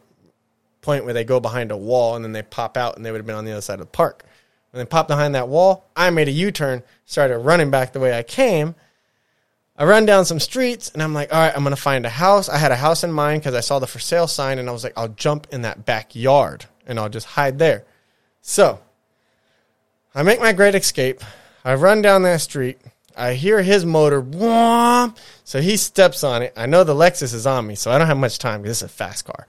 point 0.82 1.06
where 1.06 1.14
they 1.14 1.24
go 1.24 1.40
behind 1.40 1.72
a 1.72 1.78
wall 1.78 2.16
and 2.16 2.24
then 2.24 2.34
they 2.34 2.44
pop 2.44 2.78
out 2.78 2.98
and 2.98 3.06
they 3.06 3.12
would 3.12 3.20
have 3.20 3.26
been 3.26 3.36
on 3.36 3.46
the 3.46 3.52
other 3.52 3.62
side 3.62 3.80
of 3.80 3.86
the 3.86 3.92
park. 3.92 4.24
When 4.72 4.84
they 4.84 4.88
popped 4.88 5.08
behind 5.08 5.36
that 5.36 5.48
wall, 5.48 5.86
I 5.96 6.10
made 6.10 6.28
a 6.28 6.32
U 6.32 6.52
turn, 6.52 6.84
started 7.06 7.40
running 7.40 7.72
back 7.72 7.94
the 7.94 8.00
way 8.00 8.18
I 8.18 8.24
came. 8.24 8.76
I 9.78 9.86
run 9.86 10.06
down 10.06 10.26
some 10.26 10.40
streets 10.40 10.90
and 10.92 11.02
I'm 11.02 11.14
like, 11.14 11.34
all 11.34 11.40
right, 11.40 11.56
I'm 11.56 11.64
going 11.64 11.76
to 11.76 11.82
find 11.82 12.06
a 12.06 12.10
house. 12.10 12.50
I 12.50 12.58
had 12.58 12.72
a 12.72 12.76
house 12.76 13.04
in 13.04 13.12
mind 13.12 13.42
because 13.42 13.54
I 13.54 13.60
saw 13.62 13.80
the 13.80 13.88
for 13.88 14.00
sale 14.00 14.28
sign 14.28 14.60
and 14.60 14.68
I 14.68 14.74
was 14.74 14.84
like, 14.84 14.94
I'll 14.98 15.08
jump 15.10 15.48
in 15.52 15.62
that 15.62 15.86
backyard 15.86 16.66
and 16.86 17.00
I'll 17.00 17.10
just 17.10 17.28
hide 17.28 17.60
there. 17.60 17.86
So 18.42 18.80
I 20.18 20.24
make 20.24 20.40
my 20.40 20.52
great 20.52 20.74
escape. 20.74 21.22
I 21.64 21.76
run 21.76 22.02
down 22.02 22.24
that 22.24 22.42
street. 22.42 22.80
I 23.16 23.36
hear 23.36 23.62
his 23.62 23.86
motor, 23.86 24.26
so 25.44 25.62
he 25.62 25.78
steps 25.78 26.24
on 26.24 26.42
it. 26.42 26.54
I 26.58 26.66
know 26.66 26.84
the 26.84 26.96
Lexus 26.96 27.36
is 27.36 27.46
on 27.46 27.68
me, 27.68 27.76
so 27.76 27.92
I 27.92 28.00
don't 28.00 28.08
have 28.08 28.18
much 28.18 28.40
time 28.40 28.64
because 28.64 28.82
it's 28.82 28.92
a 28.92 28.96
fast 28.96 29.26
car. 29.26 29.46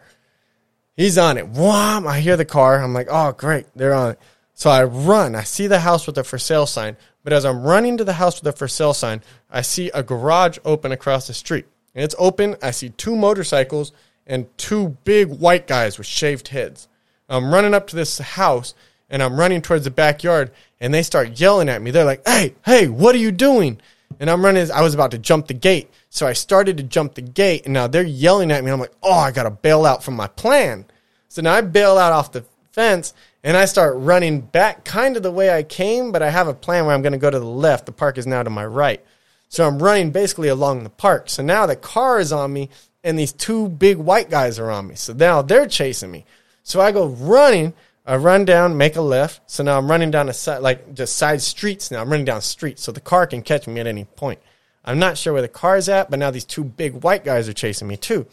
He's 0.95 1.17
on 1.17 1.39
it. 1.39 1.47
I 1.57 2.21
hear 2.21 2.37
the 2.37 2.45
car. 2.45 2.83
I'm 2.83 2.93
like, 2.93 3.07
oh, 3.11 3.33
great, 3.33 3.65
they're 3.75 3.95
on 3.95 4.11
it. 4.11 4.21
So 4.53 4.69
I 4.69 4.85
run. 4.85 5.35
I 5.35 5.43
see 5.43 5.69
the 5.69 5.81
house 5.81 6.05
with 6.05 6.17
the 6.17 6.25
for 6.25 6.39
sale 6.39 6.67
sign. 6.67 6.99
But 7.25 7.33
as 7.33 7.47
I'm 7.47 7.63
running 7.63 7.97
to 7.97 8.05
the 8.05 8.13
house 8.13 8.37
with 8.37 8.53
the 8.53 8.59
for 8.59 8.69
sale 8.69 8.93
sign, 8.93 9.23
I 9.51 9.63
see 9.63 9.91
a 9.95 10.03
garage 10.03 10.59
open 10.67 10.93
across 10.93 11.29
the 11.29 11.35
street. 11.35 11.65
And 11.95 12.05
it's 12.05 12.15
open. 12.19 12.57
I 12.63 12.73
see 12.73 12.91
two 12.91 13.17
motorcycles 13.17 13.93
and 14.27 14.47
two 14.59 14.99
big 15.05 15.29
white 15.29 15.67
guys 15.67 15.97
with 15.97 16.07
shaved 16.07 16.49
heads. 16.49 16.89
I'm 17.27 17.55
running 17.55 17.73
up 17.73 17.87
to 17.87 17.97
this 17.97 18.19
house 18.19 18.75
and 19.11 19.23
I'm 19.23 19.39
running 19.39 19.63
towards 19.63 19.85
the 19.85 19.91
backyard 19.91 20.51
and 20.81 20.93
they 20.93 21.03
start 21.03 21.41
yelling 21.41 21.69
at 21.69 21.83
me. 21.83 21.91
They're 21.91 22.05
like, 22.05 22.27
"Hey, 22.27 22.55
hey, 22.65 22.89
what 22.89 23.15
are 23.15 23.19
you 23.19 23.33
doing?" 23.33 23.81
And 24.21 24.31
I'm 24.31 24.45
running. 24.45 24.71
I 24.71 24.83
was 24.83 24.95
about 24.95 25.11
to 25.13 25.19
jump 25.19 25.47
the 25.47 25.55
gate, 25.55 25.91
so 26.11 26.27
I 26.27 26.33
started 26.33 26.77
to 26.79 26.83
jump 26.83 27.15
the 27.15 27.23
gate, 27.23 27.65
and 27.65 27.75
now 27.75 27.87
they're 27.87 28.03
yelling 28.03 28.51
at 28.51 28.65
me. 28.65 28.71
I'm 28.71 28.81
like, 28.81 28.95
"Oh, 29.03 29.19
I 29.19 29.31
gotta 29.31 29.51
bail 29.51 29.87
out 29.87 30.03
from 30.03 30.15
my 30.15 30.27
plan." 30.29 30.87
So 31.29 31.43
now 31.43 31.55
I 31.55 31.61
bail 31.61 31.99
out 31.99 32.13
off 32.13 32.33
the 32.33 32.45
fence, 32.73 33.13
and 33.45 33.57
I 33.57 33.67
start 33.67 33.97
running 33.97 34.41
back, 34.41 34.85
kind 34.85 35.17
of 35.17 35.23
the 35.23 35.31
way 35.31 35.51
I 35.51 35.63
came, 35.63 36.11
but 36.11 36.23
I 36.23 36.31
have 36.31 36.49
a 36.49 36.55
plan 36.55 36.87
where 36.87 36.95
I'm 36.95 37.03
going 37.03 37.13
to 37.13 37.19
go 37.19 37.31
to 37.31 37.39
the 37.39 37.45
left. 37.45 37.87
The 37.87 37.93
park 37.93 38.19
is 38.19 38.27
now 38.27 38.43
to 38.43 38.51
my 38.51 38.65
right, 38.65 39.05
so 39.49 39.67
I'm 39.67 39.83
running 39.83 40.11
basically 40.11 40.49
along 40.49 40.85
the 40.85 40.91
park. 40.91 41.29
So 41.29 41.43
now 41.43 41.67
the 41.67 41.77
car 41.77 42.19
is 42.19 42.33
on 42.33 42.53
me, 42.53 42.71
and 43.05 43.19
these 43.19 43.33
two 43.33 43.69
big 43.69 43.97
white 43.99 44.31
guys 44.31 44.59
are 44.59 44.71
on 44.71 44.87
me. 44.87 44.95
So 44.95 45.13
now 45.13 45.43
they're 45.43 45.67
chasing 45.67 46.11
me. 46.11 46.25
So 46.63 46.81
I 46.81 46.93
go 46.93 47.07
running 47.07 47.75
I 48.09 48.17
run 48.17 48.47
down, 48.47 48.79
make 48.79 48.97
a 48.97 49.03
left. 49.03 49.43
So 49.51 49.63
now 49.63 49.77
I'm 49.77 49.91
running 49.91 50.11
down 50.11 50.31
a 50.31 50.33
side, 50.33 50.63
like 50.63 50.95
just 50.95 51.17
side 51.17 51.43
streets 51.43 51.91
now. 51.91 52.01
I'm 52.01 52.09
running 52.11 52.25
down 52.25 52.41
streets 52.41 52.83
so 52.83 52.91
the 52.91 53.03
car 53.03 53.27
can 53.27 53.43
catch 53.43 53.69
me 53.69 53.79
at 53.81 53.87
any 53.87 54.05
point. 54.05 54.41
I'm 54.83 54.99
not 54.99 55.19
sure 55.19 55.35
where 55.35 55.43
the 55.43 55.49
car 55.49 55.77
is 55.77 55.91
at, 55.91 56.09
but 56.09 56.19
now 56.19 56.31
these 56.31 56.47
two 56.47 56.65
big 56.65 57.05
white 57.05 57.23
guys 57.23 57.51
are 57.51 57.53
chasing 57.53 57.87
me 57.87 57.99
too. 57.99 58.27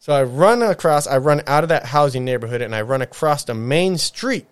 So 0.00 0.12
I 0.12 0.24
run 0.24 0.62
across, 0.62 1.06
I 1.06 1.18
run 1.18 1.42
out 1.46 1.62
of 1.62 1.68
that 1.68 1.86
housing 1.86 2.24
neighborhood 2.24 2.60
and 2.60 2.74
I 2.74 2.82
run 2.82 3.00
across 3.00 3.44
the 3.44 3.54
main 3.54 3.98
street. 3.98 4.46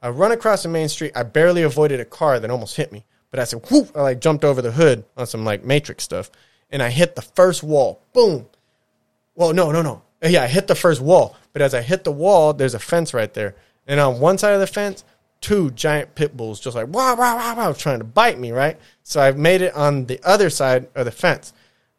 I 0.00 0.08
run 0.08 0.32
across 0.32 0.62
the 0.62 0.70
main 0.70 0.88
street. 0.88 1.12
I 1.14 1.22
barely 1.22 1.62
avoided 1.62 2.00
a 2.00 2.06
car 2.06 2.40
that 2.40 2.50
almost 2.50 2.76
hit 2.76 2.90
me. 2.90 3.04
But 3.30 3.38
I 3.38 3.44
said, 3.44 3.70
whoop, 3.70 3.90
I 3.94 4.00
like 4.00 4.20
jumped 4.20 4.46
over 4.46 4.62
the 4.62 4.72
hood 4.72 5.04
on 5.14 5.26
some 5.26 5.44
like 5.44 5.62
matrix 5.62 6.04
stuff. 6.04 6.30
And 6.70 6.82
I 6.82 6.88
hit 6.88 7.16
the 7.16 7.22
first 7.22 7.62
wall. 7.62 8.00
Boom. 8.14 8.46
Well, 9.34 9.52
no, 9.52 9.72
no, 9.72 9.82
no. 9.82 10.00
Yeah, 10.22 10.44
I 10.44 10.46
hit 10.46 10.68
the 10.68 10.74
first 10.74 11.02
wall. 11.02 11.36
But 11.52 11.60
as 11.60 11.74
I 11.74 11.82
hit 11.82 12.04
the 12.04 12.12
wall, 12.12 12.54
there's 12.54 12.74
a 12.74 12.78
fence 12.78 13.12
right 13.12 13.32
there. 13.34 13.56
And 13.86 14.00
on 14.00 14.20
one 14.20 14.38
side 14.38 14.54
of 14.54 14.60
the 14.60 14.66
fence, 14.66 15.04
two 15.40 15.70
giant 15.72 16.14
pit 16.14 16.36
bulls 16.36 16.58
just 16.58 16.74
like 16.74 16.88
wow, 16.88 17.14
wow, 17.16 17.36
wow, 17.36 17.54
wow, 17.56 17.72
trying 17.72 17.98
to 17.98 18.04
bite 18.04 18.38
me, 18.38 18.50
right? 18.50 18.78
So 19.02 19.20
I 19.20 19.32
made 19.32 19.60
it 19.60 19.74
on 19.74 20.06
the 20.06 20.20
other 20.24 20.48
side 20.48 20.88
of 20.94 21.04
the 21.04 21.10
fence. 21.10 21.52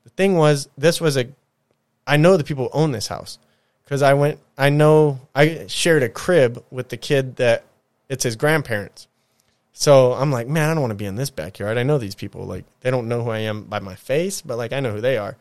The 0.04 0.10
thing 0.12 0.36
was, 0.36 0.68
this 0.78 1.00
was 1.00 1.18
a, 1.18 1.28
I 2.08 2.18
know 2.18 2.38
the 2.38 2.44
people 2.44 2.66
who 2.66 2.80
own 2.80 2.92
this 2.92 3.08
house 3.08 3.38
because 3.84 4.02
I 4.02 4.16
went, 4.16 4.40
I 4.58 4.70
know, 4.70 5.20
I 5.36 5.66
shared 5.68 6.02
a 6.02 6.10
crib 6.10 6.64
with 6.72 6.90
the 6.90 6.98
kid 6.98 7.36
that 7.36 7.66
it's 8.10 8.24
his 8.24 8.36
grandparents. 8.36 9.08
So 9.74 10.14
I'm 10.14 10.32
like, 10.32 10.48
man, 10.48 10.70
I 10.70 10.74
don't 10.74 10.82
want 10.82 10.92
to 10.92 10.96
be 10.96 11.06
in 11.06 11.16
this 11.16 11.30
backyard. 11.30 11.78
I 11.78 11.84
know 11.84 11.98
these 11.98 12.16
people. 12.16 12.46
Like, 12.46 12.66
they 12.80 12.90
don't 12.90 13.08
know 13.08 13.24
who 13.24 13.30
I 13.30 13.40
am 13.40 13.66
by 13.66 13.80
my 13.80 13.96
face, 13.96 14.42
but 14.42 14.58
like, 14.58 14.74
I 14.74 14.80
know 14.80 14.94
who 14.94 15.02
they 15.02 15.18
are. 15.18 15.36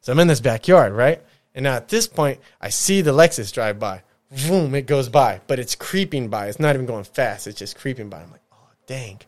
So 0.00 0.10
I'm 0.10 0.20
in 0.20 0.26
this 0.26 0.40
backyard, 0.40 0.92
right? 0.92 1.22
And 1.54 1.64
now 1.64 1.74
at 1.74 1.88
this 1.88 2.08
point, 2.08 2.40
I 2.60 2.70
see 2.70 3.00
the 3.00 3.12
Lexus 3.12 3.52
drive 3.52 3.78
by 3.78 4.02
boom, 4.48 4.74
it 4.74 4.86
goes 4.86 5.08
by, 5.08 5.40
but 5.46 5.58
it's 5.58 5.74
creeping 5.74 6.28
by. 6.28 6.48
It's 6.48 6.60
not 6.60 6.74
even 6.74 6.86
going 6.86 7.04
fast. 7.04 7.46
It's 7.46 7.58
just 7.58 7.76
creeping 7.76 8.08
by. 8.08 8.22
I'm 8.22 8.30
like, 8.30 8.42
oh, 8.52 8.68
dang. 8.86 9.20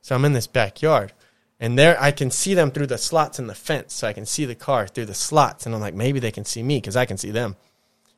So 0.00 0.14
I'm 0.14 0.24
in 0.24 0.32
this 0.32 0.46
backyard, 0.46 1.12
and 1.58 1.78
there 1.78 2.00
I 2.00 2.10
can 2.10 2.30
see 2.30 2.54
them 2.54 2.70
through 2.70 2.88
the 2.88 2.98
slots 2.98 3.38
in 3.38 3.46
the 3.46 3.54
fence. 3.54 3.94
So 3.94 4.08
I 4.08 4.12
can 4.12 4.26
see 4.26 4.44
the 4.44 4.54
car 4.54 4.86
through 4.86 5.06
the 5.06 5.14
slots, 5.14 5.66
and 5.66 5.74
I'm 5.74 5.80
like, 5.80 5.94
maybe 5.94 6.20
they 6.20 6.30
can 6.30 6.44
see 6.44 6.62
me 6.62 6.78
because 6.78 6.96
I 6.96 7.06
can 7.06 7.16
see 7.16 7.30
them. 7.30 7.56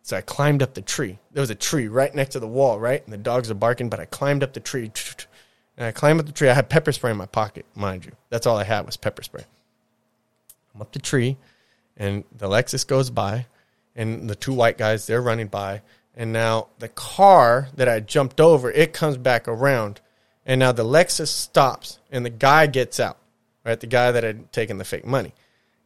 So 0.03 0.17
I 0.17 0.21
climbed 0.21 0.63
up 0.63 0.75
the 0.75 0.83
tree. 0.83 1.19
There 1.33 1.41
was 1.41 1.51
a 1.51 1.57
tree 1.57 1.89
right 1.89 2.15
next 2.15 2.31
to 2.31 2.41
the 2.41 2.47
wall, 2.47 2.79
right? 2.79 3.03
And 3.03 3.13
the 3.13 3.19
dogs 3.19 3.51
are 3.51 3.55
barking, 3.55 3.89
but 3.89 3.99
I 4.01 4.05
climbed 4.05 4.43
up 4.43 4.53
the 4.53 4.61
tree. 4.61 4.93
And 5.77 5.87
I 5.87 5.93
climbed 5.93 6.21
up 6.21 6.27
the 6.27 6.33
tree. 6.33 6.49
I 6.49 6.55
had 6.55 6.69
pepper 6.69 6.93
spray 6.93 7.11
in 7.11 7.17
my 7.17 7.27
pocket, 7.27 7.67
mind 7.75 8.05
you. 8.05 8.13
That's 8.31 8.47
all 8.47 8.57
I 8.57 8.65
had 8.65 8.87
was 8.87 8.97
pepper 8.97 9.23
spray. 9.23 9.45
I'm 10.75 10.83
up 10.83 10.93
the 10.93 11.01
tree, 11.01 11.37
and 11.97 12.25
the 12.37 12.49
Lexus 12.49 12.87
goes 12.87 13.11
by, 13.11 13.47
and 13.95 14.29
the 14.29 14.37
two 14.37 14.53
white 14.53 14.79
guys, 14.79 15.07
they're 15.07 15.23
running 15.23 15.49
by 15.49 15.83
and 16.17 16.33
now 16.33 16.69
the 16.79 16.89
car 16.89 17.69
that 17.77 17.89
I 17.89 18.01
jumped 18.01 18.41
over, 18.41 18.71
it 18.71 18.95
comes 18.95 19.19
back 19.19 19.47
around. 19.47 20.01
And 20.47 20.61
now 20.61 20.73
the 20.73 20.85
Lexus 20.85 21.29
stops 21.29 21.99
and 22.11 22.25
the 22.25 22.31
guy 22.31 22.67
gets 22.67 22.99
out, 22.99 23.19
right? 23.65 23.79
The 23.79 23.87
guy 23.87 24.13
that 24.13 24.25
had 24.25 24.51
taken 24.51 24.79
the 24.79 24.85
fake 24.85 25.05
money. 25.05 25.35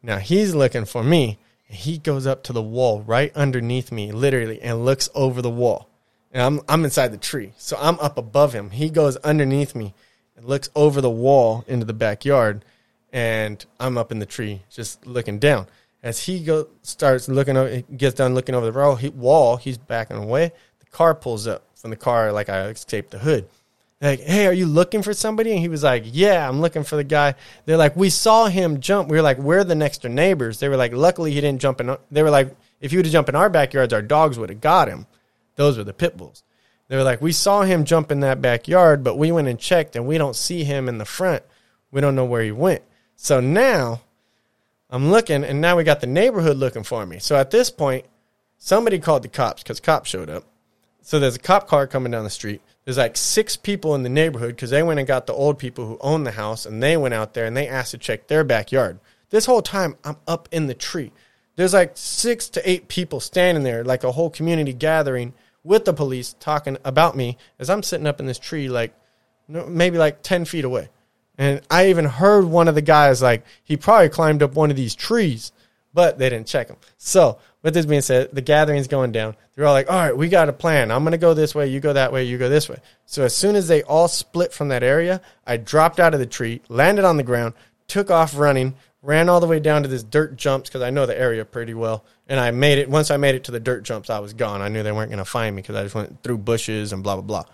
Now 0.02 0.18
he's 0.18 0.54
looking 0.54 0.84
for 0.84 1.02
me. 1.02 1.38
And 1.68 1.76
he 1.76 1.98
goes 1.98 2.26
up 2.26 2.44
to 2.44 2.52
the 2.52 2.62
wall 2.62 3.02
right 3.02 3.34
underneath 3.34 3.90
me, 3.90 4.12
literally, 4.12 4.60
and 4.62 4.84
looks 4.84 5.08
over 5.14 5.42
the 5.42 5.50
wall. 5.50 5.88
And 6.30 6.42
I'm, 6.42 6.60
I'm 6.68 6.84
inside 6.84 7.08
the 7.08 7.18
tree. 7.18 7.52
So 7.56 7.76
I'm 7.80 7.98
up 7.98 8.16
above 8.16 8.52
him. 8.52 8.70
He 8.70 8.88
goes 8.88 9.16
underneath 9.18 9.74
me 9.74 9.94
and 10.36 10.46
looks 10.46 10.70
over 10.76 11.00
the 11.00 11.10
wall 11.10 11.64
into 11.66 11.86
the 11.86 11.92
backyard. 11.92 12.64
And 13.12 13.64
I'm 13.80 13.98
up 13.98 14.12
in 14.12 14.20
the 14.20 14.26
tree 14.26 14.62
just 14.70 15.04
looking 15.06 15.40
down. 15.40 15.66
As 16.02 16.18
he 16.18 16.42
go 16.42 16.68
starts 16.82 17.28
looking 17.28 17.56
over, 17.56 17.68
he 17.68 17.82
gets 17.82 18.14
done 18.14 18.34
looking 18.34 18.54
over 18.54 18.70
the 18.70 19.12
wall, 19.14 19.56
he's 19.56 19.78
backing 19.78 20.16
away. 20.16 20.52
The 20.78 20.86
car 20.86 21.14
pulls 21.14 21.46
up 21.46 21.64
from 21.74 21.90
the 21.90 21.96
car, 21.96 22.32
like 22.32 22.48
I 22.48 22.68
escaped 22.68 23.10
the 23.10 23.18
hood. 23.18 23.48
Like, 24.00 24.20
hey, 24.20 24.46
are 24.46 24.52
you 24.52 24.64
looking 24.64 25.02
for 25.02 25.12
somebody? 25.12 25.50
And 25.52 25.60
he 25.60 25.68
was 25.68 25.82
like, 25.82 26.04
yeah, 26.06 26.48
I'm 26.48 26.62
looking 26.62 26.84
for 26.84 26.96
the 26.96 27.04
guy. 27.04 27.34
They're 27.66 27.76
like, 27.76 27.96
we 27.96 28.08
saw 28.08 28.46
him 28.46 28.80
jump. 28.80 29.10
We 29.10 29.18
were 29.18 29.22
like, 29.22 29.36
we're 29.36 29.62
the 29.62 29.74
next 29.74 30.00
door 30.02 30.10
neighbors. 30.10 30.58
They 30.58 30.70
were 30.70 30.76
like, 30.78 30.94
luckily 30.94 31.32
he 31.32 31.40
didn't 31.40 31.60
jump 31.60 31.82
in. 31.82 31.94
They 32.10 32.22
were 32.22 32.30
like, 32.30 32.56
if 32.80 32.92
he 32.92 32.96
would 32.96 33.04
have 33.04 33.12
jumped 33.12 33.28
in 33.28 33.36
our 33.36 33.50
backyards, 33.50 33.92
our 33.92 34.00
dogs 34.00 34.38
would 34.38 34.48
have 34.48 34.62
got 34.62 34.88
him. 34.88 35.06
Those 35.56 35.76
were 35.76 35.84
the 35.84 35.92
pit 35.92 36.16
bulls. 36.16 36.42
They 36.88 36.96
were 36.96 37.02
like, 37.02 37.20
we 37.20 37.32
saw 37.32 37.62
him 37.62 37.84
jump 37.84 38.10
in 38.10 38.20
that 38.20 38.40
backyard, 38.40 39.04
but 39.04 39.18
we 39.18 39.32
went 39.32 39.48
and 39.48 39.58
checked 39.58 39.94
and 39.94 40.06
we 40.06 40.16
don't 40.16 40.34
see 40.34 40.64
him 40.64 40.88
in 40.88 40.96
the 40.96 41.04
front. 41.04 41.42
We 41.90 42.00
don't 42.00 42.16
know 42.16 42.24
where 42.24 42.42
he 42.42 42.52
went. 42.52 42.82
So 43.16 43.40
now 43.40 44.00
I'm 44.90 45.10
looking, 45.10 45.44
and 45.44 45.60
now 45.60 45.76
we 45.76 45.84
got 45.84 46.00
the 46.00 46.06
neighborhood 46.06 46.56
looking 46.56 46.82
for 46.82 47.06
me. 47.06 47.18
So 47.20 47.36
at 47.36 47.50
this 47.50 47.70
point, 47.70 48.06
somebody 48.58 48.98
called 48.98 49.22
the 49.22 49.28
cops 49.28 49.62
because 49.62 49.80
cops 49.80 50.10
showed 50.10 50.28
up. 50.28 50.44
So 51.02 51.18
there's 51.18 51.36
a 51.36 51.40
cop 51.40 51.68
car 51.68 51.86
coming 51.86 52.12
down 52.12 52.24
the 52.24 52.30
street. 52.30 52.60
There's 52.84 52.98
like 52.98 53.16
six 53.16 53.56
people 53.56 53.94
in 53.94 54.02
the 54.02 54.08
neighborhood 54.08 54.56
because 54.56 54.70
they 54.70 54.82
went 54.82 54.98
and 54.98 55.06
got 55.06 55.26
the 55.26 55.32
old 55.32 55.58
people 55.58 55.86
who 55.86 55.98
own 56.00 56.24
the 56.24 56.32
house, 56.32 56.66
and 56.66 56.82
they 56.82 56.96
went 56.96 57.14
out 57.14 57.34
there 57.34 57.46
and 57.46 57.56
they 57.56 57.68
asked 57.68 57.92
to 57.92 57.98
check 57.98 58.26
their 58.26 58.44
backyard. 58.44 58.98
This 59.30 59.46
whole 59.46 59.62
time, 59.62 59.96
I'm 60.04 60.16
up 60.26 60.48
in 60.50 60.66
the 60.66 60.74
tree. 60.74 61.12
There's 61.56 61.74
like 61.74 61.92
six 61.94 62.48
to 62.50 62.68
eight 62.68 62.88
people 62.88 63.20
standing 63.20 63.64
there, 63.64 63.84
like 63.84 64.02
a 64.02 64.12
whole 64.12 64.30
community 64.30 64.72
gathering 64.72 65.34
with 65.62 65.84
the 65.84 65.92
police 65.92 66.34
talking 66.40 66.78
about 66.84 67.16
me 67.16 67.36
as 67.58 67.70
I'm 67.70 67.82
sitting 67.82 68.06
up 68.06 68.18
in 68.18 68.26
this 68.26 68.38
tree, 68.38 68.68
like 68.68 68.94
maybe 69.46 69.98
like 69.98 70.22
10 70.22 70.46
feet 70.46 70.64
away. 70.64 70.88
And 71.40 71.62
I 71.70 71.88
even 71.88 72.04
heard 72.04 72.44
one 72.44 72.68
of 72.68 72.74
the 72.74 72.82
guys 72.82 73.22
like 73.22 73.46
he 73.64 73.78
probably 73.78 74.10
climbed 74.10 74.42
up 74.42 74.52
one 74.52 74.70
of 74.70 74.76
these 74.76 74.94
trees, 74.94 75.52
but 75.94 76.18
they 76.18 76.28
didn't 76.28 76.46
check 76.46 76.68
him. 76.68 76.76
So 76.98 77.38
with 77.62 77.72
this 77.72 77.86
being 77.86 78.02
said, 78.02 78.28
the 78.34 78.42
gathering's 78.42 78.88
going 78.88 79.10
down. 79.10 79.34
They're 79.56 79.66
all 79.66 79.72
like, 79.72 79.90
"All 79.90 79.96
right, 79.96 80.14
we 80.14 80.28
got 80.28 80.50
a 80.50 80.52
plan. 80.52 80.90
I'm 80.90 81.02
gonna 81.02 81.16
go 81.16 81.32
this 81.32 81.54
way. 81.54 81.68
You 81.68 81.80
go 81.80 81.94
that 81.94 82.12
way. 82.12 82.24
You 82.24 82.36
go 82.36 82.50
this 82.50 82.68
way." 82.68 82.76
So 83.06 83.24
as 83.24 83.34
soon 83.34 83.56
as 83.56 83.68
they 83.68 83.82
all 83.84 84.06
split 84.06 84.52
from 84.52 84.68
that 84.68 84.82
area, 84.82 85.22
I 85.46 85.56
dropped 85.56 85.98
out 85.98 86.12
of 86.12 86.20
the 86.20 86.26
tree, 86.26 86.60
landed 86.68 87.06
on 87.06 87.16
the 87.16 87.22
ground, 87.22 87.54
took 87.88 88.10
off 88.10 88.36
running, 88.36 88.74
ran 89.00 89.30
all 89.30 89.40
the 89.40 89.46
way 89.46 89.60
down 89.60 89.82
to 89.82 89.88
this 89.88 90.02
dirt 90.02 90.36
jumps 90.36 90.68
because 90.68 90.82
I 90.82 90.90
know 90.90 91.06
the 91.06 91.18
area 91.18 91.46
pretty 91.46 91.72
well. 91.72 92.04
And 92.28 92.38
I 92.38 92.50
made 92.50 92.76
it. 92.76 92.90
Once 92.90 93.10
I 93.10 93.16
made 93.16 93.34
it 93.34 93.44
to 93.44 93.50
the 93.50 93.60
dirt 93.60 93.82
jumps, 93.82 94.10
I 94.10 94.18
was 94.18 94.34
gone. 94.34 94.60
I 94.60 94.68
knew 94.68 94.82
they 94.82 94.92
weren't 94.92 95.10
gonna 95.10 95.24
find 95.24 95.56
me 95.56 95.62
because 95.62 95.76
I 95.76 95.84
just 95.84 95.94
went 95.94 96.22
through 96.22 96.36
bushes 96.36 96.92
and 96.92 97.02
blah 97.02 97.14
blah 97.14 97.22
blah. 97.22 97.44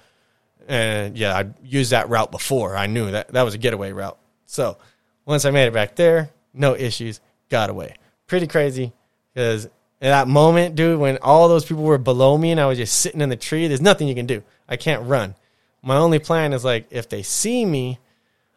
And 0.68 1.16
yeah, 1.16 1.36
I 1.36 1.46
used 1.62 1.92
that 1.92 2.08
route 2.08 2.30
before. 2.30 2.76
I 2.76 2.86
knew 2.86 3.10
that 3.10 3.28
that 3.28 3.42
was 3.42 3.54
a 3.54 3.58
getaway 3.58 3.92
route. 3.92 4.18
So 4.46 4.78
once 5.24 5.44
I 5.44 5.50
made 5.50 5.66
it 5.66 5.72
back 5.72 5.96
there, 5.96 6.30
no 6.52 6.74
issues, 6.74 7.20
got 7.48 7.70
away. 7.70 7.94
pretty 8.26 8.46
crazy 8.46 8.92
because 9.32 9.66
in 10.00 10.10
that 10.10 10.28
moment, 10.28 10.74
dude, 10.74 10.98
when 10.98 11.18
all 11.18 11.48
those 11.48 11.64
people 11.64 11.84
were 11.84 11.98
below 11.98 12.36
me 12.36 12.50
and 12.50 12.60
I 12.60 12.66
was 12.66 12.78
just 12.78 13.00
sitting 13.00 13.20
in 13.20 13.28
the 13.28 13.36
tree, 13.36 13.68
there's 13.68 13.80
nothing 13.80 14.08
you 14.08 14.14
can 14.14 14.26
do. 14.26 14.42
I 14.68 14.76
can't 14.76 15.06
run. 15.06 15.34
My 15.82 15.96
only 15.96 16.18
plan 16.18 16.52
is 16.52 16.64
like 16.64 16.86
if 16.90 17.08
they 17.08 17.22
see 17.22 17.64
me, 17.64 17.98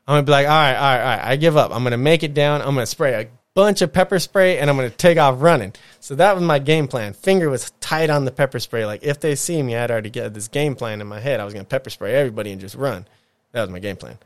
I'm 0.07 0.13
gonna 0.13 0.23
be 0.23 0.31
like, 0.31 0.47
all 0.47 0.53
right, 0.53 0.75
all 0.75 0.81
right, 0.81 0.99
all 0.99 1.17
right, 1.17 1.31
I 1.31 1.35
give 1.35 1.55
up. 1.55 1.71
I'm 1.73 1.83
gonna 1.83 1.97
make 1.97 2.23
it 2.23 2.33
down. 2.33 2.61
I'm 2.61 2.73
gonna 2.73 2.85
spray 2.85 3.13
a 3.13 3.27
bunch 3.59 3.81
of 3.81 3.91
pepper 3.91 4.19
spray 4.19 4.57
and 4.57 4.69
I'm 4.69 4.77
gonna 4.77 4.89
take 4.89 5.17
off 5.17 5.41
running. 5.41 5.73
So 5.99 6.15
that 6.15 6.33
was 6.33 6.43
my 6.43 6.59
game 6.59 6.87
plan. 6.87 7.13
Finger 7.13 7.49
was 7.49 7.71
tight 7.81 8.09
on 8.09 8.23
the 8.23 8.31
pepper 8.31 8.59
spray. 8.59 8.85
Like 8.85 9.03
if 9.03 9.19
they 9.19 9.35
see 9.35 9.61
me, 9.61 9.75
I'd 9.75 9.91
already 9.91 10.09
get 10.09 10.33
this 10.33 10.47
game 10.47 10.75
plan 10.75 11.01
in 11.01 11.07
my 11.07 11.19
head. 11.19 11.39
I 11.39 11.45
was 11.45 11.53
gonna 11.53 11.65
pepper 11.65 11.89
spray 11.89 12.15
everybody 12.15 12.51
and 12.51 12.61
just 12.61 12.75
run. 12.75 13.05
That 13.51 13.61
was 13.61 13.69
my 13.69 13.79
game 13.79 13.97
plan. 13.97 14.17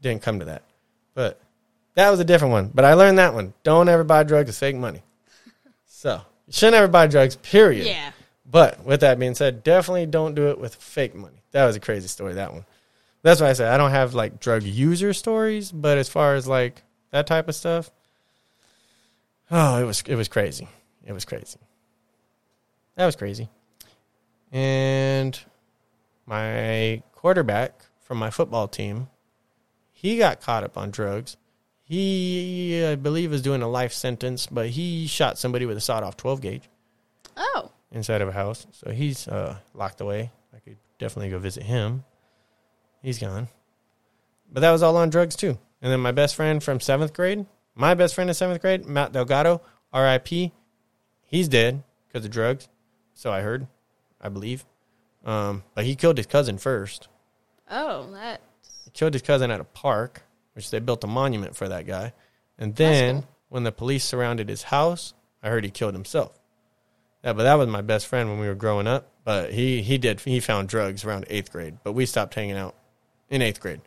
Didn't 0.00 0.22
come 0.22 0.38
to 0.38 0.46
that, 0.46 0.62
but 1.14 1.38
that 1.96 2.10
was 2.10 2.20
a 2.20 2.24
different 2.24 2.52
one. 2.52 2.70
But 2.72 2.84
I 2.86 2.94
learned 2.94 3.18
that 3.18 3.34
one. 3.34 3.52
Don't 3.62 3.88
ever 3.88 4.04
buy 4.04 4.22
drugs 4.22 4.48
with 4.48 4.58
fake 4.58 4.76
money. 4.76 5.02
So 6.00 6.20
you 6.46 6.52
shouldn't 6.52 6.76
ever 6.76 6.86
buy 6.86 7.08
drugs. 7.08 7.34
Period. 7.34 7.84
Yeah. 7.84 8.12
But 8.48 8.84
with 8.84 9.00
that 9.00 9.18
being 9.18 9.34
said, 9.34 9.64
definitely 9.64 10.06
don't 10.06 10.36
do 10.36 10.46
it 10.50 10.60
with 10.60 10.76
fake 10.76 11.12
money. 11.12 11.42
That 11.50 11.66
was 11.66 11.74
a 11.74 11.80
crazy 11.80 12.06
story. 12.06 12.34
That 12.34 12.52
one. 12.52 12.64
That's 13.22 13.40
why 13.40 13.48
I 13.48 13.52
said 13.54 13.72
I 13.72 13.78
don't 13.78 13.90
have 13.90 14.14
like 14.14 14.38
drug 14.38 14.62
user 14.62 15.12
stories, 15.12 15.72
but 15.72 15.98
as 15.98 16.08
far 16.08 16.36
as 16.36 16.46
like 16.46 16.82
that 17.10 17.26
type 17.26 17.48
of 17.48 17.56
stuff, 17.56 17.90
oh, 19.50 19.80
it 19.80 19.84
was 19.84 20.02
it 20.06 20.14
was 20.16 20.28
crazy. 20.28 20.68
It 21.04 21.12
was 21.12 21.24
crazy. 21.24 21.58
That 22.96 23.06
was 23.06 23.16
crazy. 23.16 23.48
And 24.52 25.38
my 26.26 27.02
quarterback 27.12 27.82
from 28.02 28.18
my 28.18 28.30
football 28.30 28.68
team, 28.68 29.08
he 29.92 30.18
got 30.18 30.40
caught 30.40 30.64
up 30.64 30.76
on 30.76 30.90
drugs. 30.90 31.36
He, 31.84 32.84
I 32.84 32.96
believe, 32.96 33.32
is 33.32 33.40
doing 33.42 33.62
a 33.62 33.68
life 33.68 33.92
sentence, 33.92 34.46
but 34.46 34.68
he 34.70 35.06
shot 35.06 35.38
somebody 35.38 35.64
with 35.64 35.76
a 35.78 35.80
sawed-off 35.80 36.16
12 36.18 36.40
gauge 36.42 36.68
Oh. 37.36 37.70
inside 37.90 38.20
of 38.20 38.28
a 38.28 38.32
house. 38.32 38.66
So 38.72 38.90
he's 38.90 39.26
uh, 39.26 39.56
locked 39.74 40.00
away. 40.02 40.30
I 40.54 40.58
could 40.58 40.76
definitely 40.98 41.30
go 41.30 41.38
visit 41.38 41.62
him. 41.62 42.04
He's 43.02 43.18
gone. 43.18 43.48
But 44.52 44.60
that 44.60 44.70
was 44.70 44.82
all 44.82 44.96
on 44.98 45.08
drugs 45.08 45.34
too. 45.36 45.56
And 45.80 45.90
then 45.92 46.00
my 46.00 46.12
best 46.12 46.34
friend 46.36 46.62
from 46.62 46.80
seventh 46.80 47.14
grade, 47.14 47.46
my 47.78 47.94
best 47.94 48.14
friend 48.14 48.28
in 48.28 48.34
seventh 48.34 48.60
grade, 48.60 48.86
Matt 48.86 49.12
Delgado, 49.12 49.62
R.I.P. 49.92 50.52
He's 51.22 51.48
dead 51.48 51.84
because 52.06 52.24
of 52.24 52.30
drugs. 52.30 52.68
So 53.14 53.32
I 53.32 53.40
heard, 53.40 53.68
I 54.20 54.28
believe. 54.28 54.66
Um, 55.24 55.62
but 55.74 55.84
he 55.84 55.94
killed 55.94 56.16
his 56.16 56.26
cousin 56.26 56.58
first. 56.58 57.08
Oh, 57.70 58.10
that. 58.12 58.40
He 58.84 58.90
killed 58.90 59.12
his 59.12 59.22
cousin 59.22 59.50
at 59.50 59.60
a 59.60 59.64
park, 59.64 60.22
which 60.54 60.70
they 60.70 60.80
built 60.80 61.04
a 61.04 61.06
monument 61.06 61.54
for 61.54 61.68
that 61.68 61.86
guy. 61.86 62.12
And 62.58 62.74
then 62.74 63.22
cool. 63.22 63.28
when 63.48 63.62
the 63.62 63.72
police 63.72 64.04
surrounded 64.04 64.48
his 64.48 64.64
house, 64.64 65.14
I 65.42 65.48
heard 65.48 65.64
he 65.64 65.70
killed 65.70 65.94
himself. 65.94 66.38
Yeah, 67.22 67.32
but 67.32 67.44
that 67.44 67.54
was 67.54 67.68
my 67.68 67.80
best 67.80 68.06
friend 68.06 68.28
when 68.28 68.40
we 68.40 68.48
were 68.48 68.54
growing 68.54 68.86
up. 68.86 69.10
But 69.24 69.52
he 69.52 69.82
he 69.82 69.98
did 69.98 70.20
he 70.20 70.40
found 70.40 70.68
drugs 70.68 71.04
around 71.04 71.26
eighth 71.28 71.52
grade, 71.52 71.78
but 71.84 71.92
we 71.92 72.06
stopped 72.06 72.34
hanging 72.34 72.56
out 72.56 72.74
in 73.28 73.42
eighth 73.42 73.60
grade. 73.60 73.82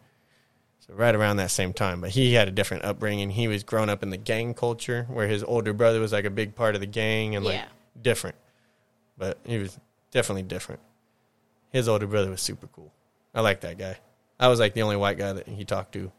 So 0.91 0.97
right 0.97 1.15
around 1.15 1.37
that 1.37 1.51
same 1.51 1.71
time. 1.73 2.01
But 2.01 2.09
he 2.09 2.33
had 2.33 2.47
a 2.47 2.51
different 2.51 2.83
upbringing. 2.83 3.29
He 3.29 3.47
was 3.47 3.63
grown 3.63 3.89
up 3.89 4.03
in 4.03 4.09
the 4.09 4.17
gang 4.17 4.53
culture 4.53 5.05
where 5.09 5.27
his 5.27 5.43
older 5.43 5.71
brother 5.73 5.99
was 6.01 6.11
like 6.11 6.25
a 6.25 6.29
big 6.29 6.53
part 6.55 6.75
of 6.75 6.81
the 6.81 6.87
gang 6.87 7.35
and 7.35 7.45
like 7.45 7.55
Yeah. 7.55 7.65
different. 8.01 8.35
But 9.17 9.37
he 9.45 9.57
was 9.57 9.79
definitely 10.11 10.43
different. 10.43 10.81
His 11.71 11.87
older 11.87 12.07
brother 12.07 12.29
was 12.29 12.41
super 12.41 12.67
cool. 12.67 12.91
I 13.33 13.39
like 13.41 13.61
that 13.61 13.77
guy. 13.77 13.97
I 14.39 14.47
was 14.49 14.59
like 14.59 14.73
the 14.73 14.81
only 14.81 14.97
white 14.97 15.17
guy 15.17 15.31
that 15.33 15.47
he 15.47 15.63
talked 15.63 15.93
to 15.93 16.11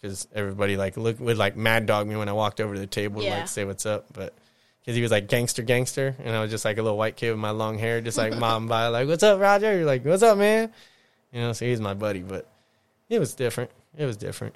because 0.00 0.26
everybody 0.34 0.76
like 0.76 0.96
look 0.96 1.20
would 1.20 1.36
like 1.38 1.56
mad 1.56 1.86
dog 1.86 2.06
me 2.08 2.16
when 2.16 2.28
I 2.28 2.32
walked 2.32 2.60
over 2.60 2.74
to 2.74 2.80
the 2.80 2.86
table 2.86 3.20
to 3.20 3.26
Yeah. 3.26 3.38
like 3.40 3.48
say 3.48 3.64
what's 3.64 3.86
up, 3.86 4.06
but 4.12 4.34
because 4.80 4.96
he 4.96 5.02
was 5.02 5.10
like 5.10 5.28
gangster 5.28 5.62
gangster, 5.62 6.16
and 6.24 6.34
I 6.34 6.40
was 6.40 6.50
just 6.50 6.64
like 6.64 6.78
a 6.78 6.82
little 6.82 6.96
white 6.98 7.14
kid 7.16 7.30
with 7.30 7.38
my 7.40 7.50
long 7.50 7.78
hair, 7.78 8.00
just 8.00 8.16
like 8.18 8.36
mom 8.38 8.66
by 8.66 8.88
like 8.88 9.06
what's 9.06 9.22
up 9.22 9.38
Roger? 9.38 9.76
You're 9.76 9.86
like 9.86 10.04
what's 10.04 10.22
up 10.22 10.38
man? 10.38 10.72
You 11.32 11.40
know, 11.42 11.52
so 11.52 11.66
he's 11.66 11.80
my 11.80 11.94
buddy, 11.94 12.20
but 12.20 12.46
it 13.08 13.18
was 13.18 13.34
different. 13.34 13.70
It 13.96 14.04
was 14.04 14.16
different. 14.16 14.54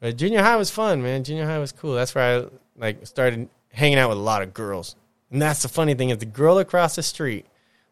But 0.00 0.16
junior 0.16 0.42
high 0.42 0.56
was 0.56 0.70
fun, 0.70 1.02
man. 1.02 1.24
Junior 1.24 1.46
high 1.46 1.58
was 1.58 1.72
cool. 1.72 1.94
That's 1.94 2.14
where 2.14 2.40
I 2.42 2.46
like 2.76 3.06
started 3.06 3.48
hanging 3.72 3.98
out 3.98 4.08
with 4.08 4.18
a 4.18 4.22
lot 4.22 4.42
of 4.42 4.54
girls, 4.54 4.94
and 5.30 5.42
that's 5.42 5.62
the 5.62 5.68
funny 5.68 5.94
thing 5.94 6.10
is 6.10 6.18
the 6.18 6.26
girl 6.26 6.58
across 6.58 6.96
the 6.96 7.02
street 7.02 7.46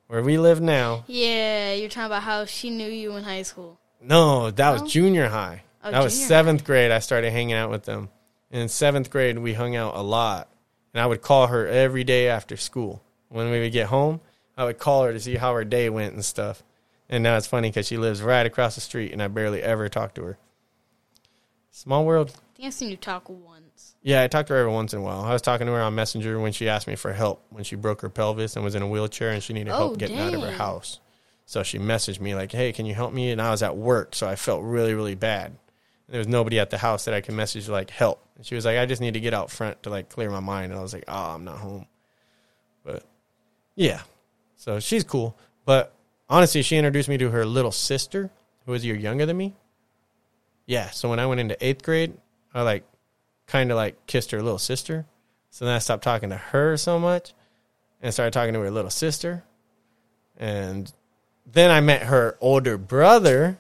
where 0.07 0.23
we 0.23 0.39
live 0.39 0.61
now. 0.61 1.05
Yeah, 1.07 1.73
you're 1.73 1.89
talking 1.89 2.07
about 2.07 2.23
how 2.23 2.45
she 2.45 2.71
knew 2.71 2.89
you 2.89 3.17
in 3.17 3.25
high 3.25 3.43
school. 3.43 3.79
No, 4.01 4.51
that 4.51 4.71
was 4.71 4.83
oh. 4.83 4.87
junior 4.87 5.29
high. 5.29 5.63
Oh, 5.83 5.91
that 5.91 6.03
was 6.03 6.15
junior 6.15 6.29
seventh 6.29 6.65
grade. 6.65 6.91
I 6.91 7.01
started 7.01 7.33
hanging 7.33 7.55
out 7.55 7.71
with 7.71 7.85
them. 7.85 8.09
And 8.51 8.63
in 8.63 8.69
seventh 8.69 9.11
grade, 9.11 9.39
we 9.39 9.55
hung 9.55 9.75
out 9.75 9.97
a 9.97 10.03
lot. 10.03 10.49
And 10.95 11.01
I 11.01 11.07
would 11.07 11.23
call 11.23 11.49
her 11.49 11.67
every 11.67 12.05
day 12.05 12.29
after 12.29 12.57
school. 12.57 13.03
When 13.29 13.51
we 13.51 13.61
would 13.61 13.73
get 13.73 13.89
home, 13.89 14.21
I 14.57 14.65
would 14.65 14.79
call 14.79 15.05
her 15.05 15.13
to 15.13 15.21
see 15.21 15.35
how 15.35 15.53
her 15.55 15.65
day 15.65 15.91
went 15.91 16.15
and 16.15 16.25
stuff. 16.25 16.63
And 17.09 17.23
now 17.23 17.37
it's 17.37 17.47
funny 17.47 17.69
because 17.69 17.87
she 17.87 17.97
lives 17.97 18.23
right 18.23 18.45
across 18.45 18.75
the 18.75 18.81
street, 18.81 19.13
and 19.13 19.23
I 19.23 19.29
barely 19.29 19.63
ever 19.63 19.89
talk 19.89 20.15
to 20.15 20.25
her. 20.25 20.39
Small 21.71 22.05
world. 22.05 22.31
I 22.31 22.57
think 22.57 22.67
I've 22.67 22.75
seen 22.75 22.91
you 22.91 22.97
talk 22.97 23.29
once. 23.29 23.97
Yeah, 24.03 24.23
I 24.23 24.29
talked 24.29 24.49
to 24.49 24.55
her 24.55 24.61
every 24.61 24.73
once 24.73 24.93
in 24.93 25.01
a 25.01 25.03
while. 25.03 25.21
I 25.21 25.33
was 25.33 25.43
talking 25.43 25.67
to 25.67 25.73
her 25.75 25.83
on 25.83 25.95
Messenger 25.95 26.41
when 26.41 26.53
she 26.53 26.69
asked 26.69 26.87
me 26.87 26.97
for 26.97 27.13
help 27.13 27.45
when 27.51 27.65
she 27.65 27.77
broke 27.77 28.01
her 28.01 28.09
pelvis 28.09 28.57
and 28.57 28.65
was 28.65 28.75
in 28.75 28.83
a 28.83 28.89
wheelchair 28.89 29.31
and 29.31 29.43
she 29.43 29.53
needed 29.53 29.73
Oh, 29.73 29.77
help 29.77 29.99
getting 29.99 30.19
out 30.19 30.35
of 30.35 30.41
her 30.41 30.53
house. 30.53 31.01
So 31.45 31.63
she 31.63 31.79
messaged 31.79 32.19
me 32.19 32.35
like, 32.35 32.51
"Hey, 32.51 32.73
can 32.73 32.87
you 32.87 32.95
help 32.95 33.13
me?" 33.13 33.31
And 33.31 33.41
I 33.43 33.51
was 33.51 33.63
at 33.63 33.77
work, 33.77 34.15
so 34.15 34.27
I 34.27 34.37
felt 34.37 34.63
really, 34.65 34.95
really 34.95 35.15
bad. 35.15 35.57
There 36.09 36.19
was 36.19 36.29
nobody 36.29 36.59
at 36.59 36.71
the 36.71 36.79
house 36.79 37.05
that 37.05 37.15
I 37.15 37.21
could 37.21 37.35
message 37.35 37.69
like 37.69 37.91
help. 37.91 38.25
And 38.37 38.47
she 38.47 38.55
was 38.55 38.65
like, 38.65 38.79
"I 38.79 38.87
just 38.87 39.01
need 39.01 39.15
to 39.15 39.21
get 39.21 39.35
out 39.35 39.51
front 39.51 39.83
to 39.83 39.91
like 39.91 40.09
clear 40.09 40.31
my 40.31 40.41
mind." 40.41 40.73
And 40.73 40.79
I 40.79 40.83
was 40.83 40.95
like, 40.95 41.05
"Oh, 41.07 41.35
I'm 41.35 41.45
not 41.45 41.59
home." 41.59 41.87
But 42.85 43.05
yeah, 43.75 44.03
so 44.57 44.81
she's 44.81 45.05
cool. 45.05 45.37
But 45.65 45.93
honestly, 46.29 46.63
she 46.63 46.77
introduced 46.77 47.09
me 47.09 47.19
to 47.19 47.31
her 47.31 47.45
little 47.47 47.73
sister, 47.73 48.31
who 48.65 48.73
was 48.73 48.83
a 48.83 48.87
year 48.87 48.97
younger 48.97 49.27
than 49.27 49.37
me. 49.37 49.55
Yeah, 50.67 50.91
so 50.91 51.09
when 51.09 51.19
I 51.21 51.27
went 51.27 51.41
into 51.41 51.57
eighth 51.65 51.83
grade, 51.85 52.15
I 52.53 52.63
like 52.63 52.85
kind 53.47 53.71
of 53.71 53.77
like 53.77 54.07
kissed 54.07 54.33
her 54.33 54.43
little 54.43 54.59
sister. 54.59 55.07
So 55.51 55.65
then 55.65 55.75
I 55.75 55.79
stopped 55.79 56.03
talking 56.05 56.31
to 56.31 56.37
her 56.37 56.77
so 56.77 56.99
much 56.99 57.33
and 58.03 58.13
started 58.13 58.33
talking 58.33 58.55
to 58.55 58.61
her 58.61 58.71
little 58.71 58.91
sister. 58.91 59.45
And 60.37 60.93
then 61.51 61.71
I 61.71 61.81
met 61.81 62.03
her 62.03 62.37
older 62.41 62.77
brother, 62.77 63.59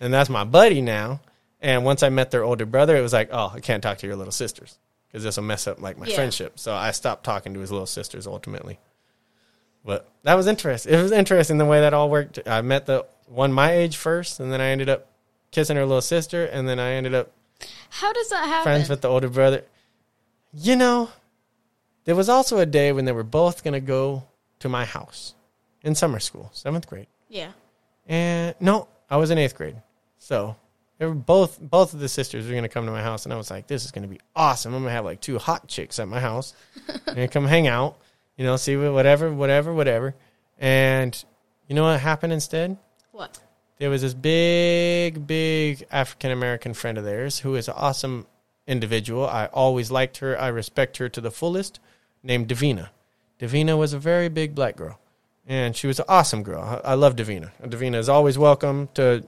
and 0.00 0.14
that's 0.14 0.30
my 0.30 0.44
buddy 0.44 0.80
now. 0.80 1.20
And 1.60 1.84
once 1.84 2.02
I 2.02 2.08
met 2.10 2.30
their 2.30 2.44
older 2.44 2.66
brother, 2.66 2.96
it 2.96 3.00
was 3.02 3.12
like, 3.12 3.30
oh, 3.32 3.52
I 3.54 3.60
can't 3.60 3.82
talk 3.82 3.98
to 3.98 4.06
your 4.06 4.16
little 4.16 4.32
sisters 4.32 4.78
because 5.08 5.24
this 5.24 5.36
will 5.36 5.44
mess 5.44 5.66
up 5.66 5.80
like 5.80 5.98
my 5.98 6.06
Yeah. 6.06 6.14
friendship. 6.14 6.58
So 6.58 6.74
I 6.74 6.92
stopped 6.92 7.24
talking 7.24 7.54
to 7.54 7.60
his 7.60 7.72
little 7.72 7.86
sisters 7.86 8.26
ultimately. 8.26 8.78
But 9.86 10.06
that 10.24 10.34
was 10.34 10.46
interesting. 10.48 10.92
It 10.92 11.00
was 11.00 11.12
interesting 11.12 11.56
the 11.58 11.64
way 11.64 11.80
that 11.80 11.94
all 11.94 12.10
worked. 12.10 12.40
I 12.44 12.60
met 12.60 12.84
the 12.86 13.06
one 13.28 13.52
my 13.52 13.72
age 13.72 13.96
first, 13.96 14.40
and 14.40 14.52
then 14.52 14.60
I 14.60 14.66
ended 14.66 14.88
up 14.88 15.06
kissing 15.52 15.76
her 15.76 15.86
little 15.86 16.02
sister, 16.02 16.44
and 16.44 16.68
then 16.68 16.78
I 16.78 16.92
ended 16.92 17.14
up 17.14 17.30
How 17.88 18.12
does 18.12 18.28
that 18.30 18.46
happen? 18.46 18.64
friends 18.64 18.88
with 18.90 19.00
the 19.00 19.08
older 19.08 19.28
brother. 19.30 19.64
You 20.52 20.76
know, 20.76 21.10
there 22.04 22.16
was 22.16 22.28
also 22.28 22.58
a 22.58 22.66
day 22.66 22.92
when 22.92 23.04
they 23.04 23.12
were 23.12 23.22
both 23.22 23.62
going 23.64 23.74
to 23.74 23.80
go 23.80 24.24
to 24.58 24.68
my 24.68 24.84
house 24.84 25.34
in 25.82 25.94
summer 25.94 26.18
school, 26.18 26.50
seventh 26.52 26.86
grade. 26.86 27.06
yeah. 27.28 27.52
And 28.08 28.54
no, 28.60 28.86
I 29.10 29.16
was 29.16 29.30
in 29.32 29.38
eighth 29.38 29.56
grade. 29.56 29.76
So 30.18 30.54
they 30.98 31.06
were 31.06 31.14
both 31.14 31.58
both 31.60 31.92
of 31.92 31.98
the 32.00 32.08
sisters 32.08 32.44
were 32.46 32.52
going 32.52 32.62
to 32.62 32.68
come 32.68 32.86
to 32.86 32.92
my 32.92 33.02
house, 33.02 33.24
and 33.24 33.32
I 33.32 33.36
was 33.36 33.50
like, 33.50 33.66
"This 33.66 33.84
is 33.84 33.90
going 33.90 34.02
to 34.02 34.08
be 34.08 34.20
awesome! 34.34 34.74
I'm 34.74 34.82
going 34.82 34.90
to 34.90 34.94
have 34.94 35.04
like 35.04 35.20
two 35.20 35.38
hot 35.38 35.66
chicks 35.68 35.98
at 35.98 36.06
my 36.08 36.20
house, 36.20 36.54
and 37.06 37.30
come 37.30 37.46
hang 37.46 37.66
out, 37.66 37.98
you 38.36 38.44
know, 38.44 38.56
see 38.56 38.76
whatever, 38.76 39.32
whatever, 39.32 39.72
whatever." 39.72 40.14
And 40.58 41.24
you 41.68 41.74
know 41.74 41.84
what 41.84 42.00
happened 42.00 42.32
instead? 42.32 42.76
What? 43.12 43.40
there 43.78 43.90
was 43.90 44.02
this 44.02 44.14
big, 44.14 45.26
big 45.26 45.86
African 45.90 46.30
American 46.30 46.74
friend 46.74 46.96
of 46.98 47.04
theirs 47.04 47.40
who 47.40 47.54
is 47.54 47.68
an 47.68 47.74
awesome 47.76 48.26
individual. 48.66 49.26
I 49.26 49.46
always 49.46 49.90
liked 49.90 50.18
her. 50.18 50.38
I 50.38 50.48
respect 50.48 50.96
her 50.96 51.08
to 51.10 51.20
the 51.20 51.30
fullest. 51.30 51.80
Named 52.22 52.48
Davina. 52.48 52.88
Davina 53.38 53.78
was 53.78 53.92
a 53.92 53.98
very 53.98 54.28
big 54.28 54.54
black 54.54 54.74
girl, 54.74 54.98
and 55.46 55.76
she 55.76 55.86
was 55.86 56.00
an 56.00 56.06
awesome 56.08 56.42
girl. 56.42 56.60
I, 56.60 56.92
I 56.92 56.94
love 56.94 57.14
Davina. 57.14 57.52
Davina 57.62 57.96
is 57.96 58.08
always 58.08 58.36
welcome 58.36 58.88
to. 58.94 59.24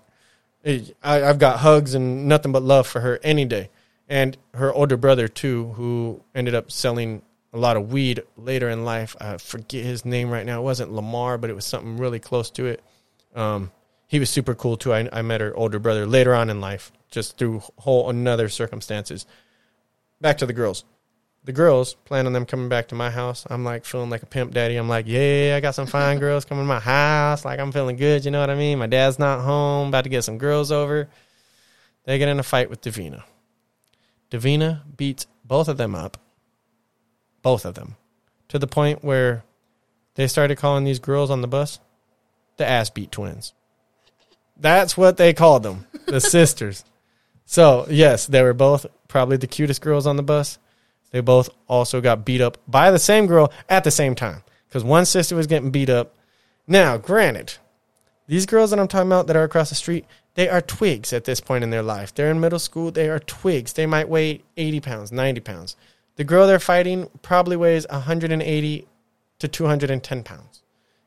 Eh, 0.65 0.81
I, 1.03 1.23
I've 1.23 1.39
got 1.39 1.61
hugs 1.61 1.95
and 1.95 2.27
nothing 2.27 2.51
but 2.51 2.63
love 2.63 2.87
for 2.87 3.01
her 3.01 3.21
any 3.23 3.45
day. 3.45 3.71
And 4.09 4.37
her 4.55 4.73
older 4.73 4.97
brother 4.97 5.29
too, 5.29 5.75
who 5.77 6.25
ended 6.35 6.55
up 6.55 6.73
selling 6.73 7.23
a 7.53 7.59
lot 7.59 7.77
of 7.77 7.93
weed 7.93 8.23
later 8.37 8.69
in 8.69 8.85
life. 8.85 9.17
I 9.21 9.39
forget 9.39 9.85
his 9.85 10.05
name 10.05 10.31
right 10.31 10.45
now. 10.45 10.61
It 10.61 10.65
wasn't 10.65 10.93
Lamar, 10.93 11.39
but 11.39 11.51
it 11.51 11.55
was 11.55 11.65
something 11.65 11.97
really 11.97 12.19
close 12.19 12.51
to 12.53 12.67
it. 12.67 12.83
Um, 13.35 13.71
he 14.07 14.19
was 14.19 14.31
super 14.31 14.55
cool 14.55 14.77
too. 14.77 14.93
I, 14.93 15.09
I 15.13 15.23
met 15.23 15.41
her 15.41 15.55
older 15.57 15.79
brother 15.79 16.07
later 16.07 16.35
on 16.35 16.51
in 16.51 16.61
life, 16.61 16.93
just 17.11 17.39
through 17.39 17.63
whole 17.79 18.11
another 18.11 18.49
circumstances. 18.49 19.27
Back 20.21 20.39
to 20.39 20.47
the 20.47 20.53
girls. 20.53 20.85
The 21.45 21.53
girls 21.53 21.95
plan 21.95 22.27
on 22.27 22.33
them 22.33 22.45
coming 22.45 22.69
back 22.69 22.89
to 22.89 22.95
my 22.95 23.11
house. 23.11 23.47
I'm 23.49 23.65
like 23.65 23.85
feeling 23.85 24.11
like 24.11 24.23
a 24.23 24.27
pimp 24.27 24.53
daddy. 24.53 24.77
I'm 24.77 24.89
like, 24.89 25.07
yeah, 25.07 25.55
I 25.57 25.61
got 25.61 25.75
some 25.75 25.87
fine 25.87 26.19
girls 26.21 26.45
coming 26.45 26.65
to 26.65 26.69
my 26.69 26.81
house. 26.81 27.45
Like 27.45 27.61
I'm 27.61 27.73
feeling 27.73 27.97
good. 27.97 28.25
You 28.25 28.31
know 28.31 28.41
what 28.41 28.51
I 28.51 28.55
mean? 28.55 28.79
My 28.79 28.87
dad's 28.87 29.19
not 29.19 29.41
home. 29.41 29.89
About 29.89 30.05
to 30.05 30.11
get 30.11 30.25
some 30.25 30.37
girls 30.37 30.73
over. 30.73 31.09
They 32.05 32.19
get 32.19 32.29
in 32.29 32.41
a 32.41 32.43
fight 32.43 32.69
with 32.69 32.83
Davina. 32.83 33.23
Davina 34.31 34.83
beats 34.97 35.27
both 35.45 35.69
of 35.69 35.77
them 35.77 35.95
up. 35.95 36.19
Both 37.43 37.65
of 37.65 37.75
them, 37.75 37.97
to 38.49 38.59
the 38.59 38.67
point 38.67 39.05
where 39.05 39.45
they 40.15 40.27
started 40.27 40.59
calling 40.59 40.85
these 40.85 40.99
girls 40.99 41.31
on 41.31 41.43
the 41.43 41.49
bus 41.49 41.81
the 42.59 42.67
ass 42.67 42.91
beat 42.91 43.11
twins. 43.11 43.55
That's 44.57 44.97
what 44.97 45.17
they 45.17 45.33
called 45.33 45.63
them, 45.63 45.87
the 46.07 46.21
sisters. 46.21 46.85
So, 47.47 47.87
yes, 47.89 48.27
they 48.27 48.43
were 48.43 48.53
both 48.53 48.85
probably 49.07 49.39
the 49.39 49.47
cutest 49.47 49.81
girls 49.81 50.07
on 50.07 50.17
the 50.17 50.23
bus. 50.23 50.59
They 51.11 51.21
both 51.21 51.49
also 51.67 52.03
got 52.03 52.27
beat 52.27 52.43
up 52.43 52.59
by 52.69 52.91
the 52.91 52.99
same 52.99 53.27
girl 53.27 53.51
at 53.69 53.85
the 53.85 53.91
same 53.91 54.15
time 54.15 54.43
because 54.69 54.85
one 54.85 55.07
sister 55.07 55.35
was 55.35 55.47
getting 55.47 55.71
beat 55.71 55.89
up. 55.89 56.15
Now, 56.67 56.99
granted, 56.99 57.55
these 58.27 58.45
girls 58.45 58.71
that 58.71 58.79
I'm 58.79 58.89
talking 58.89 59.09
about 59.09 59.29
that 59.29 59.37
are 59.37 59.45
across 59.45 59.71
the 59.71 59.75
street, 59.75 60.05
they 60.35 60.49
are 60.49 60.61
twigs 60.61 61.15
at 61.15 61.25
this 61.25 61.41
point 61.41 61.65
in 61.65 61.71
their 61.71 61.83
life. 61.83 62.15
They're 62.15 62.31
in 62.31 62.41
middle 62.41 62.59
school. 62.59 62.91
They 62.91 63.09
are 63.09 63.19
twigs. 63.19 63.73
They 63.73 63.87
might 63.87 64.09
weigh 64.09 64.43
80 64.59 64.81
pounds, 64.81 65.13
90 65.13 65.41
pounds. 65.41 65.77
The 66.19 66.25
girl 66.25 66.47
they're 66.47 66.59
fighting 66.59 67.09
probably 67.23 67.57
weighs 67.57 67.87
180 67.89 68.87
to 69.39 69.49
210 69.49 70.23
pounds. 70.25 70.63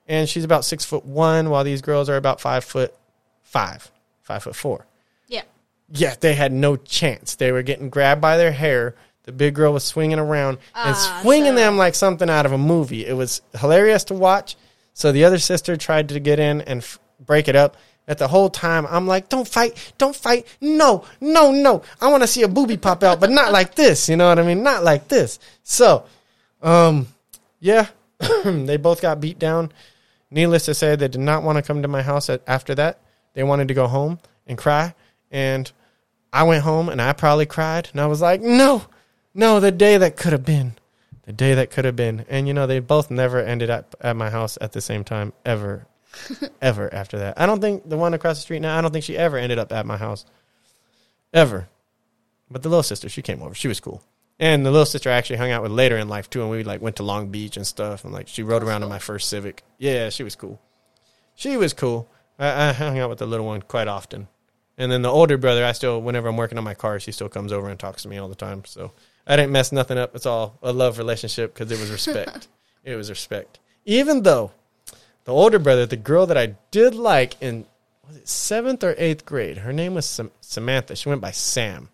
And 0.07 0.27
she's 0.27 0.43
about 0.45 0.65
six 0.65 0.83
foot 0.85 1.05
one, 1.05 1.49
while 1.49 1.63
these 1.63 1.81
girls 1.81 2.09
are 2.09 2.15
about 2.17 2.41
five 2.41 2.63
foot 2.63 2.93
five, 3.43 3.91
five 4.21 4.43
foot 4.43 4.55
four. 4.55 4.87
Yeah. 5.27 5.43
Yeah, 5.93 6.15
they 6.19 6.33
had 6.33 6.51
no 6.53 6.77
chance. 6.77 7.35
They 7.35 7.51
were 7.51 7.61
getting 7.61 7.89
grabbed 7.89 8.21
by 8.21 8.37
their 8.37 8.53
hair. 8.53 8.95
The 9.23 9.31
big 9.33 9.53
girl 9.53 9.73
was 9.73 9.83
swinging 9.83 10.17
around 10.17 10.53
and 10.73 10.95
Ah, 10.97 11.19
swinging 11.21 11.51
so- 11.51 11.55
them 11.55 11.77
like 11.77 11.93
something 11.95 12.29
out 12.29 12.45
of 12.45 12.53
a 12.53 12.57
movie. 12.57 13.05
It 13.05 13.13
was 13.13 13.41
hilarious 13.59 14.05
to 14.05 14.13
watch. 14.13 14.55
So 14.93 15.11
the 15.11 15.25
other 15.25 15.37
sister 15.39 15.75
tried 15.77 16.07
to 16.09 16.19
get 16.21 16.39
in 16.39 16.61
and 16.61 16.81
f- 16.81 16.99
break 17.19 17.47
it 17.49 17.55
up. 17.55 17.75
At 18.11 18.17
the 18.17 18.27
whole 18.27 18.49
time, 18.49 18.85
I'm 18.89 19.07
like, 19.07 19.29
"Don't 19.29 19.47
fight! 19.47 19.93
Don't 19.97 20.15
fight! 20.15 20.45
No, 20.59 21.05
no, 21.21 21.51
no! 21.51 21.81
I 22.01 22.11
want 22.11 22.23
to 22.23 22.27
see 22.27 22.43
a 22.43 22.49
booby 22.49 22.75
pop 22.75 23.03
out, 23.03 23.21
but 23.21 23.29
not 23.29 23.53
like 23.53 23.75
this. 23.75 24.09
You 24.09 24.17
know 24.17 24.27
what 24.27 24.37
I 24.37 24.43
mean? 24.43 24.63
Not 24.63 24.83
like 24.83 25.07
this." 25.07 25.39
So, 25.63 26.03
um, 26.61 27.07
yeah, 27.61 27.87
they 28.43 28.75
both 28.75 29.01
got 29.01 29.21
beat 29.21 29.39
down. 29.39 29.71
Needless 30.29 30.65
to 30.65 30.73
say, 30.73 30.95
they 30.95 31.07
did 31.07 31.21
not 31.21 31.43
want 31.43 31.57
to 31.57 31.61
come 31.61 31.81
to 31.81 31.87
my 31.87 32.01
house 32.01 32.29
after 32.47 32.75
that. 32.75 32.99
They 33.33 33.43
wanted 33.43 33.67
to 33.69 33.73
go 33.73 33.87
home 33.87 34.19
and 34.47 34.57
cry. 34.57 34.93
And 35.29 35.71
I 36.33 36.43
went 36.43 36.63
home 36.63 36.89
and 36.89 37.01
I 37.01 37.13
probably 37.13 37.45
cried. 37.45 37.89
And 37.91 38.01
I 38.01 38.07
was 38.07 38.21
like, 38.21 38.41
no, 38.41 38.83
no, 39.33 39.59
the 39.59 39.71
day 39.71 39.97
that 39.97 40.17
could 40.17 40.31
have 40.31 40.45
been. 40.45 40.73
The 41.25 41.33
day 41.33 41.53
that 41.53 41.69
could 41.69 41.85
have 41.85 41.95
been. 41.95 42.25
And, 42.29 42.47
you 42.47 42.53
know, 42.53 42.65
they 42.65 42.79
both 42.79 43.11
never 43.11 43.39
ended 43.39 43.69
up 43.69 43.95
at 44.01 44.15
my 44.15 44.29
house 44.29 44.57
at 44.61 44.71
the 44.71 44.81
same 44.81 45.03
time, 45.03 45.33
ever, 45.45 45.85
ever 46.61 46.93
after 46.93 47.19
that. 47.19 47.39
I 47.39 47.45
don't 47.45 47.61
think 47.61 47.87
the 47.87 47.97
one 47.97 48.13
across 48.13 48.37
the 48.37 48.41
street 48.41 48.61
now, 48.61 48.77
I 48.77 48.81
don't 48.81 48.91
think 48.91 49.05
she 49.05 49.17
ever 49.17 49.37
ended 49.37 49.59
up 49.59 49.71
at 49.71 49.85
my 49.85 49.97
house. 49.97 50.25
Ever. 51.33 51.69
But 52.49 52.63
the 52.63 52.69
little 52.69 52.83
sister, 52.83 53.07
she 53.07 53.21
came 53.21 53.41
over. 53.41 53.55
She 53.55 53.67
was 53.67 53.79
cool. 53.79 54.03
And 54.39 54.65
the 54.65 54.71
little 54.71 54.85
sister 54.85 55.09
I 55.09 55.13
actually 55.13 55.37
hung 55.37 55.51
out 55.51 55.61
with 55.61 55.71
later 55.71 55.97
in 55.97 56.09
life 56.09 56.29
too, 56.29 56.41
and 56.41 56.49
we 56.49 56.63
like 56.63 56.81
went 56.81 56.95
to 56.95 57.03
Long 57.03 57.27
Beach 57.27 57.57
and 57.57 57.65
stuff, 57.65 58.03
and 58.03 58.11
like 58.11 58.27
she 58.27 58.41
rode 58.41 58.63
around 58.63 58.81
in 58.81 58.89
my 58.89 58.97
first 58.97 59.29
Civic. 59.29 59.63
Yeah, 59.77 60.09
she 60.09 60.23
was 60.23 60.35
cool. 60.35 60.59
She 61.35 61.57
was 61.57 61.73
cool. 61.73 62.09
I, 62.39 62.69
I 62.69 62.73
hung 62.73 62.97
out 62.97 63.09
with 63.09 63.19
the 63.19 63.27
little 63.27 63.45
one 63.45 63.61
quite 63.61 63.87
often, 63.87 64.27
and 64.79 64.91
then 64.91 65.03
the 65.03 65.11
older 65.11 65.37
brother, 65.37 65.63
I 65.63 65.73
still 65.73 66.01
whenever 66.01 66.27
I'm 66.27 66.37
working 66.37 66.57
on 66.57 66.63
my 66.63 66.73
car, 66.73 66.99
she 66.99 67.11
still 67.11 67.29
comes 67.29 67.53
over 67.53 67.69
and 67.69 67.79
talks 67.79 68.01
to 68.01 68.09
me 68.09 68.17
all 68.17 68.29
the 68.29 68.35
time. 68.35 68.65
So 68.65 68.93
I 69.27 69.35
didn't 69.35 69.51
mess 69.51 69.71
nothing 69.71 69.99
up. 69.99 70.15
It's 70.15 70.25
all 70.25 70.57
a 70.63 70.73
love 70.73 70.97
relationship 70.97 71.53
because 71.53 71.71
it 71.71 71.79
was 71.79 71.91
respect. 71.91 72.47
it 72.83 72.95
was 72.95 73.11
respect. 73.11 73.59
Even 73.85 74.23
though 74.23 74.51
the 75.25 75.33
older 75.33 75.59
brother, 75.59 75.85
the 75.85 75.95
girl 75.97 76.25
that 76.27 76.37
I 76.37 76.55
did 76.71 76.95
like 76.95 77.41
in 77.41 77.65
was 78.07 78.17
it 78.17 78.27
seventh 78.27 78.83
or 78.83 78.95
eighth 78.97 79.25
grade, 79.25 79.59
her 79.59 79.71
name 79.73 79.93
was 79.93 80.05
Sam- 80.05 80.31
Samantha. 80.41 80.95
She 80.95 81.07
went 81.09 81.21
by 81.21 81.31
Sam 81.31 81.89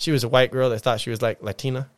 she 0.00 0.12
was 0.12 0.22
a 0.22 0.28
white 0.28 0.52
girl 0.52 0.70
that 0.70 0.78
thought 0.78 1.00
she 1.00 1.10
was 1.10 1.20
like 1.20 1.42
Latina, 1.42 1.90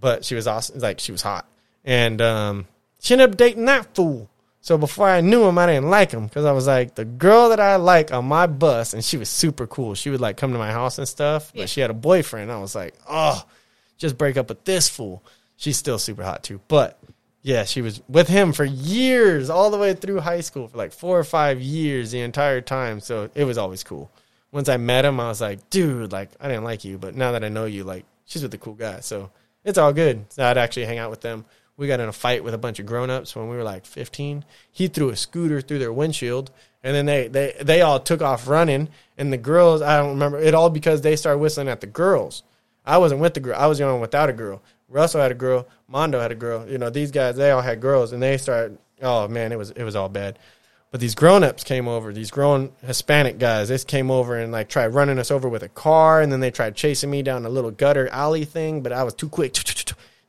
but 0.00 0.24
she 0.24 0.34
was 0.34 0.48
awesome. 0.48 0.80
Like 0.80 0.98
she 0.98 1.12
was 1.12 1.22
hot, 1.22 1.46
and 1.84 2.20
um, 2.20 2.66
she 2.98 3.14
ended 3.14 3.30
up 3.30 3.36
dating 3.36 3.64
that 3.66 3.94
fool. 3.94 4.28
So 4.60 4.76
before 4.76 5.08
I 5.08 5.20
knew 5.20 5.44
him, 5.44 5.56
I 5.56 5.66
didn't 5.66 5.88
like 5.88 6.10
him 6.10 6.26
because 6.26 6.44
I 6.44 6.50
was 6.50 6.66
like 6.66 6.96
the 6.96 7.04
girl 7.04 7.50
that 7.50 7.60
I 7.60 7.76
like 7.76 8.12
on 8.12 8.24
my 8.24 8.48
bus, 8.48 8.92
and 8.92 9.04
she 9.04 9.16
was 9.16 9.28
super 9.28 9.68
cool. 9.68 9.94
She 9.94 10.10
would 10.10 10.20
like 10.20 10.36
come 10.36 10.50
to 10.52 10.58
my 10.58 10.72
house 10.72 10.98
and 10.98 11.06
stuff, 11.06 11.52
but 11.52 11.60
Yeah. 11.60 11.66
she 11.66 11.80
had 11.80 11.90
a 11.90 11.94
boyfriend. 11.94 12.50
I 12.50 12.58
was 12.58 12.74
like, 12.74 12.94
oh, 13.08 13.40
just 13.98 14.18
break 14.18 14.36
up 14.36 14.48
with 14.48 14.64
this 14.64 14.88
fool. 14.88 15.22
She's 15.56 15.76
still 15.76 16.00
super 16.00 16.24
hot 16.24 16.42
too, 16.42 16.60
but 16.66 16.97
yeah, 17.42 17.64
she 17.64 17.82
was 17.82 18.02
with 18.08 18.28
him 18.28 18.52
for 18.52 18.64
years, 18.64 19.50
all 19.50 19.70
the 19.70 19.78
way 19.78 19.94
through 19.94 20.20
high 20.20 20.40
school 20.40 20.68
for 20.68 20.76
like 20.76 20.92
four 20.92 21.18
or 21.18 21.24
five 21.24 21.60
years, 21.60 22.10
the 22.10 22.20
entire 22.20 22.60
time. 22.60 23.00
So 23.00 23.30
it 23.34 23.44
was 23.44 23.58
always 23.58 23.84
cool 23.84 24.10
once 24.50 24.68
I 24.68 24.76
met 24.76 25.04
him, 25.04 25.20
I 25.20 25.28
was 25.28 25.40
like, 25.40 25.70
dude, 25.70 26.12
like 26.12 26.30
I 26.40 26.48
didn't 26.48 26.64
like 26.64 26.84
you, 26.84 26.98
but 26.98 27.14
now 27.14 27.32
that 27.32 27.44
I 27.44 27.48
know 27.48 27.64
you, 27.66 27.84
like 27.84 28.04
she's 28.24 28.42
with 28.42 28.54
a 28.54 28.58
cool 28.58 28.74
guy, 28.74 29.00
so 29.00 29.30
it's 29.64 29.78
all 29.78 29.92
good. 29.92 30.24
So 30.32 30.44
I'd 30.44 30.58
actually 30.58 30.86
hang 30.86 30.98
out 30.98 31.10
with 31.10 31.20
them. 31.20 31.44
We 31.76 31.86
got 31.86 32.00
in 32.00 32.08
a 32.08 32.12
fight 32.12 32.42
with 32.42 32.54
a 32.54 32.58
bunch 32.58 32.80
of 32.80 32.86
grown 32.86 33.10
ups 33.10 33.36
when 33.36 33.48
we 33.48 33.56
were 33.56 33.62
like 33.62 33.86
15. 33.86 34.44
He 34.72 34.88
threw 34.88 35.10
a 35.10 35.16
scooter 35.16 35.60
through 35.60 35.78
their 35.78 35.92
windshield, 35.92 36.50
and 36.82 36.94
then 36.94 37.06
they 37.06 37.28
they 37.28 37.54
they 37.60 37.82
all 37.82 38.00
took 38.00 38.22
off 38.22 38.48
running. 38.48 38.88
And 39.16 39.32
the 39.32 39.36
girls, 39.36 39.82
I 39.82 39.98
don't 39.98 40.10
remember 40.10 40.38
it 40.38 40.54
all 40.54 40.70
because 40.70 41.02
they 41.02 41.16
started 41.16 41.38
whistling 41.38 41.68
at 41.68 41.80
the 41.80 41.86
girls. 41.86 42.42
I 42.84 42.98
wasn't 42.98 43.20
with 43.20 43.34
the 43.34 43.40
girl. 43.40 43.58
I 43.58 43.66
was 43.66 43.78
the 43.78 43.84
only 43.84 43.94
one 43.94 44.00
without 44.00 44.30
a 44.30 44.32
girl. 44.32 44.62
Russell 44.88 45.20
had 45.20 45.30
a 45.30 45.34
girl. 45.34 45.66
Mondo 45.88 46.20
had 46.20 46.30
a 46.30 46.36
girl. 46.36 46.68
You 46.68 46.78
know, 46.78 46.90
these 46.90 47.10
guys, 47.10 47.36
they 47.36 47.50
all 47.50 47.62
had 47.62 47.80
girls, 47.80 48.12
and 48.12 48.22
they 48.22 48.36
started. 48.36 48.78
Oh 49.00 49.28
man, 49.28 49.52
it 49.52 49.58
was 49.58 49.70
it 49.70 49.84
was 49.84 49.96
all 49.96 50.08
bad. 50.08 50.38
But 50.90 51.00
these 51.00 51.14
grown 51.14 51.44
ups 51.44 51.64
came 51.64 51.86
over, 51.86 52.14
these 52.14 52.30
grown 52.30 52.72
Hispanic 52.82 53.38
guys, 53.38 53.68
they 53.68 53.78
came 53.78 54.10
over 54.10 54.38
and 54.38 54.50
like 54.50 54.70
tried 54.70 54.88
running 54.88 55.18
us 55.18 55.30
over 55.30 55.48
with 55.48 55.62
a 55.62 55.68
car, 55.68 56.22
and 56.22 56.32
then 56.32 56.40
they 56.40 56.50
tried 56.50 56.76
chasing 56.76 57.10
me 57.10 57.22
down 57.22 57.44
a 57.44 57.50
little 57.50 57.70
gutter 57.70 58.08
alley 58.08 58.46
thing, 58.46 58.80
but 58.80 58.92
I 58.92 59.04
was 59.04 59.14
too 59.14 59.28
quick. 59.28 59.56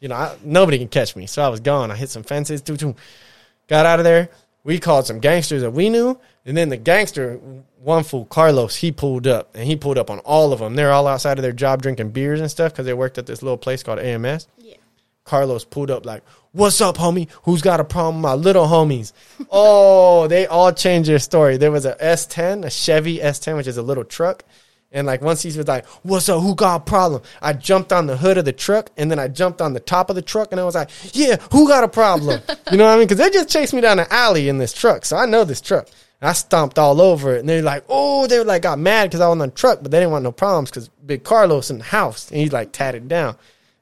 You 0.01 0.07
know, 0.07 0.15
I, 0.15 0.37
nobody 0.45 0.77
can 0.77 0.87
catch 0.87 1.15
me, 1.17 1.27
so 1.27 1.41
I 1.41 1.49
was 1.49 1.59
gone. 1.59 1.91
I 1.91 1.95
hit 1.95 2.09
some 2.09 2.23
fences, 2.23 2.61
got 2.61 3.85
out 3.85 3.99
of 3.99 4.05
there. 4.05 4.29
We 4.63 4.79
called 4.79 5.05
some 5.05 5.19
gangsters 5.19 5.61
that 5.61 5.71
we 5.71 5.89
knew, 5.89 6.17
and 6.45 6.55
then 6.55 6.69
the 6.69 6.77
gangster, 6.77 7.35
one 7.81 8.05
fool, 8.05 8.23
Carlos, 8.23 8.77
he 8.77 8.93
pulled 8.93 9.27
up, 9.27 9.49
and 9.55 9.65
he 9.65 9.75
pulled 9.75 9.97
up 9.97 10.09
on 10.09 10.19
all 10.19 10.53
of 10.53 10.59
them. 10.59 10.75
They're 10.75 10.93
all 10.93 11.07
outside 11.07 11.37
of 11.37 11.41
their 11.41 11.51
job 11.51 11.81
drinking 11.81 12.11
beers 12.11 12.39
and 12.39 12.49
stuff 12.49 12.71
because 12.71 12.85
they 12.85 12.93
worked 12.93 13.17
at 13.17 13.25
this 13.25 13.41
little 13.41 13.57
place 13.57 13.83
called 13.83 13.99
AMS. 13.99 14.47
Yeah. 14.57 14.75
Carlos 15.23 15.63
pulled 15.63 15.91
up 15.91 16.05
like, 16.05 16.23
"What's 16.51 16.81
up, 16.81 16.97
homie? 16.97 17.29
Who's 17.43 17.61
got 17.61 17.79
a 17.79 17.83
problem 17.83 18.21
my 18.21 18.33
little 18.33 18.65
homies?" 18.65 19.13
oh, 19.51 20.27
they 20.27 20.47
all 20.47 20.71
changed 20.71 21.09
their 21.09 21.19
story. 21.19 21.57
There 21.57 21.71
was 21.71 21.85
a 21.85 21.95
S10, 21.95 22.65
a 22.65 22.69
Chevy 22.69 23.19
S10, 23.19 23.55
which 23.57 23.67
is 23.67 23.77
a 23.77 23.83
little 23.83 24.03
truck, 24.03 24.43
and 24.91 25.05
like 25.05 25.21
once 25.21 25.43
he 25.43 25.55
was 25.55 25.67
like, 25.67 25.85
"What's 26.03 26.29
up? 26.29 26.41
Who 26.41 26.55
got 26.55 26.81
a 26.81 26.83
problem?" 26.83 27.21
I 27.41 27.53
jumped 27.53 27.93
on 27.93 28.07
the 28.07 28.17
hood 28.17 28.37
of 28.37 28.45
the 28.45 28.53
truck, 28.53 28.89
and 28.97 29.11
then 29.11 29.19
I 29.19 29.27
jumped 29.27 29.61
on 29.61 29.73
the 29.73 29.79
top 29.79 30.09
of 30.09 30.15
the 30.15 30.21
truck, 30.21 30.51
and 30.51 30.59
I 30.59 30.63
was 30.63 30.75
like, 30.75 30.89
"Yeah, 31.13 31.37
who 31.51 31.67
got 31.67 31.83
a 31.83 31.87
problem?" 31.87 32.41
you 32.71 32.77
know 32.77 32.85
what 32.85 32.93
I 32.93 32.97
mean? 32.97 33.07
Because 33.07 33.19
they 33.19 33.29
just 33.29 33.49
chased 33.49 33.73
me 33.73 33.81
down 33.81 33.97
the 33.97 34.11
alley 34.11 34.49
in 34.49 34.57
this 34.57 34.73
truck, 34.73 35.05
so 35.05 35.17
I 35.17 35.25
know 35.25 35.43
this 35.43 35.61
truck. 35.61 35.87
And 36.21 36.29
I 36.29 36.33
stomped 36.33 36.79
all 36.79 36.99
over 36.99 37.35
it, 37.35 37.41
and 37.41 37.47
they're 37.47 37.61
like, 37.61 37.83
"Oh!" 37.87 38.25
They 38.25 38.39
were 38.39 38.45
like, 38.45 38.63
got 38.63 38.79
mad 38.79 39.09
because 39.09 39.21
I 39.21 39.27
was 39.27 39.33
on 39.33 39.37
the 39.37 39.49
truck, 39.49 39.79
but 39.81 39.91
they 39.91 39.99
didn't 39.99 40.11
want 40.11 40.23
no 40.23 40.31
problems 40.31 40.71
because 40.71 40.89
Big 41.05 41.23
Carlos 41.23 41.69
in 41.69 41.77
the 41.77 41.83
house, 41.83 42.29
and 42.31 42.39
he 42.39 42.49
like 42.49 42.71
tatted 42.71 43.07
down. 43.07 43.35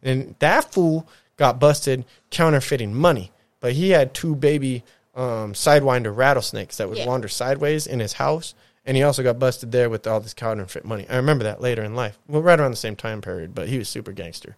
And 0.03 0.35
that 0.39 0.72
fool 0.72 1.07
got 1.38 1.59
busted 1.59 2.05
counterfeiting 2.30 2.93
money. 2.93 3.31
But 3.59 3.73
he 3.73 3.89
had 3.91 4.14
two 4.14 4.35
baby 4.35 4.84
um, 5.15 5.53
sidewinder 5.53 6.15
rattlesnakes 6.15 6.77
that 6.77 6.89
would 6.89 6.99
Yeah. 6.99 7.07
wander 7.07 7.27
sideways 7.27 7.88
in 7.88 7.99
his 7.99 8.14
house. 8.14 8.53
And 8.85 8.95
he 8.95 9.03
also 9.03 9.23
got 9.23 9.39
busted 9.39 9.72
there 9.72 9.89
with 9.89 10.05
all 10.07 10.19
this 10.19 10.34
counterfeit 10.34 10.85
money. 10.85 11.05
I 11.09 11.15
remember 11.18 11.43
that 11.45 11.59
later 11.59 11.84
in 11.84 11.95
life. 11.95 12.18
Well, 12.27 12.41
right 12.41 12.59
around 12.59 12.72
the 12.72 12.77
same 12.77 12.95
time 12.95 13.22
period, 13.22 13.53
but 13.55 13.68
he 13.68 13.77
was 13.77 13.89
super 13.89 14.11
gangster. 14.11 14.55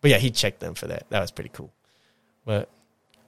But 0.00 0.10
yeah, 0.12 0.18
he 0.18 0.30
checked 0.30 0.60
them 0.60 0.74
for 0.74 0.86
that. 0.86 1.06
That 1.10 1.20
was 1.20 1.30
pretty 1.30 1.50
cool. 1.52 1.72
But 2.44 2.68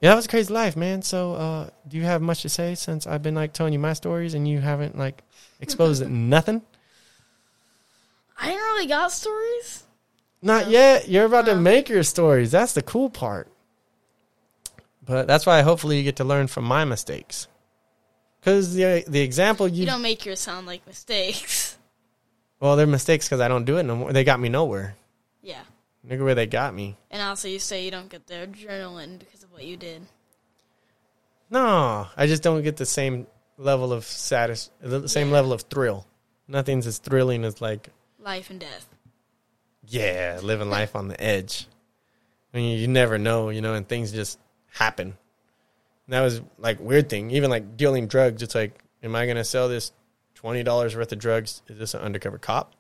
yeah, 0.00 0.10
that 0.10 0.16
was 0.16 0.26
a 0.26 0.28
crazy 0.28 0.54
life, 0.54 0.76
man. 0.76 1.02
So 1.02 1.34
uh, 1.34 1.70
do 1.86 1.96
you 1.96 2.04
have 2.04 2.22
much 2.22 2.42
to 2.42 2.48
say 2.48 2.74
since 2.76 3.06
I've 3.06 3.22
been 3.22 3.34
like 3.34 3.52
telling 3.52 3.72
you 3.72 3.78
my 3.78 3.92
stories 3.92 4.32
and 4.34 4.46
you 4.48 4.60
haven't 4.60 4.96
like 4.96 5.22
exposed 5.60 6.06
nothing? 6.08 6.62
I 8.40 8.46
didn't 8.46 8.62
really 8.62 8.86
got 8.86 9.10
stories. 9.12 9.82
Not 10.40 10.68
yet. 10.68 11.08
You're 11.08 11.24
about 11.26 11.46
to 11.46 11.56
make 11.56 11.88
your 11.88 12.02
stories. 12.02 12.50
That's 12.50 12.72
the 12.72 12.82
cool 12.82 13.10
part. 13.10 13.48
But 15.04 15.26
that's 15.26 15.46
why 15.46 15.62
hopefully 15.62 15.96
you 15.96 16.04
get 16.04 16.16
to 16.16 16.24
learn 16.24 16.48
from 16.48 16.64
my 16.64 16.84
mistakes. 16.84 17.48
Because 18.40 18.74
the 18.74 19.04
the 19.08 19.20
example 19.20 19.66
you, 19.66 19.80
You 19.80 19.86
don't 19.86 20.02
make 20.02 20.24
yours 20.24 20.40
sound 20.40 20.66
like 20.66 20.86
mistakes. 20.86 21.76
well, 22.60 22.76
they're 22.76 22.86
mistakes 22.86 23.26
because 23.26 23.40
I 23.40 23.48
don't 23.48 23.64
do 23.64 23.78
it 23.78 23.84
no 23.84 23.96
more. 23.96 24.12
They 24.12 24.24
got 24.24 24.38
me 24.38 24.48
nowhere. 24.48 24.96
Yeah. 25.42 25.62
Look 26.04 26.20
at 26.20 26.24
where 26.24 26.34
they 26.34 26.46
got 26.46 26.74
me. 26.74 26.96
And 27.10 27.20
also, 27.22 27.48
you 27.48 27.58
say 27.58 27.84
you 27.84 27.90
don't 27.90 28.08
get 28.08 28.26
the 28.26 28.34
adrenaline 28.34 29.18
because 29.18 29.42
of 29.42 29.52
what 29.52 29.64
you 29.64 29.76
did. 29.76 30.02
No, 31.50 32.06
I 32.16 32.26
just 32.26 32.42
don't 32.42 32.62
get 32.62 32.76
the 32.76 32.86
same 32.86 33.26
level 33.56 33.92
of 33.92 34.04
satis, 34.04 34.70
the 34.80 35.08
same 35.08 35.30
level 35.30 35.52
of 35.52 35.62
thrill. 35.62 36.06
Nothing's 36.46 36.86
as 36.86 36.98
thrilling 36.98 37.44
as 37.44 37.60
like, 37.60 37.88
Life 38.20 38.50
and 38.50 38.60
death. 38.60 38.86
Yeah, 39.88 40.38
living 40.42 40.70
life 40.70 40.94
on 40.94 41.08
the 41.08 41.20
edge. 41.20 41.66
I 42.52 42.58
mean, 42.58 42.78
you 42.78 42.88
never 42.88 43.18
know, 43.18 43.50
you 43.50 43.60
know, 43.60 43.74
and 43.74 43.88
things 43.88 44.12
just 44.12 44.38
happen. 44.66 45.08
And 45.08 46.14
that 46.14 46.20
was 46.20 46.40
like 46.58 46.80
weird 46.80 47.08
thing. 47.08 47.30
Even 47.30 47.50
like 47.50 47.76
dealing 47.76 48.06
drugs, 48.06 48.42
it's 48.42 48.54
like, 48.54 48.78
am 49.02 49.14
I 49.14 49.26
gonna 49.26 49.44
sell 49.44 49.68
this 49.68 49.92
twenty 50.34 50.62
dollars 50.62 50.94
worth 50.94 51.12
of 51.12 51.18
drugs? 51.18 51.62
Is 51.68 51.78
this 51.78 51.94
an 51.94 52.00
undercover 52.00 52.38
cop? 52.38 52.74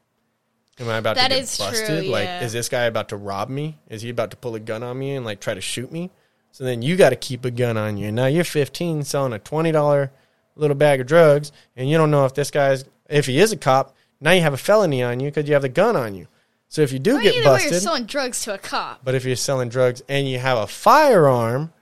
Am 0.80 0.88
I 0.88 0.98
about 0.98 1.16
That 1.16 1.28
to 1.28 1.34
get 1.34 1.42
is 1.42 1.56
true, 1.56 1.66
busted? 1.66 2.06
Like, 2.06 2.42
is 2.42 2.52
this 2.52 2.68
guy 2.68 2.84
about 2.84 3.08
to 3.08 3.16
rob 3.16 3.48
me? 3.48 3.78
Is 3.88 4.02
he 4.02 4.10
about 4.10 4.30
to 4.30 4.36
pull 4.36 4.54
a 4.54 4.60
gun 4.60 4.82
on 4.82 4.98
me 4.98 5.14
and 5.14 5.24
like 5.24 5.40
try 5.40 5.54
to 5.54 5.60
shoot 5.60 5.90
me? 5.90 6.10
So 6.52 6.64
then 6.64 6.82
you 6.82 6.96
got 6.96 7.10
to 7.10 7.16
keep 7.16 7.44
a 7.44 7.50
gun 7.50 7.76
on 7.76 7.96
you. 7.96 8.10
Now 8.12 8.26
you're 8.26 8.44
15 8.44 9.02
selling 9.02 9.32
a 9.32 9.38
$20 9.38 10.10
little 10.56 10.76
bag 10.76 11.00
of 11.00 11.06
drugs 11.06 11.52
and 11.76 11.88
you 11.90 11.96
don't 11.96 12.10
know 12.10 12.24
if 12.24 12.34
this 12.34 12.50
guy's, 12.50 12.84
if 13.08 13.26
he 13.26 13.38
is 13.38 13.52
a 13.52 13.56
cop, 13.56 13.96
now 14.20 14.30
you 14.32 14.40
have 14.40 14.54
a 14.54 14.58
felony 14.58 15.02
on 15.02 15.20
you 15.20 15.30
because 15.30 15.48
you 15.48 15.54
have 15.54 15.62
the 15.62 15.68
gun 15.68 15.96
on 15.96 16.14
you. 16.14 16.26
So 16.68 16.82
if 16.82 16.92
you 16.92 16.98
do 16.98 17.14
Well, 17.14 17.22
get 17.22 17.30
way, 17.30 17.36
you're 17.36 17.44
busted, 17.44 17.82
selling 17.82 18.04
drugs 18.04 18.42
to 18.44 18.54
a 18.54 18.58
cop. 18.58 19.00
but 19.02 19.14
if 19.14 19.24
you're 19.24 19.36
selling 19.36 19.68
drugs 19.70 20.02
and 20.08 20.28
you 20.28 20.38
have 20.38 20.58
a 20.58 20.66
firearm, 20.66 21.72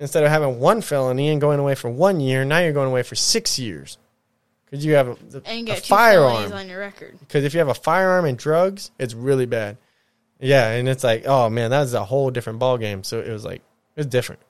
instead 0.00 0.24
of 0.24 0.30
having 0.30 0.58
one 0.58 0.80
felony 0.80 1.28
and 1.28 1.40
going 1.40 1.60
away 1.60 1.74
for 1.74 1.88
one 1.90 2.20
year, 2.20 2.44
now 2.44 2.58
you're 2.58 2.72
going 2.72 2.88
away 2.88 3.02
for 3.04 3.14
six 3.14 3.58
years 3.58 3.98
because 4.66 4.84
you 4.84 4.94
have 4.94 5.08
a, 5.08 5.16
And 5.44 5.68
you 5.68 5.74
a 5.74 5.76
two 5.76 5.82
firearm. 5.82 6.52
on 6.52 6.68
your 6.68 6.80
record. 6.80 7.18
Because 7.20 7.44
if 7.44 7.54
you 7.54 7.60
have 7.60 7.68
a 7.68 7.74
firearm 7.74 8.24
and 8.24 8.36
drugs, 8.36 8.90
it's 8.98 9.14
really 9.14 9.46
bad. 9.46 9.76
Yeah, 10.40 10.70
and 10.72 10.88
it's 10.88 11.04
like, 11.04 11.24
oh 11.26 11.48
man, 11.48 11.70
that 11.70 11.80
was 11.80 11.94
a 11.94 12.04
whole 12.04 12.30
different 12.30 12.58
ball 12.58 12.76
game. 12.78 13.04
So 13.04 13.20
it 13.20 13.30
was 13.30 13.44
like 13.44 13.62
it 13.94 14.00
was 14.00 14.06
different. 14.06 14.42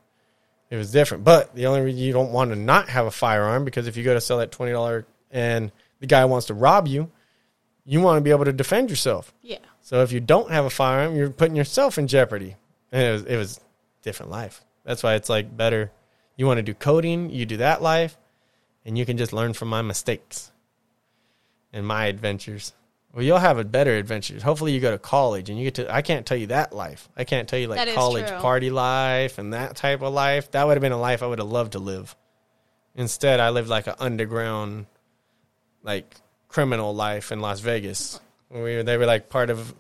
It 0.71 0.77
was 0.77 0.91
different. 0.91 1.23
But 1.25 1.55
the 1.55 1.67
only 1.67 1.83
reason 1.83 2.01
you 2.01 2.13
don't 2.15 2.33
want 2.33 2.51
to 2.51 2.57
not 2.57 2.89
have 2.89 3.05
a 3.07 3.11
firearm 3.11 3.65
because 3.67 3.87
if 3.87 3.97
you 3.99 4.03
go 4.03 4.15
to 4.15 4.21
sell 4.21 4.39
that 4.39 4.51
twenty 4.51 4.73
dollar 4.73 5.07
and 5.31 5.71
the 6.01 6.07
guy 6.07 6.25
wants 6.25 6.47
to 6.47 6.55
rob 6.55 6.89
you, 6.89 7.11
you 7.85 8.01
want 8.01 8.19
to 8.19 8.21
be 8.21 8.31
able 8.31 8.45
to 8.45 8.53
defend 8.53 8.91
yourself. 8.91 9.33
Yeah. 9.43 9.59
So 9.83 10.03
if 10.03 10.13
you 10.13 10.21
don't 10.21 10.51
have 10.51 10.65
a 10.65 10.71
firearm, 10.71 11.15
you're 11.17 11.31
putting 11.31 11.57
yourself 11.57 11.99
in 11.99 12.07
jeopardy. 12.07 12.57
And 12.91 13.03
it 13.03 13.13
was 13.13 13.23
it 13.25 13.37
was 13.37 13.61
different 14.03 14.31
life. 14.31 14.65
That's 14.85 15.03
why 15.03 15.15
it's 15.15 15.29
like 15.29 15.57
better. 15.57 15.91
You 16.37 16.47
want 16.47 16.59
to 16.59 16.63
do 16.63 16.75
coding, 16.75 17.31
you 17.31 17.47
do 17.47 17.59
that 17.59 17.83
life, 17.83 18.17
and 18.85 18.99
you 18.99 19.07
can 19.07 19.17
just 19.17 19.33
learn 19.33 19.53
from 19.53 19.69
my 19.69 19.83
mistakes 19.83 20.51
and 21.73 21.87
my 21.87 22.07
adventures. 22.07 22.73
Well, 23.13 23.23
you'll 23.23 23.39
have 23.39 23.59
a 23.59 23.65
better 23.65 23.95
adventure. 23.95 24.41
Hopefully, 24.41 24.73
you 24.73 24.81
go 24.81 24.91
to 24.91 24.99
college 24.99 25.49
and 25.49 25.57
you 25.57 25.65
get 25.65 25.75
to. 25.75 25.95
I 25.95 26.03
can't 26.03 26.27
tell 26.27 26.37
you 26.37 26.49
that 26.49 26.73
life. 26.73 27.09
I 27.17 27.23
can't 27.23 27.49
tell 27.49 27.59
you 27.59 27.69
like 27.69 27.95
college 27.95 28.27
true. 28.27 28.39
party 28.39 28.71
life 28.71 29.39
and 29.39 29.53
that 29.53 29.77
type 29.77 30.03
of 30.03 30.13
life. 30.13 30.51
That 30.51 30.67
would 30.67 30.73
have 30.73 30.83
been 30.83 30.93
a 30.93 31.01
life 31.01 31.23
I 31.23 31.27
would 31.27 31.39
have 31.39 31.49
loved 31.49 31.73
to 31.73 31.79
live. 31.79 32.17
Instead, 32.97 33.39
I 33.39 33.51
lived 33.51 33.69
like 33.69 33.87
an 33.87 33.95
underground, 34.01 34.87
like 35.83 36.17
criminal 36.55 36.95
life 36.95 37.33
in 37.33 37.41
Las 37.41 37.59
Vegas. 37.59 38.21
We 38.49 38.61
were, 38.61 38.83
they 38.85 38.97
were 38.97 39.07
like 39.07 39.29
part 39.29 39.51
of. 39.51 39.75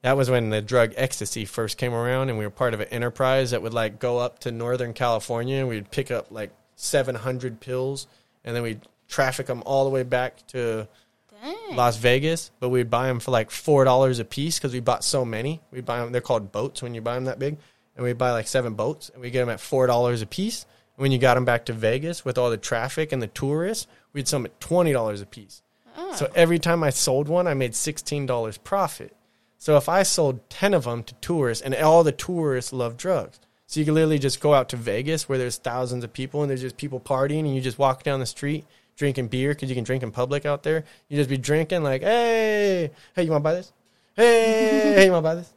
That 0.00 0.16
was 0.16 0.30
when 0.30 0.48
the 0.48 0.62
drug 0.62 0.94
ecstasy 0.96 1.44
first 1.44 1.76
came 1.76 1.92
around, 1.92 2.30
and 2.30 2.38
we 2.38 2.46
were 2.46 2.50
part 2.50 2.72
of 2.72 2.80
an 2.80 2.88
enterprise 2.88 3.50
that 3.50 3.60
would 3.60 3.74
like 3.74 3.98
go 3.98 4.18
up 4.18 4.38
to 4.40 4.50
Northern 4.50 4.94
California. 4.94 5.58
and 5.58 5.68
We'd 5.68 5.90
pick 5.90 6.10
up 6.10 6.28
like 6.30 6.52
seven 6.74 7.14
hundred 7.14 7.60
pills, 7.60 8.06
and 8.44 8.56
then 8.56 8.62
we'd 8.62 8.80
traffic 9.08 9.46
them 9.46 9.62
all 9.66 9.84
the 9.84 9.90
way 9.90 10.04
back 10.04 10.46
to 10.48 10.88
Dang. 11.42 11.76
Las 11.76 11.98
Vegas, 11.98 12.50
but 12.60 12.70
we'd 12.70 12.88
buy 12.88 13.08
them 13.08 13.20
for 13.20 13.30
like 13.30 13.50
four 13.50 13.84
dollars 13.84 14.18
a 14.18 14.24
piece 14.24 14.58
because 14.58 14.72
we 14.72 14.80
bought 14.80 15.04
so 15.04 15.22
many. 15.22 15.60
We 15.70 15.82
buy 15.82 15.98
them; 15.98 16.12
they're 16.12 16.22
called 16.22 16.50
boats 16.50 16.82
when 16.82 16.94
you 16.94 17.02
buy 17.02 17.16
them 17.16 17.26
that 17.26 17.38
big, 17.38 17.58
and 17.94 18.04
we 18.04 18.14
buy 18.14 18.30
like 18.32 18.48
seven 18.48 18.72
boats, 18.72 19.10
and 19.10 19.20
we 19.20 19.28
get 19.30 19.40
them 19.40 19.50
at 19.50 19.60
four 19.60 19.86
dollars 19.86 20.22
a 20.22 20.26
piece. 20.26 20.64
And 20.96 21.02
When 21.02 21.12
you 21.12 21.18
got 21.18 21.34
them 21.34 21.44
back 21.44 21.66
to 21.66 21.74
Vegas 21.74 22.24
with 22.24 22.38
all 22.38 22.48
the 22.48 22.56
traffic 22.56 23.12
and 23.12 23.20
the 23.20 23.26
tourists, 23.26 23.86
we'd 24.14 24.26
sell 24.26 24.38
them 24.40 24.46
at 24.46 24.60
twenty 24.60 24.92
dollars 24.92 25.20
a 25.20 25.26
piece. 25.26 25.60
Ah. 25.96 26.12
So 26.12 26.30
every 26.34 26.58
time 26.58 26.82
I 26.82 26.90
sold 26.90 27.28
one, 27.28 27.46
I 27.46 27.54
made 27.54 27.74
sixteen 27.74 28.26
dollars 28.26 28.58
profit. 28.58 29.16
So 29.58 29.76
if 29.76 29.88
I 29.88 30.02
sold 30.02 30.48
ten 30.50 30.74
of 30.74 30.84
them 30.84 31.02
to 31.04 31.14
tourists, 31.14 31.62
and 31.64 31.74
all 31.74 32.04
the 32.04 32.12
tourists 32.12 32.72
love 32.72 32.96
drugs, 32.96 33.40
so 33.66 33.80
you 33.80 33.86
can 33.86 33.94
literally 33.94 34.18
just 34.18 34.40
go 34.40 34.54
out 34.54 34.68
to 34.68 34.76
Vegas 34.76 35.28
where 35.28 35.38
there's 35.38 35.56
thousands 35.56 36.04
of 36.04 36.12
people 36.12 36.42
and 36.42 36.50
there's 36.50 36.60
just 36.60 36.76
people 36.76 37.00
partying, 37.00 37.40
and 37.40 37.54
you 37.54 37.60
just 37.60 37.78
walk 37.78 38.02
down 38.02 38.20
the 38.20 38.26
street 38.26 38.64
drinking 38.96 39.28
beer 39.28 39.52
because 39.52 39.68
you 39.68 39.74
can 39.74 39.84
drink 39.84 40.02
in 40.02 40.10
public 40.10 40.46
out 40.46 40.62
there. 40.62 40.84
You 41.08 41.16
just 41.16 41.28
be 41.28 41.36
drinking 41.36 41.82
like, 41.82 42.02
hey, 42.02 42.90
hey, 43.14 43.22
you 43.24 43.30
want 43.30 43.42
to 43.42 43.44
buy 43.44 43.54
this? 43.54 43.72
Hey, 44.14 44.94
hey, 44.94 45.04
you 45.04 45.12
want 45.12 45.22
to 45.24 45.28
buy 45.28 45.34
this? 45.34 45.52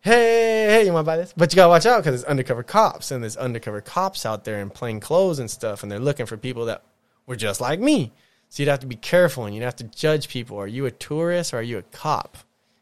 Hey, 0.00 0.66
hey, 0.70 0.86
you 0.86 0.92
want 0.92 1.04
to 1.04 1.06
buy 1.06 1.16
this? 1.16 1.34
But 1.36 1.52
you 1.52 1.56
gotta 1.56 1.68
watch 1.68 1.84
out 1.84 1.98
because 1.98 2.20
there's 2.20 2.30
undercover 2.30 2.62
cops 2.62 3.10
and 3.10 3.24
there's 3.24 3.36
undercover 3.36 3.80
cops 3.80 4.24
out 4.24 4.44
there 4.44 4.60
in 4.60 4.70
plain 4.70 5.00
clothes 5.00 5.40
and 5.40 5.50
stuff, 5.50 5.82
and 5.82 5.90
they're 5.90 5.98
looking 5.98 6.26
for 6.26 6.36
people 6.36 6.66
that 6.66 6.82
were 7.26 7.34
just 7.34 7.60
like 7.60 7.80
me. 7.80 8.12
So 8.48 8.62
you'd 8.62 8.70
have 8.70 8.80
to 8.80 8.86
be 8.86 8.96
careful 8.96 9.44
and 9.44 9.54
you'd 9.54 9.64
have 9.64 9.76
to 9.76 9.84
judge 9.84 10.28
people. 10.28 10.58
Are 10.58 10.66
you 10.66 10.86
a 10.86 10.90
tourist 10.90 11.52
or 11.52 11.58
are 11.58 11.62
you 11.62 11.78
a 11.78 11.82
cop? 11.82 12.38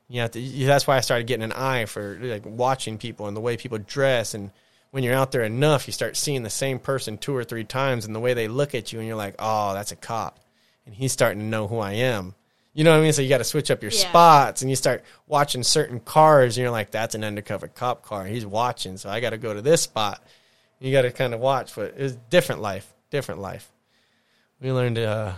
You 0.08 0.20
have 0.20 0.32
to. 0.32 0.40
That's 0.66 0.86
why 0.86 0.96
I 0.96 1.00
started 1.00 1.26
getting 1.26 1.44
an 1.44 1.52
eye 1.52 1.86
for 1.86 2.18
like 2.20 2.44
watching 2.44 2.98
people 2.98 3.26
and 3.26 3.36
the 3.36 3.40
way 3.40 3.56
people 3.56 3.78
dress. 3.78 4.34
And 4.34 4.50
when 4.90 5.02
you're 5.02 5.14
out 5.14 5.32
there 5.32 5.42
enough, 5.42 5.88
you 5.88 5.92
start 5.92 6.16
seeing 6.16 6.42
the 6.44 6.50
same 6.50 6.78
person 6.78 7.18
two 7.18 7.34
or 7.34 7.42
three 7.42 7.64
times 7.64 8.04
and 8.04 8.14
the 8.14 8.20
way 8.20 8.34
they 8.34 8.46
look 8.46 8.74
at 8.76 8.92
you, 8.92 9.00
and 9.00 9.08
you're 9.08 9.16
like, 9.16 9.34
oh, 9.40 9.74
that's 9.74 9.90
a 9.90 9.96
cop, 9.96 10.38
and 10.86 10.94
he's 10.94 11.10
starting 11.10 11.40
to 11.40 11.44
know 11.44 11.66
who 11.66 11.78
I 11.80 11.94
am. 11.94 12.34
You 12.74 12.84
know 12.84 12.92
what 12.92 12.98
I 12.98 13.02
mean? 13.02 13.12
So 13.12 13.22
you 13.22 13.28
got 13.28 13.38
to 13.38 13.44
switch 13.44 13.72
up 13.72 13.82
your 13.82 13.90
Yeah. 13.90 14.08
spots, 14.08 14.62
and 14.62 14.70
you 14.70 14.76
start 14.76 15.02
watching 15.26 15.64
certain 15.64 15.98
cars, 15.98 16.56
and 16.56 16.62
you're 16.62 16.70
like, 16.70 16.92
that's 16.92 17.16
an 17.16 17.24
undercover 17.24 17.66
cop 17.66 18.04
car. 18.04 18.24
He's 18.24 18.46
watching, 18.46 18.96
so 18.96 19.08
I 19.10 19.18
got 19.18 19.30
to 19.30 19.38
go 19.38 19.52
to 19.52 19.62
this 19.62 19.82
spot. 19.82 20.22
You 20.78 20.92
got 20.92 21.02
to 21.02 21.10
kind 21.10 21.34
of 21.34 21.40
watch, 21.40 21.74
but 21.74 21.94
it's 21.96 22.14
different 22.30 22.60
life, 22.60 22.92
different 23.10 23.40
life. 23.40 23.68
We 24.60 24.70
learned, 24.70 24.98
uh, 24.98 25.32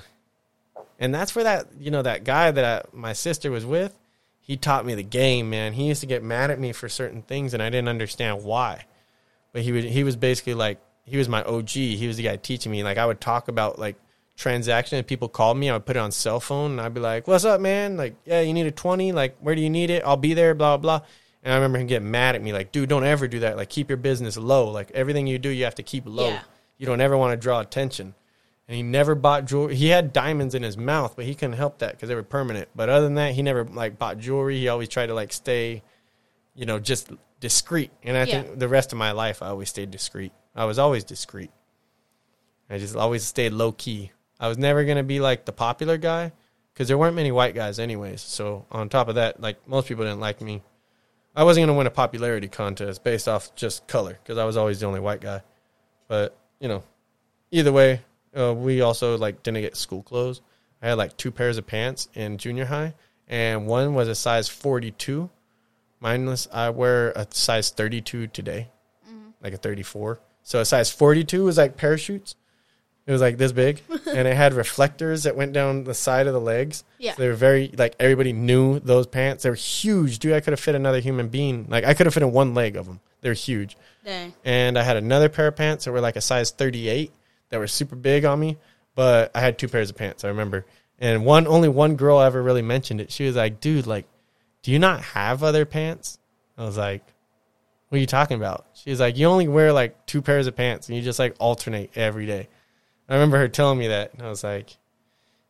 and 0.98 1.14
that's 1.14 1.35
where 1.35 1.44
that 1.44 1.68
you 1.78 1.90
know 1.90 2.02
that 2.02 2.24
guy 2.24 2.51
that 2.51 2.64
I, 2.64 2.97
my 2.97 3.12
sister 3.12 3.51
was 3.51 3.66
with, 3.66 3.98
he 4.40 4.56
taught 4.56 4.86
me 4.86 4.94
the 4.94 5.02
game, 5.02 5.51
man. 5.51 5.73
He 5.73 5.89
used 5.89 6.01
to 6.01 6.06
get 6.06 6.23
mad 6.23 6.51
at 6.51 6.60
me 6.60 6.73
for 6.73 6.89
certain 6.89 7.23
things, 7.23 7.52
and 7.52 7.62
I 7.62 7.68
didn't 7.68 7.89
understand 7.89 8.44
why. 8.44 8.85
But 9.52 9.62
he 9.62 9.73
would 9.73 9.85
he 9.85 10.05
was 10.05 10.16
basically 10.16 10.55
like 10.55 10.81
he 11.05 11.16
was 11.16 11.28
my 11.28 11.43
OG. 11.43 11.70
He 11.70 12.06
was 12.06 12.16
the 12.16 12.23
guy 12.23 12.36
teaching 12.36 12.73
me. 12.73 12.85
Like 12.85 12.98
I 12.98 13.06
would 13.06 13.20
talk 13.20 13.48
about 13.48 13.78
like 13.78 13.97
transaction. 14.36 14.98
If 14.98 15.06
people 15.06 15.28
called 15.28 15.56
me, 15.56 15.68
I 15.70 15.73
would 15.73 15.86
put 15.86 15.97
it 15.97 16.01
on 16.01 16.12
cell 16.12 16.40
phone, 16.40 16.73
and 16.73 16.81
I'd 16.81 16.94
be 16.94 17.01
like, 17.01 17.27
"What's 17.27 17.44
up, 17.44 17.60
man? 17.60 17.97
Like, 17.97 18.14
yeah, 18.24 18.40
you 18.40 18.52
need 18.52 18.66
a 18.66 18.70
twenty? 18.70 19.12
Like, 19.12 19.36
where 19.40 19.55
do 19.55 19.60
you 19.60 19.70
need 19.70 19.90
it? 19.90 20.02
I'll 20.05 20.16
be 20.16 20.35
there." 20.35 20.55
Blah 20.55 20.77
blah. 20.77 20.98
blah. 20.98 21.06
And 21.43 21.52
I 21.52 21.56
remember 21.56 21.78
him 21.78 21.86
getting 21.86 22.10
mad 22.10 22.35
at 22.35 22.43
me, 22.43 22.52
like, 22.52 22.73
"Dude, 22.73 22.89
don't 22.89 23.05
ever 23.05 23.28
do 23.28 23.40
that. 23.40 23.56
Like, 23.56 23.68
keep 23.68 23.89
your 23.89 23.97
business 23.97 24.36
low. 24.36 24.70
Like, 24.70 24.90
everything 24.93 25.27
you 25.27 25.39
do, 25.39 25.48
you 25.48 25.64
have 25.64 25.77
to 25.77 25.82
keep 25.82 26.05
low. 26.06 26.31
Yeah. 26.31 26.43
You 26.77 26.86
don't 26.86 27.01
ever 27.01 27.16
want 27.16 27.32
to 27.32 27.36
draw 27.36 27.60
attention." 27.60 28.14
And 28.68 28.76
he 28.76 28.82
never 28.82 29.14
bought 29.14 29.44
jewelry. 29.44 29.76
He 29.76 29.88
had 29.88 30.12
diamonds 30.12 30.55
in 30.55 30.62
his 30.64 30.76
mouth, 30.76 31.14
but 31.14 31.24
he 31.24 31.34
couldn't 31.34 31.55
help 31.56 31.78
that 31.78 31.93
because 31.93 32.09
they 32.09 32.16
were 32.16 32.24
permanent. 32.24 32.68
But 32.74 32.88
other 32.88 33.05
than 33.05 33.14
that, 33.14 33.34
he 33.34 33.43
never 33.43 33.64
like 33.64 33.98
bought 33.98 34.18
jewelry. 34.18 34.59
He 34.59 34.68
always 34.68 34.88
tried 34.88 35.06
to 35.06 35.14
like 35.14 35.32
stay, 35.32 35.82
you 36.55 36.66
know, 36.66 36.80
just 36.80 37.10
discreet. 37.38 37.93
And 38.02 38.16
I 38.16 38.24
Yeah. 38.24 38.43
think 38.43 38.59
the 38.59 38.66
rest 38.68 38.93
of 38.93 38.98
my 38.98 39.12
life, 39.12 39.40
I 39.40 39.48
always 39.48 39.68
stayed 39.68 39.90
discreet. 39.93 40.32
I 40.55 40.64
was 40.64 40.78
always 40.80 41.05
discreet. 41.05 41.51
I 42.68 42.78
just 42.78 42.97
always 42.97 43.24
stayed 43.24 43.52
low 43.52 43.70
key. 43.70 44.10
I 44.40 44.48
was 44.48 44.59
never 44.59 44.84
gonna 44.84 45.05
be 45.05 45.20
like 45.20 45.44
the 45.44 45.52
popular 45.52 45.97
guy 45.97 46.32
because 46.74 46.88
there 46.88 46.98
weren't 46.98 47.14
many 47.14 47.30
white 47.30 47.55
guys, 47.55 47.78
anyways. 47.78 48.20
So 48.20 48.66
on 48.72 48.88
top 48.88 49.09
of 49.09 49.14
that, 49.14 49.40
like 49.40 49.66
most 49.68 49.86
people 49.86 50.05
didn't 50.05 50.18
like 50.20 50.40
me. 50.40 50.62
I 51.36 51.44
wasn't 51.44 51.66
gonna 51.66 51.78
win 51.78 51.86
a 51.86 51.90
popularity 51.93 52.48
contest 52.48 53.05
based 53.05 53.28
off 53.28 53.55
just 53.55 53.86
color 53.86 54.18
because 54.22 54.38
I 54.38 54.44
was 54.44 54.56
always 54.56 54.80
the 54.80 54.86
only 54.86 55.01
white 55.01 55.20
guy. 55.20 55.43
But 56.09 56.36
you 56.59 56.66
know, 56.68 56.82
either 57.52 57.70
way, 57.70 58.01
uh, 58.36 58.54
we 58.54 58.80
also 58.80 59.16
like 59.16 59.42
didn't 59.42 59.62
get 59.62 59.76
school 59.76 60.02
clothes. 60.02 60.40
I 60.82 60.88
had 60.88 60.98
like 60.98 61.16
two 61.16 61.30
pairs 61.30 61.58
of 61.58 61.66
pants 61.66 62.08
in 62.14 62.38
junior 62.38 62.66
high, 62.66 62.94
and 63.28 63.66
one 63.66 63.94
was 63.94 64.08
a 64.08 64.14
size 64.14 64.48
forty-two. 64.48 65.30
Mine 66.00 66.26
was 66.26 66.48
I 66.52 66.70
wear 66.70 67.10
a 67.10 67.26
size 67.30 67.70
thirty-two 67.70 68.28
today, 68.28 68.68
like 69.42 69.54
a 69.54 69.56
thirty-four. 69.56 70.20
So 70.42 70.60
a 70.60 70.64
size 70.64 70.90
forty-two 70.90 71.44
was 71.44 71.58
like 71.58 71.76
parachutes. 71.76 72.36
It 73.06 73.12
was 73.12 73.20
like 73.20 73.38
this 73.38 73.52
big, 73.52 73.82
and 74.06 74.26
it 74.26 74.36
had 74.36 74.52
reflectors 74.52 75.22
that 75.22 75.36
went 75.36 75.52
down 75.52 75.84
the 75.84 75.94
side 75.94 76.26
of 76.26 76.32
the 76.32 76.40
legs. 76.40 76.82
Yeah. 76.98 77.14
So 77.14 77.22
they 77.22 77.28
were 77.28 77.34
very 77.34 77.72
like 77.76 77.94
everybody 77.98 78.32
knew 78.32 78.80
those 78.80 79.06
pants. 79.06 79.44
They 79.44 79.50
were 79.50 79.56
huge, 79.56 80.18
dude. 80.18 80.34
I 80.34 80.40
could 80.40 80.52
have 80.52 80.60
fit 80.60 80.74
another 80.74 81.00
human 81.00 81.28
being. 81.28 81.66
Like 81.68 81.84
I 81.84 81.94
could 81.94 82.06
have 82.06 82.14
fit 82.14 82.22
in 82.22 82.32
one 82.32 82.52
leg 82.54 82.76
of 82.76 82.86
them. 82.86 83.00
They're 83.22 83.32
huge 83.32 83.76
Dang. 84.04 84.34
and 84.44 84.78
I 84.78 84.82
had 84.84 84.96
another 84.96 85.28
pair 85.28 85.48
of 85.48 85.56
pants 85.56 85.84
that 85.84 85.90
were 85.90 86.00
like 86.00 86.14
a 86.14 86.20
size 86.20 86.52
38 86.52 87.10
that 87.51 87.59
were 87.59 87.68
super 87.68 87.97
big 87.97 88.24
on 88.24 88.39
me, 88.40 88.56
but 88.94 89.31
I 89.35 89.40
had 89.40 89.59
two 89.59 89.68
pairs 89.68 89.90
of 89.90 89.97
pants, 89.97 90.24
I 90.24 90.28
remember. 90.28 90.66
And 90.98 91.24
one 91.24 91.47
only 91.47 91.68
one 91.68 91.97
girl 91.97 92.20
ever 92.20 92.43
really 92.43 92.62
mentioned 92.62 93.01
it. 93.01 93.12
She 93.12 93.27
was 93.27 93.36
like, 93.36 93.60
"Dude, 93.60 93.86
like 93.86 94.06
do 94.62 94.73
you 94.73 94.78
not 94.78 95.01
have 95.02 95.43
other 95.43 95.64
pants?" 95.64 96.18
I 96.56 96.64
was 96.64 96.78
like, 96.78 97.02
"What 97.89 97.97
are 97.97 98.01
you 98.01 98.06
talking 98.06 98.36
about?" 98.36 98.66
She 98.74 98.90
was 98.90 99.01
like, 99.01 99.16
"You 99.16 99.27
only 99.27 99.47
wear 99.47 99.73
like 99.73 100.06
two 100.06 100.23
pairs 100.23 100.47
of 100.47 100.56
pants 100.56 100.89
and 100.89 100.97
you 100.97 101.02
just 101.02 101.18
like 101.18 101.36
alternate 101.39 101.90
every 101.97 102.27
day." 102.27 102.48
I 103.09 103.14
remember 103.14 103.39
her 103.39 103.48
telling 103.48 103.78
me 103.78 103.89
that, 103.89 104.14
and 104.14 104.23
I 104.23 104.28
was 104.28 104.43
like, 104.43 104.77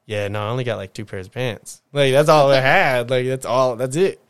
"Yeah, 0.04 0.28
no, 0.28 0.44
I 0.44 0.50
only 0.50 0.64
got 0.64 0.76
like 0.76 0.92
two 0.92 1.04
pairs 1.04 1.26
of 1.26 1.32
pants. 1.32 1.80
Like 1.92 2.12
that's 2.12 2.28
all 2.28 2.50
I 2.50 2.60
had. 2.60 3.08
Like 3.08 3.26
that's 3.26 3.46
all. 3.46 3.76
That's 3.76 3.96
it." 3.96 4.20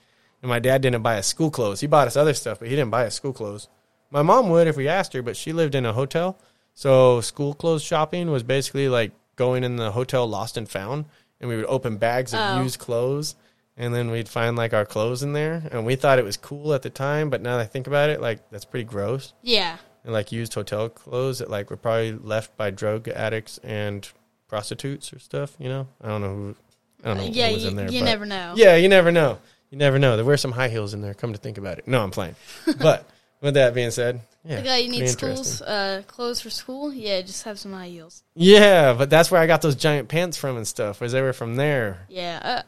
And 0.43 0.51
my 0.51 0.59
dad 0.59 0.83
didn't 0.83 1.03
buy 1.03 1.19
us 1.19 1.27
school 1.27 1.51
clothes. 1.51 1.81
He 1.81 1.87
bought 1.87 2.07
us 2.07 2.17
other 2.17 2.35
stuff, 2.35 2.59
but 2.59 2.69
he 2.69 2.77
didn't 2.77 2.91
buy 2.91 3.07
us 3.07 3.15
school 3.15 3.33
clothes. 3.33 3.69
My 4.11 4.23
mom 4.23 4.51
would 4.51 4.69
if 4.69 4.77
we 4.77 4.87
asked 4.87 5.15
her, 5.15 5.23
but 5.23 5.37
she 5.37 5.53
lived 5.53 5.75
in 5.75 5.87
a 5.87 5.93
hotel. 5.93 6.39
So 6.77 7.23
school 7.23 7.55
clothes 7.55 7.83
shopping 7.83 8.31
was 8.31 8.43
basically 8.43 8.89
like 8.91 9.13
going 9.35 9.65
in 9.65 9.77
the 9.77 9.91
hotel 9.93 10.27
lost 10.29 10.57
and 10.59 10.69
found, 10.69 11.07
and 11.41 11.49
we 11.49 11.57
would 11.57 11.65
open 11.67 11.97
bags 11.97 12.33
of 12.35 12.41
Oh. 12.41 12.63
used 12.63 12.79
clothes, 12.79 13.35
and 13.79 13.95
then 13.95 14.11
we'd 14.11 14.29
find 14.29 14.57
like 14.57 14.75
our 14.75 14.85
clothes 14.85 15.23
in 15.23 15.33
there, 15.33 15.63
and 15.73 15.87
we 15.87 15.97
thought 15.97 16.19
it 16.19 16.25
was 16.25 16.37
cool 16.37 16.75
at 16.75 16.83
the 16.83 16.91
time, 16.91 17.31
but 17.31 17.41
now 17.41 17.57
that 17.57 17.63
I 17.63 17.67
think 17.67 17.87
about 17.87 18.11
it, 18.11 18.21
like 18.21 18.51
that's 18.51 18.67
pretty 18.67 18.85
gross. 18.85 19.33
Yeah. 19.43 19.79
And 20.05 20.13
like 20.13 20.31
used 20.33 20.53
hotel 20.53 20.91
clothes 20.91 21.39
that 21.39 21.51
like 21.51 21.71
were 21.71 21.77
probably 21.79 22.13
left 22.13 22.55
by 22.59 22.71
drug 22.71 23.09
addicts 23.09 23.59
and 23.65 24.07
prostitutes 24.47 25.13
or 25.15 25.19
stuff. 25.19 25.57
You 25.59 25.69
know, 25.71 25.89
I 26.03 26.09
don't 26.09 26.21
know 26.21 26.35
who 26.35 26.57
I 27.03 27.09
don't 27.09 27.17
know 27.17 27.23
yeah, 27.25 27.47
what 27.47 27.55
was 27.55 27.65
you, 27.65 27.71
in 27.71 27.77
there. 27.77 27.91
you 27.91 28.03
never 28.05 28.27
know. 28.27 28.53
Yeah, 28.55 28.77
you 28.77 28.89
never 28.89 29.11
know. 29.11 29.39
You 29.71 29.79
never 29.79 29.99
know. 29.99 30.15
There 30.17 30.25
were 30.27 30.37
some 30.37 30.53
high 30.53 30.69
heels 30.69 30.93
in 30.95 31.01
there. 31.01 31.15
Come 31.15 31.33
to 31.33 31.39
think 31.39 31.57
about 31.59 31.79
it. 31.79 31.89
No, 31.89 32.03
I'm 32.03 32.11
playing. 32.11 32.37
But 32.79 33.09
with 33.41 33.55
that 33.55 33.75
being 33.75 33.91
said, 33.91 34.21
yeah, 34.45 34.57
The 34.57 34.63
guy 34.63 34.77
you 34.79 34.89
need 34.91 35.03
interesting. 35.03 35.35
schools, 35.45 35.63
uh, 35.63 36.03
clothes 36.07 36.41
for 36.41 36.51
school. 36.51 36.93
Yeah, 36.93 37.21
just 37.23 37.43
have 37.45 37.59
some 37.59 37.73
high 37.73 37.89
heels. 37.89 38.23
Yeah, 38.35 38.95
but 38.95 39.11
that's 39.11 39.31
where 39.31 39.41
I 39.41 39.47
got 39.47 39.61
those 39.63 39.75
giant 39.77 40.09
pants 40.09 40.37
from 40.37 40.57
and 40.57 40.67
stuff. 40.67 41.01
Was 41.01 41.13
they 41.13 41.23
were 41.23 41.33
from 41.33 41.57
there 41.57 42.07
Yeah. 42.09 42.41
Uh, 42.43 42.63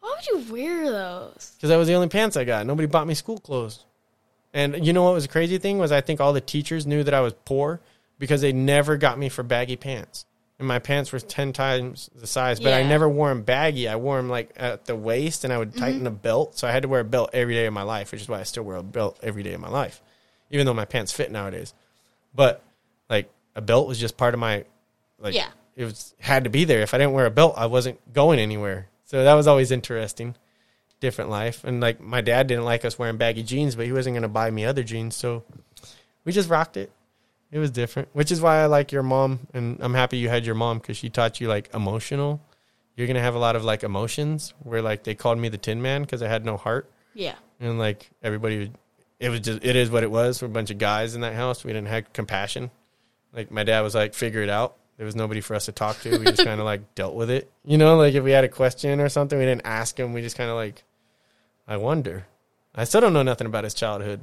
why 0.00 0.14
would 0.16 0.26
you 0.46 0.52
wear 0.52 0.90
those? 0.90 1.52
because 1.56 1.68
that 1.70 1.76
was 1.76 1.88
the 1.88 1.94
only 1.94 2.08
pants 2.08 2.36
I 2.36 2.44
got. 2.44 2.64
Nobody 2.66 2.86
bought 2.86 3.06
me 3.08 3.14
school 3.14 3.38
clothes. 3.38 3.84
And 4.54 4.86
you 4.86 4.92
know 4.92 5.02
what 5.02 5.14
was 5.14 5.24
a 5.24 5.28
crazy 5.28 5.58
thing 5.58 5.78
was 5.78 5.90
I 5.92 6.00
think 6.00 6.20
all 6.20 6.32
the 6.32 6.40
teachers 6.40 6.86
knew 6.86 7.02
that 7.02 7.12
I 7.12 7.20
was 7.20 7.34
poor 7.44 7.80
because 8.18 8.40
they 8.40 8.52
never 8.52 8.96
got 8.96 9.18
me 9.18 9.28
for 9.28 9.42
baggy 9.42 9.76
pants. 9.76 10.24
And 10.58 10.66
my 10.66 10.78
pants 10.78 11.12
were 11.12 11.20
ten 11.20 11.52
times 11.52 12.08
the 12.14 12.26
size, 12.26 12.60
but 12.60 12.72
I 12.72 12.82
never 12.84 13.06
wore 13.08 13.28
them 13.28 13.42
baggy. 13.42 13.88
I 13.88 13.96
wore 13.96 14.16
them 14.16 14.30
like 14.30 14.52
at 14.56 14.86
the 14.86 14.96
waist, 14.96 15.44
and 15.44 15.52
I 15.52 15.58
would 15.58 15.76
tighten 15.76 15.96
Mm-hmm. 15.96 16.04
the 16.04 16.10
belt. 16.12 16.56
So 16.56 16.66
I 16.66 16.70
had 16.70 16.84
to 16.84 16.88
wear 16.88 17.00
a 17.00 17.04
belt 17.04 17.30
every 17.34 17.52
day 17.52 17.66
of 17.66 17.74
my 17.74 17.82
life, 17.82 18.10
which 18.12 18.22
is 18.22 18.28
why 18.28 18.40
I 18.40 18.44
still 18.44 18.62
wear 18.62 18.76
a 18.78 18.82
belt 18.82 19.18
every 19.22 19.42
day 19.42 19.52
of 19.52 19.60
my 19.60 19.68
life, 19.68 20.00
even 20.50 20.66
though 20.66 20.74
my 20.74 20.84
pants 20.84 21.12
fit 21.12 21.30
nowadays. 21.30 21.74
But 22.34 22.62
like 23.08 23.30
a 23.54 23.60
belt 23.60 23.88
was 23.88 23.98
just 23.98 24.16
part 24.16 24.34
of 24.34 24.40
my 24.40 24.64
like 25.18 25.34
Yeah. 25.34 25.48
it 25.76 25.84
was 25.84 26.14
had 26.20 26.44
to 26.44 26.50
be 26.50 26.64
there. 26.64 26.82
If 26.82 26.92
I 26.94 26.98
didn't 26.98 27.12
wear 27.14 27.26
a 27.26 27.30
belt, 27.30 27.54
I 27.56 27.66
wasn't 27.66 27.98
going 28.12 28.38
anywhere. 28.38 28.88
So 29.04 29.22
that 29.24 29.34
was 29.34 29.46
always 29.46 29.70
interesting. 29.70 30.34
Different 31.00 31.30
life. 31.30 31.62
And 31.64 31.80
like 31.80 32.00
my 32.00 32.20
dad 32.20 32.46
didn't 32.46 32.64
like 32.64 32.84
us 32.84 32.98
wearing 32.98 33.16
baggy 33.18 33.42
jeans, 33.42 33.74
but 33.76 33.86
he 33.86 33.92
wasn't 33.92 34.14
gonna 34.16 34.28
buy 34.28 34.50
me 34.50 34.64
other 34.64 34.82
jeans, 34.82 35.14
so 35.16 35.44
we 36.24 36.32
just 36.32 36.48
rocked 36.48 36.76
it. 36.76 36.90
It 37.52 37.58
was 37.58 37.70
different, 37.70 38.08
which 38.12 38.32
is 38.32 38.40
why 38.40 38.56
I 38.62 38.66
like 38.66 38.90
your 38.92 39.04
mom, 39.04 39.40
and 39.54 39.78
I'm 39.80 39.94
happy 39.94 40.16
you 40.18 40.28
had 40.28 40.44
your 40.44 40.54
mom 40.56 40.78
because 40.78 40.96
she 40.96 41.08
taught 41.08 41.40
you 41.40 41.48
like 41.48 41.72
emotional. 41.72 42.40
You're 42.96 43.06
gonna 43.06 43.20
have 43.20 43.34
a 43.34 43.38
lot 43.38 43.56
of 43.56 43.64
like 43.64 43.84
emotions 43.84 44.52
where 44.62 44.82
like 44.82 45.04
they 45.04 45.14
called 45.14 45.38
me 45.38 45.48
the 45.48 45.58
Tin 45.58 45.80
Man 45.82 46.02
because 46.02 46.22
I 46.22 46.28
had 46.28 46.44
no 46.44 46.56
heart, 46.56 46.90
Yeah. 47.14 47.34
and 47.60 47.78
like 47.78 48.10
everybody, 48.22 48.58
would, 48.58 48.74
it 49.20 49.28
was 49.30 49.40
just 49.40 49.64
it 49.64 49.76
is 49.76 49.90
what 49.90 50.02
it 50.02 50.10
was. 50.10 50.40
We're 50.42 50.46
a 50.48 50.50
bunch 50.50 50.70
of 50.70 50.78
guys 50.78 51.14
in 51.14 51.20
that 51.22 51.34
house. 51.34 51.64
We 51.64 51.72
didn't 51.72 51.88
have 51.88 52.12
compassion. 52.12 52.70
Like 53.32 53.50
my 53.50 53.64
dad 53.64 53.80
was 53.80 53.94
like, 53.94 54.14
figure 54.14 54.42
it 54.42 54.48
out. 54.50 54.76
There 54.96 55.04
was 55.06 55.16
nobody 55.16 55.40
for 55.42 55.54
us 55.54 55.66
to 55.66 55.72
talk 55.72 56.00
to. 56.00 56.18
We 56.18 56.24
just 56.24 56.44
kind 56.44 56.60
of 56.60 56.64
like 56.66 56.94
dealt 56.94 57.14
with 57.14 57.30
it. 57.30 57.50
You 57.64 57.76
know, 57.78 57.96
like 57.96 58.14
if 58.14 58.24
we 58.24 58.30
had 58.30 58.44
a 58.44 58.48
question 58.48 59.00
or 59.00 59.08
something, 59.08 59.38
we 59.38 59.44
didn't 59.44 59.66
ask 59.66 59.98
him. 59.98 60.12
We 60.12 60.22
just 60.22 60.36
kind 60.36 60.48
of 60.50 60.56
like, 60.56 60.84
I 61.68 61.76
wonder. 61.76 62.26
I 62.74 62.84
still 62.84 63.00
don't 63.00 63.12
know 63.12 63.22
nothing 63.22 63.46
about 63.46 63.64
his 63.64 63.74
childhood. 63.74 64.20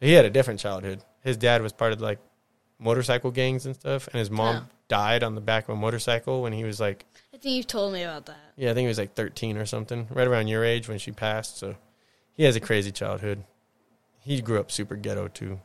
He 0.00 0.12
had 0.12 0.24
a 0.24 0.30
different 0.30 0.60
childhood. 0.60 1.00
His 1.22 1.36
dad 1.36 1.62
was 1.62 1.72
part 1.72 1.92
of 1.92 2.00
like 2.00 2.18
motorcycle 2.78 3.30
gangs 3.30 3.66
and 3.66 3.74
stuff, 3.74 4.06
and 4.08 4.18
his 4.18 4.30
mom 4.30 4.56
Oh. 4.56 4.66
died 4.88 5.22
on 5.22 5.34
the 5.34 5.40
back 5.40 5.64
of 5.68 5.70
a 5.70 5.76
motorcycle 5.80 6.42
when 6.42 6.52
he 6.52 6.64
was 6.64 6.78
like, 6.80 7.04
I 7.34 7.38
think 7.38 7.56
you've 7.56 7.66
told 7.66 7.92
me 7.92 8.02
about 8.02 8.26
that. 8.26 8.36
yeah, 8.56 8.70
I 8.70 8.74
think 8.74 8.84
he 8.84 8.88
was 8.88 8.98
like 8.98 9.14
13 9.14 9.56
or 9.56 9.66
something, 9.66 10.06
right 10.10 10.26
around 10.26 10.48
your 10.48 10.64
age 10.64 10.88
when 10.88 10.98
she 10.98 11.10
passed. 11.12 11.58
So 11.58 11.74
he 12.34 12.44
has 12.44 12.56
a 12.56 12.60
crazy 12.60 12.92
childhood. 12.92 13.44
He 14.26 14.40
grew 14.40 14.58
up 14.58 14.72
super 14.72 14.96
ghetto 14.96 15.28
too. 15.28 15.60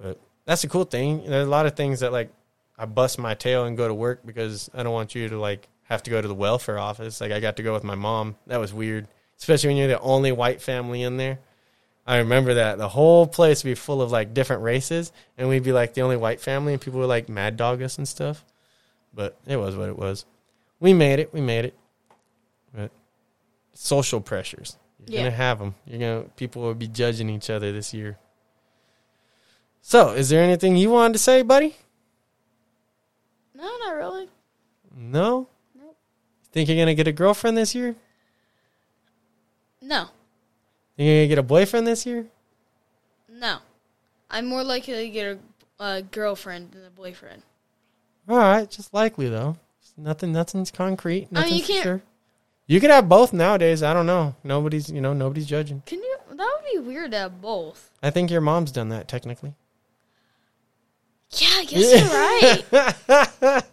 But 0.00 0.20
that's 0.44 0.62
the 0.62 0.68
cool 0.68 0.84
thing. 0.84 1.24
There's 1.26 1.44
a 1.44 1.50
lot 1.50 1.66
of 1.66 1.74
things 1.74 1.98
that 2.00 2.12
like 2.12 2.30
I 2.78 2.84
bust 2.84 3.18
my 3.18 3.34
tail 3.34 3.64
and 3.64 3.76
go 3.76 3.88
to 3.88 3.92
work 3.92 4.24
because 4.24 4.70
I 4.72 4.84
don't 4.84 4.92
want 4.92 5.16
you 5.16 5.28
to 5.28 5.36
like 5.36 5.66
have 5.88 6.04
to 6.04 6.10
go 6.10 6.22
to 6.22 6.28
the 6.28 6.36
welfare 6.36 6.78
office. 6.78 7.20
Like 7.20 7.32
I 7.32 7.40
got 7.40 7.56
to 7.56 7.64
go 7.64 7.72
with 7.72 7.82
my 7.82 7.96
mom. 7.96 8.36
That 8.46 8.60
was 8.60 8.72
weird, 8.72 9.08
especially 9.36 9.70
when 9.70 9.76
you're 9.76 9.88
the 9.88 9.98
only 9.98 10.30
white 10.30 10.62
family 10.62 11.02
in 11.02 11.16
there. 11.16 11.40
I 12.06 12.18
remember 12.18 12.54
that 12.54 12.78
the 12.78 12.88
whole 12.88 13.26
place 13.26 13.64
would 13.64 13.70
be 13.70 13.74
full 13.74 14.00
of 14.00 14.12
like 14.12 14.32
different 14.32 14.62
races, 14.62 15.10
and 15.36 15.48
we'd 15.48 15.64
be 15.64 15.72
like 15.72 15.94
the 15.94 16.02
only 16.02 16.16
white 16.16 16.40
family, 16.40 16.72
and 16.72 16.80
people 16.80 17.00
would 17.00 17.06
like 17.06 17.28
mad 17.28 17.56
dog 17.56 17.82
us 17.82 17.98
and 17.98 18.06
stuff. 18.06 18.44
But 19.12 19.36
it 19.48 19.56
was 19.56 19.74
what 19.74 19.88
it 19.88 19.98
was. 19.98 20.26
We 20.78 20.94
made 20.94 21.18
it. 21.18 21.34
We 21.34 21.40
made 21.40 21.64
it. 21.64 21.74
But 22.72 22.92
social 23.74 24.20
pressures, 24.20 24.76
you're 25.06 25.16
Yeah. 25.18 25.24
gonna 25.24 25.36
have 25.36 25.58
them. 25.58 25.74
You're 25.86 25.98
gonna 25.98 26.28
people 26.36 26.62
will 26.62 26.74
be 26.74 26.88
judging 26.88 27.28
each 27.30 27.50
other 27.50 27.72
this 27.72 27.92
year. 27.94 28.18
So, 29.82 30.10
is 30.10 30.28
there 30.28 30.42
anything 30.42 30.76
you 30.76 30.90
wanted 30.90 31.14
to 31.14 31.18
say, 31.18 31.42
buddy? 31.42 31.76
No, 33.54 33.64
not 33.84 33.94
really. 33.96 34.28
No. 34.94 35.48
Nope. 35.74 35.96
Think 36.52 36.68
you're 36.68 36.78
gonna 36.78 36.94
get 36.94 37.08
a 37.08 37.12
girlfriend 37.12 37.56
this 37.56 37.74
year? 37.74 37.96
No. 39.80 40.04
Think 40.96 41.06
you're 41.06 41.16
gonna 41.16 41.28
get 41.28 41.38
a 41.38 41.42
boyfriend 41.42 41.86
this 41.86 42.04
year? 42.06 42.26
No. 43.28 43.58
I'm 44.30 44.46
more 44.46 44.62
likely 44.62 44.94
to 44.94 45.08
get 45.08 45.38
a, 45.78 45.84
a 45.84 46.02
girlfriend 46.02 46.72
than 46.72 46.84
a 46.84 46.90
boyfriend. 46.90 47.42
All 48.28 48.36
right, 48.36 48.70
just 48.70 48.92
likely 48.94 49.28
though. 49.28 49.56
Nothing, 49.96 50.32
nothing's 50.32 50.70
concrete. 50.70 51.16
I 51.16 51.20
mean, 51.20 51.28
Nothing's 51.32 51.58
you 51.68 51.74
can't- 51.74 51.82
Sure. 51.82 52.02
You 52.70 52.78
could 52.78 52.90
have 52.90 53.08
both 53.08 53.32
nowadays. 53.32 53.82
I 53.82 53.92
don't 53.92 54.06
know. 54.06 54.36
Nobody's, 54.44 54.88
you 54.88 55.00
know, 55.00 55.12
nobody's 55.12 55.46
judging. 55.46 55.82
Can 55.86 55.98
you? 55.98 56.16
That 56.28 56.36
would 56.54 56.72
be 56.72 56.78
weird 56.78 57.10
to 57.10 57.18
have 57.18 57.42
both. 57.42 57.90
I 58.00 58.10
think 58.10 58.30
your 58.30 58.40
mom's 58.40 58.70
done 58.70 58.90
that 58.90 59.08
technically. 59.08 59.54
Yeah, 61.32 61.48
I 61.50 61.64
guess 61.64 62.62
you're 62.72 63.52
right. 63.52 63.64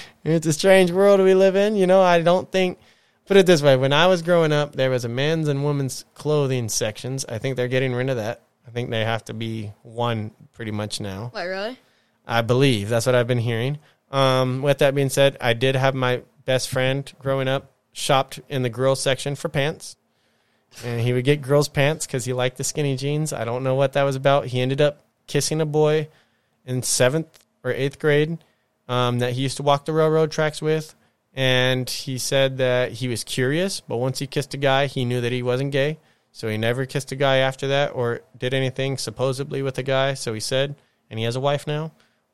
It's 0.24 0.46
a 0.46 0.52
strange 0.52 0.90
world 0.90 1.20
we 1.20 1.34
live 1.34 1.54
in. 1.54 1.76
You 1.76 1.86
know, 1.86 2.02
I 2.02 2.20
don't 2.20 2.50
think. 2.50 2.80
Put 3.26 3.36
it 3.36 3.46
this 3.46 3.62
way: 3.62 3.76
when 3.76 3.92
I 3.92 4.08
was 4.08 4.20
growing 4.22 4.50
up, 4.50 4.74
there 4.74 4.90
was 4.90 5.04
a 5.04 5.08
men's 5.08 5.46
and 5.46 5.64
women's 5.64 6.04
clothing 6.14 6.68
sections. 6.68 7.24
I 7.28 7.38
think 7.38 7.56
they're 7.56 7.68
getting 7.68 7.92
rid 7.92 8.10
of 8.10 8.16
that. 8.16 8.42
I 8.66 8.72
think 8.72 8.90
they 8.90 9.04
have 9.04 9.24
to 9.26 9.34
be 9.34 9.72
one 9.82 10.32
pretty 10.54 10.72
much 10.72 11.00
now. 11.00 11.30
What, 11.32 11.44
really? 11.44 11.78
I 12.26 12.42
believe 12.42 12.88
that's 12.88 13.06
what 13.06 13.14
I've 13.14 13.28
been 13.28 13.38
hearing. 13.38 13.78
Um, 14.10 14.60
with 14.60 14.78
that 14.78 14.96
being 14.96 15.08
said, 15.08 15.36
I 15.40 15.52
did 15.52 15.76
have 15.76 15.94
my 15.94 16.22
best 16.44 16.68
friend 16.68 17.10
growing 17.20 17.46
up 17.46 17.72
shopped 17.92 18.40
in 18.48 18.62
the 18.62 18.70
girls 18.70 19.00
section 19.00 19.34
for 19.34 19.48
pants, 19.48 19.96
and 20.84 21.00
he 21.00 21.12
would 21.12 21.24
get 21.24 21.42
girls 21.42 21.68
pants 21.68 22.06
because 22.06 22.24
he 22.24 22.32
liked 22.32 22.56
the 22.56 22.64
skinny 22.64 22.96
jeans. 22.96 23.32
I 23.32 23.44
don't 23.44 23.62
know 23.62 23.74
what 23.74 23.92
that 23.92 24.04
was 24.04 24.16
about. 24.16 24.46
He 24.46 24.60
ended 24.60 24.80
up 24.80 25.04
kissing 25.26 25.60
a 25.60 25.66
boy 25.66 26.08
in 26.64 26.82
seventh 26.82 27.44
or 27.62 27.72
eighth 27.72 27.98
grade 27.98 28.38
um, 28.88 29.18
that 29.18 29.32
he 29.34 29.42
used 29.42 29.58
to 29.58 29.62
walk 29.62 29.84
the 29.84 29.92
railroad 29.92 30.30
tracks 30.30 30.62
with, 30.62 30.94
and 31.34 31.88
he 31.88 32.18
said 32.18 32.58
that 32.58 32.92
he 32.92 33.08
was 33.08 33.24
curious, 33.24 33.80
but 33.80 33.98
once 33.98 34.18
he 34.18 34.26
kissed 34.26 34.54
a 34.54 34.58
guy, 34.58 34.86
he 34.86 35.04
knew 35.04 35.20
that 35.20 35.32
he 35.32 35.42
wasn't 35.42 35.72
gay. 35.72 35.98
So 36.34 36.48
he 36.48 36.56
never 36.56 36.86
kissed 36.86 37.12
a 37.12 37.16
guy 37.16 37.36
after 37.36 37.68
that 37.68 37.90
or 37.94 38.22
did 38.38 38.54
anything 38.54 38.96
supposedly 38.96 39.60
with 39.60 39.76
a 39.76 39.82
guy. 39.82 40.14
So 40.14 40.32
he 40.32 40.40
said, 40.40 40.76
and 41.10 41.18
he 41.18 41.26
has 41.26 41.36
a 41.36 41.40
wife 41.40 41.66
now 41.66 41.92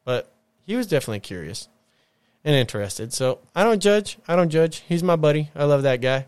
but 0.09 0.32
he 0.64 0.74
was 0.74 0.86
definitely 0.86 1.20
curious 1.20 1.68
and 2.48 2.56
interested. 2.56 3.12
So 3.12 3.40
I 3.54 3.62
don't 3.62 3.78
judge. 3.78 4.16
I 4.26 4.34
don't 4.34 4.48
judge. 4.48 4.82
He's 4.88 5.02
my 5.02 5.16
buddy. 5.16 5.50
I 5.54 5.64
love 5.64 5.82
that 5.82 6.00
guy. 6.00 6.24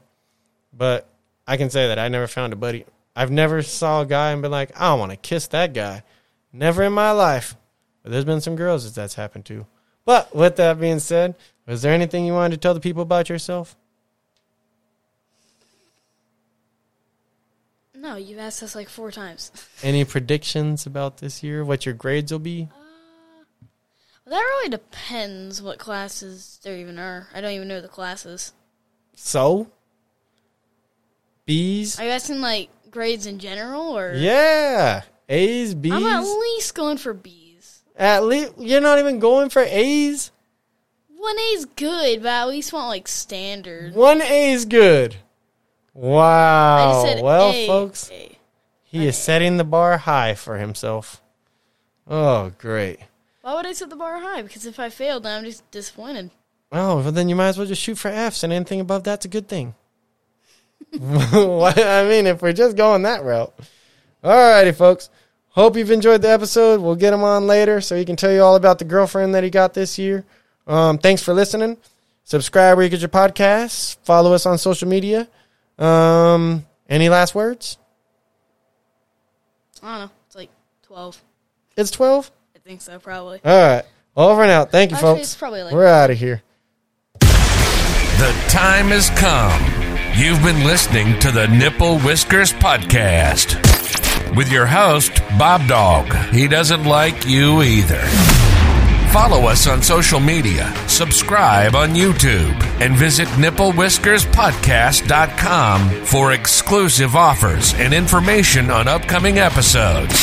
But 0.71 1.09
I 1.47 1.57
can 1.57 1.71
say 1.71 1.89
that 1.89 1.99
I 1.99 2.09
never 2.09 2.27
found 2.27 2.53
a 2.53 2.57
buddy. 2.57 2.85
I've 3.17 3.31
never 3.31 3.63
saw 3.63 4.03
a 4.03 4.07
guy 4.07 4.31
and 4.31 4.43
been 4.43 4.51
like, 4.51 4.79
I 4.79 4.93
want 4.95 5.13
to 5.13 5.17
kiss 5.17 5.47
that 5.49 5.73
guy. 5.73 6.03
Never 6.53 6.83
in 6.83 6.93
my 6.93 7.13
life. 7.13 7.57
But 8.03 8.13
there's 8.13 8.27
been 8.27 8.43
some 8.43 8.55
girls 8.55 8.85
that 8.85 8.95
that's 8.95 9.15
happened 9.15 9.47
to. 9.47 9.67
But 10.05 10.37
with 10.37 10.57
that 10.57 10.79
being 10.79 10.99
said, 10.99 11.37
was 11.67 11.81
there 11.81 11.95
anything 11.95 12.27
you 12.27 12.35
wanted 12.35 12.57
to 12.57 12.61
tell 12.61 12.75
the 12.75 12.81
people 12.81 13.03
about 13.03 13.31
yourself? 13.31 13.75
No, 17.95 18.17
you've 18.17 18.39
asked 18.39 18.63
us 18.63 18.75
like 18.75 18.91
four 18.91 19.11
times. 19.11 19.53
Any 19.83 20.05
predictions 20.05 20.85
about 20.85 21.19
this 21.19 21.43
year? 21.43 21.65
What 21.65 21.87
your 21.87 21.95
grades 21.95 22.31
will 22.31 22.41
be? 22.41 22.69
Uh, 22.71 22.80
That 24.31 24.39
really 24.39 24.69
depends 24.69 25.61
what 25.61 25.81
classes 25.81 26.61
there 26.63 26.77
even 26.77 27.01
are. 27.01 27.27
I 27.35 27.41
don't 27.41 27.51
even 27.51 27.67
know 27.67 27.81
the 27.81 27.89
classes. 27.89 28.53
So? 29.17 29.73
B's? 31.47 31.99
Are 31.99 32.05
you 32.05 32.11
asking 32.11 32.41
like 32.41 32.71
grades 32.93 33.27
in 33.27 33.41
general, 33.41 33.99
or 33.99 34.15
Yeah. 34.15 35.03
A's, 35.29 35.75
B's. 35.75 35.93
I'm 35.93 36.07
at 36.07 36.21
least 36.21 36.77
going 36.77 36.97
for 36.97 37.13
B's. 37.13 37.83
At 37.97 38.23
least 38.23 38.53
you're 38.57 38.81
not 38.81 39.01
even 39.01 39.19
going 39.19 39.49
for 39.49 39.63
A's. 39.63 40.31
One 41.17 41.37
A's 41.37 41.65
good, 41.65 42.23
but 42.23 42.29
I 42.29 42.43
at 42.43 42.49
least 42.49 42.73
want 42.73 42.87
like 42.87 43.09
standard. 43.09 43.97
One 43.97 44.23
A 44.23 44.53
is 44.53 44.65
good. 44.65 45.17
Wow. 45.93 46.77
I 46.77 46.93
just 46.93 47.17
said 47.17 47.25
well, 47.25 47.51
A, 47.51 47.67
folks, 47.67 48.09
A. 48.13 48.39
he 48.85 49.09
is 49.09 49.19
setting 49.19 49.57
the 49.57 49.65
bar 49.65 49.99
high 49.99 50.35
for 50.35 50.59
himself. 50.59 51.21
Oh, 52.07 52.53
great. 52.59 53.01
Why 53.43 53.55
would 53.55 53.67
I 53.67 53.73
set 53.73 53.91
the 53.91 53.97
bar 53.97 54.19
high? 54.21 54.43
Because 54.43 54.67
if 54.67 54.79
I 54.79 54.91
failed, 54.91 55.23
then 55.23 55.39
I'm 55.39 55.45
just 55.45 55.69
disappointed. 55.71 56.31
Oh, 56.73 56.97
well, 57.01 57.13
then 57.13 57.29
you 57.29 57.35
might 57.35 57.49
as 57.49 57.59
well 57.59 57.67
just 57.67 57.83
shoot 57.83 57.97
for 57.99 58.09
F's, 58.09 58.45
and 58.45 58.53
anything 58.53 58.81
above 58.81 59.03
that's 59.05 59.25
a 59.25 59.29
good 59.29 59.49
thing. 59.49 59.75
What- 61.33 61.79
I 61.79 62.09
mean, 62.09 62.27
if 62.27 62.43
we're 62.43 62.53
just 62.53 62.77
going 62.77 63.03
that 63.03 63.23
route. 63.25 63.53
Alrighty, 64.23 64.75
folks. 64.75 65.09
Hope 65.51 65.77
you've 65.77 65.91
enjoyed 65.91 66.23
the 66.23 66.31
episode. 66.31 66.81
We'll 66.81 66.95
get 66.97 67.13
him 67.13 67.23
on 67.25 67.47
later 67.47 67.81
so 67.81 67.97
he 67.97 68.05
can 68.05 68.17
tell 68.17 68.31
you 68.33 68.43
all 68.43 68.55
about 68.57 68.79
the 68.79 68.85
girlfriend 68.85 69.35
that 69.35 69.43
he 69.43 69.51
got 69.51 69.75
this 69.75 69.99
year. 69.99 70.25
Um, 70.67 70.99
thanks 70.99 71.23
for 71.23 71.35
listening. 71.35 71.77
Subscribe 72.25 72.77
where 72.77 72.85
you 72.85 72.91
get 72.91 73.01
your 73.01 73.09
podcasts. 73.09 73.97
Follow 74.05 74.33
us 74.33 74.47
on 74.47 74.59
social 74.59 74.89
media. 74.89 75.27
Um, 75.79 76.65
any 76.89 77.09
last 77.09 77.35
words? 77.35 77.79
I 79.83 79.91
don't 79.99 80.07
know. 80.07 80.11
It's 80.27 80.37
like 80.37 80.51
twelve. 80.83 81.21
It's 81.77 81.91
12? 81.91 82.31
I 82.71 82.73
think 82.73 82.83
so, 82.83 83.01
probably. 83.01 83.41
All 83.45 83.53
right. 83.53 83.83
Over 84.17 84.43
and 84.43 84.51
out. 84.53 84.71
Thank 84.71 84.93
you, 84.93 84.97
Actually, 84.97 85.17
folks. 85.17 85.23
it's 85.23 85.35
probably 85.35 85.65
like 85.65 85.75
We're 85.75 85.89
out 85.89 86.13
of 86.13 86.19
here. 86.19 86.41
The 87.19 88.33
time 88.49 88.91
has 88.91 89.11
come. 89.11 89.61
You've 90.17 90.41
been 90.41 90.65
listening 90.65 91.19
to 91.19 91.33
the 91.33 91.49
Nipple 91.49 91.99
Whiskers 91.99 92.53
Podcast 92.53 93.57
with 94.37 94.53
your 94.53 94.67
host, 94.67 95.21
Bob 95.37 95.67
Dog. 95.67 96.15
He 96.33 96.47
doesn't 96.47 96.85
like 96.85 97.27
you 97.27 97.63
either. 97.63 98.03
Follow 99.13 99.49
us 99.49 99.67
on 99.67 99.83
social 99.83 100.21
media, 100.21 100.73
subscribe 100.87 101.75
on 101.75 101.97
YouTube, 101.97 102.53
and 102.81 102.95
visit 102.95 103.27
nipplewhiskerspodcast.com 103.31 106.05
for 106.05 106.33
exclusive 106.35 107.17
offers 107.17 107.75
and 107.75 107.93
information 107.93 108.71
on 108.71 108.87
upcoming 108.87 109.41
episodes. 109.41 110.15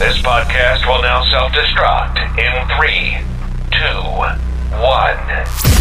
This 0.00 0.16
podcast 0.22 0.86
will 0.86 1.02
now 1.02 1.22
self 1.30 1.52
destruct 1.52 2.16
in 2.38 2.66
three, 2.78 3.18
two, 3.70 4.00
one. 4.80 5.79